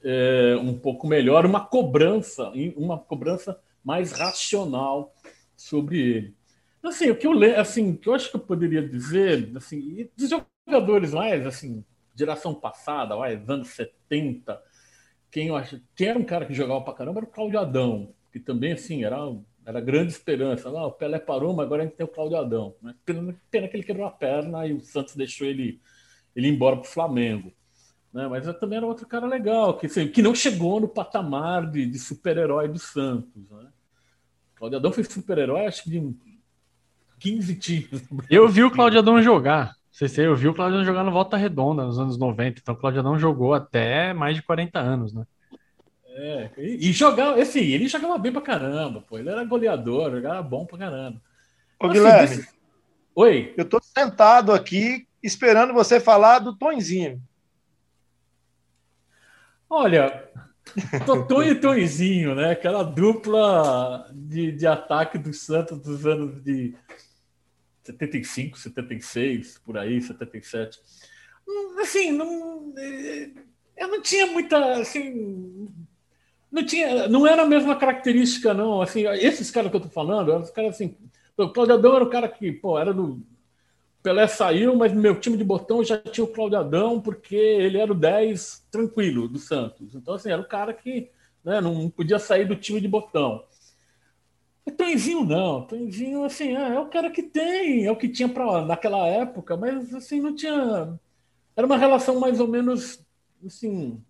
é, 0.03 0.55
um 0.61 0.77
pouco 0.77 1.07
melhor, 1.07 1.47
uma 1.47 1.65
cobrança, 1.65 2.51
uma 2.75 2.99
cobrança 2.99 3.59
mais 3.83 4.11
racional 4.11 5.15
sobre 5.57 5.99
ele. 5.99 6.35
Assim, 6.85 7.09
o 7.09 7.15
que 7.15 7.27
eu 7.27 7.33
assim, 7.59 7.95
que 7.95 8.07
eu 8.07 8.13
acho 8.13 8.29
que 8.29 8.35
eu 8.35 8.41
poderia 8.41 8.87
dizer, 8.87 9.51
assim, 9.55 10.09
dos 10.15 10.29
jogadores 10.29 11.13
mais 11.13 11.45
assim, 11.45 11.83
geração 12.15 12.53
passada, 12.53 13.15
mais 13.15 13.49
anos 13.49 13.69
70, 13.69 14.61
quem 15.31 15.47
eu 15.47 15.55
acho, 15.55 15.81
quem 15.95 16.07
era 16.07 16.19
um 16.19 16.23
cara 16.23 16.45
que 16.45 16.53
jogava 16.53 16.81
pra 16.81 16.93
caramba 16.93 17.19
era 17.19 17.27
o 17.27 17.31
Claudio 17.31 17.59
Adão 17.59 18.13
que 18.35 18.39
também 18.41 18.73
assim 18.73 19.05
era 19.05 19.17
era 19.65 19.79
grande 19.79 20.11
esperança. 20.11 20.67
Ah, 20.69 20.87
o 20.87 20.91
Pelé 20.91 21.17
parou, 21.17 21.53
mas 21.53 21.65
agora 21.65 21.83
a 21.83 21.85
gente 21.85 21.95
tem 21.95 22.05
o 22.05 22.09
Cláudio 22.09 22.37
Adão. 22.37 22.75
Né? 22.81 22.93
Pena, 23.05 23.35
pena 23.49 23.67
que 23.67 23.77
ele 23.77 23.83
quebrou 23.83 24.05
a 24.05 24.11
perna 24.11 24.67
e 24.67 24.73
o 24.73 24.81
Santos 24.81 25.15
deixou 25.15 25.47
ele, 25.47 25.81
ele 26.35 26.49
ir 26.49 26.51
embora 26.51 26.75
para 26.75 26.85
o 26.85 26.91
Flamengo. 26.91 27.51
Né? 28.13 28.27
Mas 28.27 28.45
também 28.59 28.77
era 28.77 28.85
outro 28.85 29.07
cara 29.07 29.25
legal, 29.25 29.77
que, 29.77 29.87
assim, 29.87 30.07
que 30.07 30.21
não 30.21 30.35
chegou 30.35 30.81
no 30.81 30.87
patamar 30.87 31.71
de, 31.71 31.85
de 31.85 31.97
super-herói 31.97 32.67
do 32.67 32.77
Santos. 32.77 33.49
Né? 33.49 33.69
O 34.53 34.57
Cláudio 34.57 34.79
Adão 34.79 34.91
foi 34.91 35.03
super-herói, 35.05 35.65
acho 35.65 35.83
que 35.83 35.89
de 35.89 36.15
15 37.25 37.55
times. 37.55 38.07
Eu 38.29 38.47
vi 38.47 38.63
o 38.63 38.69
Cláudio 38.69 38.99
Adão 38.99 39.19
jogar. 39.19 39.75
Vocês 39.91 40.15
eu 40.19 40.35
vi 40.35 40.47
o 40.47 40.53
Cláudio 40.53 40.77
Adão 40.77 40.85
jogar 40.85 41.03
no 41.03 41.11
Volta 41.11 41.35
Redonda 41.35 41.83
nos 41.83 41.97
anos 41.97 42.19
90. 42.19 42.59
Então 42.59 42.75
o 42.75 42.77
Cláudio 42.77 42.99
Adão 42.99 43.17
jogou 43.17 43.55
até 43.55 44.13
mais 44.13 44.35
de 44.35 44.43
40 44.43 44.77
anos, 44.77 45.11
né? 45.11 45.25
É, 46.07 46.51
e, 46.59 46.89
e 46.89 46.93
jogava, 46.93 47.41
assim, 47.41 47.61
ele 47.61 47.87
jogava 47.87 48.17
bem 48.19 48.31
pra 48.31 48.41
caramba, 48.41 49.01
pô. 49.01 49.17
Ele 49.17 49.29
era 49.29 49.43
goleador, 49.43 50.11
jogava 50.11 50.43
bom 50.43 50.67
pra 50.67 50.77
caramba. 50.77 51.19
Ô, 51.81 51.87
assim, 51.87 51.93
Guilherme. 51.93 52.45
Oi. 53.15 53.53
Eu 53.57 53.65
tô 53.65 53.79
sentado 53.81 54.53
aqui 54.53 55.07
esperando 55.23 55.73
você 55.73 55.99
falar 55.99 56.39
do 56.39 56.55
Tonzinho. 56.55 57.19
Olha, 59.67 60.29
Totô 61.05 61.41
e 61.41 61.55
Tonzinho, 61.55 62.35
né? 62.35 62.51
Aquela 62.51 62.83
dupla 62.83 64.07
de, 64.13 64.51
de 64.51 64.67
ataque 64.67 65.17
do 65.17 65.33
Santos 65.33 65.79
dos 65.79 66.05
anos 66.05 66.43
de 66.43 66.75
75, 67.85 68.57
76, 68.57 69.59
por 69.59 69.77
aí, 69.77 70.01
77. 70.01 70.79
Hum, 71.47 71.79
assim, 71.79 72.11
não, 72.11 72.73
é, 72.77 73.29
eu 73.77 73.87
não 73.87 74.01
tinha 74.01 74.25
muita, 74.27 74.81
assim, 74.81 75.67
não 76.51 76.65
tinha, 76.65 77.07
não 77.07 77.27
era 77.27 77.43
a 77.43 77.47
mesma 77.47 77.75
característica, 77.75 78.53
não. 78.53 78.81
Assim, 78.81 79.05
esses 79.07 79.51
caras 79.51 79.69
que 79.69 79.77
eu 79.77 79.81
tô 79.81 79.89
falando, 79.89 80.31
eram 80.31 80.41
os 80.41 80.49
caras 80.49 80.75
assim. 80.75 80.95
O 81.37 81.49
Claudio 81.49 81.75
Adão 81.75 81.95
era 81.95 82.03
o 82.05 82.09
cara 82.09 82.29
que, 82.29 82.51
pô, 82.51 82.79
era 82.79 82.93
do. 82.93 83.21
Pelé 84.01 84.27
saiu, 84.27 84.75
mas 84.75 84.93
no 84.93 85.01
meu 85.01 85.19
time 85.19 85.35
de 85.35 85.43
botão 85.43 85.83
já 85.83 85.97
tinha 85.97 86.23
o 86.23 86.31
Claudio 86.31 86.59
Adão, 86.59 87.01
porque 87.01 87.35
ele 87.35 87.79
era 87.79 87.91
o 87.91 87.95
10 87.95 88.67
tranquilo 88.71 89.27
do 89.27 89.39
Santos. 89.39 89.95
Então, 89.95 90.13
assim, 90.13 90.31
era 90.31 90.41
o 90.41 90.47
cara 90.47 90.73
que 90.73 91.09
né, 91.43 91.59
não 91.59 91.89
podia 91.89 92.19
sair 92.19 92.47
do 92.47 92.55
time 92.55 92.79
de 92.79 92.87
botão. 92.87 93.43
Tonzinho 94.71 95.23
não, 95.23 95.59
o 95.59 95.65
Tonzinho, 95.67 96.23
assim, 96.23 96.55
é, 96.55 96.75
é 96.75 96.79
o 96.79 96.89
cara 96.89 97.11
que 97.11 97.23
tem, 97.23 97.85
é 97.85 97.91
o 97.91 97.95
que 97.95 98.09
tinha 98.09 98.27
para 98.27 98.65
naquela 98.65 99.07
época, 99.07 99.55
mas 99.55 99.93
assim, 99.93 100.19
não 100.19 100.35
tinha. 100.35 100.99
Era 101.55 101.67
uma 101.67 101.77
relação 101.77 102.19
mais 102.19 102.39
ou 102.39 102.47
menos 102.47 103.05
assim, 103.45 104.01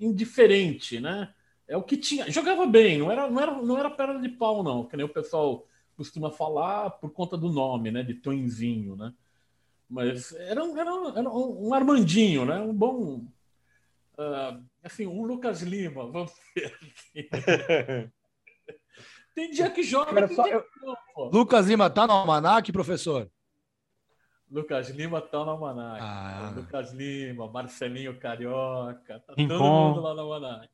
indiferente, 0.00 1.00
né? 1.00 1.32
é 1.72 1.76
o 1.76 1.82
que 1.82 1.96
tinha. 1.96 2.30
Jogava 2.30 2.66
bem, 2.66 2.98
não 2.98 3.10
era, 3.10 3.30
não 3.30 3.40
era, 3.40 3.62
não 3.62 3.78
era 3.78 3.90
perna 3.90 4.20
de 4.20 4.28
pau, 4.28 4.62
não, 4.62 4.84
que 4.84 4.96
nem 4.96 5.06
o 5.06 5.12
pessoal 5.12 5.66
costuma 5.96 6.30
falar 6.30 6.90
por 6.90 7.10
conta 7.10 7.36
do 7.36 7.50
nome, 7.50 7.90
né? 7.90 8.02
De 8.02 8.14
Tonzinho, 8.14 8.94
né? 8.94 9.12
Mas 9.88 10.32
era, 10.32 10.62
um, 10.62 10.78
era, 10.78 10.94
um, 10.94 11.18
era 11.18 11.30
um 11.30 11.74
Armandinho, 11.74 12.44
né? 12.44 12.60
Um 12.60 12.74
bom. 12.74 13.24
Uh, 14.18 14.62
assim, 14.82 15.06
um 15.06 15.22
Lucas 15.22 15.62
Lima, 15.62 16.06
vamos 16.06 16.32
ver. 16.54 18.12
tem 19.34 19.50
dia 19.50 19.70
que 19.70 19.82
joga. 19.82 20.26
Tem 20.26 20.36
dia 20.44 20.60
que 20.60 20.86
não, 20.86 21.30
Lucas 21.30 21.66
Lima 21.66 21.88
tá 21.88 22.06
no 22.06 22.12
Almanac, 22.12 22.70
professor? 22.72 23.30
Lucas 24.50 24.90
Lima 24.90 25.20
tá 25.20 25.44
no 25.44 25.50
Almanac. 25.52 26.00
Ah. 26.02 26.52
Lucas 26.54 26.92
Lima, 26.92 27.50
Marcelinho 27.50 28.18
Carioca, 28.18 29.20
tá 29.26 29.34
todo 29.34 29.48
mundo 29.48 30.00
lá 30.00 30.14
no 30.14 30.20
Almanac. 30.20 30.68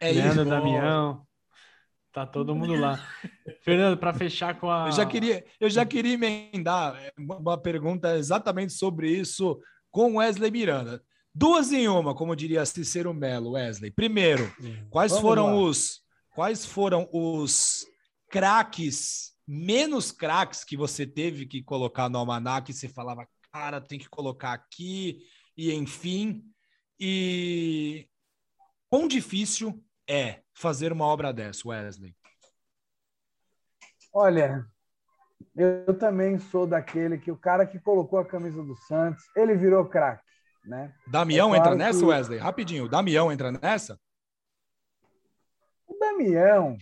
É 0.00 0.12
Leandro 0.12 0.42
isso. 0.42 0.50
Damião. 0.50 1.26
Tá 2.12 2.26
todo 2.26 2.54
mundo 2.54 2.74
lá. 2.74 2.98
Fernando, 3.62 3.96
para 3.96 4.12
fechar 4.14 4.58
com 4.58 4.70
a. 4.70 4.86
Eu 4.86 4.92
já, 4.92 5.06
queria, 5.06 5.44
eu 5.60 5.70
já 5.70 5.84
queria 5.84 6.14
emendar 6.14 6.96
uma 7.18 7.56
pergunta 7.56 8.16
exatamente 8.16 8.72
sobre 8.72 9.10
isso 9.10 9.60
com 9.90 10.16
Wesley 10.16 10.50
Miranda. 10.50 11.02
Duas 11.32 11.72
em 11.72 11.86
uma, 11.86 12.14
como 12.14 12.34
diria 12.34 12.66
Cicero 12.66 13.14
Melo, 13.14 13.52
Wesley. 13.52 13.90
Primeiro, 13.92 14.52
quais 14.88 15.12
Vamos 15.12 15.22
foram 15.22 15.46
lá. 15.46 15.54
os 15.54 16.00
quais 16.40 16.64
foram 16.64 17.06
os 17.12 17.84
craques, 18.30 19.32
menos 19.46 20.10
craques 20.10 20.64
que 20.64 20.74
você 20.74 21.06
teve 21.06 21.44
que 21.44 21.62
colocar 21.62 22.08
no 22.08 22.16
almanac 22.16 22.70
e 22.70 22.72
você 22.72 22.88
falava, 22.88 23.28
cara, 23.52 23.78
tem 23.78 23.98
que 23.98 24.08
colocar 24.08 24.54
aqui, 24.54 25.18
e 25.54 25.70
enfim. 25.74 26.42
E 26.98 28.08
quão 28.88 29.06
difícil 29.06 29.84
é 30.08 30.40
fazer 30.54 30.94
uma 30.94 31.04
obra 31.04 31.30
dessa, 31.30 31.68
Wesley? 31.68 32.16
Olha, 34.10 34.64
eu 35.54 35.98
também 35.98 36.38
sou 36.38 36.66
daquele 36.66 37.18
que 37.18 37.30
o 37.30 37.36
cara 37.36 37.66
que 37.66 37.78
colocou 37.78 38.18
a 38.18 38.24
camisa 38.24 38.64
do 38.64 38.74
Santos, 38.88 39.22
ele 39.36 39.54
virou 39.54 39.84
craque, 39.84 40.24
né? 40.64 40.90
Damião 41.06 41.54
é 41.54 41.58
claro 41.58 41.74
entra 41.74 41.84
nessa, 41.86 41.98
que... 41.98 42.06
Wesley? 42.06 42.38
Rapidinho, 42.38 42.84
o 42.84 42.88
Damião 42.88 43.30
entra 43.30 43.52
nessa? 43.52 44.00
Damião, 46.00 46.76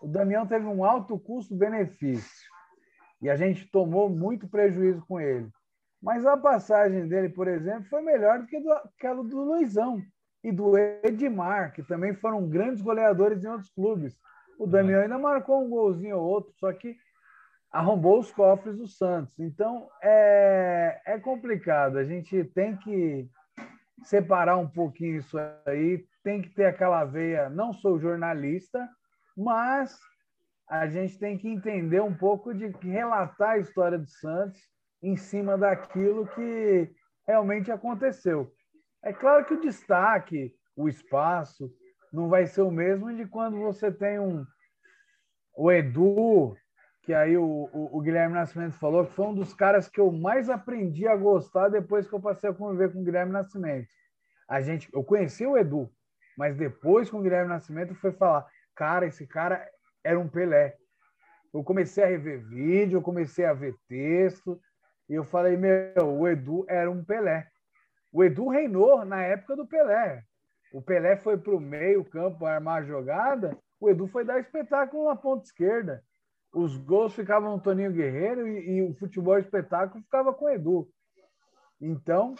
o 0.00 0.06
Damião 0.06 0.46
teve 0.46 0.64
um 0.66 0.84
alto 0.84 1.18
custo-benefício 1.18 2.48
e 3.20 3.28
a 3.28 3.36
gente 3.36 3.66
tomou 3.66 4.08
muito 4.08 4.48
prejuízo 4.48 5.04
com 5.06 5.20
ele. 5.20 5.50
Mas 6.00 6.24
a 6.24 6.36
passagem 6.36 7.06
dele, 7.06 7.28
por 7.28 7.46
exemplo, 7.46 7.84
foi 7.88 8.00
melhor 8.02 8.40
do 8.40 8.46
que 8.46 8.58
do, 8.58 8.72
aquela 8.72 9.22
do 9.22 9.42
Luizão 9.42 10.02
e 10.42 10.50
do 10.50 10.76
Edmar, 10.76 11.72
que 11.72 11.82
também 11.82 12.14
foram 12.14 12.48
grandes 12.48 12.80
goleadores 12.80 13.44
em 13.44 13.48
outros 13.48 13.70
clubes. 13.70 14.18
O 14.58 14.66
Damião 14.66 15.02
ainda 15.02 15.18
marcou 15.18 15.64
um 15.64 15.68
golzinho 15.68 16.18
ou 16.18 16.24
outro, 16.24 16.52
só 16.58 16.72
que 16.72 16.96
arrombou 17.70 18.18
os 18.18 18.30
cofres 18.32 18.76
do 18.76 18.86
Santos. 18.86 19.38
Então 19.38 19.88
é, 20.02 21.00
é 21.06 21.18
complicado. 21.18 21.96
A 21.96 22.04
gente 22.04 22.44
tem 22.44 22.76
que 22.76 23.28
separar 24.04 24.56
um 24.56 24.68
pouquinho 24.68 25.18
isso 25.18 25.36
aí, 25.64 26.04
tem 26.22 26.42
que 26.42 26.50
ter 26.50 26.66
aquela 26.66 27.04
veia. 27.04 27.48
Não 27.50 27.72
sou 27.72 27.98
jornalista, 27.98 28.88
mas 29.36 29.98
a 30.68 30.86
gente 30.86 31.18
tem 31.18 31.36
que 31.36 31.48
entender 31.48 32.00
um 32.00 32.14
pouco 32.14 32.54
de 32.54 32.66
relatar 32.80 33.50
a 33.50 33.58
história 33.58 33.98
do 33.98 34.08
Santos 34.08 34.60
em 35.02 35.16
cima 35.16 35.58
daquilo 35.58 36.26
que 36.28 36.90
realmente 37.26 37.70
aconteceu. 37.70 38.52
É 39.02 39.12
claro 39.12 39.44
que 39.44 39.54
o 39.54 39.60
destaque, 39.60 40.54
o 40.76 40.88
espaço, 40.88 41.70
não 42.12 42.28
vai 42.28 42.46
ser 42.46 42.62
o 42.62 42.70
mesmo 42.70 43.12
de 43.14 43.26
quando 43.26 43.58
você 43.58 43.90
tem 43.90 44.18
um 44.18 44.44
o 45.54 45.70
Edu, 45.70 46.56
que 47.02 47.12
aí 47.12 47.36
o, 47.36 47.44
o, 47.72 47.98
o, 47.98 48.00
Guilherme 48.00 48.34
Nascimento 48.34 48.78
falou 48.78 49.04
que 49.04 49.12
foi 49.12 49.26
um 49.26 49.34
dos 49.34 49.52
caras 49.52 49.88
que 49.88 50.00
eu 50.00 50.10
mais 50.10 50.48
aprendi 50.48 51.06
a 51.06 51.16
gostar 51.16 51.68
depois 51.68 52.08
que 52.08 52.14
eu 52.14 52.20
passei 52.20 52.48
a 52.48 52.54
conviver 52.54 52.92
com 52.92 53.00
o 53.00 53.04
Guilherme 53.04 53.32
Nascimento. 53.32 53.88
A 54.48 54.60
gente, 54.62 54.88
eu 54.94 55.04
conheci 55.04 55.46
o 55.46 55.56
Edu, 55.56 55.90
mas 56.42 56.56
depois 56.56 57.08
com 57.08 57.18
o 57.18 57.22
Guilherme 57.22 57.50
Nascimento 57.50 57.94
foi 57.94 58.10
falar, 58.10 58.44
cara, 58.74 59.06
esse 59.06 59.24
cara 59.28 59.64
era 60.02 60.18
um 60.18 60.28
Pelé. 60.28 60.76
Eu 61.54 61.62
comecei 61.62 62.02
a 62.02 62.08
rever 62.08 62.44
vídeo, 62.48 62.96
eu 62.96 63.02
comecei 63.02 63.44
a 63.44 63.52
ver 63.52 63.76
texto, 63.86 64.60
e 65.08 65.14
eu 65.14 65.22
falei, 65.22 65.56
meu, 65.56 66.18
o 66.18 66.26
Edu 66.26 66.66
era 66.68 66.90
um 66.90 67.04
Pelé. 67.04 67.46
O 68.12 68.24
Edu 68.24 68.48
reinou 68.48 69.04
na 69.04 69.22
época 69.22 69.54
do 69.54 69.68
Pelé. 69.68 70.24
O 70.72 70.82
Pelé 70.82 71.16
foi 71.16 71.38
para 71.38 71.54
o 71.54 71.60
meio 71.60 72.04
campo 72.04 72.44
armar 72.44 72.82
a 72.82 72.86
jogada, 72.86 73.56
o 73.78 73.88
Edu 73.88 74.08
foi 74.08 74.24
dar 74.24 74.40
espetáculo 74.40 75.04
na 75.04 75.14
ponta 75.14 75.44
esquerda. 75.44 76.02
Os 76.52 76.76
gols 76.76 77.14
ficavam 77.14 77.52
no 77.52 77.62
Toninho 77.62 77.92
Guerreiro 77.92 78.48
e, 78.48 78.78
e 78.78 78.82
o 78.82 78.94
futebol 78.94 79.38
espetáculo 79.38 80.02
ficava 80.02 80.34
com 80.34 80.46
o 80.46 80.50
Edu. 80.50 80.88
Então, 81.80 82.34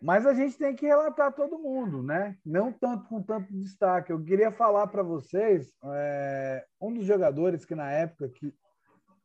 mas 0.00 0.26
a 0.26 0.34
gente 0.34 0.58
tem 0.58 0.74
que 0.74 0.86
relatar 0.86 1.32
todo 1.32 1.58
mundo, 1.58 2.02
né? 2.02 2.36
Não 2.44 2.72
tanto 2.72 3.08
com 3.08 3.22
tanto 3.22 3.52
destaque. 3.52 4.12
Eu 4.12 4.22
queria 4.22 4.52
falar 4.52 4.86
para 4.88 5.02
vocês 5.02 5.72
é, 5.84 6.66
um 6.80 6.92
dos 6.92 7.06
jogadores 7.06 7.64
que 7.64 7.74
na 7.74 7.90
época 7.90 8.28
que 8.28 8.54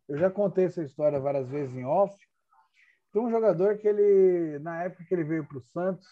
eu 0.07 0.17
já 0.17 0.29
contei 0.29 0.65
essa 0.65 0.81
história 0.81 1.19
várias 1.19 1.47
vezes 1.49 1.75
em 1.75 1.85
off. 1.85 2.15
Tem 3.11 3.21
um 3.21 3.29
jogador 3.29 3.77
que 3.77 3.87
ele 3.87 4.59
na 4.59 4.83
época 4.83 5.03
que 5.03 5.13
ele 5.13 5.23
veio 5.23 5.45
para 5.45 5.57
o 5.57 5.61
Santos, 5.61 6.07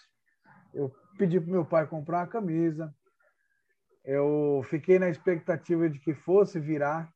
eu 0.73 0.93
pedi 1.17 1.39
para 1.39 1.51
meu 1.51 1.65
pai 1.65 1.87
comprar 1.87 2.19
uma 2.19 2.27
camisa. 2.27 2.93
Eu 4.03 4.61
fiquei 4.69 4.99
na 4.99 5.09
expectativa 5.09 5.89
de 5.89 5.99
que 5.99 6.13
fosse 6.13 6.59
virar, 6.59 7.09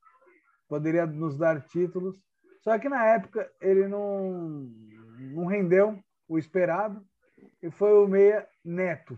poderia 0.68 1.06
nos 1.06 1.38
dar 1.38 1.62
títulos. 1.68 2.18
Só 2.62 2.80
que 2.80 2.88
na 2.88 3.06
época 3.06 3.52
ele 3.60 3.88
não, 3.88 4.72
não 5.34 5.46
rendeu 5.46 6.00
o 6.28 6.38
esperado 6.38 7.06
e 7.64 7.72
foi 7.72 7.94
o 7.94 8.06
meia 8.06 8.46
Neto. 8.64 9.18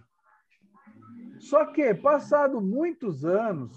Só 1.40 1.66
que, 1.66 1.94
passado 1.96 2.62
muitos 2.62 3.26
anos, 3.26 3.76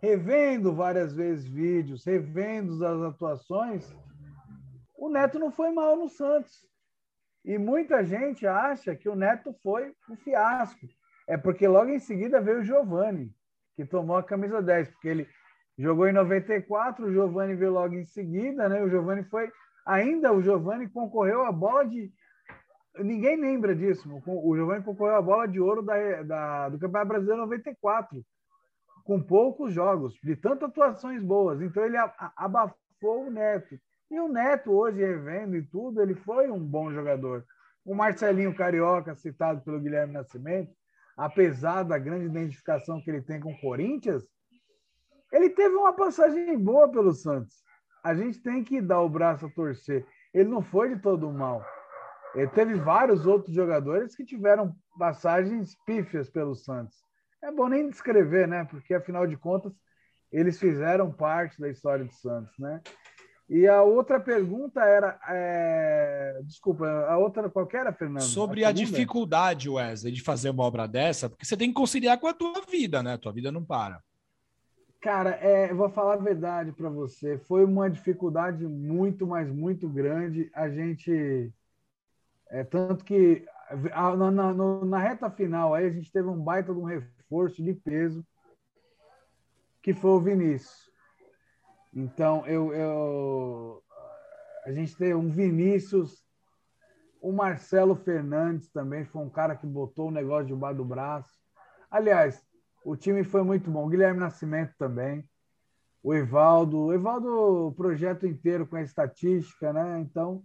revendo 0.00 0.72
várias 0.72 1.12
vezes 1.12 1.48
vídeos, 1.48 2.04
revendo 2.04 2.86
as 2.86 3.02
atuações, 3.02 3.92
o 4.96 5.08
Neto 5.08 5.40
não 5.40 5.50
foi 5.50 5.72
mal 5.72 5.96
no 5.96 6.08
Santos. 6.08 6.64
E 7.44 7.58
muita 7.58 8.04
gente 8.04 8.46
acha 8.46 8.94
que 8.94 9.08
o 9.08 9.16
Neto 9.16 9.52
foi 9.62 9.92
um 10.08 10.16
fiasco. 10.16 10.86
É 11.26 11.36
porque 11.36 11.66
logo 11.66 11.90
em 11.90 11.98
seguida 11.98 12.40
veio 12.40 12.60
o 12.60 12.64
Giovani, 12.64 13.34
que 13.74 13.84
tomou 13.84 14.16
a 14.16 14.22
camisa 14.22 14.62
10, 14.62 14.90
porque 14.90 15.08
ele 15.08 15.28
jogou 15.76 16.06
em 16.08 16.12
94, 16.12 17.04
o 17.04 17.12
Giovani 17.12 17.54
veio 17.54 17.72
logo 17.72 17.94
em 17.94 18.04
seguida, 18.04 18.68
né? 18.68 18.80
O 18.82 18.88
Giovani 18.88 19.24
foi. 19.24 19.50
Ainda 19.84 20.32
o 20.32 20.42
Giovani 20.42 20.88
concorreu 20.88 21.44
à 21.44 21.52
bola 21.52 21.84
de 21.84 22.12
ninguém 23.02 23.36
lembra 23.40 23.74
disso. 23.74 24.08
O 24.26 24.56
Giovanni 24.56 24.84
concorreu 24.84 25.16
à 25.16 25.22
bola 25.22 25.46
de 25.46 25.60
ouro 25.60 25.82
da, 25.82 26.22
da, 26.22 26.68
do 26.68 26.78
Campeonato 26.78 27.08
Brasileiro 27.08 27.42
94, 27.42 28.24
com 29.04 29.22
poucos 29.22 29.72
jogos, 29.72 30.14
de 30.22 30.36
tantas 30.36 30.68
atuações 30.70 31.22
boas. 31.22 31.60
Então 31.60 31.84
ele 31.84 31.96
abafou 32.36 33.26
o 33.26 33.30
Neto. 33.30 33.78
E 34.10 34.18
o 34.18 34.28
Neto, 34.28 34.72
hoje, 34.72 34.98
revendo 34.98 35.56
e 35.56 35.62
tudo, 35.62 36.00
ele 36.00 36.14
foi 36.14 36.50
um 36.50 36.58
bom 36.58 36.92
jogador. 36.92 37.44
O 37.84 37.94
Marcelinho 37.94 38.54
Carioca, 38.54 39.14
citado 39.14 39.60
pelo 39.62 39.80
Guilherme 39.80 40.12
Nascimento, 40.12 40.72
apesar 41.16 41.82
da 41.82 41.98
grande 41.98 42.26
identificação 42.26 43.00
que 43.02 43.10
ele 43.10 43.22
tem 43.22 43.40
com 43.40 43.52
o 43.52 43.60
Corinthians, 43.60 44.24
ele 45.32 45.50
teve 45.50 45.74
uma 45.74 45.92
passagem 45.92 46.58
boa 46.58 46.90
pelo 46.90 47.12
Santos. 47.12 47.62
A 48.02 48.14
gente 48.14 48.40
tem 48.42 48.64
que 48.64 48.80
dar 48.80 49.00
o 49.00 49.08
braço 49.08 49.46
a 49.46 49.50
torcer. 49.50 50.06
Ele 50.32 50.48
não 50.48 50.62
foi 50.62 50.94
de 50.94 51.02
todo 51.02 51.30
mal. 51.30 51.62
Ele 52.38 52.50
teve 52.50 52.74
vários 52.74 53.26
outros 53.26 53.54
jogadores 53.54 54.14
que 54.14 54.24
tiveram 54.24 54.74
passagens 54.96 55.76
pífias 55.84 56.30
pelo 56.30 56.54
Santos. 56.54 56.96
É 57.42 57.50
bom 57.50 57.68
nem 57.68 57.90
descrever, 57.90 58.46
né? 58.46 58.64
Porque 58.64 58.94
afinal 58.94 59.26
de 59.26 59.36
contas 59.36 59.72
eles 60.30 60.58
fizeram 60.58 61.10
parte 61.10 61.60
da 61.60 61.68
história 61.68 62.04
do 62.04 62.12
Santos, 62.12 62.52
né? 62.58 62.80
E 63.48 63.66
a 63.66 63.82
outra 63.82 64.20
pergunta 64.20 64.82
era, 64.82 65.18
é... 65.26 66.40
desculpa, 66.44 66.86
a 66.86 67.16
outra 67.16 67.48
qual 67.48 67.66
era, 67.72 67.92
Fernando? 67.92 68.22
Sobre 68.22 68.62
a, 68.62 68.68
a 68.68 68.72
dificuldade, 68.72 69.70
Wesley, 69.70 70.12
de 70.12 70.22
fazer 70.22 70.50
uma 70.50 70.64
obra 70.64 70.86
dessa, 70.86 71.30
porque 71.30 71.46
você 71.46 71.56
tem 71.56 71.68
que 71.68 71.74
conciliar 71.74 72.18
com 72.18 72.26
a 72.26 72.34
tua 72.34 72.60
vida, 72.70 73.02
né? 73.02 73.14
A 73.14 73.18
tua 73.18 73.32
vida 73.32 73.50
não 73.50 73.64
para. 73.64 74.02
Cara, 75.00 75.38
é, 75.40 75.70
eu 75.70 75.76
vou 75.76 75.88
falar 75.88 76.14
a 76.14 76.18
verdade 76.18 76.72
para 76.72 76.90
você. 76.90 77.38
Foi 77.38 77.64
uma 77.64 77.88
dificuldade 77.88 78.66
muito, 78.66 79.26
mas 79.26 79.48
muito 79.48 79.88
grande. 79.88 80.50
A 80.52 80.68
gente 80.68 81.52
é, 82.50 82.64
tanto 82.64 83.04
que 83.04 83.44
na, 84.16 84.30
na, 84.30 84.54
na, 84.84 84.98
reta 84.98 85.30
final 85.30 85.74
aí 85.74 85.86
a 85.86 85.90
gente 85.90 86.10
teve 86.10 86.28
um 86.28 86.42
baita 86.42 86.72
de 86.72 86.80
um 86.80 86.84
reforço 86.84 87.62
de 87.62 87.74
peso, 87.74 88.24
que 89.82 89.92
foi 89.92 90.10
o 90.10 90.20
Vinícius. 90.20 90.90
Então, 91.94 92.46
eu, 92.46 92.72
eu 92.72 93.82
a 94.64 94.72
gente 94.72 94.96
teve 94.96 95.14
um 95.14 95.30
Vinícius, 95.30 96.24
o 97.20 97.32
Marcelo 97.32 97.96
Fernandes 97.96 98.70
também 98.70 99.04
foi 99.04 99.22
um 99.22 99.30
cara 99.30 99.56
que 99.56 99.66
botou 99.66 100.08
o 100.08 100.12
negócio 100.12 100.46
debaixo 100.46 100.76
do 100.76 100.84
braço. 100.84 101.32
Aliás, 101.90 102.42
o 102.84 102.96
time 102.96 103.24
foi 103.24 103.42
muito 103.42 103.70
bom. 103.70 103.86
O 103.86 103.88
Guilherme 103.88 104.20
Nascimento 104.20 104.74
também. 104.78 105.28
O 106.02 106.14
Evaldo. 106.14 106.78
O 106.78 106.92
Evaldo, 106.92 107.28
o 107.68 107.72
projeto 107.72 108.26
inteiro 108.26 108.66
com 108.66 108.76
a 108.76 108.82
estatística, 108.82 109.72
né? 109.72 110.00
Então, 110.00 110.42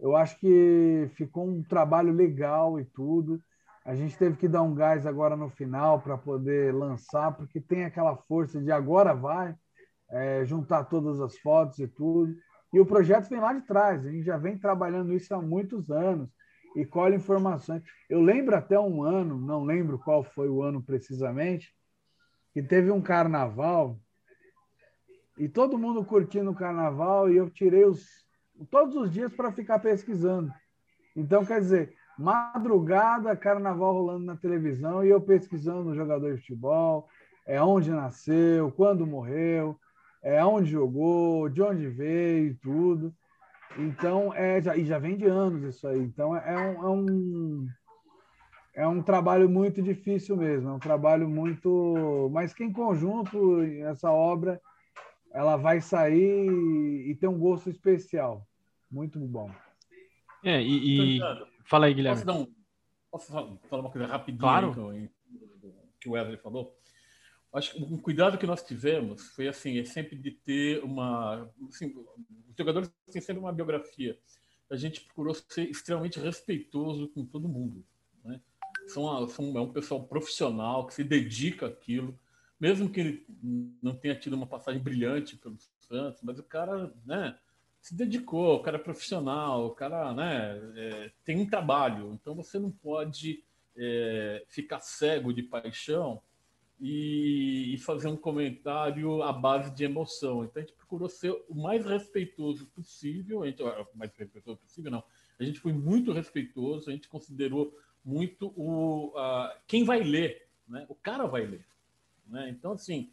eu 0.00 0.16
acho 0.16 0.38
que 0.38 1.10
ficou 1.14 1.48
um 1.48 1.62
trabalho 1.62 2.12
legal 2.12 2.78
e 2.78 2.84
tudo. 2.84 3.42
A 3.84 3.94
gente 3.94 4.16
teve 4.16 4.36
que 4.36 4.46
dar 4.46 4.62
um 4.62 4.74
gás 4.74 5.06
agora 5.06 5.36
no 5.36 5.48
final 5.48 6.00
para 6.00 6.16
poder 6.16 6.74
lançar, 6.74 7.32
porque 7.32 7.60
tem 7.60 7.84
aquela 7.84 8.16
força 8.16 8.60
de 8.60 8.70
agora 8.70 9.14
vai, 9.14 9.56
é, 10.10 10.44
juntar 10.44 10.84
todas 10.84 11.20
as 11.20 11.38
fotos 11.38 11.78
e 11.78 11.88
tudo. 11.88 12.36
E 12.72 12.78
o 12.78 12.86
projeto 12.86 13.28
vem 13.28 13.40
lá 13.40 13.52
de 13.52 13.62
trás, 13.62 14.06
a 14.06 14.10
gente 14.10 14.24
já 14.24 14.36
vem 14.36 14.58
trabalhando 14.58 15.14
isso 15.14 15.34
há 15.34 15.40
muitos 15.40 15.90
anos 15.90 16.28
e 16.76 16.84
colhe 16.84 17.16
informações. 17.16 17.82
Eu 18.08 18.20
lembro 18.20 18.54
até 18.54 18.78
um 18.78 19.02
ano, 19.02 19.38
não 19.38 19.64
lembro 19.64 19.98
qual 19.98 20.22
foi 20.22 20.48
o 20.48 20.62
ano 20.62 20.82
precisamente, 20.82 21.74
que 22.52 22.62
teve 22.62 22.90
um 22.90 23.00
carnaval 23.00 23.98
e 25.38 25.48
todo 25.48 25.78
mundo 25.78 26.04
curtindo 26.04 26.50
o 26.50 26.54
carnaval 26.54 27.30
e 27.30 27.36
eu 27.36 27.48
tirei 27.48 27.84
os 27.84 28.27
todos 28.66 28.96
os 28.96 29.10
dias 29.10 29.32
para 29.32 29.52
ficar 29.52 29.78
pesquisando. 29.78 30.52
Então, 31.16 31.44
quer 31.44 31.60
dizer, 31.60 31.94
madrugada, 32.18 33.36
carnaval 33.36 33.92
rolando 33.92 34.24
na 34.24 34.36
televisão 34.36 35.04
e 35.04 35.08
eu 35.08 35.20
pesquisando 35.20 35.90
o 35.90 35.94
jogador 35.94 36.34
de 36.34 36.40
futebol, 36.40 37.08
é 37.46 37.62
onde 37.62 37.90
nasceu, 37.90 38.70
quando 38.72 39.06
morreu, 39.06 39.78
é 40.22 40.44
onde 40.44 40.70
jogou, 40.70 41.48
de 41.48 41.62
onde 41.62 41.88
veio, 41.88 42.56
tudo. 42.62 43.14
Então, 43.78 44.34
é, 44.34 44.60
já, 44.60 44.76
e 44.76 44.84
já 44.84 44.98
vem 44.98 45.16
de 45.16 45.26
anos 45.26 45.62
isso 45.62 45.86
aí. 45.86 46.00
Então, 46.00 46.36
é, 46.36 46.52
é 46.52 46.58
um, 46.58 46.82
é 46.82 46.88
um, 46.88 47.68
é 48.74 48.88
um 48.88 49.02
trabalho 49.02 49.48
muito 49.48 49.80
difícil 49.80 50.36
mesmo, 50.36 50.68
é 50.68 50.72
um 50.72 50.78
trabalho 50.78 51.28
muito. 51.28 52.28
Mas 52.32 52.52
que 52.52 52.64
em 52.64 52.72
conjunto, 52.72 53.62
essa 53.82 54.10
obra, 54.10 54.60
ela 55.32 55.56
vai 55.56 55.80
sair 55.80 56.48
e 57.08 57.14
ter 57.14 57.28
um 57.28 57.38
gosto 57.38 57.70
especial. 57.70 58.46
Muito 58.90 59.18
bom. 59.18 59.50
É, 60.44 60.60
e. 60.62 61.18
e... 61.18 61.20
Fala 61.64 61.86
aí, 61.86 61.94
Guilherme. 61.94 62.24
Posso, 62.24 62.38
um... 62.38 62.54
Posso 63.10 63.32
falar 63.68 63.82
uma 63.82 63.90
coisa 63.90 64.06
rapidinho 64.06 64.40
claro. 64.40 64.74
que 66.00 66.08
o 66.08 66.12
Wesley 66.12 66.38
falou? 66.38 66.78
Acho 67.52 67.74
que 67.74 67.82
um 67.82 67.96
cuidado 67.98 68.36
que 68.36 68.46
nós 68.46 68.62
tivemos 68.62 69.28
foi 69.28 69.48
assim, 69.48 69.78
é 69.78 69.84
sempre 69.84 70.16
de 70.16 70.30
ter 70.30 70.82
uma. 70.84 71.50
Assim, 71.68 71.94
os 72.48 72.56
jogadores 72.56 72.92
têm 73.10 73.22
sempre 73.22 73.40
uma 73.40 73.52
biografia. 73.52 74.18
A 74.70 74.76
gente 74.76 75.00
procurou 75.00 75.34
ser 75.34 75.68
extremamente 75.68 76.20
respeitoso 76.20 77.08
com 77.08 77.24
todo 77.24 77.48
mundo. 77.48 77.84
Né? 78.22 78.40
São, 78.86 79.26
são, 79.28 79.56
é 79.56 79.60
um 79.60 79.72
pessoal 79.72 80.04
profissional 80.04 80.86
que 80.86 80.92
se 80.92 81.02
dedica 81.02 81.66
àquilo, 81.66 82.18
mesmo 82.60 82.90
que 82.90 83.00
ele 83.00 83.26
não 83.82 83.94
tenha 83.94 84.14
tido 84.14 84.34
uma 84.34 84.46
passagem 84.46 84.82
brilhante 84.82 85.36
pelo 85.36 85.56
Santos, 85.80 86.20
mas 86.22 86.38
o 86.38 86.42
cara, 86.42 86.92
né? 87.06 87.38
se 87.80 87.94
dedicou, 87.94 88.56
o 88.56 88.62
cara 88.62 88.76
é 88.76 88.80
profissional, 88.80 89.66
o 89.66 89.70
cara 89.70 90.12
né, 90.12 90.60
é, 90.76 91.12
tem 91.24 91.40
um 91.40 91.48
trabalho, 91.48 92.12
então 92.12 92.34
você 92.34 92.58
não 92.58 92.70
pode 92.70 93.42
é, 93.76 94.44
ficar 94.48 94.80
cego 94.80 95.32
de 95.32 95.42
paixão 95.42 96.20
e, 96.80 97.72
e, 97.74 97.78
fazer 97.78 98.08
um 98.08 98.16
comentário 98.16 99.22
à 99.22 99.32
base 99.32 99.74
de 99.74 99.84
emoção. 99.84 100.44
Então 100.44 100.62
a 100.62 100.64
gente 100.66 100.76
procurou 100.76 101.08
ser 101.08 101.30
o 101.48 101.54
mais 101.54 101.84
respeitoso 101.84 102.66
possível, 102.66 103.42
a 103.42 103.46
gente, 103.46 103.62
mais 103.94 104.12
respeitoso 104.16 104.58
possível 104.58 104.90
não, 104.90 105.04
a 105.38 105.44
gente 105.44 105.60
foi 105.60 105.72
muito 105.72 106.12
respeitoso, 106.12 106.90
a 106.90 106.92
gente 106.92 107.08
considerou 107.08 107.74
muito 108.04 108.52
o 108.56 109.16
a, 109.16 109.56
quem 109.66 109.84
vai 109.84 110.02
ler, 110.02 110.48
né? 110.68 110.84
o 110.88 110.94
cara 110.94 111.26
vai 111.26 111.46
ler. 111.46 111.64
Né? 112.28 112.50
Então, 112.50 112.72
assim, 112.72 113.10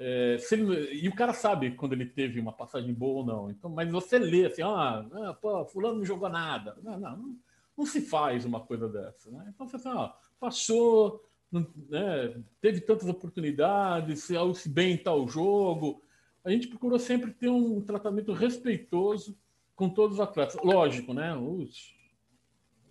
É, 0.00 0.36
ele, 0.52 0.94
e 1.02 1.08
o 1.08 1.14
cara 1.14 1.32
sabe 1.32 1.72
quando 1.72 1.92
ele 1.92 2.06
teve 2.06 2.38
uma 2.38 2.52
passagem 2.52 2.94
boa 2.94 3.18
ou 3.18 3.26
não. 3.26 3.50
Então, 3.50 3.68
mas 3.68 3.90
você 3.90 4.16
lê 4.16 4.46
assim, 4.46 4.62
ah, 4.62 5.04
ah 5.12 5.34
pô, 5.34 5.64
fulano 5.66 5.98
não 5.98 6.04
jogou 6.04 6.28
nada. 6.28 6.76
Não, 6.84 7.00
não, 7.00 7.16
não, 7.16 7.36
não 7.76 7.84
se 7.84 8.00
faz 8.00 8.44
uma 8.44 8.60
coisa 8.60 8.88
dessa. 8.88 9.28
Né? 9.28 9.52
Então 9.52 9.66
você 9.66 9.74
assim, 9.74 9.88
ah, 9.88 10.14
passou, 10.38 11.20
né, 11.50 12.40
teve 12.60 12.80
tantas 12.80 13.08
oportunidades, 13.08 14.22
se, 14.22 14.34
se 14.54 14.68
bem 14.68 14.92
em 14.92 15.02
tal 15.02 15.26
jogo. 15.26 16.00
A 16.44 16.50
gente 16.50 16.68
procurou 16.68 17.00
sempre 17.00 17.32
ter 17.32 17.48
um 17.48 17.80
tratamento 17.82 18.32
respeitoso 18.32 19.36
com 19.74 19.90
todos 19.90 20.18
os 20.18 20.20
atletas. 20.20 20.56
Lógico, 20.62 21.12
né? 21.12 21.34
Os 21.36 21.92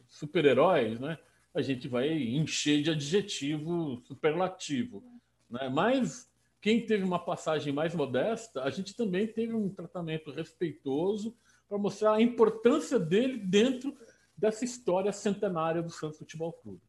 super-heróis, 0.10 1.00
né? 1.00 1.18
A 1.54 1.62
gente 1.62 1.88
vai 1.88 2.12
encher 2.12 2.84
de 2.84 2.92
adjetivo 2.92 4.02
superlativo. 4.04 5.02
Né? 5.50 5.70
Mas 5.70 6.30
quem 6.62 6.86
teve 6.86 7.04
uma 7.04 7.20
passagem 7.20 7.72
mais 7.72 7.94
modesta, 7.94 8.64
a 8.64 8.70
gente 8.70 8.96
também 8.96 9.28
teve 9.28 9.54
um 9.54 9.70
tratamento 9.70 10.32
respeitoso 10.32 11.36
para 11.68 11.78
mostrar 11.78 12.14
a 12.14 12.22
importância 12.22 13.00
dele 13.00 13.38
dentro 13.38 13.96
dessa 14.36 14.64
história 14.64 15.12
centenária 15.12 15.82
do 15.82 15.90
Santos 15.90 16.18
Futebol 16.18 16.54
Clube. 16.54 16.82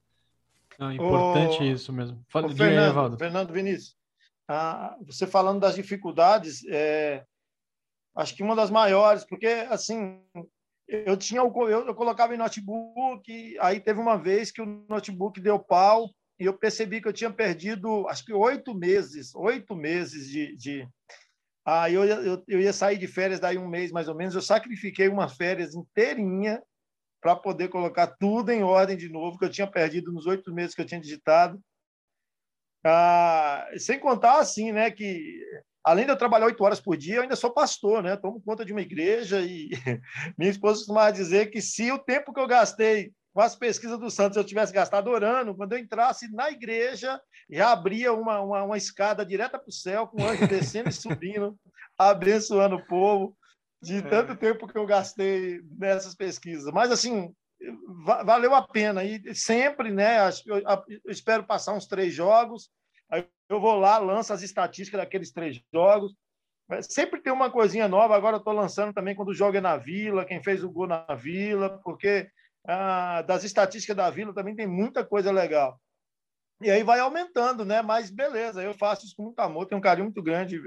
Ah, 0.79 0.95
importante 0.95 1.69
isso 1.71 1.93
mesmo. 1.93 2.25
Fala, 2.29 2.49
Fernando, 2.55 3.13
aí, 3.13 3.19
Fernando 3.19 3.53
Vinícius, 3.53 3.97
ah, 4.47 4.97
você 5.03 5.27
falando 5.27 5.61
das 5.61 5.75
dificuldades, 5.75 6.65
é, 6.69 7.25
acho 8.15 8.35
que 8.35 8.43
uma 8.43 8.55
das 8.55 8.71
maiores, 8.71 9.25
porque 9.25 9.47
assim 9.47 10.23
eu 10.87 11.17
tinha 11.17 11.41
eu, 11.41 11.69
eu 11.69 11.95
colocava 11.95 12.35
em 12.35 12.39
notebook, 12.39 13.59
aí 13.61 13.81
teve 13.81 14.01
uma 14.01 14.17
vez 14.17 14.51
que 14.51 14.63
o 14.63 14.87
notebook 14.89 15.41
deu 15.41 15.59
pau 15.59 16.11
e 16.39 16.45
eu 16.45 16.57
percebi 16.57 17.01
que 17.01 17.09
eu 17.09 17.13
tinha 17.13 17.31
perdido, 17.31 18.07
acho 18.09 18.25
que 18.25 18.33
oito 18.33 18.75
meses, 18.75 19.35
oito 19.35 19.75
meses 19.75 20.29
de, 20.29 20.57
de... 20.57 20.89
Aí 21.67 21.95
eu, 21.95 22.05
eu, 22.05 22.45
eu 22.47 22.61
ia 22.61 22.73
sair 22.73 22.97
de 22.97 23.07
férias 23.07 23.41
daí 23.41 23.59
um 23.59 23.69
mês 23.69 23.91
mais 23.91 24.09
ou 24.09 24.15
menos, 24.15 24.35
eu 24.35 24.43
sacrifiquei 24.43 25.09
uma 25.09 25.29
férias 25.29 25.75
inteirinha 25.75 26.63
para 27.21 27.35
poder 27.35 27.69
colocar 27.69 28.07
tudo 28.07 28.51
em 28.51 28.63
ordem 28.63 28.97
de 28.97 29.09
novo, 29.09 29.39
que 29.39 29.45
eu 29.45 29.51
tinha 29.51 29.67
perdido 29.67 30.13
nos 30.13 30.27
oito 30.27 30.55
meses 30.55 30.75
que 30.75 30.81
eu 30.81 30.87
tinha 30.87 31.01
digitado. 31.01 31.61
Ah, 32.85 33.69
sem 33.77 33.99
contar 33.99 34.39
assim, 34.39 34.71
né, 34.71 34.91
que 34.91 35.43
além 35.85 36.05
de 36.05 36.13
eu 36.13 36.17
trabalhar 36.17 36.47
oito 36.47 36.63
horas 36.63 36.81
por 36.81 36.97
dia, 36.97 37.17
eu 37.17 37.23
ainda 37.23 37.35
sou 37.35 37.51
pastor, 37.51 38.03
né? 38.03 38.17
Tomo 38.17 38.41
conta 38.41 38.65
de 38.65 38.73
uma 38.73 38.83
igreja 38.83 39.41
e 39.41 39.71
minha 40.39 40.51
esposa 40.51 40.81
costumava 40.81 41.13
dizer 41.13 41.51
que 41.51 41.61
se 41.61 41.91
o 41.91 41.99
tempo 41.99 42.33
que 42.33 42.41
eu 42.41 42.47
gastei 42.47 43.13
com 43.39 43.43
as 43.43 43.55
pesquisas 43.55 44.01
do 44.01 44.11
Santos 44.11 44.37
eu 44.37 44.43
tivesse 44.43 44.73
gastado 44.73 45.09
orando, 45.09 45.55
quando 45.55 45.73
eu 45.73 45.79
entrasse 45.79 46.29
na 46.35 46.51
igreja, 46.51 47.21
já 47.49 47.71
abria 47.71 48.13
uma, 48.13 48.41
uma, 48.41 48.65
uma 48.65 48.77
escada 48.77 49.25
direta 49.25 49.57
para 49.57 49.69
o 49.69 49.73
céu, 49.73 50.09
com 50.09 50.21
o 50.21 50.27
anjo 50.27 50.49
descendo 50.49 50.89
e 50.89 50.93
subindo, 50.93 51.57
abençoando 51.97 52.75
o 52.75 52.85
povo 52.85 53.37
de 53.81 53.99
é. 53.99 54.03
tanto 54.03 54.35
tempo 54.35 54.67
que 54.67 54.77
eu 54.77 54.85
gastei 54.85 55.61
nessas 55.79 56.17
pesquisas. 56.17 56.73
Mas, 56.73 56.91
assim, 56.91 57.33
valeu 58.25 58.57
a 58.57 58.67
pena. 58.67 59.05
E 59.05 59.33
sempre, 59.37 59.93
né? 59.93 60.19
Eu, 60.45 60.83
espero 61.07 61.45
passar 61.45 61.75
uns 61.75 61.87
três 61.87 62.13
jogos, 62.13 62.69
aí 63.09 63.25
eu 63.49 63.61
vou 63.61 63.79
lá, 63.79 63.99
lanço 63.99 64.33
as 64.33 64.43
estatísticas 64.43 65.01
daqueles 65.01 65.31
três 65.31 65.63
jogos. 65.73 66.13
Sempre 66.83 67.23
tem 67.23 67.33
uma 67.33 67.53
coisinha 67.53 67.87
nova. 67.87 68.17
Agora 68.17 68.35
eu 68.35 68.41
estou 68.41 68.53
lançando 68.53 68.93
também 68.93 69.15
quando 69.15 69.33
joga 69.33 69.61
na 69.61 69.77
Vila, 69.77 70.25
quem 70.25 70.43
fez 70.43 70.65
o 70.65 70.71
gol 70.73 70.89
na 70.89 71.07
Vila, 71.15 71.81
porque 71.85 72.29
ah, 72.67 73.23
das 73.23 73.45
estatísticas 73.45 73.97
da 73.97 74.11
Vila 74.11 74.35
também 74.35 74.55
tem 74.55 74.67
muita 74.67 75.05
coisa 75.05 75.31
legal. 75.31 75.81
E 76.61 76.71
aí 76.71 76.83
vai 76.83 76.99
aumentando, 76.99 77.65
né? 77.65 77.83
Mas 77.83 78.11
beleza, 78.11 78.61
eu 78.63 78.75
faço 78.75 79.07
isso 79.07 79.15
com 79.17 79.25
muito 79.25 79.39
amor, 79.39 79.67
tenho 79.67 79.79
um 79.79 79.83
carinho 79.83 80.07
muito 80.07 80.21
grande 80.21 80.61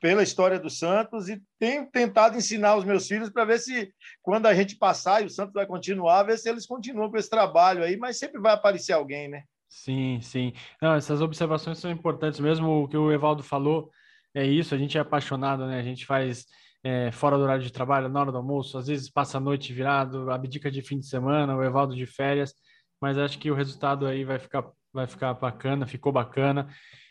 pela 0.00 0.22
história 0.22 0.58
do 0.58 0.70
Santos 0.70 1.28
e 1.28 1.42
tenho 1.58 1.86
tentado 1.90 2.38
ensinar 2.38 2.74
os 2.76 2.84
meus 2.84 3.06
filhos 3.06 3.28
para 3.28 3.44
ver 3.44 3.58
se, 3.58 3.92
quando 4.22 4.46
a 4.46 4.54
gente 4.54 4.76
passar 4.76 5.22
e 5.22 5.26
o 5.26 5.30
Santos 5.30 5.52
vai 5.52 5.66
continuar, 5.66 6.22
ver 6.22 6.38
se 6.38 6.48
eles 6.48 6.66
continuam 6.66 7.10
com 7.10 7.18
esse 7.18 7.28
trabalho 7.28 7.84
aí, 7.84 7.98
mas 7.98 8.18
sempre 8.18 8.40
vai 8.40 8.54
aparecer 8.54 8.94
alguém, 8.94 9.28
né? 9.28 9.42
Sim, 9.68 10.20
sim. 10.22 10.54
Não, 10.80 10.94
essas 10.94 11.20
observações 11.20 11.78
são 11.78 11.90
importantes 11.90 12.40
mesmo. 12.40 12.84
O 12.84 12.88
que 12.88 12.96
o 12.96 13.12
Evaldo 13.12 13.42
falou 13.42 13.90
é 14.34 14.44
isso, 14.44 14.74
a 14.74 14.78
gente 14.78 14.96
é 14.96 15.00
apaixonado, 15.02 15.66
né? 15.66 15.78
A 15.78 15.82
gente 15.82 16.06
faz 16.06 16.46
é, 16.86 17.10
fora 17.10 17.36
do 17.36 17.42
horário 17.42 17.64
de 17.64 17.72
trabalho, 17.72 18.08
na 18.08 18.20
hora 18.20 18.30
do 18.30 18.38
almoço, 18.38 18.78
às 18.78 18.86
vezes 18.86 19.10
passa 19.10 19.38
a 19.38 19.40
noite 19.40 19.72
virado, 19.72 20.30
abdica 20.30 20.70
de 20.70 20.80
fim 20.82 21.00
de 21.00 21.06
semana, 21.06 21.56
o 21.56 21.64
Evaldo 21.64 21.96
de 21.96 22.06
férias, 22.06 22.54
mas 23.00 23.18
acho 23.18 23.38
que 23.40 23.50
o 23.50 23.54
resultado 23.54 24.06
aí 24.06 24.24
vai 24.24 24.38
ficar 24.38 24.64
vai 24.92 25.06
ficar 25.06 25.34
bacana, 25.34 25.86
ficou 25.86 26.10
bacana. 26.12 26.68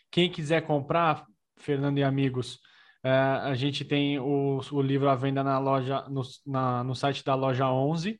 Quem 0.10 0.32
quiser 0.32 0.62
comprar, 0.66 1.26
Fernando 1.58 2.00
e 2.00 2.04
amigos, 2.04 2.60
é, 3.04 3.10
a 3.12 3.54
gente 3.54 3.86
tem 3.86 4.18
o, 4.18 4.60
o 4.72 4.82
livro 4.82 5.10
à 5.10 5.16
venda 5.16 5.44
na 5.44 5.60
loja, 5.60 6.04
no, 6.10 6.22
na, 6.48 6.84
no 6.84 6.96
site 6.96 7.24
da 7.24 7.36
loja 7.36 7.70
11, 7.70 8.20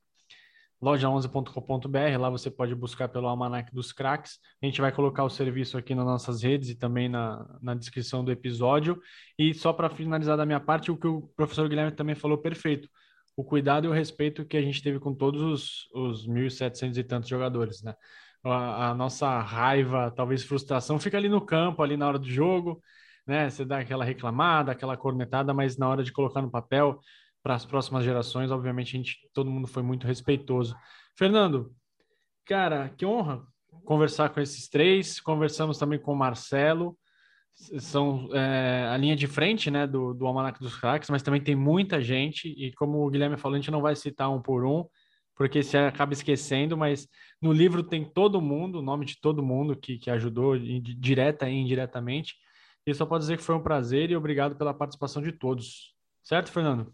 loja11.com.br. 0.84 2.20
Lá 2.20 2.30
você 2.30 2.52
pode 2.52 2.76
buscar 2.76 3.08
pelo 3.08 3.28
Almanac 3.28 3.74
dos 3.74 3.92
Cracks. 3.92 4.40
A 4.62 4.66
gente 4.66 4.82
vai 4.82 4.92
colocar 4.92 5.24
o 5.24 5.30
serviço 5.30 5.78
aqui 5.78 5.96
nas 5.96 6.06
nossas 6.06 6.44
redes 6.44 6.70
e 6.70 6.76
também 6.76 7.10
na, 7.10 7.46
na 7.62 7.74
descrição 7.74 8.24
do 8.24 8.32
episódio. 8.32 9.00
E 9.38 9.54
só 9.54 9.74
para 9.74 9.90
finalizar 9.90 10.38
da 10.38 10.46
minha 10.46 10.60
parte, 10.60 10.92
o 10.92 10.98
que 10.98 11.08
o 11.08 11.22
professor 11.36 11.68
Guilherme 11.68 11.92
também 11.92 12.16
falou 12.16 12.38
perfeito. 12.38 12.90
O 13.36 13.44
cuidado 13.44 13.86
e 13.86 13.90
o 13.90 13.94
respeito 13.94 14.46
que 14.46 14.58
a 14.58 14.62
gente 14.62 14.82
teve 14.82 15.00
com 15.00 15.14
todos 15.14 15.42
os, 15.42 15.90
os 15.94 16.28
1.700 16.28 16.98
e 16.98 17.04
tantos 17.04 17.30
jogadores, 17.30 17.84
né? 17.84 17.94
a, 18.52 18.90
a, 18.90 18.94
nossa 18.94 19.40
raiva, 19.40 20.12
talvez 20.12 20.44
frustração, 20.44 21.00
fica 21.00 21.18
ali 21.18 21.30
no 21.30 21.42
campo, 21.42 21.82
ali 21.82 21.98
na 21.98 22.08
hora 22.08 22.20
do 22.20 22.30
jogo, 22.30 22.82
né? 23.26 23.50
Você 23.50 23.66
dá 23.66 23.80
aquela 23.80 24.06
reclamada, 24.06 24.72
aquela 24.72 24.96
cornetada, 24.96 25.54
mas 25.54 25.78
na 25.78 25.88
hora 25.88 26.04
de 26.04 26.12
colocar 26.12 26.42
no 26.42 26.52
papel 26.52 27.00
para 27.46 27.54
as 27.54 27.64
próximas 27.64 28.04
gerações, 28.04 28.50
obviamente 28.50 28.96
a 28.96 28.98
gente, 28.98 29.30
todo 29.32 29.52
mundo 29.52 29.68
foi 29.68 29.84
muito 29.84 30.08
respeitoso. 30.08 30.76
Fernando, 31.16 31.72
cara, 32.44 32.90
que 32.98 33.06
honra 33.06 33.46
conversar 33.86 34.30
com 34.30 34.40
esses 34.40 34.68
três. 34.68 35.22
Conversamos 35.22 35.78
também 35.78 36.00
com 36.00 36.12
o 36.12 36.16
Marcelo. 36.16 36.98
São 37.54 38.30
é, 38.34 38.88
a 38.92 38.98
linha 38.98 39.16
de 39.16 39.28
frente 39.28 39.70
né, 39.70 39.86
do, 39.86 40.12
do 40.16 40.26
Almanac 40.26 40.60
dos 40.60 40.76
Cracks, 40.76 41.08
mas 41.08 41.22
também 41.22 41.40
tem 41.40 41.56
muita 41.56 42.02
gente, 42.02 42.48
e 42.48 42.74
como 42.74 43.06
o 43.06 43.10
Guilherme 43.12 43.38
falou, 43.38 43.56
a 43.56 43.60
gente 43.60 43.70
não 43.70 43.80
vai 43.80 43.96
citar 43.96 44.32
um 44.32 44.42
por 44.42 44.66
um, 44.66 44.84
porque 45.36 45.62
você 45.62 45.78
acaba 45.78 46.14
esquecendo, 46.14 46.76
mas 46.76 47.08
no 47.40 47.54
livro 47.54 47.84
tem 47.84 48.04
todo 48.04 48.42
mundo, 48.42 48.80
o 48.80 48.82
nome 48.82 49.06
de 49.06 49.22
todo 49.22 49.44
mundo 49.44 49.76
que, 49.76 50.00
que 50.00 50.10
ajudou, 50.10 50.58
direta 50.58 51.48
e 51.48 51.54
indiretamente. 51.54 52.34
E 52.88 52.94
só 52.96 53.06
pode 53.06 53.22
dizer 53.22 53.38
que 53.38 53.44
foi 53.44 53.54
um 53.54 53.62
prazer 53.62 54.10
e 54.10 54.16
obrigado 54.16 54.56
pela 54.56 54.74
participação 54.74 55.22
de 55.22 55.32
todos. 55.32 55.94
Certo, 56.24 56.52
Fernando? 56.52 56.92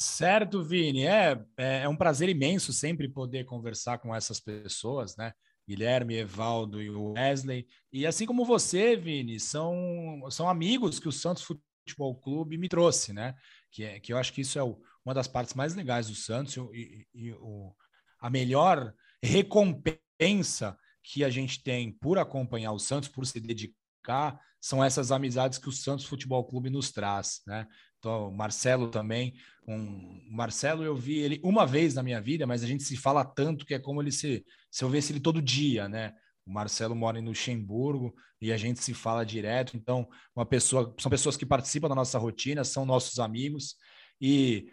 Certo, 0.00 0.62
Vini. 0.62 1.06
É, 1.06 1.44
é, 1.56 1.82
é 1.82 1.88
um 1.88 1.96
prazer 1.96 2.28
imenso 2.28 2.72
sempre 2.72 3.08
poder 3.08 3.44
conversar 3.44 3.98
com 3.98 4.14
essas 4.14 4.38
pessoas, 4.38 5.16
né? 5.16 5.32
Guilherme, 5.68 6.16
Evaldo 6.16 6.80
e 6.80 6.88
Wesley. 6.88 7.66
E 7.92 8.06
assim 8.06 8.24
como 8.24 8.44
você, 8.44 8.96
Vini, 8.96 9.40
são, 9.40 10.22
são 10.30 10.48
amigos 10.48 10.98
que 11.00 11.08
o 11.08 11.12
Santos 11.12 11.42
Futebol 11.42 12.14
Clube 12.16 12.56
me 12.56 12.68
trouxe, 12.68 13.12
né? 13.12 13.34
Que, 13.72 13.84
é, 13.84 14.00
que 14.00 14.12
eu 14.12 14.16
acho 14.16 14.32
que 14.32 14.40
isso 14.40 14.58
é 14.58 14.62
o, 14.62 14.80
uma 15.04 15.12
das 15.12 15.26
partes 15.26 15.54
mais 15.54 15.74
legais 15.74 16.08
do 16.08 16.14
Santos 16.14 16.56
e, 16.56 17.06
e, 17.12 17.26
e 17.26 17.32
o, 17.32 17.74
a 18.20 18.30
melhor 18.30 18.94
recompensa 19.22 20.78
que 21.02 21.24
a 21.24 21.28
gente 21.28 21.62
tem 21.62 21.92
por 21.92 22.18
acompanhar 22.18 22.72
o 22.72 22.78
Santos, 22.78 23.08
por 23.08 23.26
se 23.26 23.40
dedicar, 23.40 24.40
são 24.60 24.82
essas 24.82 25.12
amizades 25.12 25.58
que 25.58 25.68
o 25.68 25.72
Santos 25.72 26.04
Futebol 26.04 26.44
Clube 26.44 26.70
nos 26.70 26.90
traz, 26.90 27.40
né? 27.46 27.66
Então, 27.98 28.28
o 28.28 28.36
Marcelo 28.36 28.88
também, 28.88 29.34
um, 29.66 30.22
Marcelo 30.30 30.84
eu 30.84 30.94
vi 30.94 31.18
ele 31.18 31.40
uma 31.42 31.66
vez 31.66 31.94
na 31.94 32.02
minha 32.02 32.20
vida, 32.20 32.46
mas 32.46 32.62
a 32.62 32.66
gente 32.66 32.84
se 32.84 32.96
fala 32.96 33.24
tanto 33.24 33.66
que 33.66 33.74
é 33.74 33.78
como 33.78 34.00
ele 34.00 34.12
se, 34.12 34.44
se 34.70 34.84
eu 34.84 34.88
visse 34.88 35.12
ele 35.12 35.20
todo 35.20 35.42
dia, 35.42 35.88
né? 35.88 36.14
O 36.46 36.52
Marcelo 36.52 36.94
mora 36.94 37.18
em 37.18 37.24
Luxemburgo 37.24 38.14
e 38.40 38.52
a 38.52 38.56
gente 38.56 38.82
se 38.82 38.94
fala 38.94 39.26
direto, 39.26 39.76
então 39.76 40.08
uma 40.34 40.46
pessoa, 40.46 40.94
são 40.98 41.10
pessoas 41.10 41.36
que 41.36 41.44
participam 41.44 41.88
da 41.88 41.94
nossa 41.94 42.18
rotina, 42.18 42.64
são 42.64 42.86
nossos 42.86 43.18
amigos 43.18 43.74
e 44.20 44.68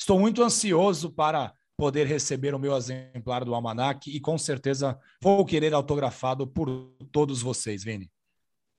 Estou 0.00 0.18
muito 0.18 0.42
ansioso 0.42 1.10
para 1.10 1.52
poder 1.76 2.06
receber 2.06 2.54
o 2.54 2.58
meu 2.58 2.74
exemplar 2.74 3.44
do 3.44 3.54
Almanac 3.54 4.10
e 4.10 4.18
com 4.18 4.38
certeza 4.38 4.98
vou 5.22 5.44
querer 5.44 5.74
autografado 5.74 6.46
por 6.46 6.68
todos 7.12 7.42
vocês, 7.42 7.84
Vini. 7.84 8.10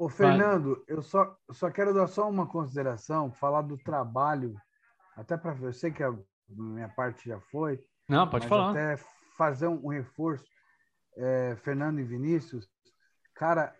Ô, 0.01 0.09
Fernando, 0.09 0.83
eu 0.87 0.99
só, 1.03 1.37
só 1.51 1.69
quero 1.69 1.93
dar 1.93 2.07
só 2.07 2.27
uma 2.27 2.47
consideração, 2.47 3.31
falar 3.31 3.61
do 3.61 3.77
trabalho, 3.77 4.59
até 5.15 5.37
para 5.37 5.55
eu 5.61 5.71
sei 5.71 5.91
que 5.91 6.01
a 6.01 6.11
minha 6.49 6.89
parte 6.89 7.29
já 7.29 7.39
foi. 7.39 7.79
Não, 8.09 8.27
pode 8.27 8.47
falar. 8.47 8.71
Até 8.71 8.97
fazer 9.37 9.67
um, 9.67 9.79
um 9.85 9.89
reforço, 9.89 10.43
é, 11.15 11.55
Fernando 11.57 11.99
e 11.99 12.03
Vinícius, 12.03 12.67
cara, 13.35 13.75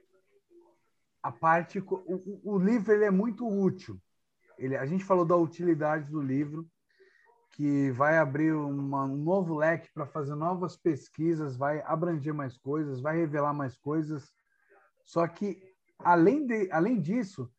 a 1.24 1.32
parte, 1.32 1.80
o, 1.80 2.40
o 2.44 2.60
livro 2.60 2.94
ele 2.94 3.06
é 3.06 3.12
muito 3.12 3.48
útil. 3.48 4.00
Ele, 4.60 4.78
a 4.78 4.86
gente 4.86 5.04
falou 5.04 5.26
da 5.26 5.36
utilidade 5.36 6.08
do 6.12 6.22
livro, 6.22 6.70
que 7.54 7.90
vai 7.94 8.20
abrir 8.20 8.54
uma, 8.54 9.06
um 9.06 9.18
novo 9.18 9.56
leque 9.56 9.90
para 9.92 10.06
fazer 10.06 10.36
novas 10.36 10.78
pesquisas, 10.78 11.58
vai 11.58 11.82
abranger 11.82 12.32
mais 12.32 12.56
coisas, 12.60 13.02
vai 13.02 13.18
revelar 13.18 13.56
mais 13.56 13.76
coisas. 13.76 14.32
Só 15.04 15.28
que, 15.28 15.71
além, 16.04 16.46
de, 16.46 16.72
além 16.72 17.00
disso, 17.00 17.52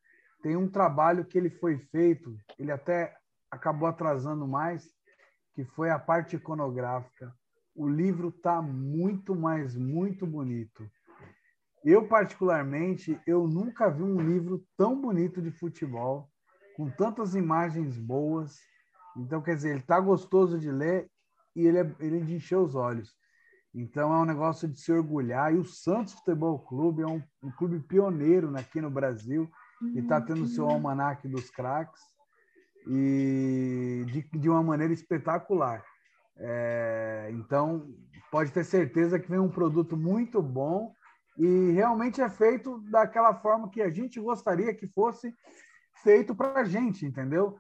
tem 0.43 0.57
um 0.57 0.69
trabalho 0.69 1.25
que 1.25 1.39
ele 1.39 1.51
foi 1.51 1.79
feito, 1.79 2.37
ele 2.59 2.73
até 2.73 3.17
acabou 3.51 3.89
atrasando 3.89 4.47
mais, 4.47 4.91
que 5.55 5.65
foi 5.65 5.91
a 5.91 5.99
parte 5.99 6.37
iconográfica. 6.37 7.35
O 7.75 7.89
livro 7.89 8.29
está 8.29 8.61
muito 8.61 9.35
mais, 9.35 9.77
muito 9.77 10.27
bonito. 10.27 10.89
Eu, 11.85 12.07
particularmente, 12.07 13.21
eu 13.27 13.47
nunca 13.47 13.91
vi 13.91 14.03
um 14.03 14.21
livro 14.21 14.65
tão 14.77 15.01
bonito 15.01 15.43
de 15.43 15.51
futebol, 15.51 16.29
com 16.77 16.89
tantas 16.91 17.35
imagens 17.35 17.99
boas. 17.99 18.59
Então, 19.17 19.43
quer 19.43 19.57
dizer, 19.57 19.71
ele 19.71 19.81
está 19.81 19.99
gostoso 20.01 20.59
de 20.59 20.71
ler 20.71 21.11
e 21.55 21.67
ele 21.67 21.79
é, 21.79 21.97
ele 22.01 22.19
é 22.19 22.25
de 22.25 22.35
encher 22.35 22.57
os 22.57 22.75
olhos. 22.75 23.15
Então, 23.75 24.13
é 24.13 24.19
um 24.19 24.25
negócio 24.25 24.69
de 24.69 24.79
se 24.79 24.93
orgulhar. 24.93 25.55
E 25.55 25.59
o 25.59 25.65
Santos 25.65 26.13
Futebol 26.15 26.59
Clube 26.59 27.03
é 27.03 27.07
um, 27.07 27.23
um 27.43 27.51
clube 27.51 27.81
pioneiro 27.81 28.55
aqui 28.57 28.81
no 28.81 28.91
Brasil 28.91 29.51
e 29.95 30.01
está 30.01 30.21
tendo 30.21 30.45
o 30.45 30.49
seu 30.49 30.69
almanaque 30.69 31.27
dos 31.27 31.51
craques 31.51 32.01
e 32.87 34.05
de, 34.07 34.39
de 34.39 34.49
uma 34.49 34.63
maneira 34.63 34.93
espetacular. 34.93 35.83
É, 36.37 37.31
então, 37.33 37.89
pode 38.31 38.53
ter 38.53 38.65
certeza 38.65 39.19
que 39.19 39.31
vem 39.31 39.39
um 39.39 39.51
produto 39.51 39.97
muito 39.97 40.43
bom 40.43 40.93
e 41.39 41.71
realmente 41.73 42.21
é 42.21 42.29
feito 42.29 42.79
daquela 42.91 43.35
forma 43.35 43.71
que 43.71 43.81
a 43.81 43.91
gente 43.91 44.21
gostaria 44.21 44.75
que 44.75 44.87
fosse 44.89 45.35
feito 46.03 46.35
para 46.35 46.61
a 46.61 46.65
gente, 46.65 47.07
entendeu? 47.07 47.57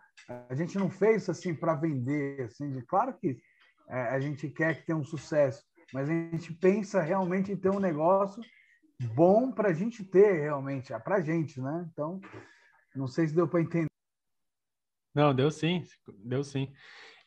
A 0.48 0.55
gente 0.55 0.78
não 0.78 0.90
fez 0.90 1.28
assim 1.28 1.55
para 1.55 1.74
vender, 1.74 2.43
assim, 2.43 2.70
de, 2.70 2.82
claro 2.82 3.14
que 3.14 3.39
é, 3.89 4.09
a 4.09 4.20
gente 4.20 4.48
quer 4.48 4.76
que 4.76 4.86
tenha 4.86 4.98
um 4.98 5.05
sucesso, 5.05 5.64
mas 5.93 6.09
a 6.09 6.13
gente 6.13 6.53
pensa 6.55 7.01
realmente 7.01 7.53
em 7.53 7.57
ter 7.57 7.71
um 7.71 7.81
negócio 7.81 8.43
bom 9.15 9.51
para 9.51 9.71
a 9.71 9.73
gente 9.73 10.05
ter 10.05 10.41
realmente, 10.41 10.93
é 10.93 10.99
para 10.99 11.17
a 11.17 11.21
gente, 11.21 11.61
né? 11.61 11.89
Então, 11.91 12.21
não 12.95 13.07
sei 13.07 13.27
se 13.27 13.35
deu 13.35 13.49
para 13.49 13.61
entender. 13.61 13.87
Não, 15.15 15.35
deu 15.35 15.51
sim, 15.51 15.85
deu 16.25 16.43
sim. 16.43 16.73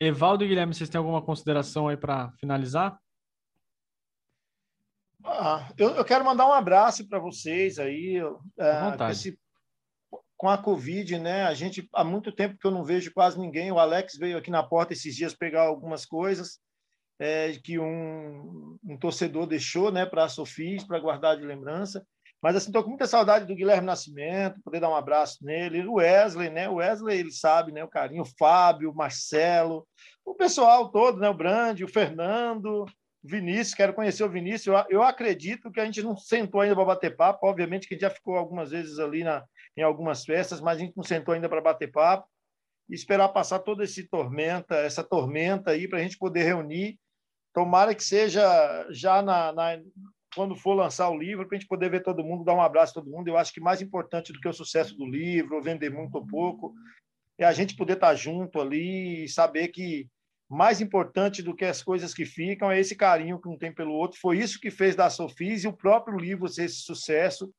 Evaldo 0.00 0.44
e 0.44 0.48
Guilherme, 0.48 0.74
vocês 0.74 0.90
têm 0.90 0.98
alguma 0.98 1.22
consideração 1.22 1.88
aí 1.88 1.96
para 1.96 2.32
finalizar? 2.32 2.98
Ah, 5.24 5.68
eu, 5.76 5.90
eu, 5.90 6.04
quero 6.04 6.24
mandar 6.24 6.46
um 6.46 6.52
abraço 6.52 7.06
para 7.08 7.18
vocês 7.18 7.78
aí. 7.78 8.20
É, 8.58 9.10
esse, 9.10 9.38
com 10.36 10.48
a 10.48 10.58
Covid, 10.58 11.18
né? 11.18 11.44
A 11.44 11.54
gente 11.54 11.88
há 11.92 12.04
muito 12.04 12.30
tempo 12.30 12.58
que 12.58 12.66
eu 12.66 12.70
não 12.70 12.84
vejo 12.84 13.12
quase 13.12 13.38
ninguém. 13.38 13.72
O 13.72 13.78
Alex 13.78 14.16
veio 14.16 14.36
aqui 14.36 14.50
na 14.50 14.62
porta 14.62 14.92
esses 14.92 15.14
dias 15.14 15.34
pegar 15.34 15.62
algumas 15.62 16.04
coisas 16.04 16.60
é, 17.18 17.52
que 17.62 17.78
um, 17.78 18.78
um, 18.84 18.96
torcedor 18.98 19.46
deixou, 19.46 19.90
né, 19.90 20.04
para 20.04 20.24
a 20.24 20.28
Sofis, 20.28 20.84
para 20.84 21.00
guardar 21.00 21.36
de 21.36 21.44
lembrança. 21.44 22.06
Mas 22.42 22.54
assim, 22.54 22.68
estou 22.68 22.82
com 22.82 22.90
muita 22.90 23.06
saudade 23.06 23.46
do 23.46 23.54
Guilherme 23.54 23.86
Nascimento, 23.86 24.60
poder 24.62 24.78
dar 24.78 24.90
um 24.90 24.94
abraço 24.94 25.38
nele, 25.44 25.86
o 25.86 25.94
Wesley, 25.94 26.50
né? 26.50 26.68
O 26.68 26.74
Wesley, 26.74 27.18
ele 27.18 27.32
sabe, 27.32 27.72
né? 27.72 27.82
O 27.82 27.88
carinho, 27.88 28.22
o 28.22 28.38
Fábio, 28.38 28.90
o 28.90 28.94
Marcelo, 28.94 29.86
o 30.24 30.34
pessoal 30.34 30.90
todo, 30.90 31.18
né? 31.18 31.28
O 31.30 31.34
Brande, 31.34 31.82
o 31.82 31.88
Fernando, 31.88 32.84
o 32.84 32.86
Vinícius, 33.24 33.74
quero 33.74 33.94
conhecer 33.94 34.22
o 34.22 34.30
Vinícius. 34.30 34.66
Eu, 34.66 34.84
eu 34.98 35.02
acredito 35.02 35.72
que 35.72 35.80
a 35.80 35.84
gente 35.84 36.02
não 36.02 36.16
sentou 36.16 36.60
ainda 36.60 36.74
para 36.74 36.84
bater 36.84 37.16
papo, 37.16 37.46
obviamente 37.46 37.88
que 37.88 37.94
a 37.94 37.96
gente 37.96 38.02
já 38.02 38.10
ficou 38.10 38.36
algumas 38.36 38.70
vezes 38.70 38.98
ali 38.98 39.24
na, 39.24 39.42
em 39.76 39.82
algumas 39.82 40.24
festas, 40.24 40.60
mas 40.60 40.76
a 40.76 40.80
gente 40.80 40.96
não 40.96 41.04
sentou 41.04 41.34
ainda 41.34 41.48
para 41.48 41.60
bater 41.60 41.90
papo 41.90 42.28
e 42.88 42.94
esperar 42.94 43.28
passar 43.30 43.58
toda 43.60 43.84
esse 43.84 44.04
tormenta, 44.04 44.76
essa 44.76 45.02
tormenta 45.02 45.72
aí 45.72 45.88
para 45.88 45.98
a 45.98 46.02
gente 46.02 46.18
poder 46.18 46.44
reunir. 46.44 46.98
Tomara 47.56 47.94
que 47.94 48.04
seja 48.04 48.86
já 48.90 49.22
na, 49.22 49.50
na 49.50 49.80
quando 50.34 50.54
for 50.54 50.74
lançar 50.74 51.08
o 51.08 51.16
livro, 51.16 51.48
para 51.48 51.56
a 51.56 51.58
gente 51.58 51.66
poder 51.66 51.90
ver 51.90 52.02
todo 52.02 52.22
mundo, 52.22 52.44
dar 52.44 52.52
um 52.52 52.60
abraço 52.60 52.90
a 52.90 53.02
todo 53.02 53.10
mundo. 53.10 53.28
Eu 53.28 53.38
acho 53.38 53.50
que 53.50 53.62
mais 53.62 53.80
importante 53.80 54.30
do 54.30 54.38
que 54.38 54.46
o 54.46 54.52
sucesso 54.52 54.94
do 54.94 55.06
livro, 55.06 55.56
ou 55.56 55.62
vender 55.62 55.88
muito 55.88 56.14
ou 56.16 56.26
pouco, 56.26 56.74
é 57.38 57.46
a 57.46 57.54
gente 57.54 57.74
poder 57.74 57.94
estar 57.94 58.14
junto 58.14 58.60
ali 58.60 59.24
e 59.24 59.28
saber 59.30 59.68
que 59.68 60.06
mais 60.46 60.82
importante 60.82 61.42
do 61.42 61.56
que 61.56 61.64
as 61.64 61.82
coisas 61.82 62.12
que 62.12 62.26
ficam 62.26 62.70
é 62.70 62.78
esse 62.78 62.94
carinho 62.94 63.40
que 63.40 63.48
um 63.48 63.56
tem 63.56 63.72
pelo 63.72 63.94
outro. 63.94 64.20
Foi 64.20 64.36
isso 64.36 64.60
que 64.60 64.70
fez 64.70 64.94
da 64.94 65.08
Sofis 65.08 65.64
e 65.64 65.68
o 65.68 65.72
próprio 65.72 66.18
livro 66.18 66.46
ser 66.48 66.64
esse 66.64 66.82
sucesso. 66.82 67.50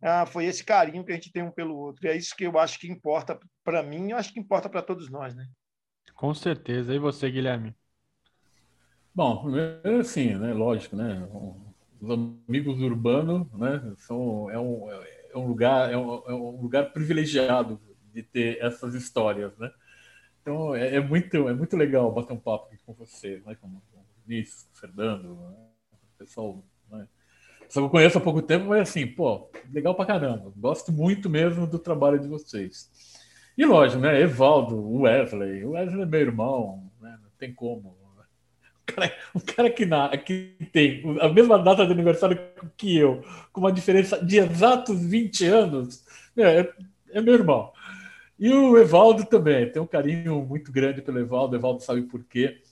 Ah, 0.00 0.26
foi 0.26 0.44
esse 0.44 0.64
carinho 0.64 1.04
que 1.04 1.10
a 1.10 1.16
gente 1.16 1.32
tem 1.32 1.42
um 1.42 1.50
pelo 1.50 1.76
outro. 1.76 2.06
E 2.06 2.08
é 2.08 2.16
isso 2.16 2.36
que 2.36 2.44
eu 2.44 2.56
acho 2.56 2.78
que 2.78 2.88
importa 2.88 3.36
para 3.64 3.82
mim, 3.82 4.12
eu 4.12 4.16
acho 4.16 4.32
que 4.32 4.38
importa 4.38 4.68
para 4.68 4.80
todos 4.80 5.10
nós, 5.10 5.34
né? 5.34 5.44
Com 6.14 6.32
certeza. 6.32 6.94
E 6.94 7.00
você, 7.00 7.28
Guilherme? 7.28 7.74
Bom, 9.14 9.46
assim, 10.00 10.34
né? 10.34 10.52
Lógico, 10.52 10.96
né? 10.96 11.28
os 12.00 12.10
amigos 12.10 12.80
urbanos, 12.80 13.46
né? 13.52 13.92
São, 13.98 14.50
é, 14.50 14.58
um, 14.58 14.90
é 14.90 15.36
um 15.36 15.46
lugar 15.46 15.92
é 15.92 15.96
um, 15.96 16.14
é 16.26 16.34
um, 16.34 16.60
lugar 16.60 16.92
privilegiado 16.92 17.80
de 18.12 18.22
ter 18.22 18.58
essas 18.60 18.94
histórias, 18.94 19.56
né? 19.58 19.70
Então 20.40 20.74
é, 20.74 20.96
é, 20.96 21.00
muito 21.00 21.48
é 21.48 21.54
muito 21.54 21.76
legal 21.76 22.10
bater 22.10 22.32
um 22.32 22.38
papo 22.38 22.66
aqui 22.66 22.78
com 22.84 22.94
você, 22.94 23.42
né? 23.44 23.54
Com 23.60 23.68
o 23.68 23.82
Vinícius, 24.26 24.66
Fernando, 24.72 25.34
né? 25.34 25.54
o 25.92 26.18
pessoal, 26.18 26.64
né? 26.90 27.06
Só 27.68 27.80
que 27.80 27.86
eu 27.86 27.90
conheço 27.90 28.18
há 28.18 28.20
pouco 28.20 28.42
tempo, 28.42 28.66
mas 28.66 28.88
assim, 28.88 29.06
pô, 29.06 29.48
legal 29.70 29.94
pra 29.94 30.06
caramba. 30.06 30.52
Gosto 30.56 30.90
muito 30.90 31.28
mesmo 31.28 31.66
do 31.66 31.78
trabalho 31.78 32.18
de 32.18 32.26
vocês. 32.26 32.90
E 33.56 33.64
lógico, 33.64 34.00
né? 34.00 34.20
Evaldo, 34.20 34.74
o 34.76 35.02
Wesley, 35.02 35.64
o 35.64 35.72
Wesley 35.72 36.02
é 36.02 36.06
meu 36.06 36.20
irmão, 36.20 36.90
né? 37.00 37.18
Não 37.22 37.30
tem 37.38 37.54
como 37.54 37.99
cara, 38.92 39.14
um 39.34 39.40
cara 39.40 39.70
que, 39.70 39.86
na, 39.86 40.16
que 40.16 40.54
tem 40.72 41.02
a 41.20 41.28
mesma 41.28 41.58
data 41.58 41.86
de 41.86 41.92
aniversário 41.92 42.38
que 42.76 42.96
eu, 42.96 43.22
com 43.52 43.60
uma 43.60 43.72
diferença 43.72 44.24
de 44.24 44.38
exatos 44.38 45.00
20 45.00 45.44
anos, 45.46 46.04
é, 46.36 46.72
é 47.10 47.20
meu 47.20 47.34
irmão. 47.34 47.72
E 48.38 48.52
o 48.52 48.78
Evaldo 48.78 49.24
também, 49.26 49.70
tem 49.70 49.82
um 49.82 49.86
carinho 49.86 50.42
muito 50.42 50.72
grande 50.72 51.02
pelo 51.02 51.18
Evaldo, 51.18 51.54
o 51.54 51.58
Evaldo 51.58 51.82
sabe 51.82 52.02
por 52.02 52.24
quê. 52.24 52.62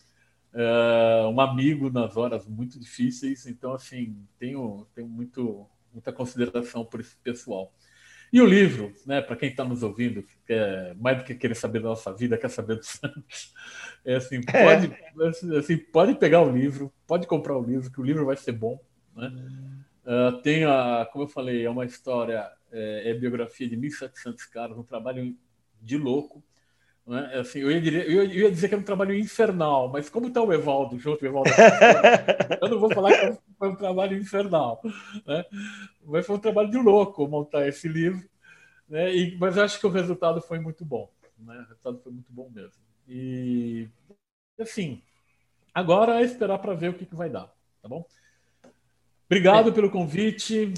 É 0.54 1.26
um 1.26 1.40
amigo 1.40 1.90
nas 1.90 2.16
horas 2.16 2.46
muito 2.46 2.80
difíceis, 2.80 3.46
então, 3.46 3.74
assim, 3.74 4.16
tenho, 4.38 4.86
tenho 4.94 5.06
muito, 5.06 5.66
muita 5.92 6.10
consideração 6.10 6.84
por 6.84 7.00
esse 7.00 7.16
pessoal. 7.16 7.72
E 8.32 8.40
o 8.40 8.46
livro, 8.46 8.92
né, 9.06 9.20
para 9.20 9.36
quem 9.36 9.48
está 9.48 9.64
nos 9.64 9.82
ouvindo, 9.82 10.24
quer, 10.46 10.94
mais 10.96 11.18
do 11.18 11.24
que 11.24 11.34
querer 11.34 11.54
saber 11.54 11.80
da 11.80 11.88
nossa 11.88 12.12
vida, 12.12 12.36
quer 12.36 12.50
saber 12.50 12.76
do 12.76 12.84
Santos, 12.84 13.54
é 14.04 14.16
assim, 14.16 14.40
é. 14.46 14.64
pode, 14.64 14.92
é. 15.54 15.58
assim, 15.58 15.78
pode 15.78 16.14
pegar 16.14 16.42
o 16.42 16.50
livro, 16.50 16.92
pode 17.06 17.26
comprar 17.26 17.56
o 17.56 17.62
livro, 17.62 17.90
que 17.90 18.00
o 18.00 18.04
livro 18.04 18.26
vai 18.26 18.36
ser 18.36 18.52
bom. 18.52 18.78
Né? 19.16 19.32
Uh, 20.04 20.40
tem, 20.42 20.64
a, 20.64 21.08
como 21.12 21.24
eu 21.24 21.28
falei, 21.28 21.64
é 21.64 21.70
uma 21.70 21.84
história, 21.84 22.50
é, 22.70 23.10
é 23.10 23.14
biografia 23.14 23.68
de 23.68 23.76
1.700 23.76 24.36
caras, 24.50 24.76
um 24.76 24.82
trabalho 24.82 25.34
de 25.80 25.96
louco. 25.96 26.42
Né? 27.08 27.30
É 27.32 27.38
assim, 27.38 27.60
eu, 27.60 27.70
ia 27.70 27.80
dizer, 27.80 28.10
eu, 28.10 28.24
ia 28.24 28.50
dizer 28.50 28.68
que 28.68 28.74
era 28.74 28.82
um 28.82 28.84
trabalho 28.84 29.14
infernal, 29.14 29.88
mas 29.88 30.10
como 30.10 30.28
está 30.28 30.42
o 30.42 30.52
Evaldo 30.52 30.98
junto, 30.98 31.22
o 31.22 31.26
Evaldo, 31.26 31.48
eu 32.60 32.68
não 32.68 32.78
vou 32.78 32.92
falar 32.92 33.12
que 33.12 33.38
foi 33.58 33.68
um 33.70 33.76
trabalho 33.76 34.18
infernal. 34.18 34.82
Né? 35.26 35.42
Mas 36.04 36.26
foi 36.26 36.36
um 36.36 36.40
trabalho 36.40 36.70
de 36.70 36.76
louco 36.76 37.26
montar 37.26 37.66
esse 37.66 37.88
livro. 37.88 38.28
Né? 38.86 39.14
E, 39.16 39.38
mas 39.38 39.56
eu 39.56 39.62
acho 39.62 39.80
que 39.80 39.86
o 39.86 39.90
resultado 39.90 40.42
foi 40.42 40.58
muito 40.58 40.84
bom. 40.84 41.10
Né? 41.38 41.56
O 41.56 41.68
resultado 41.68 41.98
foi 41.98 42.12
muito 42.12 42.30
bom 42.30 42.50
mesmo. 42.50 42.82
E, 43.08 43.88
assim, 44.60 45.00
agora 45.72 46.20
é 46.20 46.24
esperar 46.24 46.58
para 46.58 46.74
ver 46.74 46.90
o 46.90 46.94
que, 46.94 47.06
que 47.06 47.16
vai 47.16 47.30
dar. 47.30 47.50
Tá 47.80 47.88
bom? 47.88 48.06
Obrigado 49.24 49.70
é. 49.70 49.72
pelo 49.72 49.90
convite. 49.90 50.74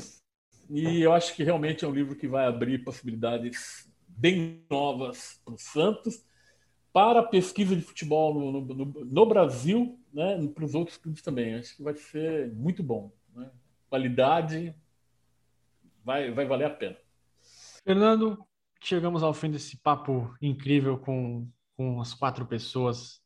E 0.68 1.02
eu 1.02 1.12
acho 1.12 1.34
que 1.34 1.42
realmente 1.42 1.84
é 1.84 1.88
um 1.88 1.92
livro 1.92 2.14
que 2.14 2.28
vai 2.28 2.46
abrir 2.46 2.84
possibilidades 2.84 3.89
bem 4.20 4.62
novas 4.68 5.40
para 5.42 5.54
o 5.54 5.58
Santos, 5.58 6.22
para 6.92 7.20
a 7.20 7.26
pesquisa 7.26 7.74
de 7.74 7.80
futebol 7.80 8.34
no, 8.34 8.60
no, 8.60 8.84
no 8.84 9.26
Brasil, 9.26 9.98
né, 10.12 10.46
para 10.48 10.64
os 10.64 10.74
outros 10.74 10.98
clubes 10.98 11.22
também. 11.22 11.54
Acho 11.54 11.76
que 11.76 11.82
vai 11.82 11.94
ser 11.94 12.52
muito 12.52 12.82
bom. 12.82 13.10
Né? 13.34 13.50
Qualidade 13.88 14.74
vai, 16.04 16.30
vai 16.30 16.44
valer 16.44 16.66
a 16.66 16.70
pena. 16.70 16.96
Fernando, 17.82 18.44
chegamos 18.82 19.22
ao 19.22 19.32
fim 19.32 19.50
desse 19.50 19.78
papo 19.78 20.34
incrível 20.42 20.98
com, 20.98 21.48
com 21.76 22.00
as 22.00 22.12
quatro 22.12 22.44
pessoas 22.44 23.22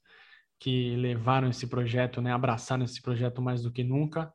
que 0.61 0.95
levaram 0.97 1.49
esse 1.49 1.67
projeto, 1.67 2.23
né, 2.23 2.33
abraçaram 2.33 2.85
esse 2.85 3.03
projeto 3.03 3.43
mais 3.43 3.63
do 3.63 3.73
que 3.73 3.83
nunca. 3.83 4.33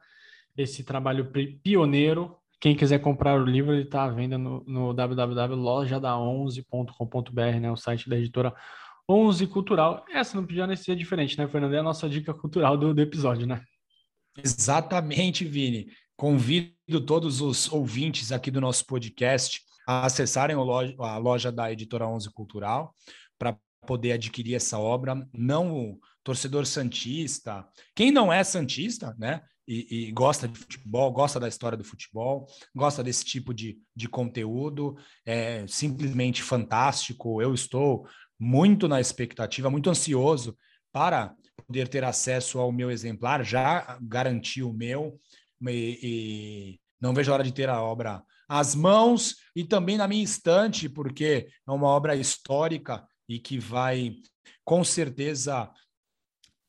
Esse 0.57 0.83
trabalho 0.83 1.31
pioneiro 1.63 2.37
quem 2.59 2.75
quiser 2.75 2.99
comprar 2.99 3.39
o 3.39 3.45
livro, 3.45 3.73
ele 3.73 3.83
está 3.83 4.03
à 4.03 4.09
venda 4.09 4.37
no, 4.37 4.61
no 4.67 4.93
www.lojada11.com.br, 4.93 7.59
né, 7.61 7.71
o 7.71 7.77
site 7.77 8.09
da 8.09 8.17
editora 8.17 8.53
11 9.09 9.47
Cultural. 9.47 10.03
Essa 10.11 10.35
não 10.35 10.45
podia 10.45 10.75
ser 10.75 10.95
diferente, 10.95 11.37
né, 11.37 11.47
Fernando? 11.47 11.73
É 11.73 11.79
a 11.79 11.83
nossa 11.83 12.09
dica 12.09 12.33
cultural 12.33 12.77
do, 12.77 12.93
do 12.93 13.01
episódio, 13.01 13.47
né? 13.47 13.63
Exatamente, 14.43 15.45
Vini. 15.45 15.87
Convido 16.15 17.01
todos 17.05 17.41
os 17.41 17.71
ouvintes 17.71 18.31
aqui 18.31 18.51
do 18.51 18.59
nosso 18.59 18.85
podcast 18.85 19.61
a 19.87 20.05
acessarem 20.05 20.55
a 20.55 20.61
loja, 20.61 20.95
a 20.99 21.17
loja 21.17 21.51
da 21.51 21.71
editora 21.71 22.07
11 22.07 22.29
Cultural 22.31 22.93
para 23.39 23.57
poder 23.87 24.11
adquirir 24.11 24.55
essa 24.55 24.77
obra. 24.77 25.15
Não 25.33 25.73
o 25.73 25.99
torcedor 26.23 26.65
santista, 26.65 27.65
quem 27.95 28.11
não 28.11 28.31
é 28.31 28.43
santista, 28.43 29.15
né? 29.17 29.41
E, 29.69 30.07
e, 30.07 30.11
gosta 30.11 30.47
de 30.47 30.57
futebol, 30.57 31.11
gosta 31.11 31.39
da 31.39 31.47
história 31.47 31.77
do 31.77 31.83
futebol, 31.83 32.47
gosta 32.75 33.03
desse 33.03 33.23
tipo 33.23 33.53
de, 33.53 33.77
de 33.95 34.09
conteúdo, 34.09 34.97
é 35.23 35.63
simplesmente 35.67 36.41
fantástico. 36.41 37.39
Eu 37.39 37.53
estou 37.53 38.07
muito 38.39 38.87
na 38.87 38.99
expectativa, 38.99 39.69
muito 39.69 39.87
ansioso 39.87 40.57
para 40.91 41.35
poder 41.67 41.87
ter 41.87 42.03
acesso 42.03 42.57
ao 42.57 42.71
meu 42.71 42.89
exemplar, 42.89 43.45
já 43.45 43.99
garanti 44.01 44.63
o 44.63 44.73
meu, 44.73 45.19
e, 45.61 45.99
e 46.01 46.79
não 46.99 47.13
vejo 47.13 47.29
a 47.29 47.35
hora 47.35 47.43
de 47.43 47.53
ter 47.53 47.69
a 47.69 47.79
obra 47.79 48.23
às 48.47 48.73
mãos 48.73 49.35
e 49.55 49.63
também 49.63 49.97
na 49.97 50.07
minha 50.07 50.23
estante, 50.23 50.89
porque 50.89 51.47
é 51.67 51.71
uma 51.71 51.89
obra 51.89 52.15
histórica 52.15 53.05
e 53.27 53.37
que 53.37 53.59
vai, 53.59 54.15
com 54.65 54.83
certeza, 54.83 55.71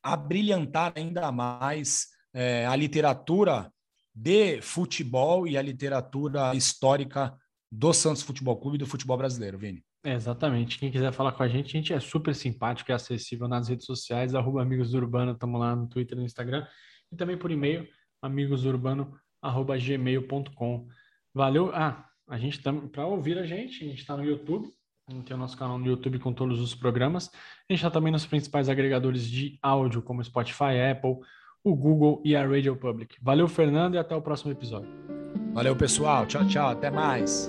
abrilhantar 0.02 0.93
ainda 0.94 1.32
mais 1.32 2.09
é, 2.32 2.66
a 2.66 2.77
literatura 2.77 3.73
de 4.15 4.61
futebol 4.61 5.47
e 5.47 5.57
a 5.57 5.62
literatura 5.62 6.55
histórica 6.55 7.35
do 7.70 7.93
Santos 7.93 8.23
Futebol 8.23 8.57
Clube 8.57 8.74
e 8.77 8.78
do 8.78 8.86
futebol 8.86 9.16
brasileiro, 9.16 9.57
Vini. 9.59 9.85
É, 10.05 10.15
exatamente. 10.15 10.78
Quem 10.78 10.90
quiser 10.90 11.12
falar 11.12 11.32
com 11.32 11.43
a 11.43 11.48
gente, 11.48 11.77
a 11.77 11.81
gente 11.81 11.93
é 11.93 12.01
super 12.01 12.35
simpático 12.35 12.90
e 12.90 12.94
acessível 12.94 13.47
nas 13.47 13.69
redes 13.69 13.85
sociais, 13.86 14.35
arroba 14.35 14.62
Amigos 14.62 14.94
Urbano, 14.94 15.32
estamos 15.32 15.61
lá 15.61 15.77
no 15.77 15.86
Twitter 15.86 16.16
e 16.16 16.20
no 16.20 16.27
Instagram, 16.27 16.66
e 17.12 17.16
também 17.16 17.36
por 17.36 17.51
e-mail, 17.51 17.86
amigosurbano.gmail.com. 18.23 20.89
Valeu. 21.35 21.70
Ah, 21.74 22.09
a 22.28 22.39
gente 22.39 22.62
tá, 22.62 22.73
para 22.73 23.07
ouvir 23.07 23.36
a 23.39 23.47
gente, 23.47 23.85
a 23.85 23.89
gente 23.89 24.01
está 24.01 24.16
no 24.16 24.24
YouTube, 24.24 24.73
tem 25.24 25.36
o 25.36 25.39
nosso 25.39 25.57
canal 25.57 25.78
no 25.78 25.86
YouTube 25.86 26.19
com 26.19 26.32
todos 26.32 26.61
os 26.61 26.74
programas. 26.74 27.28
A 27.28 27.73
gente 27.73 27.81
está 27.81 27.90
também 27.90 28.12
nos 28.12 28.24
principais 28.24 28.69
agregadores 28.69 29.28
de 29.28 29.59
áudio, 29.62 30.02
como 30.02 30.23
Spotify, 30.23 30.78
Apple, 30.93 31.19
o 31.65 31.74
Google 31.74 32.20
e 32.24 32.35
a 32.35 32.47
Radio 32.47 32.77
Public. 32.77 33.16
Valeu, 33.23 33.49
Fernando, 33.49 33.95
e 33.95 33.99
até 33.99 34.15
o 34.15 34.23
próximo 34.23 34.53
episódio. 34.53 34.89
Valeu, 35.53 35.77
pessoal. 35.77 36.27
Tchau, 36.27 36.47
tchau. 36.47 36.69
Até 36.69 36.91
mais. 36.91 37.49